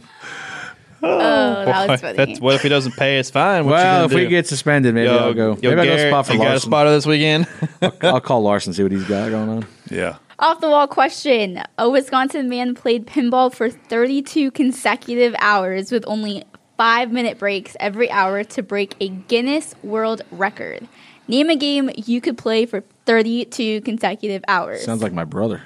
Oh, 1.02 1.18
that 1.66 1.88
was 1.90 2.02
funny. 2.02 2.18
That's 2.18 2.40
what 2.42 2.56
if 2.56 2.62
he 2.62 2.68
doesn't 2.70 2.92
pay 2.98 3.20
It's 3.20 3.30
fine? 3.30 3.64
What 3.66 3.72
you 3.72 3.76
well, 3.76 3.96
gonna 4.02 4.06
if 4.08 4.14
we 4.14 4.24
do? 4.26 4.30
get 4.30 4.48
suspended, 4.48 4.94
maybe 4.94 5.08
yo, 5.08 5.18
I'll 5.18 5.34
go. 5.34 5.58
yo, 5.62 5.70
maybe 5.70 5.80
I'll 5.82 5.86
go 5.86 5.96
Garrett, 5.96 6.12
spot 6.12 6.26
for 6.28 6.34
you 6.34 6.40
got 6.40 6.46
a 6.48 6.50
Larson. 6.52 6.70
spotter 6.70 6.92
this 6.92 7.06
weekend? 7.06 7.48
I'll 8.02 8.20
call 8.22 8.42
Larson 8.42 8.74
see 8.74 8.84
what 8.84 8.92
he's 8.92 9.06
got 9.06 9.30
going 9.30 9.50
on. 9.50 9.66
Yeah. 9.90 10.18
Off 10.40 10.60
the 10.62 10.70
wall 10.70 10.88
question. 10.88 11.62
A 11.78 11.90
Wisconsin 11.90 12.48
man 12.50 12.74
played 12.76 13.06
pinball 13.08 13.54
for 13.54 13.70
32 13.70 14.52
consecutive 14.52 15.36
hours 15.40 15.92
with 15.92 16.04
only 16.08 16.44
five 16.80 17.12
minute 17.12 17.38
breaks 17.38 17.76
every 17.78 18.10
hour 18.10 18.42
to 18.42 18.64
break 18.64 18.96
a 19.02 19.10
Guinness 19.10 19.76
World 19.84 20.22
Record. 20.32 20.88
Name 21.28 21.50
a 21.50 21.58
game 21.58 21.92
you 21.98 22.22
could 22.22 22.38
play 22.38 22.66
for 22.66 22.86
32 23.06 23.82
consecutive 23.82 24.46
hours. 24.48 24.86
Sounds 24.86 25.04
like 25.04 25.12
my 25.12 25.26
brother. 25.26 25.62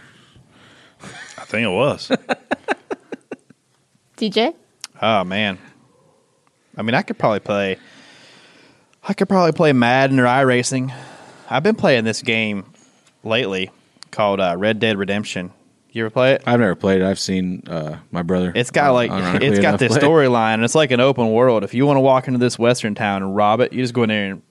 I 1.37 1.45
think 1.45 1.65
it 1.65 1.69
was. 1.69 2.07
DJ? 4.17 4.55
oh 5.03 5.23
man, 5.23 5.59
I 6.75 6.81
mean, 6.81 6.95
I 6.95 7.03
could 7.03 7.19
probably 7.19 7.41
play. 7.41 7.77
I 9.07 9.13
could 9.13 9.29
probably 9.29 9.51
play 9.51 9.71
Madden 9.71 10.19
or 10.19 10.25
iRacing. 10.25 10.91
I've 11.47 11.61
been 11.61 11.75
playing 11.75 12.05
this 12.05 12.23
game 12.23 12.73
lately 13.23 13.69
called 14.09 14.39
uh, 14.39 14.55
Red 14.57 14.79
Dead 14.79 14.97
Redemption. 14.97 15.51
You 15.93 16.03
ever 16.05 16.09
play 16.09 16.33
it? 16.33 16.43
I've 16.47 16.59
never 16.59 16.73
played 16.75 17.01
it. 17.01 17.05
I've 17.05 17.19
seen 17.19 17.63
uh, 17.67 17.99
my 18.11 18.23
brother. 18.23 18.51
It's 18.55 18.71
got 18.71 18.89
uh, 18.89 18.93
like 18.93 19.11
it's 19.43 19.59
got 19.59 19.77
this 19.79 19.95
storyline, 19.95 20.55
and 20.55 20.63
it's 20.63 20.73
like 20.75 20.89
an 20.91 20.99
open 20.99 21.31
world. 21.31 21.63
If 21.63 21.73
you 21.75 21.85
want 21.85 21.97
to 21.97 22.01
walk 22.01 22.27
into 22.27 22.39
this 22.39 22.57
western 22.57 22.95
town 22.95 23.21
and 23.21 23.35
rob 23.35 23.61
it, 23.61 23.71
you 23.73 23.81
just 23.83 23.93
go 23.93 24.01
in 24.03 24.09
there 24.09 24.31
and 24.31 24.41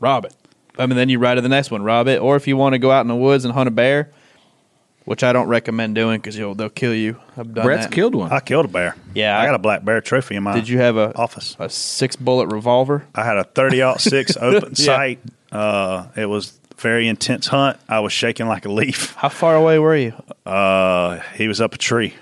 rob 0.00 0.24
it. 0.24 0.34
I 0.78 0.86
mean, 0.86 0.96
then 0.96 1.10
you 1.10 1.18
ride 1.18 1.34
to 1.34 1.40
the 1.42 1.48
next 1.50 1.70
one, 1.70 1.82
rob 1.82 2.08
it. 2.08 2.20
Or 2.22 2.36
if 2.36 2.48
you 2.48 2.56
want 2.56 2.72
to 2.72 2.78
go 2.78 2.90
out 2.90 3.02
in 3.02 3.08
the 3.08 3.14
woods 3.16 3.44
and 3.44 3.52
hunt 3.52 3.68
a 3.68 3.70
bear, 3.70 4.10
which 5.04 5.22
I 5.22 5.34
don't 5.34 5.48
recommend 5.48 5.94
doing 5.94 6.18
because 6.20 6.38
you'll 6.38 6.54
they'll 6.54 6.70
kill 6.70 6.94
you. 6.94 7.16
I've 7.36 7.52
done 7.52 7.66
Brett's 7.66 7.84
that. 7.86 7.92
killed 7.92 8.14
one. 8.14 8.32
I 8.32 8.40
killed 8.40 8.64
a 8.64 8.68
bear. 8.68 8.96
Yeah, 9.14 9.36
I 9.38 9.42
I- 9.42 9.46
got 9.46 9.56
a 9.56 9.58
black 9.58 9.84
bear 9.84 10.00
trophy 10.00 10.36
in 10.36 10.42
my 10.42 10.54
Did 10.54 10.70
you 10.70 10.78
have 10.78 10.96
a 10.96 11.14
office. 11.16 11.54
a 11.58 11.68
six 11.68 12.16
bullet 12.16 12.46
revolver? 12.46 13.06
I 13.14 13.24
had 13.24 13.36
a 13.36 13.44
30 13.44 13.98
six 13.98 14.36
open 14.40 14.70
Yeah. 14.76 14.84
sight. 14.86 15.20
Uh, 15.52 16.06
it 16.16 16.26
was 16.26 16.58
a 16.67 16.67
very 16.78 17.08
intense 17.08 17.46
hunt. 17.48 17.78
I 17.88 18.00
was 18.00 18.12
shaking 18.12 18.48
like 18.48 18.64
a 18.64 18.70
leaf. 18.72 19.14
How 19.16 19.28
far 19.28 19.56
away 19.56 19.78
were 19.78 19.96
you? 19.96 20.14
Uh, 20.46 21.20
he 21.36 21.48
was 21.48 21.60
up 21.60 21.74
a 21.74 21.78
tree. 21.78 22.14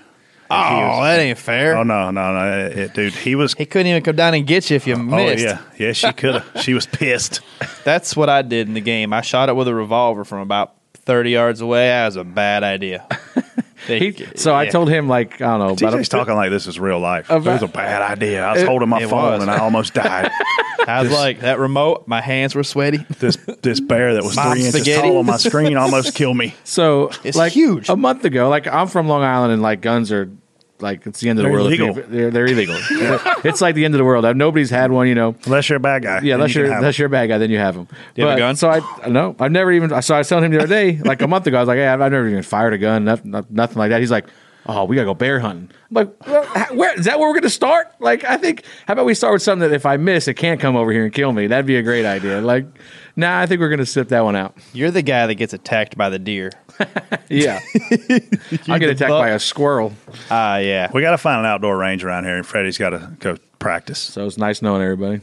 Oh, 0.49 1.03
that 1.03 1.19
ain't 1.19 1.37
fair. 1.37 1.75
Oh 1.77 1.83
no, 1.83 2.09
no, 2.09 2.33
no, 2.33 2.67
it, 2.67 2.77
it- 2.77 2.93
dude. 2.93 3.13
He 3.13 3.35
was. 3.35 3.53
He 3.53 3.65
couldn't 3.65 3.87
even 3.87 4.01
come 4.01 4.15
down 4.15 4.33
and 4.33 4.47
get 4.47 4.69
you 4.69 4.77
if 4.77 4.87
you 4.87 4.93
Oh 4.93 4.97
missed. 4.97 5.43
yeah, 5.43 5.61
yeah. 5.77 5.91
She 5.91 6.11
could 6.13 6.35
have. 6.41 6.61
she 6.63 6.73
was 6.73 6.85
pissed. 6.85 7.41
That's 7.83 8.15
what 8.15 8.29
I 8.29 8.43
did 8.43 8.67
in 8.69 8.73
the 8.73 8.79
game. 8.81 9.11
I 9.11 9.19
shot 9.21 9.49
it 9.49 9.55
with 9.57 9.67
a 9.67 9.73
revolver 9.75 10.23
from 10.23 10.39
about 10.39 10.73
thirty 10.93 11.31
yards 11.31 11.59
away. 11.59 11.87
That 11.89 12.05
was 12.05 12.15
a 12.15 12.23
bad 12.23 12.63
idea. 12.63 13.05
They- 13.87 13.99
He, 13.99 14.25
so 14.35 14.55
I 14.55 14.67
told 14.67 14.89
him 14.89 15.07
like 15.07 15.41
I 15.41 15.57
don't 15.57 15.59
know 15.59 15.65
about 15.87 15.99
TJ's 15.99 16.07
a, 16.07 16.09
talking 16.09 16.35
like 16.35 16.49
this 16.51 16.67
is 16.67 16.79
real 16.79 16.99
life. 16.99 17.29
it 17.29 17.43
was 17.43 17.61
a 17.63 17.67
bad 17.67 18.01
idea. 18.01 18.43
I 18.45 18.53
was 18.53 18.61
It- 18.63 18.67
holding 18.67 18.89
my 18.89 19.01
phone 19.05 19.33
was. 19.33 19.41
and 19.43 19.51
I 19.51 19.57
almost 19.59 19.93
died. 19.93 20.31
I 20.87 21.01
was 21.01 21.11
like 21.11 21.41
that 21.41 21.59
remote. 21.59 22.07
My 22.07 22.21
hands 22.21 22.55
were 22.55 22.63
sweaty. 22.63 23.05
this 23.19 23.35
this 23.61 23.79
bear 23.79 24.13
that 24.13 24.23
was 24.23 24.35
Mom 24.35 24.51
three 24.53 24.65
inches 24.65 24.75
spaghetti. 24.81 25.09
tall 25.09 25.17
on 25.17 25.25
my 25.25 25.37
screen 25.47 25.75
almost 25.77 26.15
killed 26.15 26.37
me. 26.37 26.55
So 26.63 27.11
It's 27.23 27.37
like 27.37 27.51
huge. 27.53 27.89
A 27.89 27.95
month 27.97 28.23
ago, 28.25 28.47
like 28.49 28.67
I'm 28.67 28.87
from 28.87 29.07
Long 29.07 29.21
Island, 29.23 29.51
and 29.53 29.61
like 29.61 29.81
guns 29.81 30.11
are 30.11 30.29
like 30.79 31.05
it's 31.07 31.19
the 31.19 31.29
end 31.29 31.39
of 31.39 31.43
the 31.43 31.49
They're 31.49 31.57
world. 31.57 31.67
illegal. 31.73 31.93
They're, 31.93 32.31
they're 32.31 32.45
illegal. 32.45 32.75
it's 33.43 33.61
like 33.61 33.75
the 33.75 33.85
end 33.85 33.93
of 33.93 33.97
the 33.97 34.05
world. 34.05 34.25
Uh, 34.25 34.33
nobody's 34.33 34.69
had 34.69 34.91
one, 34.91 35.07
you 35.07 35.15
know. 35.15 35.35
Unless 35.45 35.69
you're 35.69 35.77
a 35.77 35.79
bad 35.79 36.03
guy. 36.03 36.21
Yeah, 36.21 36.35
unless 36.35 36.53
you 36.55 36.65
you're 36.65 36.73
unless 36.73 36.97
you're 36.99 37.07
a 37.07 37.09
bad 37.09 37.27
guy, 37.27 37.37
then 37.37 37.49
you 37.49 37.57
have 37.57 37.75
them. 37.75 37.87
you 38.15 38.25
have 38.25 38.35
a 38.35 38.39
gun? 38.39 38.55
So 38.55 38.69
I 38.69 39.07
no, 39.07 39.35
I've 39.39 39.51
never 39.51 39.71
even. 39.71 40.01
So 40.01 40.15
I 40.15 40.19
was 40.19 40.29
telling 40.29 40.45
him 40.45 40.51
the 40.51 40.59
other 40.59 40.67
day, 40.67 40.97
like 41.03 41.21
a 41.21 41.27
month 41.27 41.47
ago, 41.47 41.57
I 41.57 41.61
was 41.61 41.67
like, 41.67 41.77
"Hey, 41.77 41.87
I've, 41.87 42.01
I've 42.01 42.11
never 42.11 42.27
even 42.27 42.43
fired 42.43 42.73
a 42.73 42.77
gun, 42.77 43.05
nothing, 43.05 43.31
nothing 43.49 43.77
like 43.77 43.89
that." 43.89 43.99
He's 43.99 44.11
like, 44.11 44.27
"Oh, 44.65 44.85
we 44.85 44.95
gotta 44.95 45.05
go 45.05 45.13
bear 45.13 45.39
hunting." 45.39 45.69
I'm 45.89 45.93
like, 45.93 46.27
well, 46.27 46.43
where 46.75 46.99
is 46.99 47.05
that? 47.05 47.19
Where 47.19 47.29
we're 47.29 47.35
gonna 47.35 47.49
start? 47.49 47.93
Like, 47.99 48.23
I 48.23 48.37
think 48.37 48.63
how 48.87 48.93
about 48.93 49.05
we 49.05 49.13
start 49.13 49.33
with 49.33 49.41
something 49.41 49.69
that 49.69 49.75
if 49.75 49.85
I 49.85 49.97
miss, 49.97 50.27
it 50.27 50.33
can't 50.35 50.59
come 50.59 50.75
over 50.75 50.91
here 50.91 51.05
and 51.05 51.13
kill 51.13 51.31
me. 51.31 51.47
That'd 51.47 51.65
be 51.65 51.77
a 51.77 51.81
great 51.83 52.05
idea. 52.05 52.41
Like, 52.41 52.65
nah, 53.17 53.41
I 53.41 53.45
think 53.45 53.59
we're 53.59 53.69
gonna 53.69 53.85
sip 53.85 54.07
that 54.09 54.23
one 54.23 54.37
out. 54.37 54.55
You're 54.71 54.91
the 54.91 55.01
guy 55.01 55.27
that 55.27 55.35
gets 55.35 55.51
attacked 55.53 55.97
by 55.97 56.09
the 56.09 56.19
deer. 56.19 56.51
Yeah, 57.29 57.59
I 58.69 58.79
get 58.79 58.89
attacked 58.89 59.09
buck. 59.09 59.21
by 59.21 59.29
a 59.31 59.39
squirrel. 59.39 59.91
Ah, 60.31 60.57
yeah. 60.59 60.89
We 60.93 61.01
got 61.01 61.11
to 61.11 61.17
find 61.17 61.41
an 61.41 61.45
outdoor 61.45 61.75
range 61.77 62.05
around 62.05 62.23
here, 62.23 62.37
and 62.37 62.45
Freddie's 62.45 62.77
got 62.77 62.91
to 62.91 63.11
go 63.19 63.35
practice. 63.59 63.99
So 63.99 64.25
it's 64.25 64.37
nice 64.37 64.61
knowing 64.61 64.81
everybody. 64.81 65.19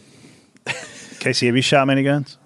Casey, 1.21 1.47
have 1.47 1.57
you 1.57 1.63
shot 1.63 1.87
many 1.87 2.03
guns? 2.03 2.37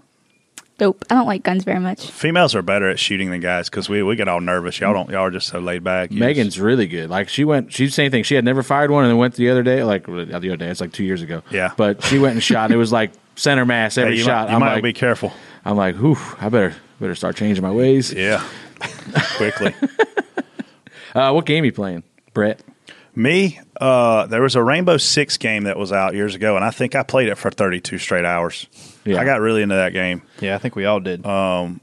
Nope. 0.78 1.04
I 1.10 1.14
don't 1.14 1.26
like 1.26 1.42
guns 1.42 1.64
very 1.64 1.80
much. 1.80 2.08
Females 2.08 2.54
are 2.54 2.62
better 2.62 2.88
at 2.88 3.00
shooting 3.00 3.30
than 3.32 3.40
guys 3.40 3.68
because 3.68 3.88
we, 3.88 4.00
we 4.04 4.14
get 4.14 4.28
all 4.28 4.40
nervous. 4.40 4.78
Y'all 4.78 4.92
don't. 4.92 5.10
Y'all 5.10 5.24
are 5.24 5.30
just 5.32 5.48
so 5.48 5.58
laid 5.58 5.82
back. 5.82 6.12
You 6.12 6.20
Megan's 6.20 6.60
really 6.60 6.86
good. 6.86 7.10
Like 7.10 7.28
she 7.28 7.44
went, 7.44 7.72
she 7.72 7.88
same 7.88 8.12
thing. 8.12 8.22
She 8.22 8.36
had 8.36 8.44
never 8.44 8.62
fired 8.62 8.92
one, 8.92 9.02
and 9.02 9.10
then 9.10 9.18
went 9.18 9.34
the 9.34 9.50
other 9.50 9.64
day. 9.64 9.82
Like 9.82 10.06
the 10.06 10.36
other 10.36 10.56
day, 10.56 10.68
it's 10.68 10.80
like 10.80 10.92
two 10.92 11.04
years 11.04 11.22
ago. 11.22 11.42
Yeah. 11.50 11.72
but 11.76 12.04
she 12.04 12.20
went 12.20 12.34
and 12.34 12.42
shot. 12.42 12.66
And 12.66 12.74
it 12.74 12.78
was 12.78 12.92
like 12.92 13.10
center 13.38 13.64
mass 13.64 13.96
every 13.98 14.12
Hey, 14.14 14.18
you 14.18 14.24
shot. 14.24 14.46
might, 14.46 14.50
you 14.50 14.54
I'm 14.54 14.60
might 14.60 14.74
like, 14.74 14.82
be 14.82 14.92
careful. 14.92 15.32
I'm 15.64 15.76
like, 15.76 15.96
whew, 15.96 16.18
I 16.40 16.48
better 16.48 16.74
better 17.00 17.14
start 17.14 17.36
changing 17.36 17.62
my 17.62 17.70
ways. 17.72 18.12
Yeah, 18.12 18.44
quickly. 19.36 19.74
Uh, 21.14 21.32
what 21.32 21.46
game 21.46 21.62
are 21.62 21.66
you 21.66 21.72
playing, 21.72 22.02
Brett? 22.34 22.60
Me, 23.16 23.58
uh, 23.80 24.26
there 24.26 24.42
was 24.42 24.54
a 24.54 24.62
Rainbow 24.62 24.98
Six 24.98 25.36
game 25.38 25.64
that 25.64 25.76
was 25.76 25.90
out 25.90 26.14
years 26.14 26.34
ago, 26.34 26.54
and 26.54 26.64
I 26.64 26.70
think 26.70 26.94
I 26.94 27.02
played 27.02 27.28
it 27.28 27.36
for 27.36 27.50
32 27.50 27.98
straight 27.98 28.26
hours. 28.26 28.66
Yeah. 29.04 29.18
I 29.18 29.24
got 29.24 29.40
really 29.40 29.62
into 29.62 29.74
that 29.74 29.92
game. 29.94 30.22
Yeah, 30.40 30.54
I 30.54 30.58
think 30.58 30.76
we 30.76 30.84
all 30.84 31.00
did. 31.00 31.24
Um, 31.26 31.80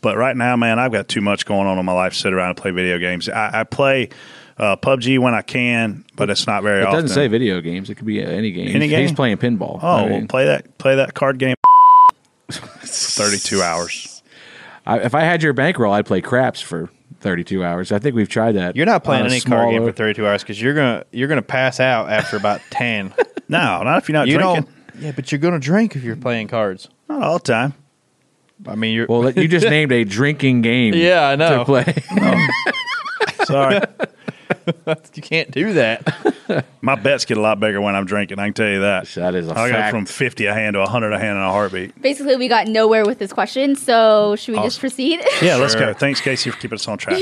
But 0.00 0.16
right 0.16 0.36
now, 0.36 0.56
man, 0.56 0.78
I've 0.78 0.92
got 0.92 1.08
too 1.08 1.20
much 1.20 1.44
going 1.44 1.66
on 1.66 1.78
in 1.78 1.84
my 1.84 1.92
life 1.92 2.12
to 2.14 2.18
sit 2.18 2.32
around 2.32 2.50
and 2.50 2.56
play 2.56 2.70
video 2.70 2.98
games. 2.98 3.28
I, 3.28 3.60
I 3.60 3.64
play 3.64 4.08
uh, 4.60 4.76
PUBG 4.76 5.18
when 5.18 5.34
I 5.34 5.40
can, 5.40 6.04
but 6.14 6.28
it's 6.28 6.46
not 6.46 6.62
very 6.62 6.82
often. 6.82 6.82
It 6.82 6.88
often. 6.88 7.04
doesn't 7.04 7.14
say 7.14 7.28
video 7.28 7.60
games. 7.62 7.88
It 7.88 7.94
could 7.94 8.06
be 8.06 8.22
any 8.22 8.52
game. 8.52 8.76
Any 8.76 8.88
game. 8.88 9.00
He's 9.00 9.12
playing 9.12 9.38
pinball. 9.38 9.80
Oh, 9.82 9.88
I 9.88 10.10
well, 10.10 10.26
play 10.26 10.44
that 10.44 10.76
play 10.76 10.96
that 10.96 11.14
card 11.14 11.38
game. 11.38 11.56
32 12.50 13.62
hours. 13.62 14.22
I, 14.84 14.98
if 14.98 15.14
I 15.14 15.22
had 15.22 15.42
your 15.42 15.54
bankroll, 15.54 15.92
I'd 15.92 16.04
play 16.04 16.20
craps 16.20 16.60
for 16.60 16.90
32 17.20 17.64
hours. 17.64 17.90
I 17.90 17.98
think 17.98 18.14
we've 18.14 18.28
tried 18.28 18.52
that. 18.52 18.76
You're 18.76 18.86
not 18.86 19.02
playing 19.02 19.24
any 19.26 19.40
card 19.40 19.70
game 19.70 19.84
for 19.84 19.92
32 19.92 20.26
hours 20.26 20.42
because 20.42 20.60
you're 20.60 20.74
gonna 20.74 21.04
you're 21.10 21.28
gonna 21.28 21.42
pass 21.42 21.80
out 21.80 22.10
after 22.10 22.36
about 22.36 22.60
10. 22.70 23.14
No, 23.48 23.82
not 23.82 24.02
if 24.02 24.08
you're 24.08 24.14
not 24.18 24.28
you 24.28 24.36
drinking. 24.36 24.64
don't. 24.64 25.02
Yeah, 25.02 25.12
but 25.12 25.32
you're 25.32 25.38
gonna 25.38 25.58
drink 25.58 25.96
if 25.96 26.04
you're 26.04 26.16
playing 26.16 26.48
cards. 26.48 26.88
Not 27.08 27.22
all 27.22 27.38
the 27.38 27.44
time. 27.44 27.72
I 28.68 28.74
mean, 28.74 28.94
you're. 28.94 29.06
Well, 29.08 29.30
you 29.30 29.48
just 29.48 29.66
named 29.70 29.90
a 29.90 30.04
drinking 30.04 30.60
game. 30.60 30.92
Yeah, 30.92 31.28
I 31.28 31.36
know. 31.36 31.60
To 31.60 31.64
play. 31.64 31.94
Sorry. 33.46 33.80
you 35.14 35.22
can't 35.22 35.50
do 35.50 35.74
that. 35.74 36.64
My 36.80 36.94
bets 36.94 37.24
get 37.24 37.36
a 37.36 37.40
lot 37.40 37.60
bigger 37.60 37.80
when 37.80 37.94
I'm 37.94 38.06
drinking. 38.06 38.38
I 38.38 38.46
can 38.46 38.54
tell 38.54 38.68
you 38.68 38.80
that. 38.80 39.06
That 39.08 39.34
is 39.34 39.48
a 39.48 39.52
I 39.58 39.68
go 39.68 39.74
fact. 39.74 39.90
from 39.92 40.06
50 40.06 40.46
a 40.46 40.54
hand 40.54 40.74
to 40.74 40.80
100 40.80 41.12
a 41.12 41.18
hand 41.18 41.38
in 41.38 41.44
a 41.44 41.50
heartbeat. 41.50 42.00
Basically, 42.00 42.36
we 42.36 42.48
got 42.48 42.66
nowhere 42.66 43.04
with 43.04 43.18
this 43.18 43.32
question, 43.32 43.76
so 43.76 44.36
should 44.36 44.54
we 44.56 44.62
just 44.62 44.80
proceed? 44.80 45.20
Yeah, 45.42 45.56
let's 45.56 45.74
go. 45.76 45.92
Thanks, 45.94 46.20
Casey, 46.20 46.50
for 46.50 46.58
keeping 46.58 46.76
us 46.76 46.88
on 46.88 46.98
track. 46.98 47.20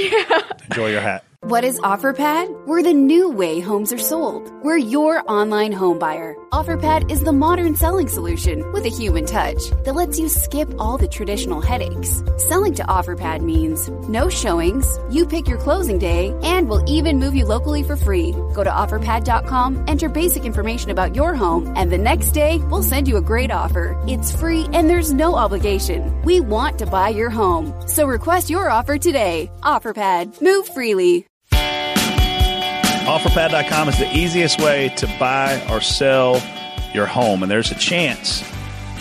Enjoy 0.70 0.88
your 0.88 1.00
hat. 1.00 1.24
What 1.48 1.62
is 1.62 1.78
OfferPad? 1.80 2.66
We're 2.66 2.82
the 2.82 2.92
new 2.92 3.30
way 3.30 3.60
homes 3.60 3.92
are 3.92 4.04
sold. 4.12 4.52
We're 4.64 4.76
your 4.76 5.22
online 5.30 5.70
home 5.70 5.98
buyer. 5.98 6.34
OfferPad 6.50 7.12
is 7.12 7.20
the 7.20 7.32
modern 7.32 7.76
selling 7.76 8.08
solution 8.08 8.70
with 8.72 8.84
a 8.84 8.90
human 8.90 9.24
touch 9.24 9.70
that 9.84 9.94
lets 9.94 10.18
you 10.18 10.28
skip 10.28 10.68
all 10.80 10.98
the 10.98 11.06
traditional 11.06 11.60
headaches. 11.60 12.24
Selling 12.38 12.74
to 12.74 12.82
OfferPad 12.82 13.40
means 13.42 13.88
no 14.08 14.28
showings, 14.28 14.98
you 15.10 15.24
pick 15.24 15.46
your 15.46 15.58
closing 15.58 15.96
day, 15.98 16.34
and 16.42 16.68
we'll 16.68 16.84
even 16.90 17.20
move 17.20 17.36
you 17.36 17.46
locally 17.46 17.84
for 17.84 17.94
free. 17.94 18.32
Go 18.52 18.64
to 18.64 18.70
OfferPad.com, 18.70 19.84
enter 19.86 20.08
basic 20.08 20.44
information 20.44 20.90
about 20.90 21.14
your 21.14 21.36
home, 21.36 21.72
and 21.76 21.92
the 21.92 21.98
next 21.98 22.32
day 22.32 22.58
we'll 22.68 22.82
send 22.82 23.06
you 23.06 23.16
a 23.16 23.22
great 23.22 23.52
offer. 23.52 23.96
It's 24.08 24.34
free 24.34 24.68
and 24.72 24.90
there's 24.90 25.12
no 25.12 25.36
obligation. 25.36 26.20
We 26.24 26.40
want 26.40 26.80
to 26.80 26.86
buy 26.86 27.10
your 27.10 27.30
home. 27.30 27.72
So 27.86 28.06
request 28.06 28.50
your 28.50 28.68
offer 28.70 28.98
today. 28.98 29.52
OfferPad. 29.62 30.42
Move 30.42 30.66
freely. 30.66 31.27
OfferPad.com 33.08 33.88
is 33.88 33.98
the 33.98 34.14
easiest 34.14 34.60
way 34.60 34.90
to 34.96 35.06
buy 35.18 35.64
or 35.70 35.80
sell 35.80 36.42
your 36.92 37.06
home. 37.06 37.42
And 37.42 37.50
there's 37.50 37.70
a 37.70 37.74
chance 37.74 38.44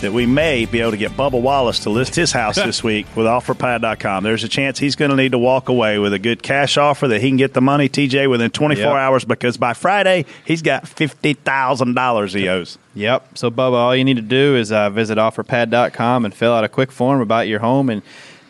that 0.00 0.14
we 0.14 0.24
may 0.24 0.64
be 0.64 0.80
able 0.80 0.92
to 0.92 0.96
get 0.96 1.10
Bubba 1.10 1.38
Wallace 1.38 1.80
to 1.80 1.90
list 1.90 2.14
his 2.14 2.32
house 2.32 2.56
this 2.56 2.82
week 2.90 3.04
with 3.14 3.26
OfferPad.com. 3.26 4.24
There's 4.24 4.44
a 4.44 4.48
chance 4.48 4.78
he's 4.78 4.96
going 4.96 5.10
to 5.10 5.16
need 5.16 5.32
to 5.32 5.38
walk 5.38 5.68
away 5.68 5.98
with 5.98 6.14
a 6.14 6.18
good 6.18 6.42
cash 6.42 6.78
offer 6.78 7.06
that 7.06 7.20
he 7.20 7.28
can 7.28 7.36
get 7.36 7.52
the 7.52 7.60
money, 7.60 7.86
TJ, 7.90 8.30
within 8.30 8.50
24 8.50 8.82
Yep. 8.82 8.92
hours 8.94 9.24
because 9.26 9.58
by 9.58 9.74
Friday, 9.74 10.24
he's 10.46 10.62
got 10.62 10.84
$50,000 10.84 12.34
he 12.34 12.48
owes. 12.48 12.78
Yep. 12.94 13.36
So, 13.36 13.50
Bubba, 13.50 13.74
all 13.74 13.94
you 13.94 14.04
need 14.04 14.16
to 14.16 14.22
do 14.22 14.56
is 14.56 14.72
uh, 14.72 14.88
visit 14.88 15.18
offerpad.com 15.18 16.24
and 16.24 16.32
fill 16.32 16.54
out 16.54 16.64
a 16.64 16.68
quick 16.70 16.90
form 16.92 17.20
about 17.20 17.46
your 17.46 17.58
home 17.58 17.90
and 17.90 18.00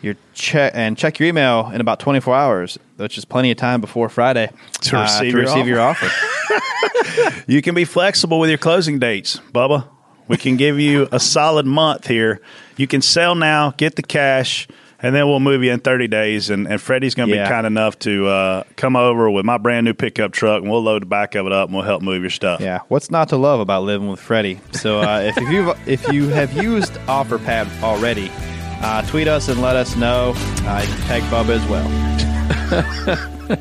your 0.01 0.15
check 0.33 0.71
and 0.75 0.97
check 0.97 1.19
your 1.19 1.27
email 1.29 1.69
in 1.73 1.81
about 1.81 1.99
24 1.99 2.33
hours, 2.35 2.77
which 2.97 3.17
is 3.17 3.25
plenty 3.25 3.51
of 3.51 3.57
time 3.57 3.81
before 3.81 4.09
Friday 4.09 4.49
To 4.81 4.97
uh, 4.97 5.01
receive 5.03 5.31
to 5.31 5.37
your 5.37 5.41
receive 5.41 5.67
your 5.67 5.81
offer. 5.81 6.07
You 7.47 7.61
can 7.61 7.75
be 7.75 7.85
flexible 7.85 8.39
with 8.39 8.49
your 8.49 8.57
closing 8.59 8.99
dates, 8.99 9.39
Bubba. 9.53 9.87
We 10.27 10.37
can 10.37 10.55
give 10.57 10.79
you 10.79 11.07
a 11.11 11.19
solid 11.19 11.65
month 11.65 12.07
here. 12.07 12.39
You 12.77 12.87
can 12.87 13.01
sell 13.01 13.33
now, 13.35 13.71
get 13.77 13.95
the 13.95 14.03
cash, 14.03 14.67
and 15.01 15.15
then 15.15 15.27
we'll 15.27 15.39
move 15.39 15.63
you 15.63 15.71
in 15.71 15.79
30 15.79 16.07
days. 16.07 16.49
And, 16.49 16.67
and 16.67 16.79
Freddie's 16.79 17.15
going 17.15 17.29
to 17.29 17.35
Yeah. 17.35 17.45
be 17.45 17.49
kind 17.49 17.65
enough 17.65 17.97
to 17.99 18.27
uh, 18.27 18.63
come 18.75 18.95
over 18.95 19.29
with 19.29 19.43
my 19.45 19.57
brand 19.57 19.85
new 19.85 19.93
pickup 19.93 20.31
truck, 20.31 20.61
and 20.61 20.71
we'll 20.71 20.83
load 20.83 21.01
the 21.01 21.07
back 21.07 21.35
of 21.35 21.45
it 21.47 21.51
up, 21.51 21.67
and 21.69 21.75
we'll 21.75 21.85
help 21.85 22.01
move 22.03 22.21
your 22.21 22.29
stuff. 22.29 22.61
Yeah, 22.61 22.79
what's 22.87 23.09
not 23.09 23.29
to 23.29 23.37
love 23.37 23.59
about 23.59 23.83
living 23.83 24.07
with 24.07 24.19
Freddie? 24.19 24.59
So 24.73 25.01
uh, 25.01 25.31
if 25.35 25.49
you 25.49 25.73
if 25.87 26.07
you 26.13 26.29
have 26.29 26.53
used 26.53 26.93
OfferPad 27.07 27.81
already, 27.81 28.31
uh, 28.81 29.01
tweet 29.07 29.27
us 29.27 29.47
and 29.49 29.61
let 29.61 29.75
us 29.75 29.95
know. 29.95 30.33
Uh, 30.37 30.85
you 30.87 30.93
can 30.93 31.01
tag 31.07 31.23
Bubba 31.23 31.49
as 31.49 31.65
well. 31.67 31.87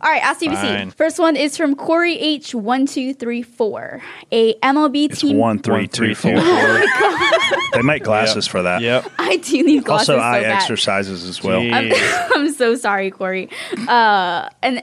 All 0.00 0.10
right, 0.10 0.22
Ask 0.22 0.40
DBC. 0.42 0.54
Fine. 0.54 0.90
First 0.90 1.18
one 1.18 1.34
is 1.34 1.56
from 1.56 1.74
Corey 1.74 2.18
H1234. 2.18 4.02
A 4.32 4.54
MLB 4.56 5.04
It's 5.10 5.20
team. 5.22 5.38
one, 5.38 5.58
three, 5.60 5.88
two, 5.88 6.14
four. 6.14 6.32
They 7.72 7.82
make 7.82 8.04
glasses 8.04 8.46
for 8.46 8.62
that. 8.62 8.82
Yep. 8.82 9.10
I 9.18 9.36
do 9.38 9.62
need 9.64 9.82
glasses. 9.84 10.10
Also, 10.10 10.20
eye 10.22 10.42
bad. 10.42 10.62
exercises 10.62 11.24
as 11.24 11.42
well. 11.42 11.60
I'm, 11.60 11.92
I'm 12.36 12.52
so 12.52 12.76
sorry, 12.76 13.10
Corey. 13.10 13.48
Uh, 13.88 14.48
and 14.62 14.82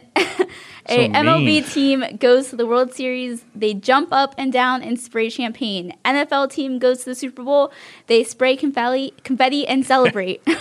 a 0.87 1.07
So 1.07 1.13
MLB 1.13 1.45
mean. 1.45 1.63
team 1.63 2.17
goes 2.17 2.49
to 2.49 2.55
the 2.55 2.65
World 2.65 2.93
Series. 2.93 3.43
They 3.55 3.73
jump 3.73 4.09
up 4.11 4.35
and 4.37 4.51
down 4.51 4.81
and 4.81 4.99
spray 4.99 5.29
champagne. 5.29 5.93
NFL 6.05 6.51
team 6.51 6.79
goes 6.79 6.99
to 6.99 7.05
the 7.05 7.15
Super 7.15 7.43
Bowl. 7.43 7.71
They 8.07 8.23
spray 8.23 8.55
confetti, 8.55 9.13
confetti 9.23 9.67
and 9.67 9.85
celebrate. 9.85 10.41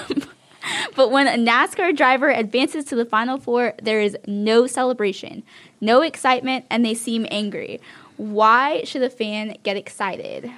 but 0.96 1.10
when 1.10 1.26
a 1.26 1.50
NASCAR 1.50 1.96
driver 1.96 2.30
advances 2.30 2.84
to 2.86 2.96
the 2.96 3.04
Final 3.04 3.38
Four, 3.38 3.74
there 3.82 4.00
is 4.00 4.16
no 4.26 4.66
celebration, 4.66 5.42
no 5.80 6.02
excitement, 6.02 6.64
and 6.70 6.84
they 6.84 6.94
seem 6.94 7.26
angry. 7.30 7.80
Why 8.16 8.82
should 8.84 9.02
a 9.02 9.10
fan 9.10 9.56
get 9.62 9.76
excited? 9.76 10.50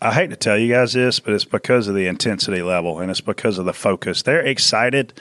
I 0.00 0.12
hate 0.12 0.30
to 0.30 0.36
tell 0.36 0.58
you 0.58 0.72
guys 0.72 0.94
this, 0.94 1.20
but 1.20 1.32
it's 1.32 1.44
because 1.44 1.86
of 1.86 1.94
the 1.94 2.08
intensity 2.08 2.60
level 2.60 2.98
and 2.98 3.08
it's 3.08 3.20
because 3.20 3.58
of 3.58 3.66
the 3.66 3.72
focus. 3.72 4.22
They're 4.22 4.44
excited, 4.44 5.12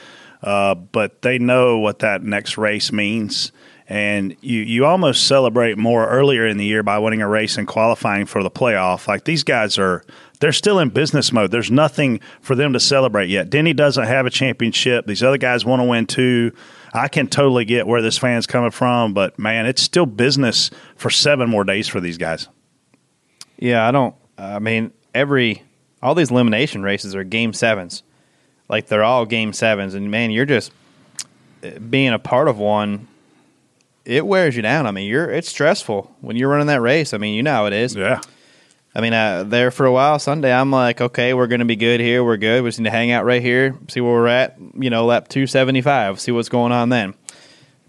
uh, 0.42 0.76
but 0.76 1.22
they 1.22 1.40
know 1.40 1.80
what 1.80 2.00
that 2.00 2.24
next 2.24 2.58
race 2.58 2.92
means. 2.92 3.52
And 3.88 4.38
you, 4.40 4.62
you 4.62 4.86
almost 4.86 5.28
celebrate 5.28 5.78
more 5.78 6.08
earlier 6.08 6.48
in 6.48 6.58
the 6.58 6.66
year 6.66 6.82
by 6.82 6.98
winning 7.00 7.22
a 7.22 7.28
race 7.28 7.58
and 7.58 7.68
qualifying 7.68 8.26
for 8.26 8.42
the 8.42 8.50
playoff. 8.50 9.08
Like 9.08 9.26
these 9.26 9.44
guys 9.44 9.78
are, 9.78 10.06
they're 10.40 10.54
still 10.54 10.80
in 10.80 10.90
business 10.90 11.34
mode. 11.34 11.52
There's 11.52 11.70
nothing 11.70 12.22
for 12.40 12.56
them 12.56 12.72
to 12.72 12.80
celebrate 12.80 13.30
yet. 13.30 13.50
Denny 13.50 13.74
doesn't 13.74 14.06
have 14.06 14.26
a 14.26 14.30
championship. 14.30 15.08
These 15.08 15.24
other 15.24 15.38
guys 15.38 15.66
want 15.66 15.82
to 15.82 15.84
win 15.86 16.08
too. 16.08 16.54
I 16.94 17.10
can 17.10 17.28
totally 17.28 17.66
get 17.66 17.86
where 17.86 18.02
this 18.02 18.18
fan's 18.18 18.48
coming 18.48 18.72
from, 18.72 19.14
but 19.14 19.38
man, 19.38 19.66
it's 19.66 19.82
still 19.82 20.06
business 20.06 20.72
for 20.96 21.10
seven 21.10 21.50
more 21.50 21.64
days 21.64 21.88
for 21.88 22.00
these 22.00 22.18
guys. 22.18 22.48
Yeah, 23.58 23.88
I 23.88 23.92
don't. 23.92 24.16
I 24.38 24.60
mean, 24.60 24.92
every 25.14 25.64
all 26.02 26.16
these 26.16 26.32
elimination 26.32 26.82
races 26.82 27.16
are 27.16 27.24
game 27.24 27.54
sevens. 27.54 28.04
Like 28.72 28.88
they're 28.88 29.04
all 29.04 29.26
game 29.26 29.52
sevens, 29.52 29.94
and 29.96 30.10
man, 30.10 30.32
you're 30.32 30.46
just 30.46 30.72
uh, 31.62 31.78
being 31.78 32.14
a 32.14 32.20
part 32.20 32.48
of 32.48 32.58
one. 32.58 33.10
It 34.06 34.26
wears 34.26 34.56
you 34.56 34.62
down. 34.62 34.88
I 34.88 34.92
mean, 34.92 35.10
you're 35.10 35.30
it's 35.30 35.50
stressful 35.50 36.10
when 36.22 36.38
you're 36.38 36.50
running 36.50 36.68
that 36.68 36.82
race. 36.82 37.14
I 37.14 37.18
mean, 37.18 37.36
you 37.36 37.44
know 37.44 37.52
how 37.52 37.66
it 37.66 37.74
is. 37.74 37.96
Yeah. 37.96 38.22
I 38.96 39.02
mean, 39.02 39.14
uh, 39.14 39.44
there 39.44 39.72
for 39.72 39.86
a 39.86 39.92
while 39.92 40.20
Sunday, 40.20 40.54
I'm 40.54 40.72
like, 40.72 41.02
okay, 41.02 41.34
we're 41.34 41.48
going 41.48 41.60
to 41.60 41.66
be 41.66 41.76
good 41.76 42.00
here. 42.00 42.24
We're 42.24 42.38
good. 42.38 42.64
We 42.64 42.70
just 42.70 42.80
need 42.80 42.86
to 42.86 42.92
hang 42.92 43.12
out 43.12 43.26
right 43.26 43.42
here, 43.42 43.78
see 43.90 44.02
where 44.02 44.14
we're 44.14 44.28
at. 44.28 44.58
You 44.78 44.90
know, 44.90 45.06
lap 45.06 45.28
275, 45.28 46.20
see 46.20 46.32
what's 46.32 46.50
going 46.50 46.72
on 46.72 46.90
then. 46.90 47.14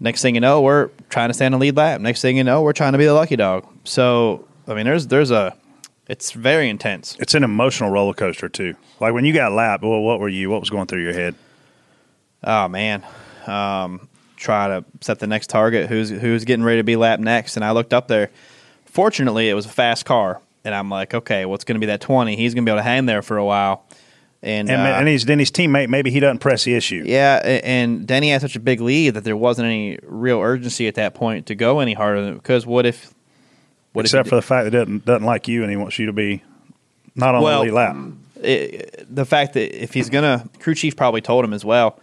Next 0.01 0.21
thing 0.21 0.35
you 0.35 0.41
know, 0.41 0.61
we're 0.61 0.89
trying 1.09 1.29
to 1.29 1.33
stand 1.33 1.55
a 1.55 1.57
lead 1.57 1.77
lap. 1.77 2.01
Next 2.01 2.21
thing 2.21 2.35
you 2.35 2.43
know, 2.43 2.61
we're 2.61 2.73
trying 2.73 2.91
to 2.91 2.97
be 2.97 3.05
the 3.05 3.13
lucky 3.13 3.37
dog. 3.37 3.65
So, 3.85 4.47
I 4.67 4.73
mean, 4.73 4.85
there's 4.85 5.07
there's 5.07 5.31
a, 5.31 5.55
it's 6.07 6.31
very 6.31 6.69
intense. 6.69 7.15
It's 7.19 7.33
an 7.33 7.43
emotional 7.43 7.89
roller 7.89 8.13
coaster 8.13 8.49
too. 8.49 8.75
Like 8.99 9.13
when 9.13 9.25
you 9.25 9.33
got 9.33 9.51
lapped, 9.51 9.83
well, 9.83 10.01
what 10.01 10.19
were 10.19 10.29
you? 10.29 10.49
What 10.49 10.59
was 10.59 10.69
going 10.69 10.87
through 10.87 11.03
your 11.03 11.13
head? 11.13 11.35
Oh 12.43 12.67
man, 12.67 13.03
um, 13.47 14.09
try 14.35 14.67
to 14.67 14.85
set 15.01 15.19
the 15.19 15.27
next 15.27 15.49
target. 15.49 15.89
Who's 15.89 16.09
who's 16.09 16.43
getting 16.43 16.65
ready 16.65 16.79
to 16.79 16.83
be 16.83 16.95
lapped 16.95 17.21
next? 17.21 17.55
And 17.55 17.63
I 17.63 17.71
looked 17.71 17.93
up 17.93 18.07
there. 18.07 18.31
Fortunately, 18.85 19.49
it 19.49 19.53
was 19.53 19.65
a 19.65 19.69
fast 19.69 20.05
car, 20.05 20.41
and 20.63 20.75
I'm 20.75 20.89
like, 20.89 21.13
okay, 21.13 21.45
what's 21.45 21.63
going 21.63 21.75
to 21.75 21.79
be 21.79 21.87
that 21.87 22.01
20? 22.01 22.35
He's 22.35 22.53
going 22.53 22.63
to 22.65 22.69
be 22.69 22.71
able 22.71 22.79
to 22.79 22.83
hang 22.83 23.05
there 23.05 23.21
for 23.21 23.37
a 23.37 23.45
while. 23.45 23.85
And 24.43 24.69
And, 24.69 24.81
uh, 24.81 24.97
and 24.99 25.07
he's 25.07 25.23
Denny's 25.23 25.51
teammate. 25.51 25.87
Maybe 25.87 26.11
he 26.11 26.19
doesn't 26.19 26.39
press 26.39 26.65
the 26.65 26.75
issue. 26.75 27.01
Yeah, 27.05 27.37
and 27.63 28.05
Denny 28.05 28.29
had 28.29 28.41
such 28.41 28.57
a 28.57 28.59
big 28.59 28.81
lead 28.81 29.11
that 29.11 29.23
there 29.23 29.37
wasn't 29.37 29.67
any 29.67 29.97
real 30.03 30.39
urgency 30.39 30.87
at 30.87 30.95
that 30.95 31.15
point 31.15 31.45
to 31.47 31.55
go 31.55 31.79
any 31.79 31.93
harder. 31.93 32.23
Than, 32.23 32.33
because 32.35 32.65
what 32.65 32.85
if? 32.85 33.13
What 33.93 34.05
Except 34.05 34.27
for 34.27 34.35
the 34.35 34.41
fact 34.41 34.65
that 34.65 34.73
he 34.73 34.79
doesn't, 34.79 35.05
doesn't 35.05 35.25
like 35.25 35.47
you 35.47 35.61
and 35.61 35.69
he 35.71 35.77
wants 35.77 35.97
you 35.99 36.07
to 36.07 36.13
be 36.13 36.43
not 37.15 37.35
on 37.35 37.43
Well, 37.43 37.59
the 37.63 37.71
lead 37.71 37.73
lap. 37.73 37.95
it, 38.41 39.05
the 39.13 39.25
fact 39.25 39.53
that 39.53 39.81
if 39.81 39.93
he's 39.93 40.09
gonna, 40.09 40.47
crew 40.59 40.73
chief 40.75 40.95
probably 40.95 41.21
told 41.21 41.45
him 41.45 41.53
as 41.53 41.63
well. 41.63 41.99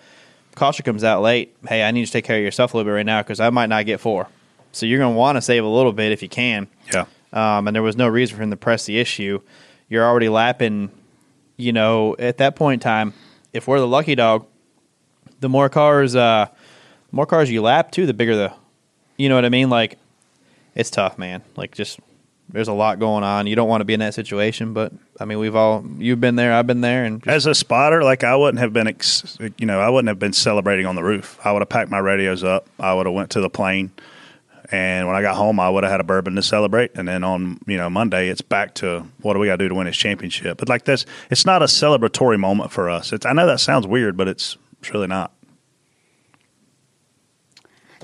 Caution 0.54 0.84
comes 0.84 1.04
out 1.04 1.22
late. 1.22 1.56
Hey, 1.68 1.82
I 1.82 1.90
need 1.90 2.06
to 2.06 2.12
take 2.12 2.24
care 2.24 2.36
of 2.36 2.42
yourself 2.42 2.74
a 2.74 2.76
little 2.76 2.90
bit 2.90 2.94
right 2.94 3.06
now 3.06 3.22
because 3.22 3.40
I 3.40 3.50
might 3.50 3.68
not 3.68 3.86
get 3.86 4.00
four. 4.00 4.28
So 4.72 4.86
you're 4.86 4.98
gonna 5.00 5.14
want 5.16 5.36
to 5.36 5.42
save 5.42 5.64
a 5.64 5.68
little 5.68 5.92
bit 5.92 6.12
if 6.12 6.22
you 6.22 6.28
can. 6.28 6.68
Yeah. 6.92 7.06
Um, 7.32 7.66
and 7.68 7.74
there 7.74 7.82
was 7.82 7.96
no 7.96 8.08
reason 8.08 8.36
for 8.36 8.42
him 8.42 8.50
to 8.50 8.56
press 8.56 8.84
the 8.86 8.98
issue. 8.98 9.40
You're 9.88 10.04
already 10.04 10.28
lapping. 10.28 10.90
You 11.56 11.72
know, 11.72 12.16
at 12.18 12.38
that 12.38 12.56
point 12.56 12.80
in 12.82 12.84
time, 12.84 13.14
if 13.52 13.68
we're 13.68 13.80
the 13.80 13.86
lucky 13.86 14.14
dog, 14.14 14.46
the 15.40 15.48
more 15.48 15.68
cars, 15.68 16.16
uh, 16.16 16.46
the 17.10 17.16
more 17.16 17.26
cars 17.26 17.50
you 17.50 17.62
lap 17.62 17.90
too, 17.90 18.06
the 18.06 18.14
bigger 18.14 18.34
the. 18.36 18.52
You 19.16 19.28
know 19.28 19.34
what 19.34 19.44
I 19.44 19.50
mean? 19.50 19.68
Like, 19.70 19.98
it's 20.74 20.90
tough, 20.90 21.18
man. 21.18 21.42
Like, 21.56 21.74
just 21.74 22.00
there's 22.52 22.68
a 22.68 22.72
lot 22.72 22.98
going 22.98 23.24
on. 23.24 23.46
You 23.46 23.56
don't 23.56 23.68
want 23.68 23.80
to 23.80 23.84
be 23.84 23.94
in 23.94 24.00
that 24.00 24.14
situation, 24.14 24.72
but 24.72 24.92
I 25.18 25.24
mean, 25.24 25.38
we've 25.38 25.54
all 25.54 25.84
you've 25.98 26.20
been 26.20 26.36
there, 26.36 26.52
I've 26.52 26.66
been 26.66 26.80
there, 26.80 27.04
and 27.04 27.26
As 27.28 27.46
a 27.46 27.54
spotter, 27.54 28.02
like 28.02 28.24
I 28.24 28.36
wouldn't 28.36 28.58
have 28.58 28.72
been, 28.72 28.88
ex- 28.88 29.38
you 29.58 29.66
know, 29.66 29.80
I 29.80 29.88
wouldn't 29.88 30.08
have 30.08 30.18
been 30.18 30.32
celebrating 30.32 30.86
on 30.86 30.96
the 30.96 31.04
roof. 31.04 31.38
I 31.44 31.52
would 31.52 31.62
have 31.62 31.68
packed 31.68 31.90
my 31.90 31.98
radios 31.98 32.44
up. 32.44 32.66
I 32.78 32.94
would 32.94 33.06
have 33.06 33.14
went 33.14 33.30
to 33.30 33.40
the 33.40 33.50
plane, 33.50 33.92
and 34.72 35.06
when 35.06 35.16
I 35.16 35.22
got 35.22 35.36
home, 35.36 35.58
I 35.58 35.68
would 35.68 35.84
have 35.84 35.90
had 35.90 36.00
a 36.00 36.04
bourbon 36.04 36.36
to 36.36 36.42
celebrate. 36.42 36.92
And 36.94 37.06
then 37.06 37.24
on, 37.24 37.58
you 37.66 37.76
know, 37.76 37.90
Monday, 37.90 38.28
it's 38.28 38.42
back 38.42 38.74
to 38.76 39.06
what 39.20 39.34
do 39.34 39.40
we 39.40 39.46
got 39.46 39.56
to 39.56 39.64
do 39.64 39.68
to 39.68 39.74
win 39.74 39.86
this 39.86 39.96
championship? 39.96 40.58
But 40.58 40.68
like 40.68 40.84
this, 40.84 41.06
it's 41.30 41.44
not 41.44 41.62
a 41.62 41.66
celebratory 41.66 42.38
moment 42.38 42.72
for 42.72 42.88
us. 42.88 43.12
It's 43.12 43.26
I 43.26 43.32
know 43.32 43.46
that 43.46 43.60
sounds 43.60 43.86
weird, 43.86 44.16
but 44.16 44.28
it's 44.28 44.56
it's 44.80 44.92
really 44.92 45.08
not. 45.08 45.32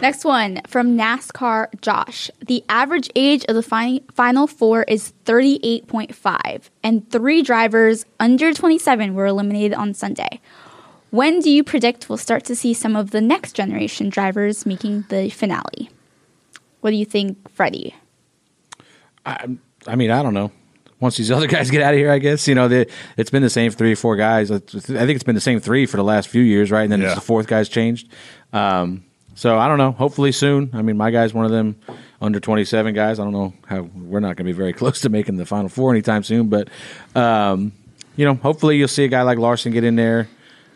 Next 0.02 0.24
one 0.26 0.60
from 0.66 0.96
NASCAR 0.96 1.68
Josh. 1.80 2.30
The 2.46 2.62
average 2.68 3.08
age 3.16 3.44
of 3.48 3.54
the 3.54 3.62
fi- 3.62 4.02
final 4.12 4.46
four 4.46 4.82
is 4.82 5.14
38.5, 5.24 6.68
and 6.82 7.10
three 7.10 7.42
drivers 7.42 8.04
under 8.20 8.52
27 8.52 9.14
were 9.14 9.24
eliminated 9.26 9.72
on 9.72 9.94
Sunday. 9.94 10.40
When 11.10 11.40
do 11.40 11.50
you 11.50 11.64
predict 11.64 12.10
we'll 12.10 12.18
start 12.18 12.44
to 12.44 12.54
see 12.56 12.74
some 12.74 12.94
of 12.94 13.10
the 13.10 13.22
next 13.22 13.54
generation 13.54 14.10
drivers 14.10 14.66
making 14.66 15.06
the 15.08 15.30
finale? 15.30 15.88
What 16.82 16.90
do 16.90 16.96
you 16.96 17.06
think, 17.06 17.50
Freddie? 17.50 17.94
I, 19.24 19.56
I 19.86 19.96
mean, 19.96 20.10
I 20.10 20.22
don't 20.22 20.34
know. 20.34 20.52
Once 21.00 21.16
these 21.16 21.30
other 21.36 21.46
guys 21.46 21.70
get 21.70 21.80
out 21.80 21.94
of 21.94 21.98
here, 21.98 22.10
I 22.10 22.18
guess 22.18 22.46
you 22.46 22.54
know 22.54 22.68
the, 22.68 22.86
it's 23.16 23.30
been 23.30 23.42
the 23.42 23.48
same 23.48 23.70
three 23.72 23.92
or 23.92 23.96
four 23.96 24.16
guys. 24.16 24.50
I 24.50 24.58
think 24.58 25.10
it's 25.10 25.24
been 25.24 25.34
the 25.34 25.40
same 25.40 25.58
three 25.58 25.86
for 25.86 25.96
the 25.96 26.04
last 26.04 26.28
few 26.28 26.42
years, 26.42 26.70
right? 26.70 26.82
And 26.82 26.92
then 26.92 27.00
Yeah. 27.00 27.06
it's 27.06 27.14
the 27.14 27.20
fourth 27.22 27.46
guy's 27.46 27.70
changed. 27.70 28.10
Um, 28.52 29.02
so 29.36 29.56
I 29.56 29.68
don't 29.68 29.78
know. 29.78 29.92
Hopefully 29.92 30.32
soon. 30.32 30.70
I 30.72 30.82
mean, 30.82 30.96
my 30.96 31.12
guy's 31.12 31.32
one 31.32 31.44
of 31.44 31.52
them 31.52 31.76
under 32.20 32.40
twenty 32.40 32.64
seven 32.64 32.92
guys. 32.94 33.20
I 33.20 33.24
don't 33.24 33.32
know 33.32 33.52
how 33.66 33.82
we're 33.82 34.18
not 34.18 34.36
going 34.36 34.38
to 34.38 34.44
be 34.44 34.52
very 34.52 34.72
close 34.80 35.02
to 35.02 35.08
making 35.08 35.36
the 35.36 35.46
final 35.46 35.68
four 35.68 35.92
anytime 35.92 36.24
soon, 36.24 36.48
but 36.48 36.68
um, 37.14 37.70
you 38.16 38.24
know, 38.24 38.34
hopefully 38.34 38.78
you'll 38.78 38.88
see 38.88 39.04
a 39.04 39.08
guy 39.08 39.22
like 39.22 39.38
Larson 39.38 39.72
get 39.72 39.84
in 39.84 39.94
there. 39.94 40.28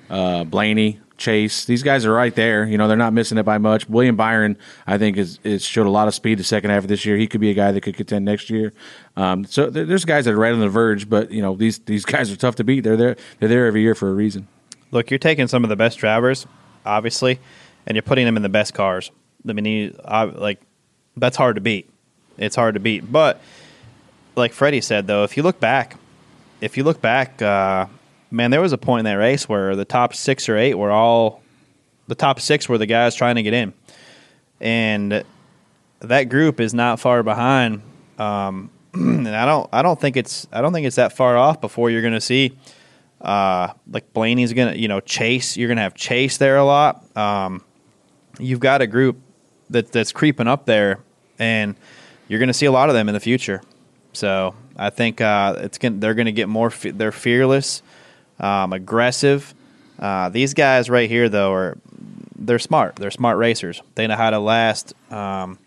Uh, 0.08 0.44
Blaney, 0.44 1.00
Chase, 1.20 1.64
these 1.66 1.82
guys 1.82 2.04
are 2.04 2.12
right 2.12 2.34
there. 2.34 2.64
You 2.64 2.78
know, 2.78 2.88
they're 2.88 2.96
not 2.96 3.12
missing 3.12 3.38
it 3.38 3.44
by 3.44 3.58
much. 3.58 3.88
William 3.88 4.16
Byron, 4.16 4.56
I 4.86 4.98
think, 4.98 5.16
is, 5.16 5.38
is 5.44 5.62
showed 5.62 5.86
a 5.86 5.90
lot 5.90 6.08
of 6.08 6.14
speed 6.14 6.38
the 6.38 6.44
second 6.44 6.70
half 6.70 6.82
of 6.82 6.88
this 6.88 7.04
year. 7.04 7.16
He 7.16 7.26
could 7.26 7.40
be 7.40 7.50
a 7.50 7.54
guy 7.54 7.70
that 7.72 7.82
could 7.82 7.96
contend 7.96 8.24
next 8.24 8.50
year. 8.50 8.72
Um, 9.16 9.44
so 9.44 9.70
there, 9.70 9.84
there's 9.84 10.04
guys 10.04 10.24
that 10.24 10.34
are 10.34 10.38
right 10.38 10.52
on 10.52 10.60
the 10.60 10.68
verge, 10.68 11.08
but 11.08 11.30
you 11.30 11.42
know, 11.42 11.54
these 11.54 11.78
these 11.80 12.04
guys 12.06 12.32
are 12.32 12.36
tough 12.36 12.56
to 12.56 12.64
beat. 12.64 12.80
They're 12.80 12.96
there. 12.96 13.16
They're 13.38 13.48
there 13.48 13.66
every 13.66 13.82
year 13.82 13.94
for 13.94 14.08
a 14.08 14.14
reason. 14.14 14.48
Look, 14.90 15.10
you're 15.10 15.18
taking 15.18 15.46
some 15.46 15.62
of 15.62 15.70
the 15.70 15.76
best 15.76 15.98
drivers, 15.98 16.46
obviously, 16.84 17.38
and 17.86 17.96
you're 17.96 18.02
putting 18.02 18.24
them 18.24 18.36
in 18.36 18.42
the 18.42 18.48
best 18.48 18.74
cars. 18.74 19.10
I 19.48 19.52
mean, 19.52 19.96
I, 20.04 20.24
like 20.24 20.60
that's 21.16 21.36
hard 21.36 21.56
to 21.56 21.60
beat. 21.60 21.88
It's 22.38 22.56
hard 22.56 22.74
to 22.74 22.80
beat. 22.80 23.10
But 23.10 23.40
like 24.36 24.52
Freddie 24.52 24.80
said, 24.80 25.06
though, 25.06 25.24
if 25.24 25.36
you 25.36 25.42
look 25.42 25.60
back, 25.60 25.96
if 26.60 26.76
you 26.76 26.84
look 26.84 27.00
back, 27.00 27.40
uh, 27.42 27.86
man, 28.30 28.50
there 28.50 28.60
was 28.60 28.72
a 28.72 28.78
point 28.78 29.00
in 29.00 29.04
that 29.06 29.18
race 29.18 29.48
where 29.48 29.76
the 29.76 29.84
top 29.84 30.14
six 30.14 30.48
or 30.48 30.56
eight 30.56 30.74
were 30.74 30.90
all 30.90 31.42
the 32.06 32.14
top 32.14 32.40
six 32.40 32.68
were 32.68 32.78
the 32.78 32.86
guys 32.86 33.14
trying 33.14 33.36
to 33.36 33.42
get 33.42 33.54
in, 33.54 33.72
and 34.60 35.24
that 36.00 36.24
group 36.24 36.60
is 36.60 36.74
not 36.74 37.00
far 37.00 37.22
behind. 37.22 37.82
Um, 38.18 38.70
and 38.94 39.28
I 39.28 39.46
don't, 39.46 39.68
I 39.72 39.82
don't 39.82 40.00
think 40.00 40.16
it's, 40.16 40.46
I 40.52 40.60
don't 40.60 40.72
think 40.72 40.86
it's 40.86 40.96
that 40.96 41.16
far 41.16 41.36
off 41.36 41.60
before 41.60 41.90
you're 41.90 42.02
going 42.02 42.14
to 42.14 42.20
see 42.20 42.56
uh, 43.20 43.72
like 43.90 44.12
Blaney's 44.12 44.52
gonna, 44.52 44.74
you 44.74 44.88
know, 44.88 45.00
Chase. 45.00 45.56
You're 45.56 45.68
gonna 45.68 45.82
have 45.82 45.94
Chase 45.94 46.38
there 46.38 46.56
a 46.56 46.64
lot. 46.64 47.04
Um, 47.16 47.62
you've 48.40 48.60
got 48.60 48.82
a 48.82 48.86
group 48.86 49.16
that 49.70 49.92
that's 49.92 50.12
creeping 50.12 50.48
up 50.48 50.66
there, 50.66 50.98
and 51.38 51.76
you're 52.28 52.40
gonna 52.40 52.52
see 52.52 52.66
a 52.66 52.72
lot 52.72 52.88
of 52.88 52.94
them 52.94 53.08
in 53.08 53.14
the 53.14 53.20
future. 53.20 53.62
So 54.12 54.54
I 54.76 54.90
think 54.90 55.20
uh, 55.20 55.56
it's 55.58 55.78
gonna, 55.78 55.98
they're 55.98 56.14
gonna 56.14 56.32
get 56.32 56.48
more. 56.48 56.70
They're 56.70 57.12
fearless, 57.12 57.82
um, 58.38 58.72
aggressive. 58.72 59.54
Uh, 59.98 60.30
these 60.30 60.54
guys 60.54 60.88
right 60.88 61.08
here, 61.08 61.28
though, 61.28 61.52
are 61.52 61.78
they're 62.36 62.58
smart. 62.58 62.96
They're 62.96 63.10
smart 63.10 63.38
racers. 63.38 63.82
They 63.94 64.06
know 64.06 64.16
how 64.16 64.30
to 64.30 64.38
last. 64.38 64.94
Um, 65.12 65.58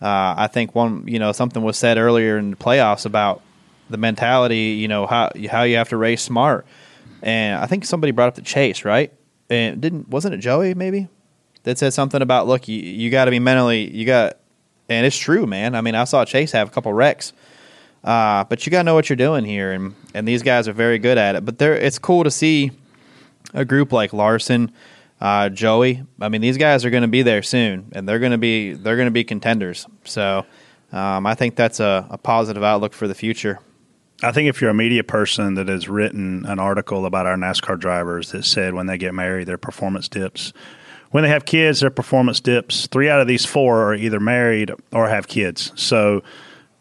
uh, 0.00 0.34
I 0.36 0.48
think 0.52 0.74
one, 0.74 1.08
you 1.08 1.18
know, 1.18 1.32
something 1.32 1.62
was 1.62 1.78
said 1.78 1.96
earlier 1.96 2.36
in 2.36 2.50
the 2.50 2.56
playoffs 2.56 3.06
about 3.06 3.42
the 3.88 3.96
mentality, 3.96 4.76
you 4.78 4.88
know, 4.88 5.06
how 5.06 5.30
how 5.50 5.62
you 5.62 5.76
have 5.76 5.88
to 5.88 5.96
race 5.96 6.22
smart. 6.22 6.66
And 7.22 7.58
I 7.58 7.66
think 7.66 7.84
somebody 7.84 8.10
brought 8.10 8.28
up 8.28 8.34
the 8.34 8.42
chase, 8.42 8.84
right? 8.84 9.12
And 9.48 9.80
didn't 9.80 10.08
wasn't 10.08 10.34
it 10.34 10.38
Joey 10.38 10.74
maybe 10.74 11.08
that 11.66 11.78
said 11.78 11.92
something 11.92 12.22
about 12.22 12.46
look, 12.46 12.68
you 12.68 12.78
you 12.78 13.10
got 13.10 13.24
to 13.24 13.32
be 13.32 13.40
mentally, 13.40 13.90
you 13.90 14.06
got, 14.06 14.38
and 14.88 15.04
it's 15.04 15.18
true, 15.18 15.46
man. 15.46 15.74
I 15.74 15.80
mean, 15.80 15.96
I 15.96 16.04
saw 16.04 16.24
Chase 16.24 16.52
have 16.52 16.68
a 16.68 16.70
couple 16.70 16.92
wrecks, 16.92 17.32
uh, 18.04 18.44
but 18.44 18.64
you 18.64 18.70
got 18.70 18.78
to 18.78 18.84
know 18.84 18.94
what 18.94 19.10
you're 19.10 19.16
doing 19.16 19.44
here, 19.44 19.72
and 19.72 19.94
and 20.14 20.26
these 20.28 20.42
guys 20.42 20.68
are 20.68 20.72
very 20.72 21.00
good 21.00 21.18
at 21.18 21.34
it. 21.34 21.44
But 21.44 21.60
it's 21.60 21.98
cool 21.98 22.22
to 22.22 22.30
see 22.30 22.70
a 23.52 23.64
group 23.64 23.92
like 23.92 24.12
Larson, 24.12 24.72
uh, 25.20 25.48
Joey. 25.48 26.04
I 26.20 26.28
mean, 26.28 26.40
these 26.40 26.56
guys 26.56 26.84
are 26.84 26.90
going 26.90 27.02
to 27.02 27.08
be 27.08 27.22
there 27.22 27.42
soon, 27.42 27.90
and 27.92 28.08
they're 28.08 28.20
going 28.20 28.32
to 28.32 28.38
be 28.38 28.74
they're 28.74 28.96
going 28.96 29.08
to 29.08 29.12
be 29.12 29.24
contenders. 29.24 29.88
So 30.04 30.46
um, 30.92 31.26
I 31.26 31.34
think 31.34 31.56
that's 31.56 31.80
a, 31.80 32.06
a 32.10 32.16
positive 32.16 32.62
outlook 32.62 32.92
for 32.92 33.08
the 33.08 33.14
future. 33.14 33.58
I 34.22 34.30
think 34.30 34.48
if 34.48 34.60
you're 34.60 34.70
a 34.70 34.74
media 34.74 35.02
person 35.02 35.54
that 35.54 35.66
has 35.66 35.88
written 35.88 36.46
an 36.46 36.60
article 36.60 37.06
about 37.06 37.26
our 37.26 37.36
NASCAR 37.36 37.76
drivers 37.78 38.30
that 38.30 38.44
said 38.44 38.72
when 38.72 38.86
they 38.86 38.96
get 38.98 39.14
married, 39.14 39.48
their 39.48 39.58
performance 39.58 40.08
dips. 40.08 40.52
When 41.16 41.22
they 41.22 41.30
have 41.30 41.46
kids, 41.46 41.80
their 41.80 41.88
performance 41.88 42.40
dips. 42.40 42.88
Three 42.88 43.08
out 43.08 43.22
of 43.22 43.26
these 43.26 43.46
four 43.46 43.84
are 43.84 43.94
either 43.94 44.20
married 44.20 44.70
or 44.92 45.08
have 45.08 45.26
kids. 45.26 45.72
So 45.74 46.22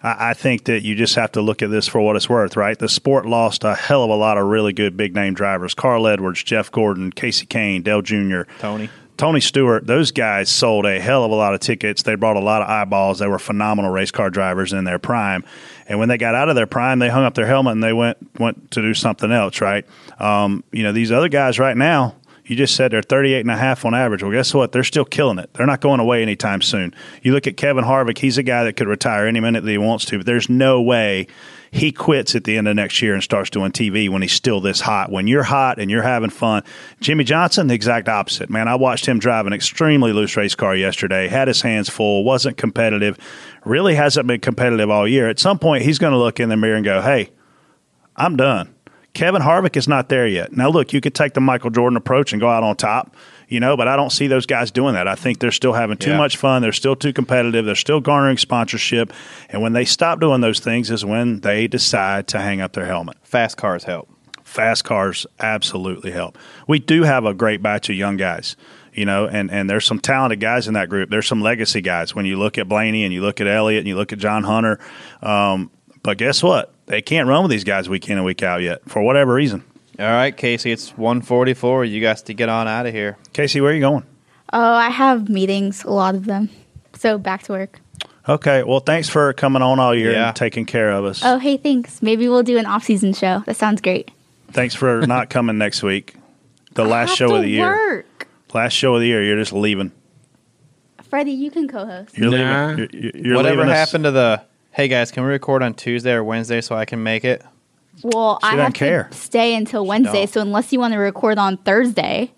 I, 0.03 0.31
I 0.31 0.33
think 0.33 0.65
that 0.65 0.83
you 0.83 0.93
just 0.93 1.15
have 1.15 1.31
to 1.31 1.41
look 1.41 1.61
at 1.61 1.71
this 1.71 1.87
for 1.87 2.01
what 2.01 2.17
it's 2.17 2.27
worth, 2.27 2.57
right? 2.57 2.77
The 2.77 2.89
sport 2.89 3.25
lost 3.25 3.63
a 3.63 3.75
hell 3.75 4.03
of 4.03 4.09
a 4.09 4.15
lot 4.15 4.37
of 4.37 4.47
really 4.47 4.73
good 4.73 4.97
big 4.97 5.15
name 5.15 5.35
drivers 5.35 5.73
Carl 5.73 6.05
Edwards, 6.05 6.43
Jeff 6.43 6.69
Gordon, 6.69 7.13
Kasey 7.13 7.47
Kahne, 7.47 7.81
Dale 7.81 8.01
Jr., 8.01 8.41
Tony. 8.59 8.89
Tony 9.15 9.39
Stewart, 9.39 9.87
those 9.87 10.11
guys 10.11 10.49
sold 10.49 10.85
a 10.85 10.99
hell 10.99 11.23
of 11.23 11.31
a 11.31 11.35
lot 11.35 11.53
of 11.53 11.61
tickets. 11.61 12.03
They 12.03 12.15
brought 12.15 12.35
a 12.35 12.41
lot 12.41 12.61
of 12.61 12.67
eyeballs. 12.67 13.19
They 13.19 13.27
were 13.27 13.39
phenomenal 13.39 13.89
race 13.89 14.11
car 14.11 14.29
drivers 14.29 14.73
in 14.73 14.83
their 14.83 14.99
prime. 14.99 15.45
And 15.87 15.97
when 15.97 16.09
they 16.09 16.17
got 16.17 16.35
out 16.35 16.49
of 16.49 16.55
their 16.55 16.67
prime, 16.67 16.99
they 16.99 17.07
hung 17.07 17.23
up 17.23 17.35
their 17.35 17.47
helmet 17.47 17.71
and 17.71 17.81
they 17.81 17.93
went 17.93 18.17
went 18.37 18.71
to 18.71 18.81
do 18.81 18.93
something 18.93 19.31
else, 19.31 19.61
right? 19.61 19.85
Um, 20.19 20.65
you 20.73 20.83
know, 20.83 20.91
these 20.91 21.13
other 21.13 21.29
guys 21.29 21.57
right 21.57 21.77
now, 21.77 22.15
you 22.45 22.55
just 22.55 22.75
said 22.75 22.91
they're 22.91 23.01
38 23.01 23.41
and 23.41 23.51
a 23.51 23.57
half 23.57 23.85
on 23.85 23.95
average. 23.95 24.21
Well, 24.21 24.31
guess 24.31 24.53
what? 24.53 24.71
They're 24.71 24.83
still 24.83 25.05
killing 25.05 25.39
it. 25.39 25.53
They're 25.53 25.65
not 25.65 25.81
going 25.81 25.99
away 25.99 26.21
anytime 26.21 26.61
soon. 26.61 26.93
You 27.23 27.33
look 27.33 27.47
at 27.47 27.57
Kevin 27.57 27.83
Harvick, 27.83 28.19
he's 28.19 28.37
a 28.37 28.43
guy 28.43 28.63
that 28.63 28.73
could 28.73 28.87
retire 28.87 29.25
any 29.25 29.39
minute 29.39 29.63
that 29.63 29.71
he 29.71 29.77
wants 29.77 30.05
to, 30.05 30.17
but 30.17 30.25
there's 30.25 30.49
no 30.49 30.81
way 30.81 31.27
he 31.71 31.91
quits 31.91 32.35
at 32.35 32.43
the 32.43 32.57
end 32.57 32.67
of 32.67 32.75
next 32.75 33.01
year 33.01 33.13
and 33.13 33.23
starts 33.23 33.49
doing 33.49 33.71
TV 33.71 34.09
when 34.09 34.21
he's 34.21 34.31
still 34.31 34.61
this 34.61 34.79
hot. 34.79 35.11
When 35.11 35.27
you're 35.27 35.43
hot 35.43 35.79
and 35.79 35.89
you're 35.89 36.03
having 36.03 36.29
fun, 36.29 36.63
Jimmie 37.01 37.23
Johnson, 37.23 37.67
the 37.67 37.73
exact 37.73 38.07
opposite. 38.07 38.49
Man, 38.49 38.67
I 38.67 38.75
watched 38.75 39.07
him 39.07 39.19
drive 39.19 39.47
an 39.47 39.53
extremely 39.53 40.13
loose 40.13 40.37
race 40.37 40.55
car 40.55 40.75
yesterday, 40.75 41.27
had 41.27 41.47
his 41.47 41.61
hands 41.61 41.89
full, 41.89 42.23
wasn't 42.23 42.57
competitive, 42.57 43.17
really 43.65 43.95
hasn't 43.95 44.27
been 44.27 44.39
competitive 44.39 44.89
all 44.89 45.07
year. 45.07 45.27
At 45.27 45.39
some 45.39 45.57
point, 45.57 45.83
he's 45.83 45.99
going 45.99 46.13
to 46.13 46.19
look 46.19 46.39
in 46.39 46.49
the 46.49 46.57
mirror 46.57 46.75
and 46.75 46.85
go, 46.85 47.01
hey, 47.01 47.31
I'm 48.15 48.37
done. 48.37 48.74
Kevin 49.15 49.41
Harvick 49.41 49.75
is 49.77 49.87
not 49.87 50.09
there 50.09 50.27
yet. 50.27 50.51
Now, 50.55 50.69
look, 50.69 50.93
you 50.93 51.01
could 51.01 51.15
take 51.15 51.33
the 51.33 51.41
Michael 51.41 51.71
Jordan 51.71 51.97
approach 51.97 52.33
and 52.33 52.39
go 52.39 52.49
out 52.49 52.63
on 52.63 52.75
top, 52.75 53.15
you 53.47 53.59
know, 53.59 53.75
but 53.75 53.87
I 53.87 53.95
don't 53.95 54.11
see 54.11 54.27
those 54.27 54.45
guys 54.45 54.69
doing 54.71 54.93
that. 54.93 55.07
I 55.07 55.15
think 55.15 55.39
they're 55.39 55.51
still 55.51 55.73
having 55.73 55.97
too 55.97 56.11
Yeah. 56.11 56.17
much 56.17 56.37
fun. 56.37 56.61
They're 56.61 56.71
still 56.73 56.95
too 56.95 57.13
competitive. 57.13 57.65
They're 57.65 57.75
still 57.75 58.01
garnering 58.01 58.37
sponsorship. 58.37 59.11
And 59.49 59.61
when 59.63 59.73
they 59.73 59.85
stop 59.85 60.19
doing 60.19 60.41
those 60.41 60.59
things 60.59 60.91
is 60.91 61.03
when 61.03 61.39
they 61.39 61.65
decide 61.67 62.27
to 62.27 62.39
hang 62.39 62.61
up 62.61 62.73
their 62.73 62.85
helmet. 62.85 63.17
Fast 63.23 63.57
cars 63.57 63.85
help. 63.85 64.09
Fast 64.43 64.83
cars 64.83 65.25
absolutely 65.39 66.11
help. 66.11 66.37
We 66.67 66.79
do 66.79 67.03
have 67.03 67.25
a 67.25 67.33
great 67.33 67.63
batch 67.63 67.89
of 67.89 67.95
young 67.95 68.17
guys, 68.17 68.55
you 68.93 69.05
know, 69.05 69.25
and, 69.27 69.49
and 69.49 69.69
there's 69.69 69.85
some 69.85 69.99
talented 69.99 70.39
guys 70.39 70.67
in 70.67 70.73
that 70.75 70.89
group. 70.89 71.09
There's 71.09 71.25
some 71.27 71.41
legacy 71.41 71.81
guys. 71.81 72.13
When 72.13 72.25
you 72.25 72.37
look 72.37 72.57
at 72.57 72.67
Blaney 72.67 73.05
and 73.05 73.13
you 73.13 73.21
look 73.21 73.39
at 73.41 73.47
Elliott 73.47 73.79
and 73.79 73.87
you 73.87 73.95
look 73.95 74.11
at 74.13 74.19
John 74.19 74.43
Hunter, 74.43 74.77
um, 75.23 75.71
but 76.03 76.17
guess 76.17 76.43
what? 76.43 76.73
They 76.87 77.01
can't 77.01 77.27
run 77.27 77.43
with 77.43 77.51
these 77.51 77.63
guys 77.63 77.89
week 77.89 78.07
in 78.09 78.17
and 78.17 78.25
week 78.25 78.43
out 78.43 78.61
yet 78.61 78.81
for 78.89 79.01
whatever 79.01 79.33
reason. 79.33 79.63
All 79.97 80.05
right, 80.05 80.35
Casey, 80.35 80.71
it's 80.71 80.89
144. 80.97 81.85
You 81.85 82.01
guys 82.01 82.21
to 82.23 82.33
get 82.33 82.49
on 82.49 82.67
out 82.67 82.85
of 82.85 82.93
here. 82.93 83.17
Casey, 83.33 83.61
where 83.61 83.71
are 83.71 83.73
you 83.73 83.79
going? 83.81 84.03
Oh, 84.53 84.73
I 84.73 84.89
have 84.89 85.29
meetings, 85.29 85.83
a 85.83 85.89
lot 85.91 86.15
of 86.15 86.25
them. 86.25 86.49
So 86.93 87.17
back 87.17 87.43
to 87.43 87.53
work. 87.53 87.79
Okay. 88.27 88.63
Well, 88.63 88.79
thanks 88.81 89.07
for 89.09 89.31
coming 89.33 89.61
on 89.61 89.79
all 89.79 89.95
year 89.95 90.11
Yeah. 90.11 90.27
and 90.29 90.35
taking 90.35 90.65
care 90.65 90.91
of 90.91 91.05
us. 91.05 91.21
Oh, 91.23 91.37
hey, 91.39 91.57
thanks. 91.57 92.01
Maybe 92.01 92.27
we'll 92.27 92.43
do 92.43 92.57
an 92.57 92.65
off-season 92.65 93.13
show. 93.13 93.43
That 93.45 93.55
sounds 93.55 93.81
great. 93.81 94.11
Thanks 94.51 94.75
for 94.75 95.01
not 95.07 95.29
coming 95.29 95.57
next 95.57 95.81
week. 95.83 96.15
The 96.73 96.83
last 96.85 97.09
Have 97.09 97.17
show 97.17 97.27
to 97.29 97.35
of 97.35 97.41
the 97.43 97.49
year. 97.49 97.65
Work. 97.65 98.27
Last 98.53 98.73
show 98.73 98.95
of 98.95 99.01
the 99.01 99.07
year. 99.07 99.23
You're 99.23 99.37
just 99.37 99.53
leaving. 99.53 99.91
Freddie, 101.03 101.31
you 101.31 101.51
can 101.51 101.67
co-host. 101.67 102.17
You're 102.17 102.31
Nah. 102.31 102.67
leaving. 102.67 102.77
You're, 102.77 103.01
you're- 103.03 103.21
you're 103.23 103.35
Whatever 103.35 103.61
leaving 103.61 103.73
happened 103.75 104.03
to 104.05 104.11
the 104.11 104.41
hey 104.75 104.87
guys, 104.87 105.11
can 105.11 105.23
we 105.23 105.29
record 105.29 105.63
on 105.63 105.73
Tuesday 105.73 106.11
or 106.13 106.23
Wednesday 106.23 106.61
so 106.61 106.75
I 106.75 106.85
can 106.85 107.01
make 107.03 107.23
it? 107.25 107.41
Well, 108.03 108.39
She 108.41 108.47
I 108.47 108.51
doesn't 108.51 108.65
have 108.65 108.73
care. 108.73 109.03
to 109.11 109.17
stay 109.17 109.55
until 109.55 109.85
Wednesday. 109.85 110.25
So 110.25 110.41
unless 110.41 110.73
you 110.73 110.79
want 110.79 110.93
to 110.93 110.99
record 110.99 111.37
on 111.37 111.57
Thursday, 111.57 112.31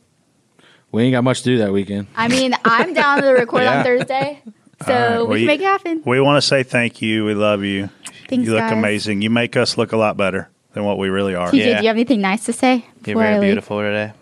We 0.91 1.03
ain't 1.03 1.11
got 1.13 1.23
much 1.23 1.39
to 1.39 1.45
do 1.45 1.57
that 1.57 1.73
weekend. 1.73 2.07
I 2.15 2.27
mean, 2.29 2.53
I'm 2.63 2.93
down 2.93 3.21
to 3.21 3.27
record 3.31 3.63
Yeah. 3.63 3.79
on 3.79 3.83
Thursday. 3.83 4.41
So 4.85 4.93
All 4.93 4.99
right. 4.99 5.19
we 5.21 5.27
Well, 5.27 5.37
can 5.39 5.45
make 5.47 5.59
it 5.61 5.63
happen. 5.65 6.01
We 6.05 6.21
want 6.21 6.37
to 6.41 6.47
say 6.47 6.63
thank 6.63 7.01
you. 7.01 7.25
We 7.25 7.33
love 7.33 7.63
you. 7.63 7.89
Thanks, 8.29 8.45
you 8.45 8.51
look 8.53 8.59
guys. 8.61 8.71
amazing. 8.71 9.21
You 9.21 9.29
make 9.29 9.57
us 9.57 9.77
look 9.77 9.91
a 9.91 9.97
lot 9.97 10.15
better 10.17 10.49
than 10.73 10.83
what 10.85 10.97
we 10.97 11.09
really 11.09 11.33
are. 11.35 11.49
TJ, 11.51 11.57
Yeah. 11.57 11.77
do 11.77 11.81
you 11.83 11.87
have 11.87 11.95
anything 11.97 12.21
nice 12.21 12.45
to 12.45 12.53
say? 12.53 12.75
You're 12.75 13.15
before 13.15 13.23
I 13.23 13.25
very 13.31 13.39
leave? 13.39 13.47
beautiful 13.49 13.79
today. 13.79 14.13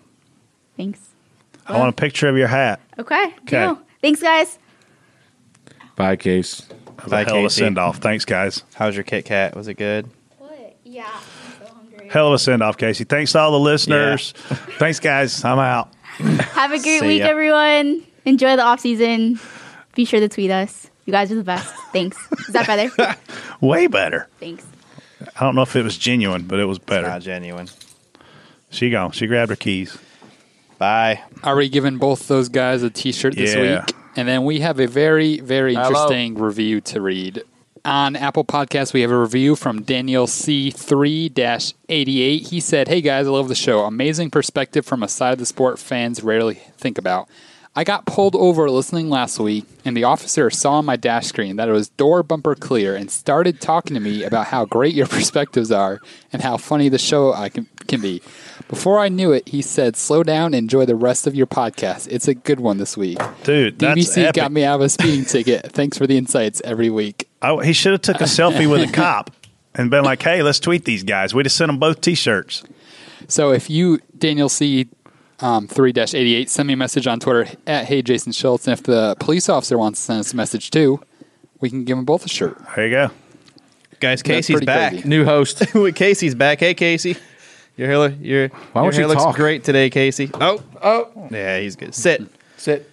Thanks. 0.78 1.00
I 1.68 1.78
want 1.78 1.90
a 1.90 1.94
picture 1.94 2.30
of 2.30 2.38
your 2.38 2.48
hat. 2.48 2.80
Okay. 2.98 3.26
Okay. 3.42 3.60
deal. 3.66 3.80
Thanks, 4.02 4.22
guys. 4.22 4.58
Bye, 5.96 6.16
Case. 6.16 6.62
That 6.98 7.04
was 7.06 7.12
Bye, 7.12 7.22
a 7.22 7.26
hell 7.26 7.36
of 7.38 7.44
a 7.44 7.48
Casey. 7.48 7.60
send 7.62 7.78
off. 7.78 7.98
Thanks, 7.98 8.26
guys. 8.26 8.64
How's 8.74 8.96
your 8.96 9.04
Kit 9.04 9.26
Kat? 9.26 9.56
Was 9.56 9.68
it 9.68 9.76
good? 9.76 10.10
What? 10.38 10.78
Yeah. 10.84 11.06
I'm 11.08 11.68
so 11.68 11.74
hungry. 11.74 12.10
Hell 12.10 12.28
of 12.28 12.34
a 12.34 12.40
send 12.40 12.62
off, 12.64 12.78
Casey. 12.78 13.04
Thanks 13.04 13.32
to 13.34 13.40
all 13.40 13.52
the 13.52 13.60
listeners. 13.60 14.32
Thanks, 14.78 15.00
guys. 15.00 15.44
I'm 15.44 15.60
out. 15.60 15.94
Have 16.04 16.72
a 16.72 16.80
great 16.80 17.02
See 17.02 17.08
week, 17.08 17.20
ya. 17.22 17.28
everyone. 17.28 18.04
Enjoy 18.26 18.56
the 18.56 18.64
off 18.64 18.80
season. 18.80 19.40
Be 19.96 20.06
sure 20.06 20.20
to 20.20 20.30
tweet 20.30 20.52
us. 20.52 20.90
You 21.06 21.12
guys 21.12 21.32
are 21.32 21.36
the 21.36 21.44
best. 21.44 21.74
Thanks. 21.94 22.18
Is 22.48 22.54
that 22.54 22.66
better? 22.66 23.16
Way 23.62 23.88
better. 23.88 24.28
Thanks. 24.40 24.66
I 25.36 25.42
don't 25.44 25.56
know 25.56 25.62
if 25.62 25.76
it 25.76 25.84
was 25.84 25.98
genuine, 25.98 26.44
but 26.44 26.60
it 26.60 26.66
was 26.66 26.80
better. 26.80 27.08
Not 27.08 27.22
genuine. 27.22 27.68
She 28.70 28.90
gone. 28.90 29.12
She 29.12 29.28
grabbed 29.28 29.50
her 29.52 29.56
keys. 29.56 29.98
Bye. 30.78 31.22
Already 31.44 31.70
given 31.70 31.98
both 31.98 32.28
those 32.28 32.50
guys 32.50 32.84
a 32.84 32.90
T-shirt 32.90 33.36
this 33.36 33.54
Yeah. 33.56 33.86
week, 33.86 33.96
and 34.16 34.28
then 34.28 34.46
we 34.46 34.62
have 34.62 34.80
a 34.80 34.88
very, 34.88 35.40
very 35.40 35.76
Hello. 35.76 35.88
interesting 35.88 36.36
review 36.36 36.82
to 36.82 37.02
read. 37.02 37.44
On 37.84 38.16
Apple 38.16 38.44
Podcasts, 38.44 38.94
we 38.94 39.02
have 39.02 39.12
a 39.12 39.20
review 39.20 39.56
from 39.56 39.84
Daniel 39.84 40.26
C3-88. 40.26 42.48
He 42.48 42.60
said, 42.60 42.88
"Hey 42.88 43.02
guys, 43.02 43.28
I 43.28 43.30
love 43.30 43.48
the 43.48 43.56
show. 43.56 43.82
Amazing 43.82 44.32
perspective 44.32 44.86
from 44.86 45.04
a 45.04 45.08
side 45.08 45.34
of 45.34 45.40
the 45.40 45.46
sport 45.46 45.78
fans 45.78 46.24
rarely 46.24 46.56
think 46.78 46.98
about. 46.98 47.28
I 47.78 47.84
got 47.84 48.06
pulled 48.06 48.38
over 48.38 48.70
listening 48.70 49.10
last 49.10 49.38
week, 49.38 49.66
and 49.84 49.98
the 49.98 50.06
officer 50.06 50.50
saw 50.50 50.76
on 50.76 50.86
my 50.86 50.96
dash 50.96 51.28
screen 51.28 51.58
that 51.58 51.68
it 51.68 51.74
was 51.74 51.90
door 51.90 52.24
bumper 52.24 52.56
clear 52.56 52.96
and 52.96 53.12
started 53.12 53.60
talking 53.60 53.96
to 53.96 54.00
me 54.00 54.24
about 54.24 54.48
how 54.48 54.64
great 54.64 54.96
your 54.96 55.08
perspectives 55.18 55.74
are 55.74 56.00
and 56.32 56.42
how 56.42 56.56
funny 56.56 56.88
the 56.88 56.98
show 56.98 57.34
I 57.34 57.50
can, 57.50 57.68
can 57.88 58.00
be. 58.00 58.22
Before 58.68 58.98
I 59.00 59.10
knew 59.10 59.32
it, 59.32 59.48
he 59.50 59.62
said, 59.62 59.96
"Slow 59.96 60.24
down, 60.24 60.54
enjoy 60.54 60.86
the 60.86 60.96
rest 60.96 61.28
of 61.28 61.36
your 61.36 61.46
podcast. 61.46 62.08
It's 62.10 62.28
a 62.28 62.34
good 62.34 62.60
one 62.60 62.78
this 62.78 62.98
week." 62.98 63.20
Dude, 63.44 63.78
that's 63.78 64.00
DVC 64.00 64.24
epic. 64.24 64.36
got 64.36 64.52
me 64.52 64.64
out 64.64 64.76
of 64.76 64.82
a 64.82 64.90
speeding 64.90 65.26
ticket. 65.26 65.72
Thanks 65.72 65.98
for 65.98 66.08
the 66.08 66.18
insights 66.18 66.62
every 66.66 66.90
week. 66.90 67.28
I, 67.42 67.64
he 67.64 67.74
should 67.74 67.92
have 67.92 68.02
took 68.02 68.22
a 68.22 68.26
selfie 68.26 68.70
with 68.70 68.90
a 68.90 68.92
cop 68.92 69.32
and 69.76 69.92
been 69.92 70.04
like, 70.04 70.22
"Hey, 70.22 70.42
let's 70.42 70.60
tweet 70.60 70.86
these 70.86 71.04
guys." 71.04 71.34
We 71.34 71.44
just 71.44 71.58
sent 71.58 71.70
them 71.70 71.78
both 71.78 72.02
T-shirts. 72.02 72.64
So 73.28 73.52
if 73.52 73.70
you 73.70 74.00
Daniel 74.18 74.50
C 74.50 74.88
um, 75.40 75.68
three 75.68 75.94
eighty 75.96 76.36
eight, 76.36 76.50
send 76.50 76.68
me 76.68 76.74
a 76.74 76.78
message 76.78 77.06
on 77.08 77.20
Twitter 77.20 77.48
at 77.68 77.86
Hey 77.86 78.02
Jason 78.02 78.32
Schultz, 78.32 78.68
and 78.68 78.74
if 78.78 78.84
the 78.84 79.16
police 79.20 79.48
officer 79.48 79.78
wants 79.78 80.00
to 80.00 80.06
send 80.06 80.20
us 80.22 80.34
a 80.34 80.36
message 80.36 80.72
too, 80.72 81.00
we 81.60 81.70
can 81.70 81.84
give 81.84 81.98
them 81.98 82.06
both 82.06 82.26
a 82.26 82.30
shirt. 82.30 82.58
There 82.76 82.88
you 82.88 82.92
go. 82.92 83.12
Guys, 84.00 84.22
Casey's 84.22 84.62
back. 84.62 84.92
crazy. 84.92 85.08
New 85.08 85.24
host. 85.24 85.64
Casey's 85.96 86.36
back. 86.36 86.60
Hey, 86.60 86.74
Casey. 86.74 87.16
Your 87.78 87.88
hair, 87.88 88.10
your, 88.22 88.48
Why 88.48 88.84
your 88.84 88.92
don't 88.92 88.94
hair 88.94 89.02
you 89.02 89.08
looks 89.08 89.24
talk? 89.24 89.36
great 89.36 89.64
today, 89.64 89.90
Casey. 89.90 90.30
Oh, 90.36 90.62
oh. 90.82 91.28
Yeah, 91.30 91.60
he's 91.60 91.76
good. 91.76 91.94
Sit. 91.94 92.24
Sit. 92.58 92.90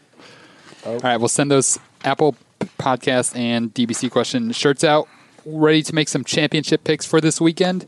All 0.85 0.99
right, 0.99 1.17
we'll 1.19 1.29
send 1.29 1.51
those 1.51 1.79
Apple 2.05 2.35
Podcast 2.79 3.37
and 3.37 3.73
DBC 3.73 4.11
question 4.11 4.51
shirts 4.53 4.83
out. 4.83 5.09
Ready 5.45 5.83
to 5.83 5.95
make 5.95 6.09
some 6.09 6.25
championship 6.25 6.83
picks 6.85 7.07
for 7.07 7.21
this 7.21 7.41
weekend? 7.41 7.87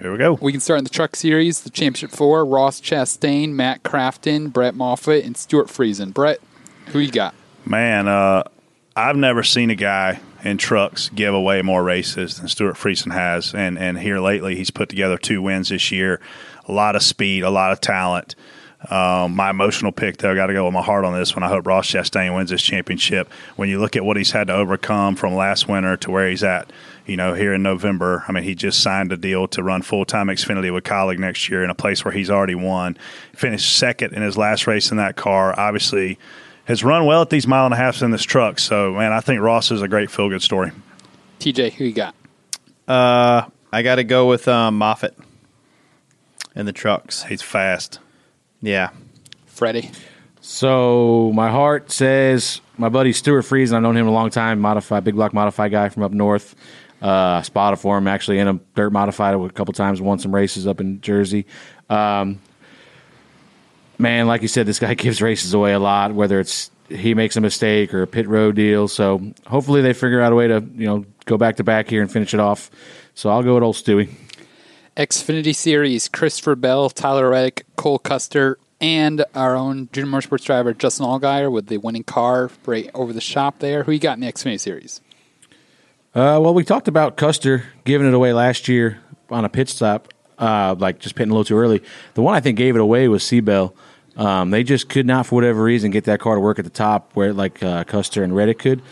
Here 0.00 0.12
we 0.12 0.18
go. 0.18 0.34
We 0.34 0.52
can 0.52 0.60
start 0.60 0.78
in 0.78 0.84
the 0.84 0.90
truck 0.90 1.16
series. 1.16 1.62
The 1.62 1.70
championship 1.70 2.10
four: 2.10 2.44
Ross 2.44 2.80
Chastain, 2.80 3.50
Matt 3.52 3.82
Crafton, 3.82 4.52
Brett 4.52 4.74
Moffitt, 4.74 5.24
and 5.24 5.36
Stewart 5.36 5.68
Friesen. 5.68 6.12
Brett, 6.12 6.38
who 6.88 6.98
you 6.98 7.10
got? 7.10 7.34
Man, 7.64 8.06
uh, 8.06 8.42
I've 8.94 9.16
never 9.16 9.42
seen 9.42 9.70
a 9.70 9.74
guy 9.74 10.20
in 10.44 10.58
trucks 10.58 11.10
give 11.14 11.34
away 11.34 11.62
more 11.62 11.82
races 11.82 12.38
than 12.38 12.48
Stewart 12.48 12.76
Friesen 12.76 13.12
has, 13.12 13.54
and 13.54 13.78
and 13.78 13.98
here 13.98 14.20
lately 14.20 14.56
he's 14.56 14.70
put 14.70 14.88
together 14.88 15.18
two 15.18 15.42
wins 15.42 15.68
this 15.70 15.90
year. 15.90 16.20
A 16.66 16.72
lot 16.72 16.96
of 16.96 17.02
speed, 17.02 17.42
a 17.42 17.50
lot 17.50 17.72
of 17.72 17.80
talent. 17.80 18.34
Um, 18.90 19.34
my 19.34 19.50
emotional 19.50 19.90
pick, 19.90 20.18
though, 20.18 20.32
I 20.32 20.34
got 20.34 20.46
to 20.46 20.52
go 20.52 20.66
with 20.66 20.74
my 20.74 20.82
heart 20.82 21.04
on 21.04 21.18
this 21.18 21.34
one. 21.34 21.42
I 21.42 21.48
hope 21.48 21.66
Ross 21.66 21.90
Chastain 21.90 22.34
wins 22.36 22.50
this 22.50 22.62
championship. 22.62 23.28
When 23.56 23.68
you 23.68 23.80
look 23.80 23.96
at 23.96 24.04
what 24.04 24.16
he's 24.16 24.30
had 24.30 24.48
to 24.48 24.54
overcome 24.54 25.16
from 25.16 25.34
last 25.34 25.66
winter 25.66 25.96
to 25.98 26.10
where 26.10 26.28
he's 26.28 26.44
at, 26.44 26.70
you 27.06 27.16
know, 27.16 27.34
here 27.34 27.54
in 27.54 27.62
November, 27.62 28.24
I 28.28 28.32
mean, 28.32 28.44
he 28.44 28.54
just 28.54 28.82
signed 28.82 29.12
a 29.12 29.16
deal 29.16 29.48
to 29.48 29.62
run 29.62 29.82
full 29.82 30.04
time 30.04 30.26
Xfinity 30.28 30.72
with 30.72 30.84
Kaulig 30.84 31.18
next 31.18 31.48
year 31.48 31.64
in 31.64 31.70
a 31.70 31.74
place 31.74 32.04
where 32.04 32.12
he's 32.12 32.30
already 32.30 32.54
won. 32.54 32.96
Finished 33.34 33.76
second 33.76 34.12
in 34.12 34.22
his 34.22 34.36
last 34.36 34.66
race 34.66 34.90
in 34.90 34.98
that 34.98 35.16
car. 35.16 35.58
Obviously, 35.58 36.18
has 36.66 36.84
run 36.84 37.06
well 37.06 37.22
at 37.22 37.30
these 37.30 37.46
mile 37.46 37.64
and 37.64 37.74
a 37.74 37.76
halfs 37.76 38.02
in 38.02 38.10
this 38.10 38.22
truck. 38.22 38.58
So, 38.58 38.92
man, 38.92 39.12
I 39.12 39.20
think 39.20 39.40
Ross 39.40 39.70
is 39.70 39.82
a 39.82 39.88
great 39.88 40.10
feel 40.10 40.28
good 40.28 40.42
story. 40.42 40.72
TJ, 41.40 41.72
who 41.72 41.84
you 41.84 41.92
got? 41.92 42.14
Uh, 42.86 43.46
I 43.72 43.82
got 43.82 43.96
to 43.96 44.04
go 44.04 44.28
with 44.28 44.46
um, 44.48 44.78
Moffitt 44.78 45.16
in 46.54 46.66
the 46.66 46.72
trucks. 46.72 47.22
He's 47.22 47.42
fast. 47.42 48.00
Yeah. 48.60 48.90
Freddie. 49.46 49.90
So 50.40 51.32
my 51.34 51.50
heart 51.50 51.90
says 51.90 52.60
my 52.78 52.88
buddy 52.88 53.12
Stewart 53.12 53.44
Friesen. 53.44 53.74
I've 53.74 53.82
known 53.82 53.96
him 53.96 54.06
a 54.06 54.12
long 54.12 54.30
time. 54.30 54.60
Modified, 54.60 55.04
big 55.04 55.14
block 55.14 55.32
modified 55.32 55.70
guy 55.70 55.88
from 55.88 56.02
up 56.02 56.12
north. 56.12 56.54
Uh, 57.02 57.42
spotted 57.42 57.76
for 57.76 57.98
him 57.98 58.08
actually 58.08 58.38
in 58.38 58.48
a 58.48 58.54
dirt 58.74 58.90
modified 58.90 59.34
a 59.34 59.50
couple 59.50 59.74
times. 59.74 60.00
Won 60.00 60.18
some 60.18 60.34
races 60.34 60.66
up 60.66 60.80
in 60.80 61.00
Jersey. 61.00 61.46
Um, 61.90 62.40
man, 63.98 64.26
like 64.26 64.42
you 64.42 64.48
said, 64.48 64.66
this 64.66 64.78
guy 64.78 64.94
gives 64.94 65.22
races 65.22 65.54
away 65.54 65.72
a 65.72 65.78
lot. 65.78 66.14
Whether 66.14 66.40
it's 66.40 66.70
he 66.88 67.14
makes 67.14 67.36
a 67.36 67.40
mistake 67.40 67.92
or 67.92 68.02
a 68.02 68.06
pit 68.06 68.28
road 68.28 68.56
deal. 68.56 68.88
So 68.88 69.32
hopefully 69.46 69.82
they 69.82 69.92
figure 69.92 70.20
out 70.20 70.32
a 70.32 70.36
way 70.36 70.48
to 70.48 70.64
you 70.74 70.86
know 70.86 71.04
go 71.24 71.36
back 71.36 71.56
to 71.56 71.64
back 71.64 71.88
here 71.88 72.02
and 72.02 72.10
finish 72.10 72.34
it 72.34 72.40
off. 72.40 72.70
So 73.14 73.30
I'll 73.30 73.42
go 73.42 73.54
with 73.54 73.62
old 73.62 73.76
Stewie. 73.76 74.10
Xfinity 74.96 75.54
Series, 75.54 76.08
Christopher 76.08 76.54
Bell, 76.54 76.88
Tyler 76.88 77.28
Reddick, 77.28 77.66
Cole 77.76 77.98
Custer, 77.98 78.58
and 78.80 79.24
our 79.34 79.54
own 79.54 79.90
Junior 79.92 80.10
Motorsports 80.10 80.44
driver 80.44 80.72
Justin 80.72 81.06
Allgaier 81.06 81.50
with 81.50 81.66
the 81.66 81.76
winning 81.78 82.04
car 82.04 82.50
right 82.64 82.90
over 82.94 83.12
the 83.12 83.20
shop 83.20 83.58
there. 83.58 83.84
Who 83.84 83.92
you 83.92 83.98
got 83.98 84.14
in 84.14 84.20
the 84.20 84.32
Xfinity 84.32 84.60
Series? 84.60 85.00
Uh, 86.14 86.40
well, 86.40 86.54
we 86.54 86.64
talked 86.64 86.88
about 86.88 87.18
Custer 87.18 87.64
giving 87.84 88.08
it 88.08 88.14
away 88.14 88.32
last 88.32 88.68
year 88.68 89.02
on 89.28 89.44
a 89.44 89.50
pit 89.50 89.68
stop, 89.68 90.08
uh, 90.38 90.74
like 90.78 90.98
just 90.98 91.14
pitting 91.14 91.30
a 91.30 91.34
little 91.34 91.44
too 91.44 91.58
early. 91.58 91.82
The 92.14 92.22
one 92.22 92.34
I 92.34 92.40
think 92.40 92.56
gave 92.56 92.74
it 92.74 92.80
away 92.80 93.08
was 93.08 93.22
Seabell. 93.22 93.74
Um, 94.16 94.50
they 94.50 94.62
just 94.62 94.88
could 94.88 95.06
not, 95.06 95.26
for 95.26 95.34
whatever 95.36 95.62
reason, 95.62 95.90
get 95.90 96.04
that 96.04 96.20
car 96.20 96.34
to 96.34 96.40
work 96.40 96.58
at 96.58 96.64
the 96.64 96.70
top 96.70 97.10
where 97.14 97.32
like 97.32 97.62
uh, 97.62 97.84
Custer 97.84 98.22
and 98.22 98.34
Reddick 98.34 98.58
could. 98.58 98.82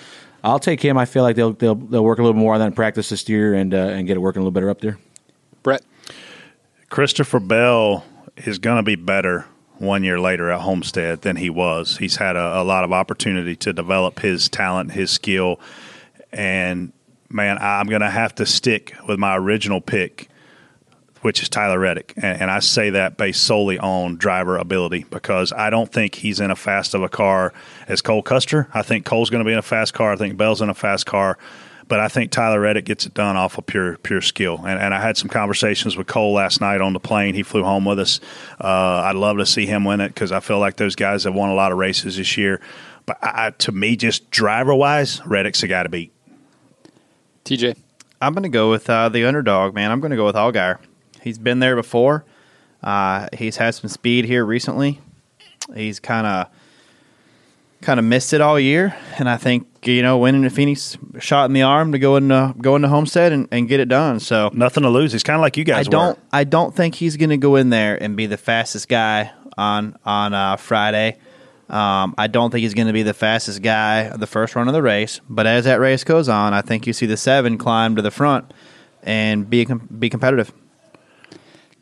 I'll 0.43 0.59
take 0.59 0.83
him. 0.83 0.99
I 0.99 1.07
feel 1.07 1.23
like 1.23 1.37
they'll 1.37 1.53
they'll, 1.53 1.75
they'll 1.75 2.05
work 2.05 2.19
a 2.19 2.23
little 2.23 2.39
more 2.39 2.53
on 2.53 2.61
that 2.61 2.67
in 2.67 2.73
practice 2.75 3.09
this 3.09 3.27
year 3.29 3.55
and 3.55 3.73
uh, 3.73 3.79
and 3.79 4.07
get 4.07 4.17
it 4.17 4.21
working 4.21 4.41
a 4.41 4.43
little 4.43 4.53
better 4.53 4.69
up 4.69 4.81
there. 4.81 4.99
Brett. 5.63 5.83
Christopher 6.91 7.41
Bell 7.41 8.05
is 8.37 8.59
going 8.59 8.77
to 8.77 8.83
be 8.83 8.95
better 8.95 9.47
one 9.79 10.05
year 10.05 10.21
later 10.21 10.51
at 10.51 10.61
Homestead 10.61 11.23
than 11.23 11.37
he 11.37 11.51
was. 11.51 11.97
He's 11.97 12.17
had 12.17 12.37
a, 12.37 12.61
a 12.61 12.63
lot 12.63 12.85
of 12.85 12.93
opportunity 12.93 13.57
to 13.57 13.73
develop 13.73 14.21
his 14.21 14.49
talent, 14.49 14.93
his 14.93 15.11
skill, 15.11 15.59
and 16.31 16.93
man, 17.31 17.59
I'm 17.61 17.89
going 17.89 18.03
to 18.03 18.11
have 18.11 18.35
to 18.37 18.47
stick 18.47 18.95
with 19.09 19.19
my 19.19 19.37
original 19.37 19.81
pick, 19.81 20.29
which 21.25 21.41
is 21.41 21.49
Tyler 21.49 21.79
Reddick, 21.79 22.13
and, 22.17 22.43
and 22.43 22.51
I 22.51 22.59
say 22.59 22.91
that 22.91 23.17
based 23.17 23.45
solely 23.45 23.79
on 23.79 24.17
driver 24.19 24.59
ability 24.59 25.07
because 25.09 25.55
I 25.55 25.71
don't 25.71 25.91
think 25.91 26.17
he's 26.17 26.39
in 26.39 26.51
a 26.51 26.55
fast 26.55 26.93
of 26.93 27.03
a 27.03 27.09
car 27.09 27.55
as 27.89 28.03
Cole 28.03 28.23
Custer. 28.23 28.69
I 28.75 28.83
think 28.83 29.07
Cole's 29.07 29.31
going 29.31 29.43
to 29.43 29.49
be 29.49 29.53
in 29.53 29.59
a 29.59 29.63
fast 29.63 29.95
car. 29.95 30.13
I 30.13 30.17
think 30.17 30.37
Bell's 30.37 30.61
in 30.61 30.69
a 30.69 30.75
fast 30.75 31.07
car. 31.07 31.39
But 31.89 32.01
I 32.01 32.09
think 32.09 32.31
Tyler 32.31 32.61
Reddick 32.61 32.85
gets 32.85 33.07
it 33.07 33.15
done 33.15 33.39
off 33.39 33.57
of 33.57 33.65
pure 33.65 33.97
pure 33.99 34.21
skill. 34.21 34.59
And, 34.67 34.79
and 34.79 34.93
I 34.93 35.01
had 35.01 35.17
some 35.17 35.31
conversations 35.31 35.97
with 35.97 36.07
Cole 36.07 36.35
last 36.35 36.61
night 36.61 36.83
on 36.83 36.93
the 36.93 37.01
plane. 37.01 37.35
He 37.35 37.43
flew 37.43 37.63
home 37.63 37.87
with 37.87 38.01
us. 38.01 38.21
Uh, 38.61 39.03
I'd 39.07 39.17
love 39.17 39.39
to 39.39 39.47
see 39.47 39.65
him 39.65 39.85
win 39.85 40.03
it 40.03 40.09
because 40.09 40.31
I 40.31 40.41
feel 40.41 40.59
like 40.59 40.77
those 40.77 40.95
guys 40.95 41.25
have 41.25 41.35
won 41.35 41.49
a 41.49 41.55
lot 41.55 41.73
of 41.73 41.79
races 41.79 42.19
this 42.19 42.37
year. 42.37 42.61
But 43.07 43.17
I, 43.23 43.49
to 43.51 43.73
me, 43.73 43.97
just 43.97 44.31
driver 44.31 44.75
wise, 44.75 45.25
Reddick's 45.25 45.63
the 45.63 45.69
guy 45.69 45.85
to 45.85 45.89
beat. 45.89 46.13
TJ. 47.47 47.79
I'm 48.21 48.35
going 48.35 48.43
to 48.43 48.51
go 48.51 48.71
with 48.71 48.91
uh, 48.91 49.09
the 49.09 49.25
underdog, 49.25 49.75
man. 49.75 49.91
I'm 49.91 50.01
going 50.01 50.11
to 50.11 50.17
go 50.17 50.27
with 50.27 50.37
Allgaier. 50.37 50.79
He's 51.25 51.39
been 51.39 51.59
there 51.59 51.75
before. 51.75 52.25
Uh, 52.83 53.29
he's 53.33 53.57
had 53.57 53.75
some 53.75 53.89
speed 53.89 54.27
here 54.27 54.45
recently. 54.45 55.01
He's 55.75 55.99
kind 55.99 56.27
of 56.27 56.49
kind 57.81 57.99
of 57.99 58.05
missed 58.05 58.33
it 58.33 58.41
all 58.41 58.61
year, 58.61 58.95
and 59.19 59.29
I 59.29 59.39
think 59.39 59.67
you 59.87 60.03
know 60.03 60.19
winning 60.19 60.43
the 60.43 60.51
Phoenix 60.51 60.99
shot 61.19 61.47
in 61.47 61.55
the 61.55 61.63
arm 61.63 61.93
to 61.93 61.99
go 61.99 62.17
into 62.17 62.55
go 62.61 62.77
into 62.77 62.89
Homestead 62.89 63.33
and, 63.33 63.49
and 63.51 63.69
get 63.69 63.81
it 63.81 63.89
done. 63.89 64.21
So 64.21 64.51
nothing 64.53 64.83
to 64.83 64.91
lose. 64.91 65.13
He's 65.13 65.23
kind 65.23 65.37
of 65.37 65.41
like 65.41 65.57
you 65.57 65.65
guys. 65.65 65.87
I 65.87 65.91
don't 65.91 66.17
Were. 66.19 66.23
I 66.31 66.45
don't 66.45 66.77
think 66.77 66.95
he's 66.95 67.17
going 67.17 67.31
to 67.31 67.39
go 67.39 67.57
in 67.57 67.71
there 67.71 68.01
and 68.01 68.17
be 68.17 68.27
the 68.27 68.37
fastest 68.37 68.89
guy 68.89 69.33
on 69.57 69.97
on 70.05 70.35
uh, 70.35 70.57
Friday. 70.57 71.17
Um, 71.71 72.15
I 72.19 72.27
don't 72.27 72.51
think 72.51 72.61
he's 72.61 72.75
going 72.75 72.89
to 72.89 72.93
be 72.93 73.03
the 73.03 73.15
fastest 73.15 73.63
guy 73.63 74.15
the 74.15 74.27
first 74.27 74.55
run 74.55 74.69
of 74.69 74.75
the 74.75 74.83
race. 74.83 75.23
But 75.31 75.47
as 75.47 75.65
that 75.65 75.81
race 75.81 76.05
goes 76.05 76.29
on, 76.29 76.53
I 76.53 76.61
think 76.61 76.87
you 76.87 76.93
see 76.93 77.07
the 77.07 77.17
seven 77.17 77.57
climb 77.57 77.97
to 77.97 78.03
the 78.03 78.11
front 78.11 78.53
and 79.03 79.49
be 79.49 79.65
be 79.65 80.11
competitive. 80.11 80.53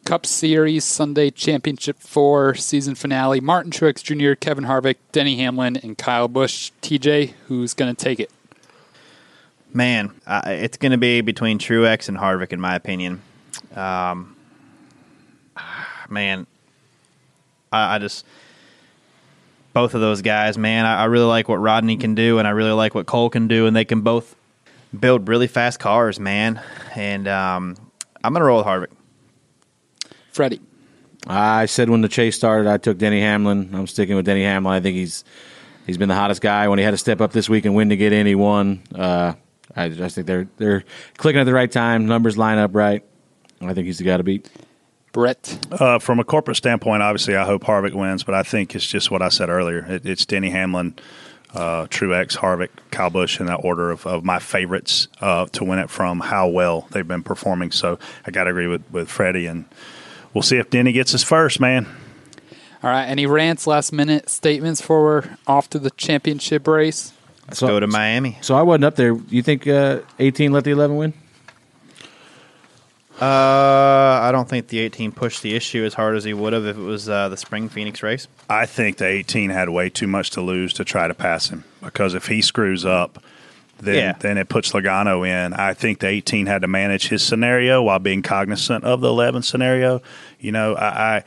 Cup 0.05 0.27
Series 0.27 0.85
Sunday 0.85 1.31
Championship 1.31 1.99
Four 2.01 2.55
season 2.55 2.95
finale. 2.95 3.41
Martin 3.41 3.70
Truex 3.70 4.03
Jr., 4.03 4.35
Kevin 4.35 4.65
Harvick, 4.65 4.97
Denny 5.12 5.37
Hamlin, 5.37 5.77
and 5.77 5.97
Kyle 5.97 6.29
Busch. 6.29 6.73
TJ, 6.83 7.35
who's 7.47 7.73
going 7.73 7.95
to 7.95 8.05
take 8.05 8.19
it? 8.19 8.31
Man, 9.73 10.12
uh, 10.27 10.43
it's 10.47 10.77
going 10.77 10.93
to 10.93 10.99
be 10.99 11.20
between 11.20 11.59
Truex 11.59 12.09
and 12.09 12.19
Harvick, 12.19 12.53
in 12.53 12.61
my 12.61 12.74
opinion. 12.74 13.23
Um, 13.74 14.37
man, 16.09 16.47
I, 17.70 17.97
I 17.97 17.99
just 17.99 18.27
both 19.73 19.95
of 19.95 20.01
those 20.01 20.20
guys, 20.20 20.59
man. 20.59 20.85
I, 20.85 21.03
I 21.03 21.05
really 21.05 21.27
like 21.27 21.49
what 21.49 21.57
Rodney 21.57 21.97
can 21.97 22.15
do, 22.15 22.39
and 22.39 22.49
I 22.49 22.51
really 22.51 22.73
like 22.73 22.95
what 22.95 23.07
Cole 23.07 23.31
can 23.31 23.47
do, 23.47 23.66
and 23.66 23.74
they 23.74 23.85
can 23.85 24.01
both 24.01 24.35
build 24.99 25.29
really 25.29 25.47
fast 25.47 25.79
cars, 25.79 26.19
man. 26.19 26.61
And 26.95 27.29
um, 27.29 27.77
I'm 28.23 28.33
going 28.33 28.41
to 28.41 28.47
roll 28.47 28.59
with 28.59 28.66
Harvick. 28.66 28.91
Freddie. 30.33 30.61
I 31.27 31.67
said 31.67 31.89
when 31.89 32.01
the 32.01 32.09
chase 32.09 32.37
started, 32.37 32.69
I 32.69 32.79
took 32.79 32.99
Denny 32.99 33.21
Hamlin. 33.21 33.71
I'm 33.75 33.87
sticking 33.87 34.17
with 34.17 34.25
Denny 34.25 34.43
Hamlin. 34.43 34.75
I 34.75 34.81
think 34.81 34.97
he's 34.97 35.25
he's 35.87 35.99
been 35.99 36.09
the 36.09 36.15
hottest 36.15 36.41
guy. 36.41 36.69
When 36.69 36.79
he 36.79 36.85
had 36.85 36.91
to 36.93 36.99
step 36.99 37.21
up 37.21 37.33
this 37.33 37.49
week 37.49 37.65
and 37.65 37.75
win 37.75 37.91
to 37.91 37.97
get 37.97 38.13
in, 38.13 38.27
he 38.27 38.35
won. 38.35 38.83
Uh, 38.95 39.35
I 39.77 39.89
just 39.89 40.15
think 40.17 40.27
they're 40.27 40.49
they're 40.57 40.85
clicking 41.17 41.41
at 41.41 41.45
the 41.45 41.53
right 41.53 41.71
time. 41.71 42.07
Numbers 42.07 42.37
line 42.37 42.59
up 42.59 42.75
right. 42.75 43.05
I 43.61 43.75
think 43.75 43.87
he's 43.87 43.99
the 43.99 44.05
guy 44.05 44.17
to 44.17 44.25
beat. 44.25 44.51
Brett. 45.13 45.67
Uh, 45.71 45.99
from 45.99 46.19
a 46.19 46.25
corporate 46.25 46.57
standpoint, 46.57 47.03
obviously, 47.03 47.37
I 47.37 47.45
hope 47.45 47.65
Harvick 47.65 47.95
wins, 47.95 48.25
but 48.25 48.35
I 48.35 48.43
think 48.43 48.75
it's 48.75 48.87
just 48.87 49.11
what 49.11 49.23
I 49.23 49.29
said 49.29 49.51
earlier. 49.51 49.85
It, 49.87 50.07
it's 50.07 50.25
Denny 50.25 50.49
Hamlin, 50.49 50.97
uh, 51.55 51.85
Truex, 51.87 52.37
Harvick, 52.39 52.71
Kyle 52.91 53.11
Busch 53.11 53.39
in 53.39 53.47
that 53.47 53.57
order 53.63 53.91
of, 53.91 54.07
of 54.07 54.25
my 54.25 54.39
favorites 54.39 55.09
uh, 55.21 55.47
to 55.53 55.65
win 55.65 55.79
it 55.79 55.91
from 55.91 56.21
how 56.21 56.49
well 56.49 56.89
they've 56.91 57.07
been 57.07 57.23
performing. 57.23 57.73
So 57.73 57.99
I 58.27 58.31
got 58.31 58.45
to 58.45 58.51
agree 58.51 58.67
with, 58.67 58.91
with 58.91 59.11
Freddie, 59.11 59.47
and 59.47 59.67
we'll 60.35 60.43
see 60.43 60.57
if 60.59 60.71
Denny 60.71 60.93
gets 60.93 61.13
his 61.13 61.23
first, 61.25 61.61
man. 61.61 61.87
All 62.83 62.91
right. 62.91 63.05
Any 63.07 63.27
rants, 63.27 63.67
last 63.67 63.93
minute 63.93 64.29
statements 64.29 64.81
for 64.81 65.03
we're 65.03 65.37
off 65.47 65.71
to 65.71 65.79
the 65.79 65.91
championship 65.91 66.67
race? 66.67 67.13
Let's 67.47 67.61
So- 67.61 67.67
go 67.69 67.81
to 67.81 67.87
Miami. 67.87 68.39
So 68.41 68.55
I 68.57 68.63
wasn't 68.63 68.85
up 68.85 68.97
there. 68.97 69.17
You 69.29 69.43
think 69.43 69.67
uh, 69.67 70.01
18 70.19 70.53
let 70.53 70.65
the 70.65 70.71
11 70.73 70.97
win? 70.97 71.13
Uh, 73.21 74.21
I 74.25 74.31
don't 74.33 74.49
think 74.49 74.69
the 74.69 74.81
18 74.81 75.13
pushed 75.13 75.43
the 75.43 75.55
issue 75.55 75.85
as 75.85 75.95
hard 75.95 76.17
as 76.17 76.25
he 76.25 76.35
would 76.35 76.53
have 76.55 76.67
if 76.67 76.77
it 76.77 76.81
was 76.81 77.09
uh, 77.09 77.29
the 77.29 77.37
spring 77.37 77.69
Phoenix 77.69 78.03
race. 78.03 78.27
I 78.51 78.67
think 78.67 78.97
the 78.97 79.07
18 79.07 79.51
had 79.51 79.69
way 79.69 79.91
too 79.91 80.09
much 80.09 80.31
to 80.31 80.41
lose 80.41 80.73
to 80.75 80.85
try 80.85 81.07
to 81.07 81.15
pass 81.15 81.49
him 81.51 81.63
because 81.83 82.15
if 82.15 82.27
he 82.27 82.43
screws 82.43 82.85
up, 82.85 83.23
then 83.83 83.95
Yeah. 83.97 84.13
then 84.19 84.39
it 84.39 84.49
puts 84.49 84.73
Logano 84.73 85.27
in. 85.27 85.53
I 85.55 85.75
think 85.75 85.99
the 85.99 86.07
18 86.09 86.47
had 86.47 86.63
to 86.63 86.69
manage 86.69 87.09
his 87.09 87.23
scenario 87.23 87.83
while 87.83 87.99
being 87.99 88.23
cognizant 88.23 88.85
of 88.85 89.01
the 89.01 89.09
11 89.09 89.43
scenario. 89.43 90.01
You 90.41 90.53
know, 90.53 90.75
I, 90.75 90.87
I 91.17 91.25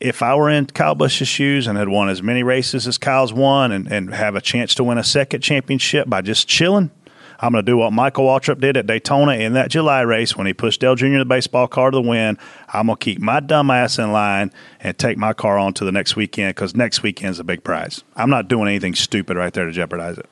if 0.00 0.22
I 0.22 0.34
were 0.34 0.48
in 0.48 0.66
Kyle 0.66 0.94
Busch's 0.94 1.28
shoes 1.28 1.66
and 1.66 1.76
had 1.76 1.88
won 1.88 2.08
as 2.08 2.22
many 2.22 2.42
races 2.42 2.86
as 2.86 2.96
Kyle's 2.96 3.32
won 3.34 3.70
and, 3.70 3.86
and 3.92 4.14
have 4.14 4.34
a 4.34 4.40
chance 4.40 4.74
to 4.76 4.84
win 4.84 4.96
a 4.98 5.04
second 5.04 5.42
championship 5.42 6.08
by 6.08 6.22
just 6.22 6.48
chilling, 6.48 6.90
I'm 7.38 7.52
going 7.52 7.64
to 7.64 7.70
do 7.70 7.76
what 7.78 7.92
Michael 7.92 8.24
Waltrip 8.26 8.60
did 8.60 8.76
at 8.76 8.86
Daytona 8.86 9.32
in 9.32 9.54
that 9.54 9.70
July 9.70 10.02
race 10.02 10.36
when 10.36 10.46
he 10.46 10.52
pushed 10.54 10.80
Dale 10.80 10.94
Jr. 10.94 11.18
the 11.18 11.24
baseball 11.24 11.66
car 11.68 11.90
to 11.90 11.96
the 11.96 12.02
win. 12.02 12.38
I'm 12.72 12.86
going 12.86 12.96
to 12.98 13.04
keep 13.04 13.18
my 13.18 13.40
dumb 13.40 13.70
ass 13.70 13.98
in 13.98 14.12
line 14.12 14.52
and 14.80 14.96
take 14.96 15.18
my 15.18 15.32
car 15.32 15.58
on 15.58 15.74
to 15.74 15.84
the 15.84 15.92
next 15.92 16.16
weekend 16.16 16.54
because 16.54 16.74
next 16.74 17.02
weekend's 17.02 17.38
a 17.40 17.44
big 17.44 17.64
prize. 17.64 18.02
I'm 18.16 18.30
not 18.30 18.48
doing 18.48 18.68
anything 18.68 18.94
stupid 18.94 19.36
right 19.36 19.52
there 19.52 19.66
to 19.66 19.72
jeopardize 19.72 20.18
it. 20.18 20.28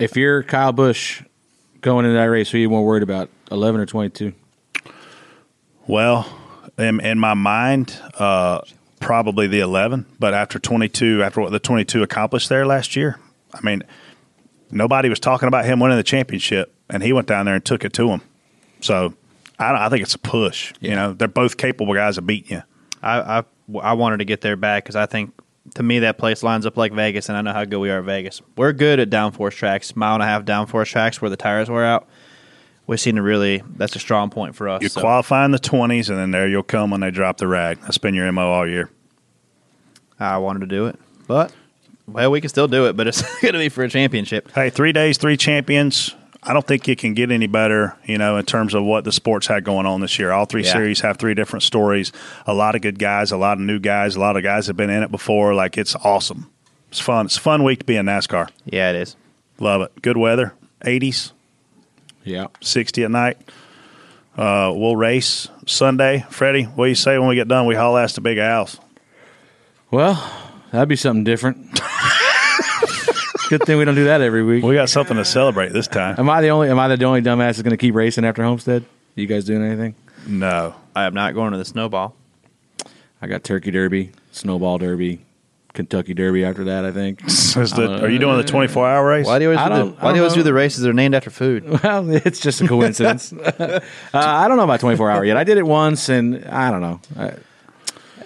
If 0.00 0.16
you're 0.16 0.42
Kyle 0.44 0.72
Busch 0.72 1.22
going 1.80 2.04
into 2.04 2.16
that 2.16 2.26
race, 2.26 2.50
who 2.50 2.58
are 2.58 2.60
you 2.60 2.70
more 2.70 2.84
worried 2.84 3.02
about, 3.02 3.30
11 3.50 3.80
or 3.80 3.86
22? 3.86 4.32
Well, 5.86 6.32
in, 6.78 7.00
in 7.00 7.18
my 7.18 7.34
mind, 7.34 8.00
uh, 8.14 8.60
probably 9.00 9.48
the 9.48 9.60
11. 9.60 10.06
But 10.18 10.34
after 10.34 10.58
22, 10.58 11.22
after 11.22 11.40
what 11.40 11.50
the 11.50 11.58
22 11.58 12.02
accomplished 12.02 12.48
there 12.48 12.64
last 12.66 12.94
year, 12.94 13.18
I 13.52 13.60
mean, 13.62 13.82
nobody 14.70 15.08
was 15.08 15.18
talking 15.18 15.48
about 15.48 15.64
him 15.64 15.80
winning 15.80 15.96
the 15.96 16.02
championship, 16.04 16.72
and 16.88 17.02
he 17.02 17.12
went 17.12 17.26
down 17.26 17.46
there 17.46 17.54
and 17.54 17.64
took 17.64 17.84
it 17.84 17.92
to 17.94 18.08
him. 18.10 18.20
So 18.80 19.14
I, 19.58 19.86
I 19.86 19.88
think 19.88 20.02
it's 20.02 20.14
a 20.14 20.18
push. 20.18 20.72
You 20.80 20.94
know, 20.94 21.12
they're 21.12 21.26
both 21.26 21.56
capable 21.56 21.94
guys 21.94 22.18
of 22.18 22.26
beating 22.26 22.58
you. 22.58 22.62
I 23.02 23.38
I, 23.38 23.44
I 23.80 23.92
wanted 23.94 24.18
to 24.18 24.24
get 24.24 24.42
there 24.42 24.56
back 24.56 24.84
because 24.84 24.96
I 24.96 25.06
think 25.06 25.32
to 25.74 25.82
me 25.82 26.00
that 26.00 26.18
place 26.18 26.42
lines 26.42 26.66
up 26.66 26.76
like 26.76 26.92
Vegas, 26.92 27.28
and 27.28 27.36
I 27.36 27.42
know 27.42 27.52
how 27.52 27.64
good 27.64 27.78
we 27.78 27.90
are 27.90 27.98
at 27.98 28.04
Vegas. 28.04 28.42
We're 28.56 28.72
good 28.72 29.00
at 29.00 29.10
downforce 29.10 29.52
tracks, 29.52 29.94
mile 29.96 30.14
and 30.14 30.22
a 30.22 30.26
half 30.26 30.44
downforce 30.44 30.86
tracks 30.86 31.20
where 31.20 31.30
the 31.30 31.36
tires 31.36 31.70
wear 31.70 31.84
out. 31.84 32.08
We 32.86 32.96
seem 32.96 33.16
to 33.16 33.22
really 33.22 33.62
that's 33.76 33.94
a 33.96 33.98
strong 33.98 34.30
point 34.30 34.54
for 34.56 34.68
us. 34.68 34.82
You 34.82 34.88
so. 34.88 35.00
qualify 35.00 35.44
in 35.44 35.50
the 35.50 35.58
20s, 35.58 36.08
and 36.08 36.18
then 36.18 36.30
there 36.30 36.48
you'll 36.48 36.62
come 36.62 36.90
when 36.90 37.00
they 37.00 37.10
drop 37.10 37.36
the 37.36 37.46
rag. 37.46 37.80
That's 37.82 37.98
been 37.98 38.14
your 38.14 38.30
MO 38.32 38.50
all 38.50 38.66
year. 38.66 38.90
I 40.18 40.38
wanted 40.38 40.60
to 40.60 40.66
do 40.66 40.86
it, 40.86 40.98
but 41.26 41.52
well, 42.06 42.30
we 42.30 42.40
can 42.40 42.48
still 42.48 42.68
do 42.68 42.86
it, 42.86 42.96
but 42.96 43.06
it's 43.06 43.22
going 43.40 43.52
to 43.52 43.58
be 43.58 43.68
for 43.68 43.84
a 43.84 43.88
championship. 43.88 44.50
Hey, 44.52 44.70
three 44.70 44.92
days, 44.92 45.18
three 45.18 45.36
champions. 45.36 46.14
I 46.42 46.52
don't 46.52 46.66
think 46.66 46.88
it 46.88 46.98
can 46.98 47.14
get 47.14 47.30
any 47.32 47.46
better, 47.48 47.96
you 48.04 48.16
know, 48.16 48.36
in 48.36 48.44
terms 48.44 48.72
of 48.74 48.84
what 48.84 49.04
the 49.04 49.12
sports 49.12 49.46
had 49.48 49.64
going 49.64 49.86
on 49.86 50.00
this 50.00 50.18
year. 50.18 50.30
All 50.32 50.44
three 50.44 50.64
Yeah. 50.64 50.72
series 50.72 51.00
have 51.00 51.16
three 51.16 51.34
different 51.34 51.62
stories. 51.64 52.12
A 52.46 52.54
lot 52.54 52.74
of 52.76 52.80
good 52.82 52.98
guys, 52.98 53.32
a 53.32 53.36
lot 53.36 53.54
of 53.58 53.60
new 53.64 53.78
guys, 53.80 54.14
a 54.16 54.20
lot 54.20 54.36
of 54.36 54.42
guys 54.44 54.68
have 54.68 54.76
been 54.76 54.88
in 54.90 55.02
it 55.02 55.10
before. 55.10 55.52
Like 55.54 55.76
it's 55.76 55.94
awesome. 55.96 56.48
It's 56.90 57.00
fun. 57.00 57.26
It's 57.26 57.36
a 57.36 57.40
fun 57.40 57.64
week 57.64 57.80
to 57.80 57.84
be 57.84 57.96
in 57.96 58.06
NASCAR. 58.06 58.48
Yeah, 58.64 58.90
it 58.90 58.96
is. 58.96 59.16
Love 59.58 59.82
it. 59.82 60.00
Good 60.00 60.16
weather. 60.16 60.54
80s, 60.84 61.32
Yeah. 62.24 62.46
60 62.60 63.02
at 63.04 63.10
night. 63.10 63.36
Uh, 64.36 64.72
we'll 64.74 64.94
race 64.94 65.48
Sunday. 65.66 66.24
Freddie, 66.30 66.62
what 66.64 66.84
do 66.84 66.88
you 66.88 66.94
say 66.94 67.18
when 67.18 67.28
we 67.28 67.34
get 67.34 67.48
done? 67.48 67.66
We 67.66 67.74
haul 67.74 67.98
ass 67.98 68.12
to 68.12 68.20
Big 68.20 68.38
House. 68.38 68.78
Well, 69.90 70.22
that'd 70.70 70.88
be 70.88 70.94
something 70.96 71.24
different. 71.24 71.80
Good 73.48 73.62
thing 73.64 73.78
we 73.78 73.84
don't 73.84 73.94
do 73.94 74.04
that 74.04 74.20
every 74.20 74.42
week. 74.42 74.62
We 74.64 74.74
got 74.74 74.90
something 74.90 75.16
to 75.16 75.24
celebrate 75.24 75.72
this 75.72 75.86
time. 75.88 76.16
Am 76.18 76.28
I 76.28 76.40
the 76.42 76.48
only? 76.48 76.68
Am 76.68 76.78
I 76.78 76.94
the 76.94 77.02
only 77.04 77.22
dumbass 77.22 77.46
that's 77.56 77.62
going 77.62 77.70
to 77.70 77.76
keep 77.78 77.94
racing 77.94 78.24
after 78.24 78.42
Homestead? 78.42 78.84
You 79.14 79.26
guys 79.26 79.44
doing 79.44 79.62
anything? 79.64 79.94
No. 80.26 80.74
I 80.94 81.04
am 81.04 81.14
not 81.14 81.34
going 81.34 81.52
to 81.52 81.58
the 81.58 81.64
snowball. 81.64 82.14
I 83.20 83.26
got 83.26 83.42
Turkey 83.44 83.70
Derby, 83.70 84.12
Snowball 84.32 84.78
Derby, 84.78 85.24
Kentucky 85.72 86.14
Derby 86.14 86.44
after 86.44 86.64
that. 86.64 86.84
I 86.84 86.92
think. 86.92 87.24
Is 87.26 87.54
the- 87.72 88.02
are 88.02 88.08
you 88.10 88.18
doing 88.18 88.36
the 88.36 88.44
24 88.44 88.88
hour 88.88 89.06
race? 89.08 89.26
Why 89.26 89.38
do 89.38 89.44
you 89.46 89.50
always, 89.50 89.58
I 89.60 89.68
do 89.68 89.90
the, 89.90 89.96
why 89.96 90.10
do 90.12 90.16
you 90.16 90.22
always 90.22 90.34
do 90.34 90.42
the 90.42 90.52
races 90.52 90.82
that 90.82 90.90
are 90.90 90.94
named 90.94 91.14
after 91.14 91.30
food? 91.30 91.64
Well, 91.82 92.10
it's 92.10 92.40
just 92.40 92.60
a 92.60 92.68
coincidence. 92.68 93.32
uh, 93.32 93.80
I 94.12 94.46
don't 94.46 94.56
know 94.58 94.64
about 94.64 94.80
24 94.80 95.10
hour 95.10 95.24
yet. 95.24 95.36
I 95.36 95.44
did 95.44 95.56
it 95.58 95.66
once, 95.66 96.08
and 96.08 96.44
I 96.44 96.70
don't 96.70 96.80
know. 96.82 97.00
I, 97.18 97.32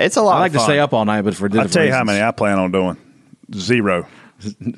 It's 0.00 0.16
a 0.16 0.22
lot. 0.22 0.36
I 0.36 0.40
like 0.40 0.52
of 0.52 0.58
to 0.58 0.64
stay 0.64 0.78
up 0.78 0.92
all 0.92 1.04
night, 1.04 1.22
but 1.22 1.34
for 1.36 1.48
I'll 1.58 1.68
tell 1.68 1.84
you 1.84 1.92
how 1.92 2.04
many 2.04 2.20
I 2.22 2.32
plan 2.32 2.58
on 2.58 2.72
doing. 2.72 2.96
Zero. 3.54 4.06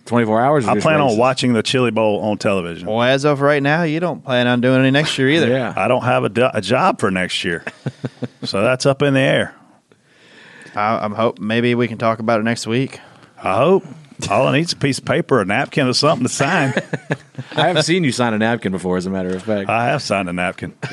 24 0.06 0.40
hours. 0.40 0.66
I 0.66 0.74
just 0.74 0.84
plan 0.84 1.00
on 1.00 1.16
watching 1.16 1.52
the 1.52 1.62
Chili 1.62 1.90
Bowl 1.90 2.20
on 2.20 2.38
television. 2.38 2.88
Well, 2.88 3.02
as 3.02 3.24
of 3.24 3.40
right 3.40 3.62
now, 3.62 3.82
you 3.82 4.00
don't 4.00 4.22
plan 4.24 4.46
on 4.46 4.60
doing 4.60 4.80
any 4.80 4.90
next 4.90 5.16
year 5.18 5.28
either. 5.30 5.48
Yeah. 5.48 5.72
I 5.76 5.88
don't 5.88 6.02
have 6.04 6.24
a, 6.24 6.28
do- 6.28 6.50
a 6.52 6.60
job 6.60 7.00
for 7.00 7.10
next 7.10 7.44
year, 7.44 7.64
so 8.44 8.62
that's 8.62 8.86
up 8.86 9.02
in 9.02 9.14
the 9.14 9.20
air. 9.20 9.54
I, 10.74 10.98
I'm 10.98 11.12
hope 11.12 11.38
maybe 11.38 11.74
we 11.74 11.88
can 11.88 11.98
talk 11.98 12.18
about 12.18 12.40
it 12.40 12.42
next 12.44 12.66
week. 12.66 13.00
I 13.42 13.56
hope. 13.56 13.84
All 14.30 14.46
I 14.46 14.52
need 14.52 14.66
is 14.66 14.72
a 14.72 14.76
piece 14.76 14.98
of 15.00 15.04
paper, 15.04 15.40
a 15.40 15.44
napkin, 15.44 15.88
or 15.88 15.92
something 15.92 16.24
to 16.26 16.32
sign. 16.32 16.72
I 17.56 17.66
haven't 17.66 17.82
seen 17.82 18.04
you 18.04 18.12
sign 18.12 18.32
a 18.32 18.38
napkin 18.38 18.70
before, 18.70 18.96
as 18.96 19.06
a 19.06 19.10
matter 19.10 19.34
of 19.34 19.42
fact. 19.42 19.68
I 19.68 19.86
have 19.86 20.02
signed 20.02 20.28
a 20.28 20.32
napkin. 20.32 20.74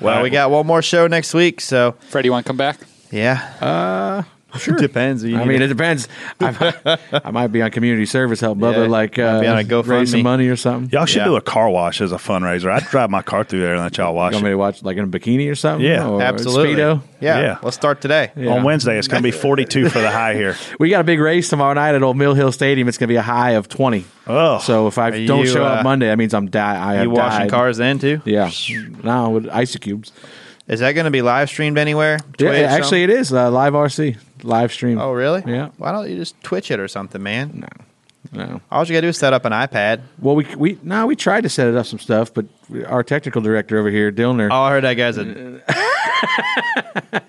Well, 0.00 0.22
we 0.22 0.30
got 0.30 0.50
one 0.50 0.66
more 0.66 0.80
show 0.80 1.06
next 1.06 1.34
week, 1.34 1.60
so 1.60 1.92
Freddie, 2.08 2.28
you 2.28 2.32
want 2.32 2.46
to 2.46 2.48
come 2.48 2.56
back? 2.56 2.80
yeah. 3.10 3.52
Uh, 3.60 4.22
sure. 4.58 4.76
Depends. 4.78 5.22
You 5.24 5.38
I 5.38 5.44
mean, 5.44 5.58
to- 5.58 5.64
it 5.64 5.68
depends. 5.68 6.08
I, 6.40 6.98
I 7.24 7.30
might 7.30 7.48
be 7.48 7.62
on 7.62 7.70
community 7.70 8.06
service 8.06 8.40
help 8.40 8.58
Bubba, 8.58 8.84
Yeah, 8.84 8.90
like 8.90 9.18
might 9.18 9.24
uh, 9.24 9.40
be 9.40 9.46
on 9.46 9.58
a 9.58 9.62
GoFundMe. 9.64 9.88
raise 9.88 10.10
some 10.12 10.22
money 10.22 10.48
or 10.48 10.56
something. 10.56 10.90
Y'all 10.90 11.06
should 11.06 11.18
Yeah. 11.18 11.24
do 11.26 11.36
a 11.36 11.40
car 11.40 11.68
wash 11.70 12.00
as 12.00 12.12
a 12.12 12.16
fundraiser. 12.16 12.70
I'd 12.70 12.84
drive 12.84 13.10
my 13.10 13.22
car 13.22 13.44
through 13.44 13.60
there 13.60 13.74
and 13.74 13.82
let 13.82 13.96
y'all 13.96 14.14
wash 14.14 14.32
You 14.32 14.36
want 14.36 14.44
me 14.44 14.50
to 14.50 14.56
watch 14.58 14.82
like 14.82 14.96
in 14.96 15.04
a 15.04 15.08
bikini 15.08 15.50
or 15.50 15.54
something? 15.54 15.86
Yeah, 15.86 16.06
or 16.08 16.22
absolutely. 16.22 16.74
Speedo. 16.74 17.02
Yeah. 17.20 17.40
Yeah. 17.40 17.58
Let's 17.62 17.76
start 17.76 18.00
today. 18.00 18.32
Yeah. 18.36 18.52
On 18.54 18.62
Wednesday, 18.62 18.98
it's 18.98 19.08
going 19.08 19.22
to 19.22 19.26
be 19.26 19.30
42 19.30 19.88
for 19.90 20.00
the 20.00 20.10
high 20.10 20.34
here. 20.34 20.56
We 20.78 20.88
got 20.88 21.00
a 21.02 21.04
big 21.04 21.20
race 21.20 21.48
tomorrow 21.50 21.74
night 21.74 21.94
at 21.94 22.02
Old 22.02 22.16
Mill 22.16 22.32
Hill 22.34 22.52
Stadium. 22.52 22.88
It's 22.88 22.96
going 22.96 23.08
to 23.08 23.12
be 23.12 23.16
a 23.16 23.22
high 23.22 23.50
of 23.52 23.68
20. 23.68 24.04
Oh, 24.26 24.58
So 24.60 24.86
if 24.86 24.96
I 24.96 25.26
don't 25.26 25.40
you, 25.40 25.46
show 25.46 25.64
uh, 25.64 25.68
up 25.68 25.84
Monday, 25.84 26.06
that 26.06 26.16
means 26.16 26.32
I'm 26.32 26.48
die. 26.48 26.90
I 26.90 26.94
have 26.94 27.04
You 27.04 27.10
washing 27.10 27.40
died. 27.40 27.50
cars 27.50 27.76
then 27.76 27.98
too? 27.98 28.22
Yeah. 28.24 28.50
No, 29.02 29.30
with 29.30 29.48
ice 29.50 29.76
cubes. 29.76 30.12
Is 30.68 30.80
that 30.80 30.92
going 30.92 31.04
to 31.04 31.10
be 31.10 31.20
live 31.20 31.48
streamed 31.48 31.76
anywhere? 31.78 32.18
Yeah, 32.38 32.50
actually, 32.50 32.80
something? 32.82 33.02
it 33.02 33.10
is 33.10 33.32
uh, 33.32 33.50
live 33.50 33.72
RC 33.74 34.16
live 34.42 34.72
stream. 34.72 34.98
Oh, 34.98 35.12
really? 35.12 35.42
Yeah. 35.46 35.70
Why 35.78 35.92
don't 35.92 36.08
you 36.10 36.16
just 36.16 36.40
Twitch 36.42 36.70
it 36.70 36.80
or 36.80 36.88
something, 36.88 37.22
man? 37.22 37.60
No. 37.60 37.84
No. 38.32 38.60
All 38.70 38.84
you 38.84 38.92
got 38.92 38.98
to 38.98 39.00
do 39.02 39.08
is 39.08 39.18
set 39.18 39.32
up 39.32 39.44
an 39.44 39.52
iPad. 39.52 40.02
Well, 40.20 40.36
we 40.36 40.44
we 40.54 40.78
no, 40.82 41.06
we 41.06 41.16
tried 41.16 41.42
to 41.42 41.48
set 41.48 41.66
it 41.68 41.74
up 41.74 41.86
some 41.86 41.98
stuff, 41.98 42.32
but 42.32 42.46
our 42.86 43.02
technical 43.02 43.40
director 43.40 43.78
over 43.78 43.90
here, 43.90 44.12
Dillner. 44.12 44.50
Oh, 44.52 44.54
I 44.54 44.70
heard 44.70 44.84
that 44.84 44.94
guy's 44.94 45.16
a. 45.16 45.60
Uh, 45.66 47.20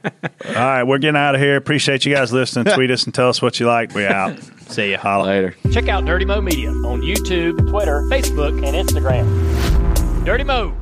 all 0.50 0.54
right, 0.54 0.84
we're 0.84 1.00
getting 1.00 1.16
out 1.16 1.34
of 1.34 1.42
here. 1.42 1.56
Appreciate 1.56 2.06
you 2.06 2.14
guys 2.14 2.32
listening. 2.32 2.72
Tweet 2.76 2.92
us 2.92 3.06
and 3.06 3.16
tell 3.16 3.30
us 3.30 3.42
what 3.42 3.60
you 3.60 3.68
like. 3.68 3.96
We 3.96 4.06
out. 4.06 4.38
See 4.68 4.92
you. 4.92 4.98
Holla. 4.98 5.26
Later. 5.26 5.56
Check 5.72 5.88
out 5.88 6.06
Dirty 6.06 6.26
Mo 6.26 6.42
Media 6.42 6.70
on 6.70 7.02
YouTube, 7.02 7.70
Twitter, 7.70 8.02
Facebook, 8.04 8.66
and 8.66 8.76
Instagram. 8.88 10.26
Dirty 10.26 10.44
Mo 10.44 10.76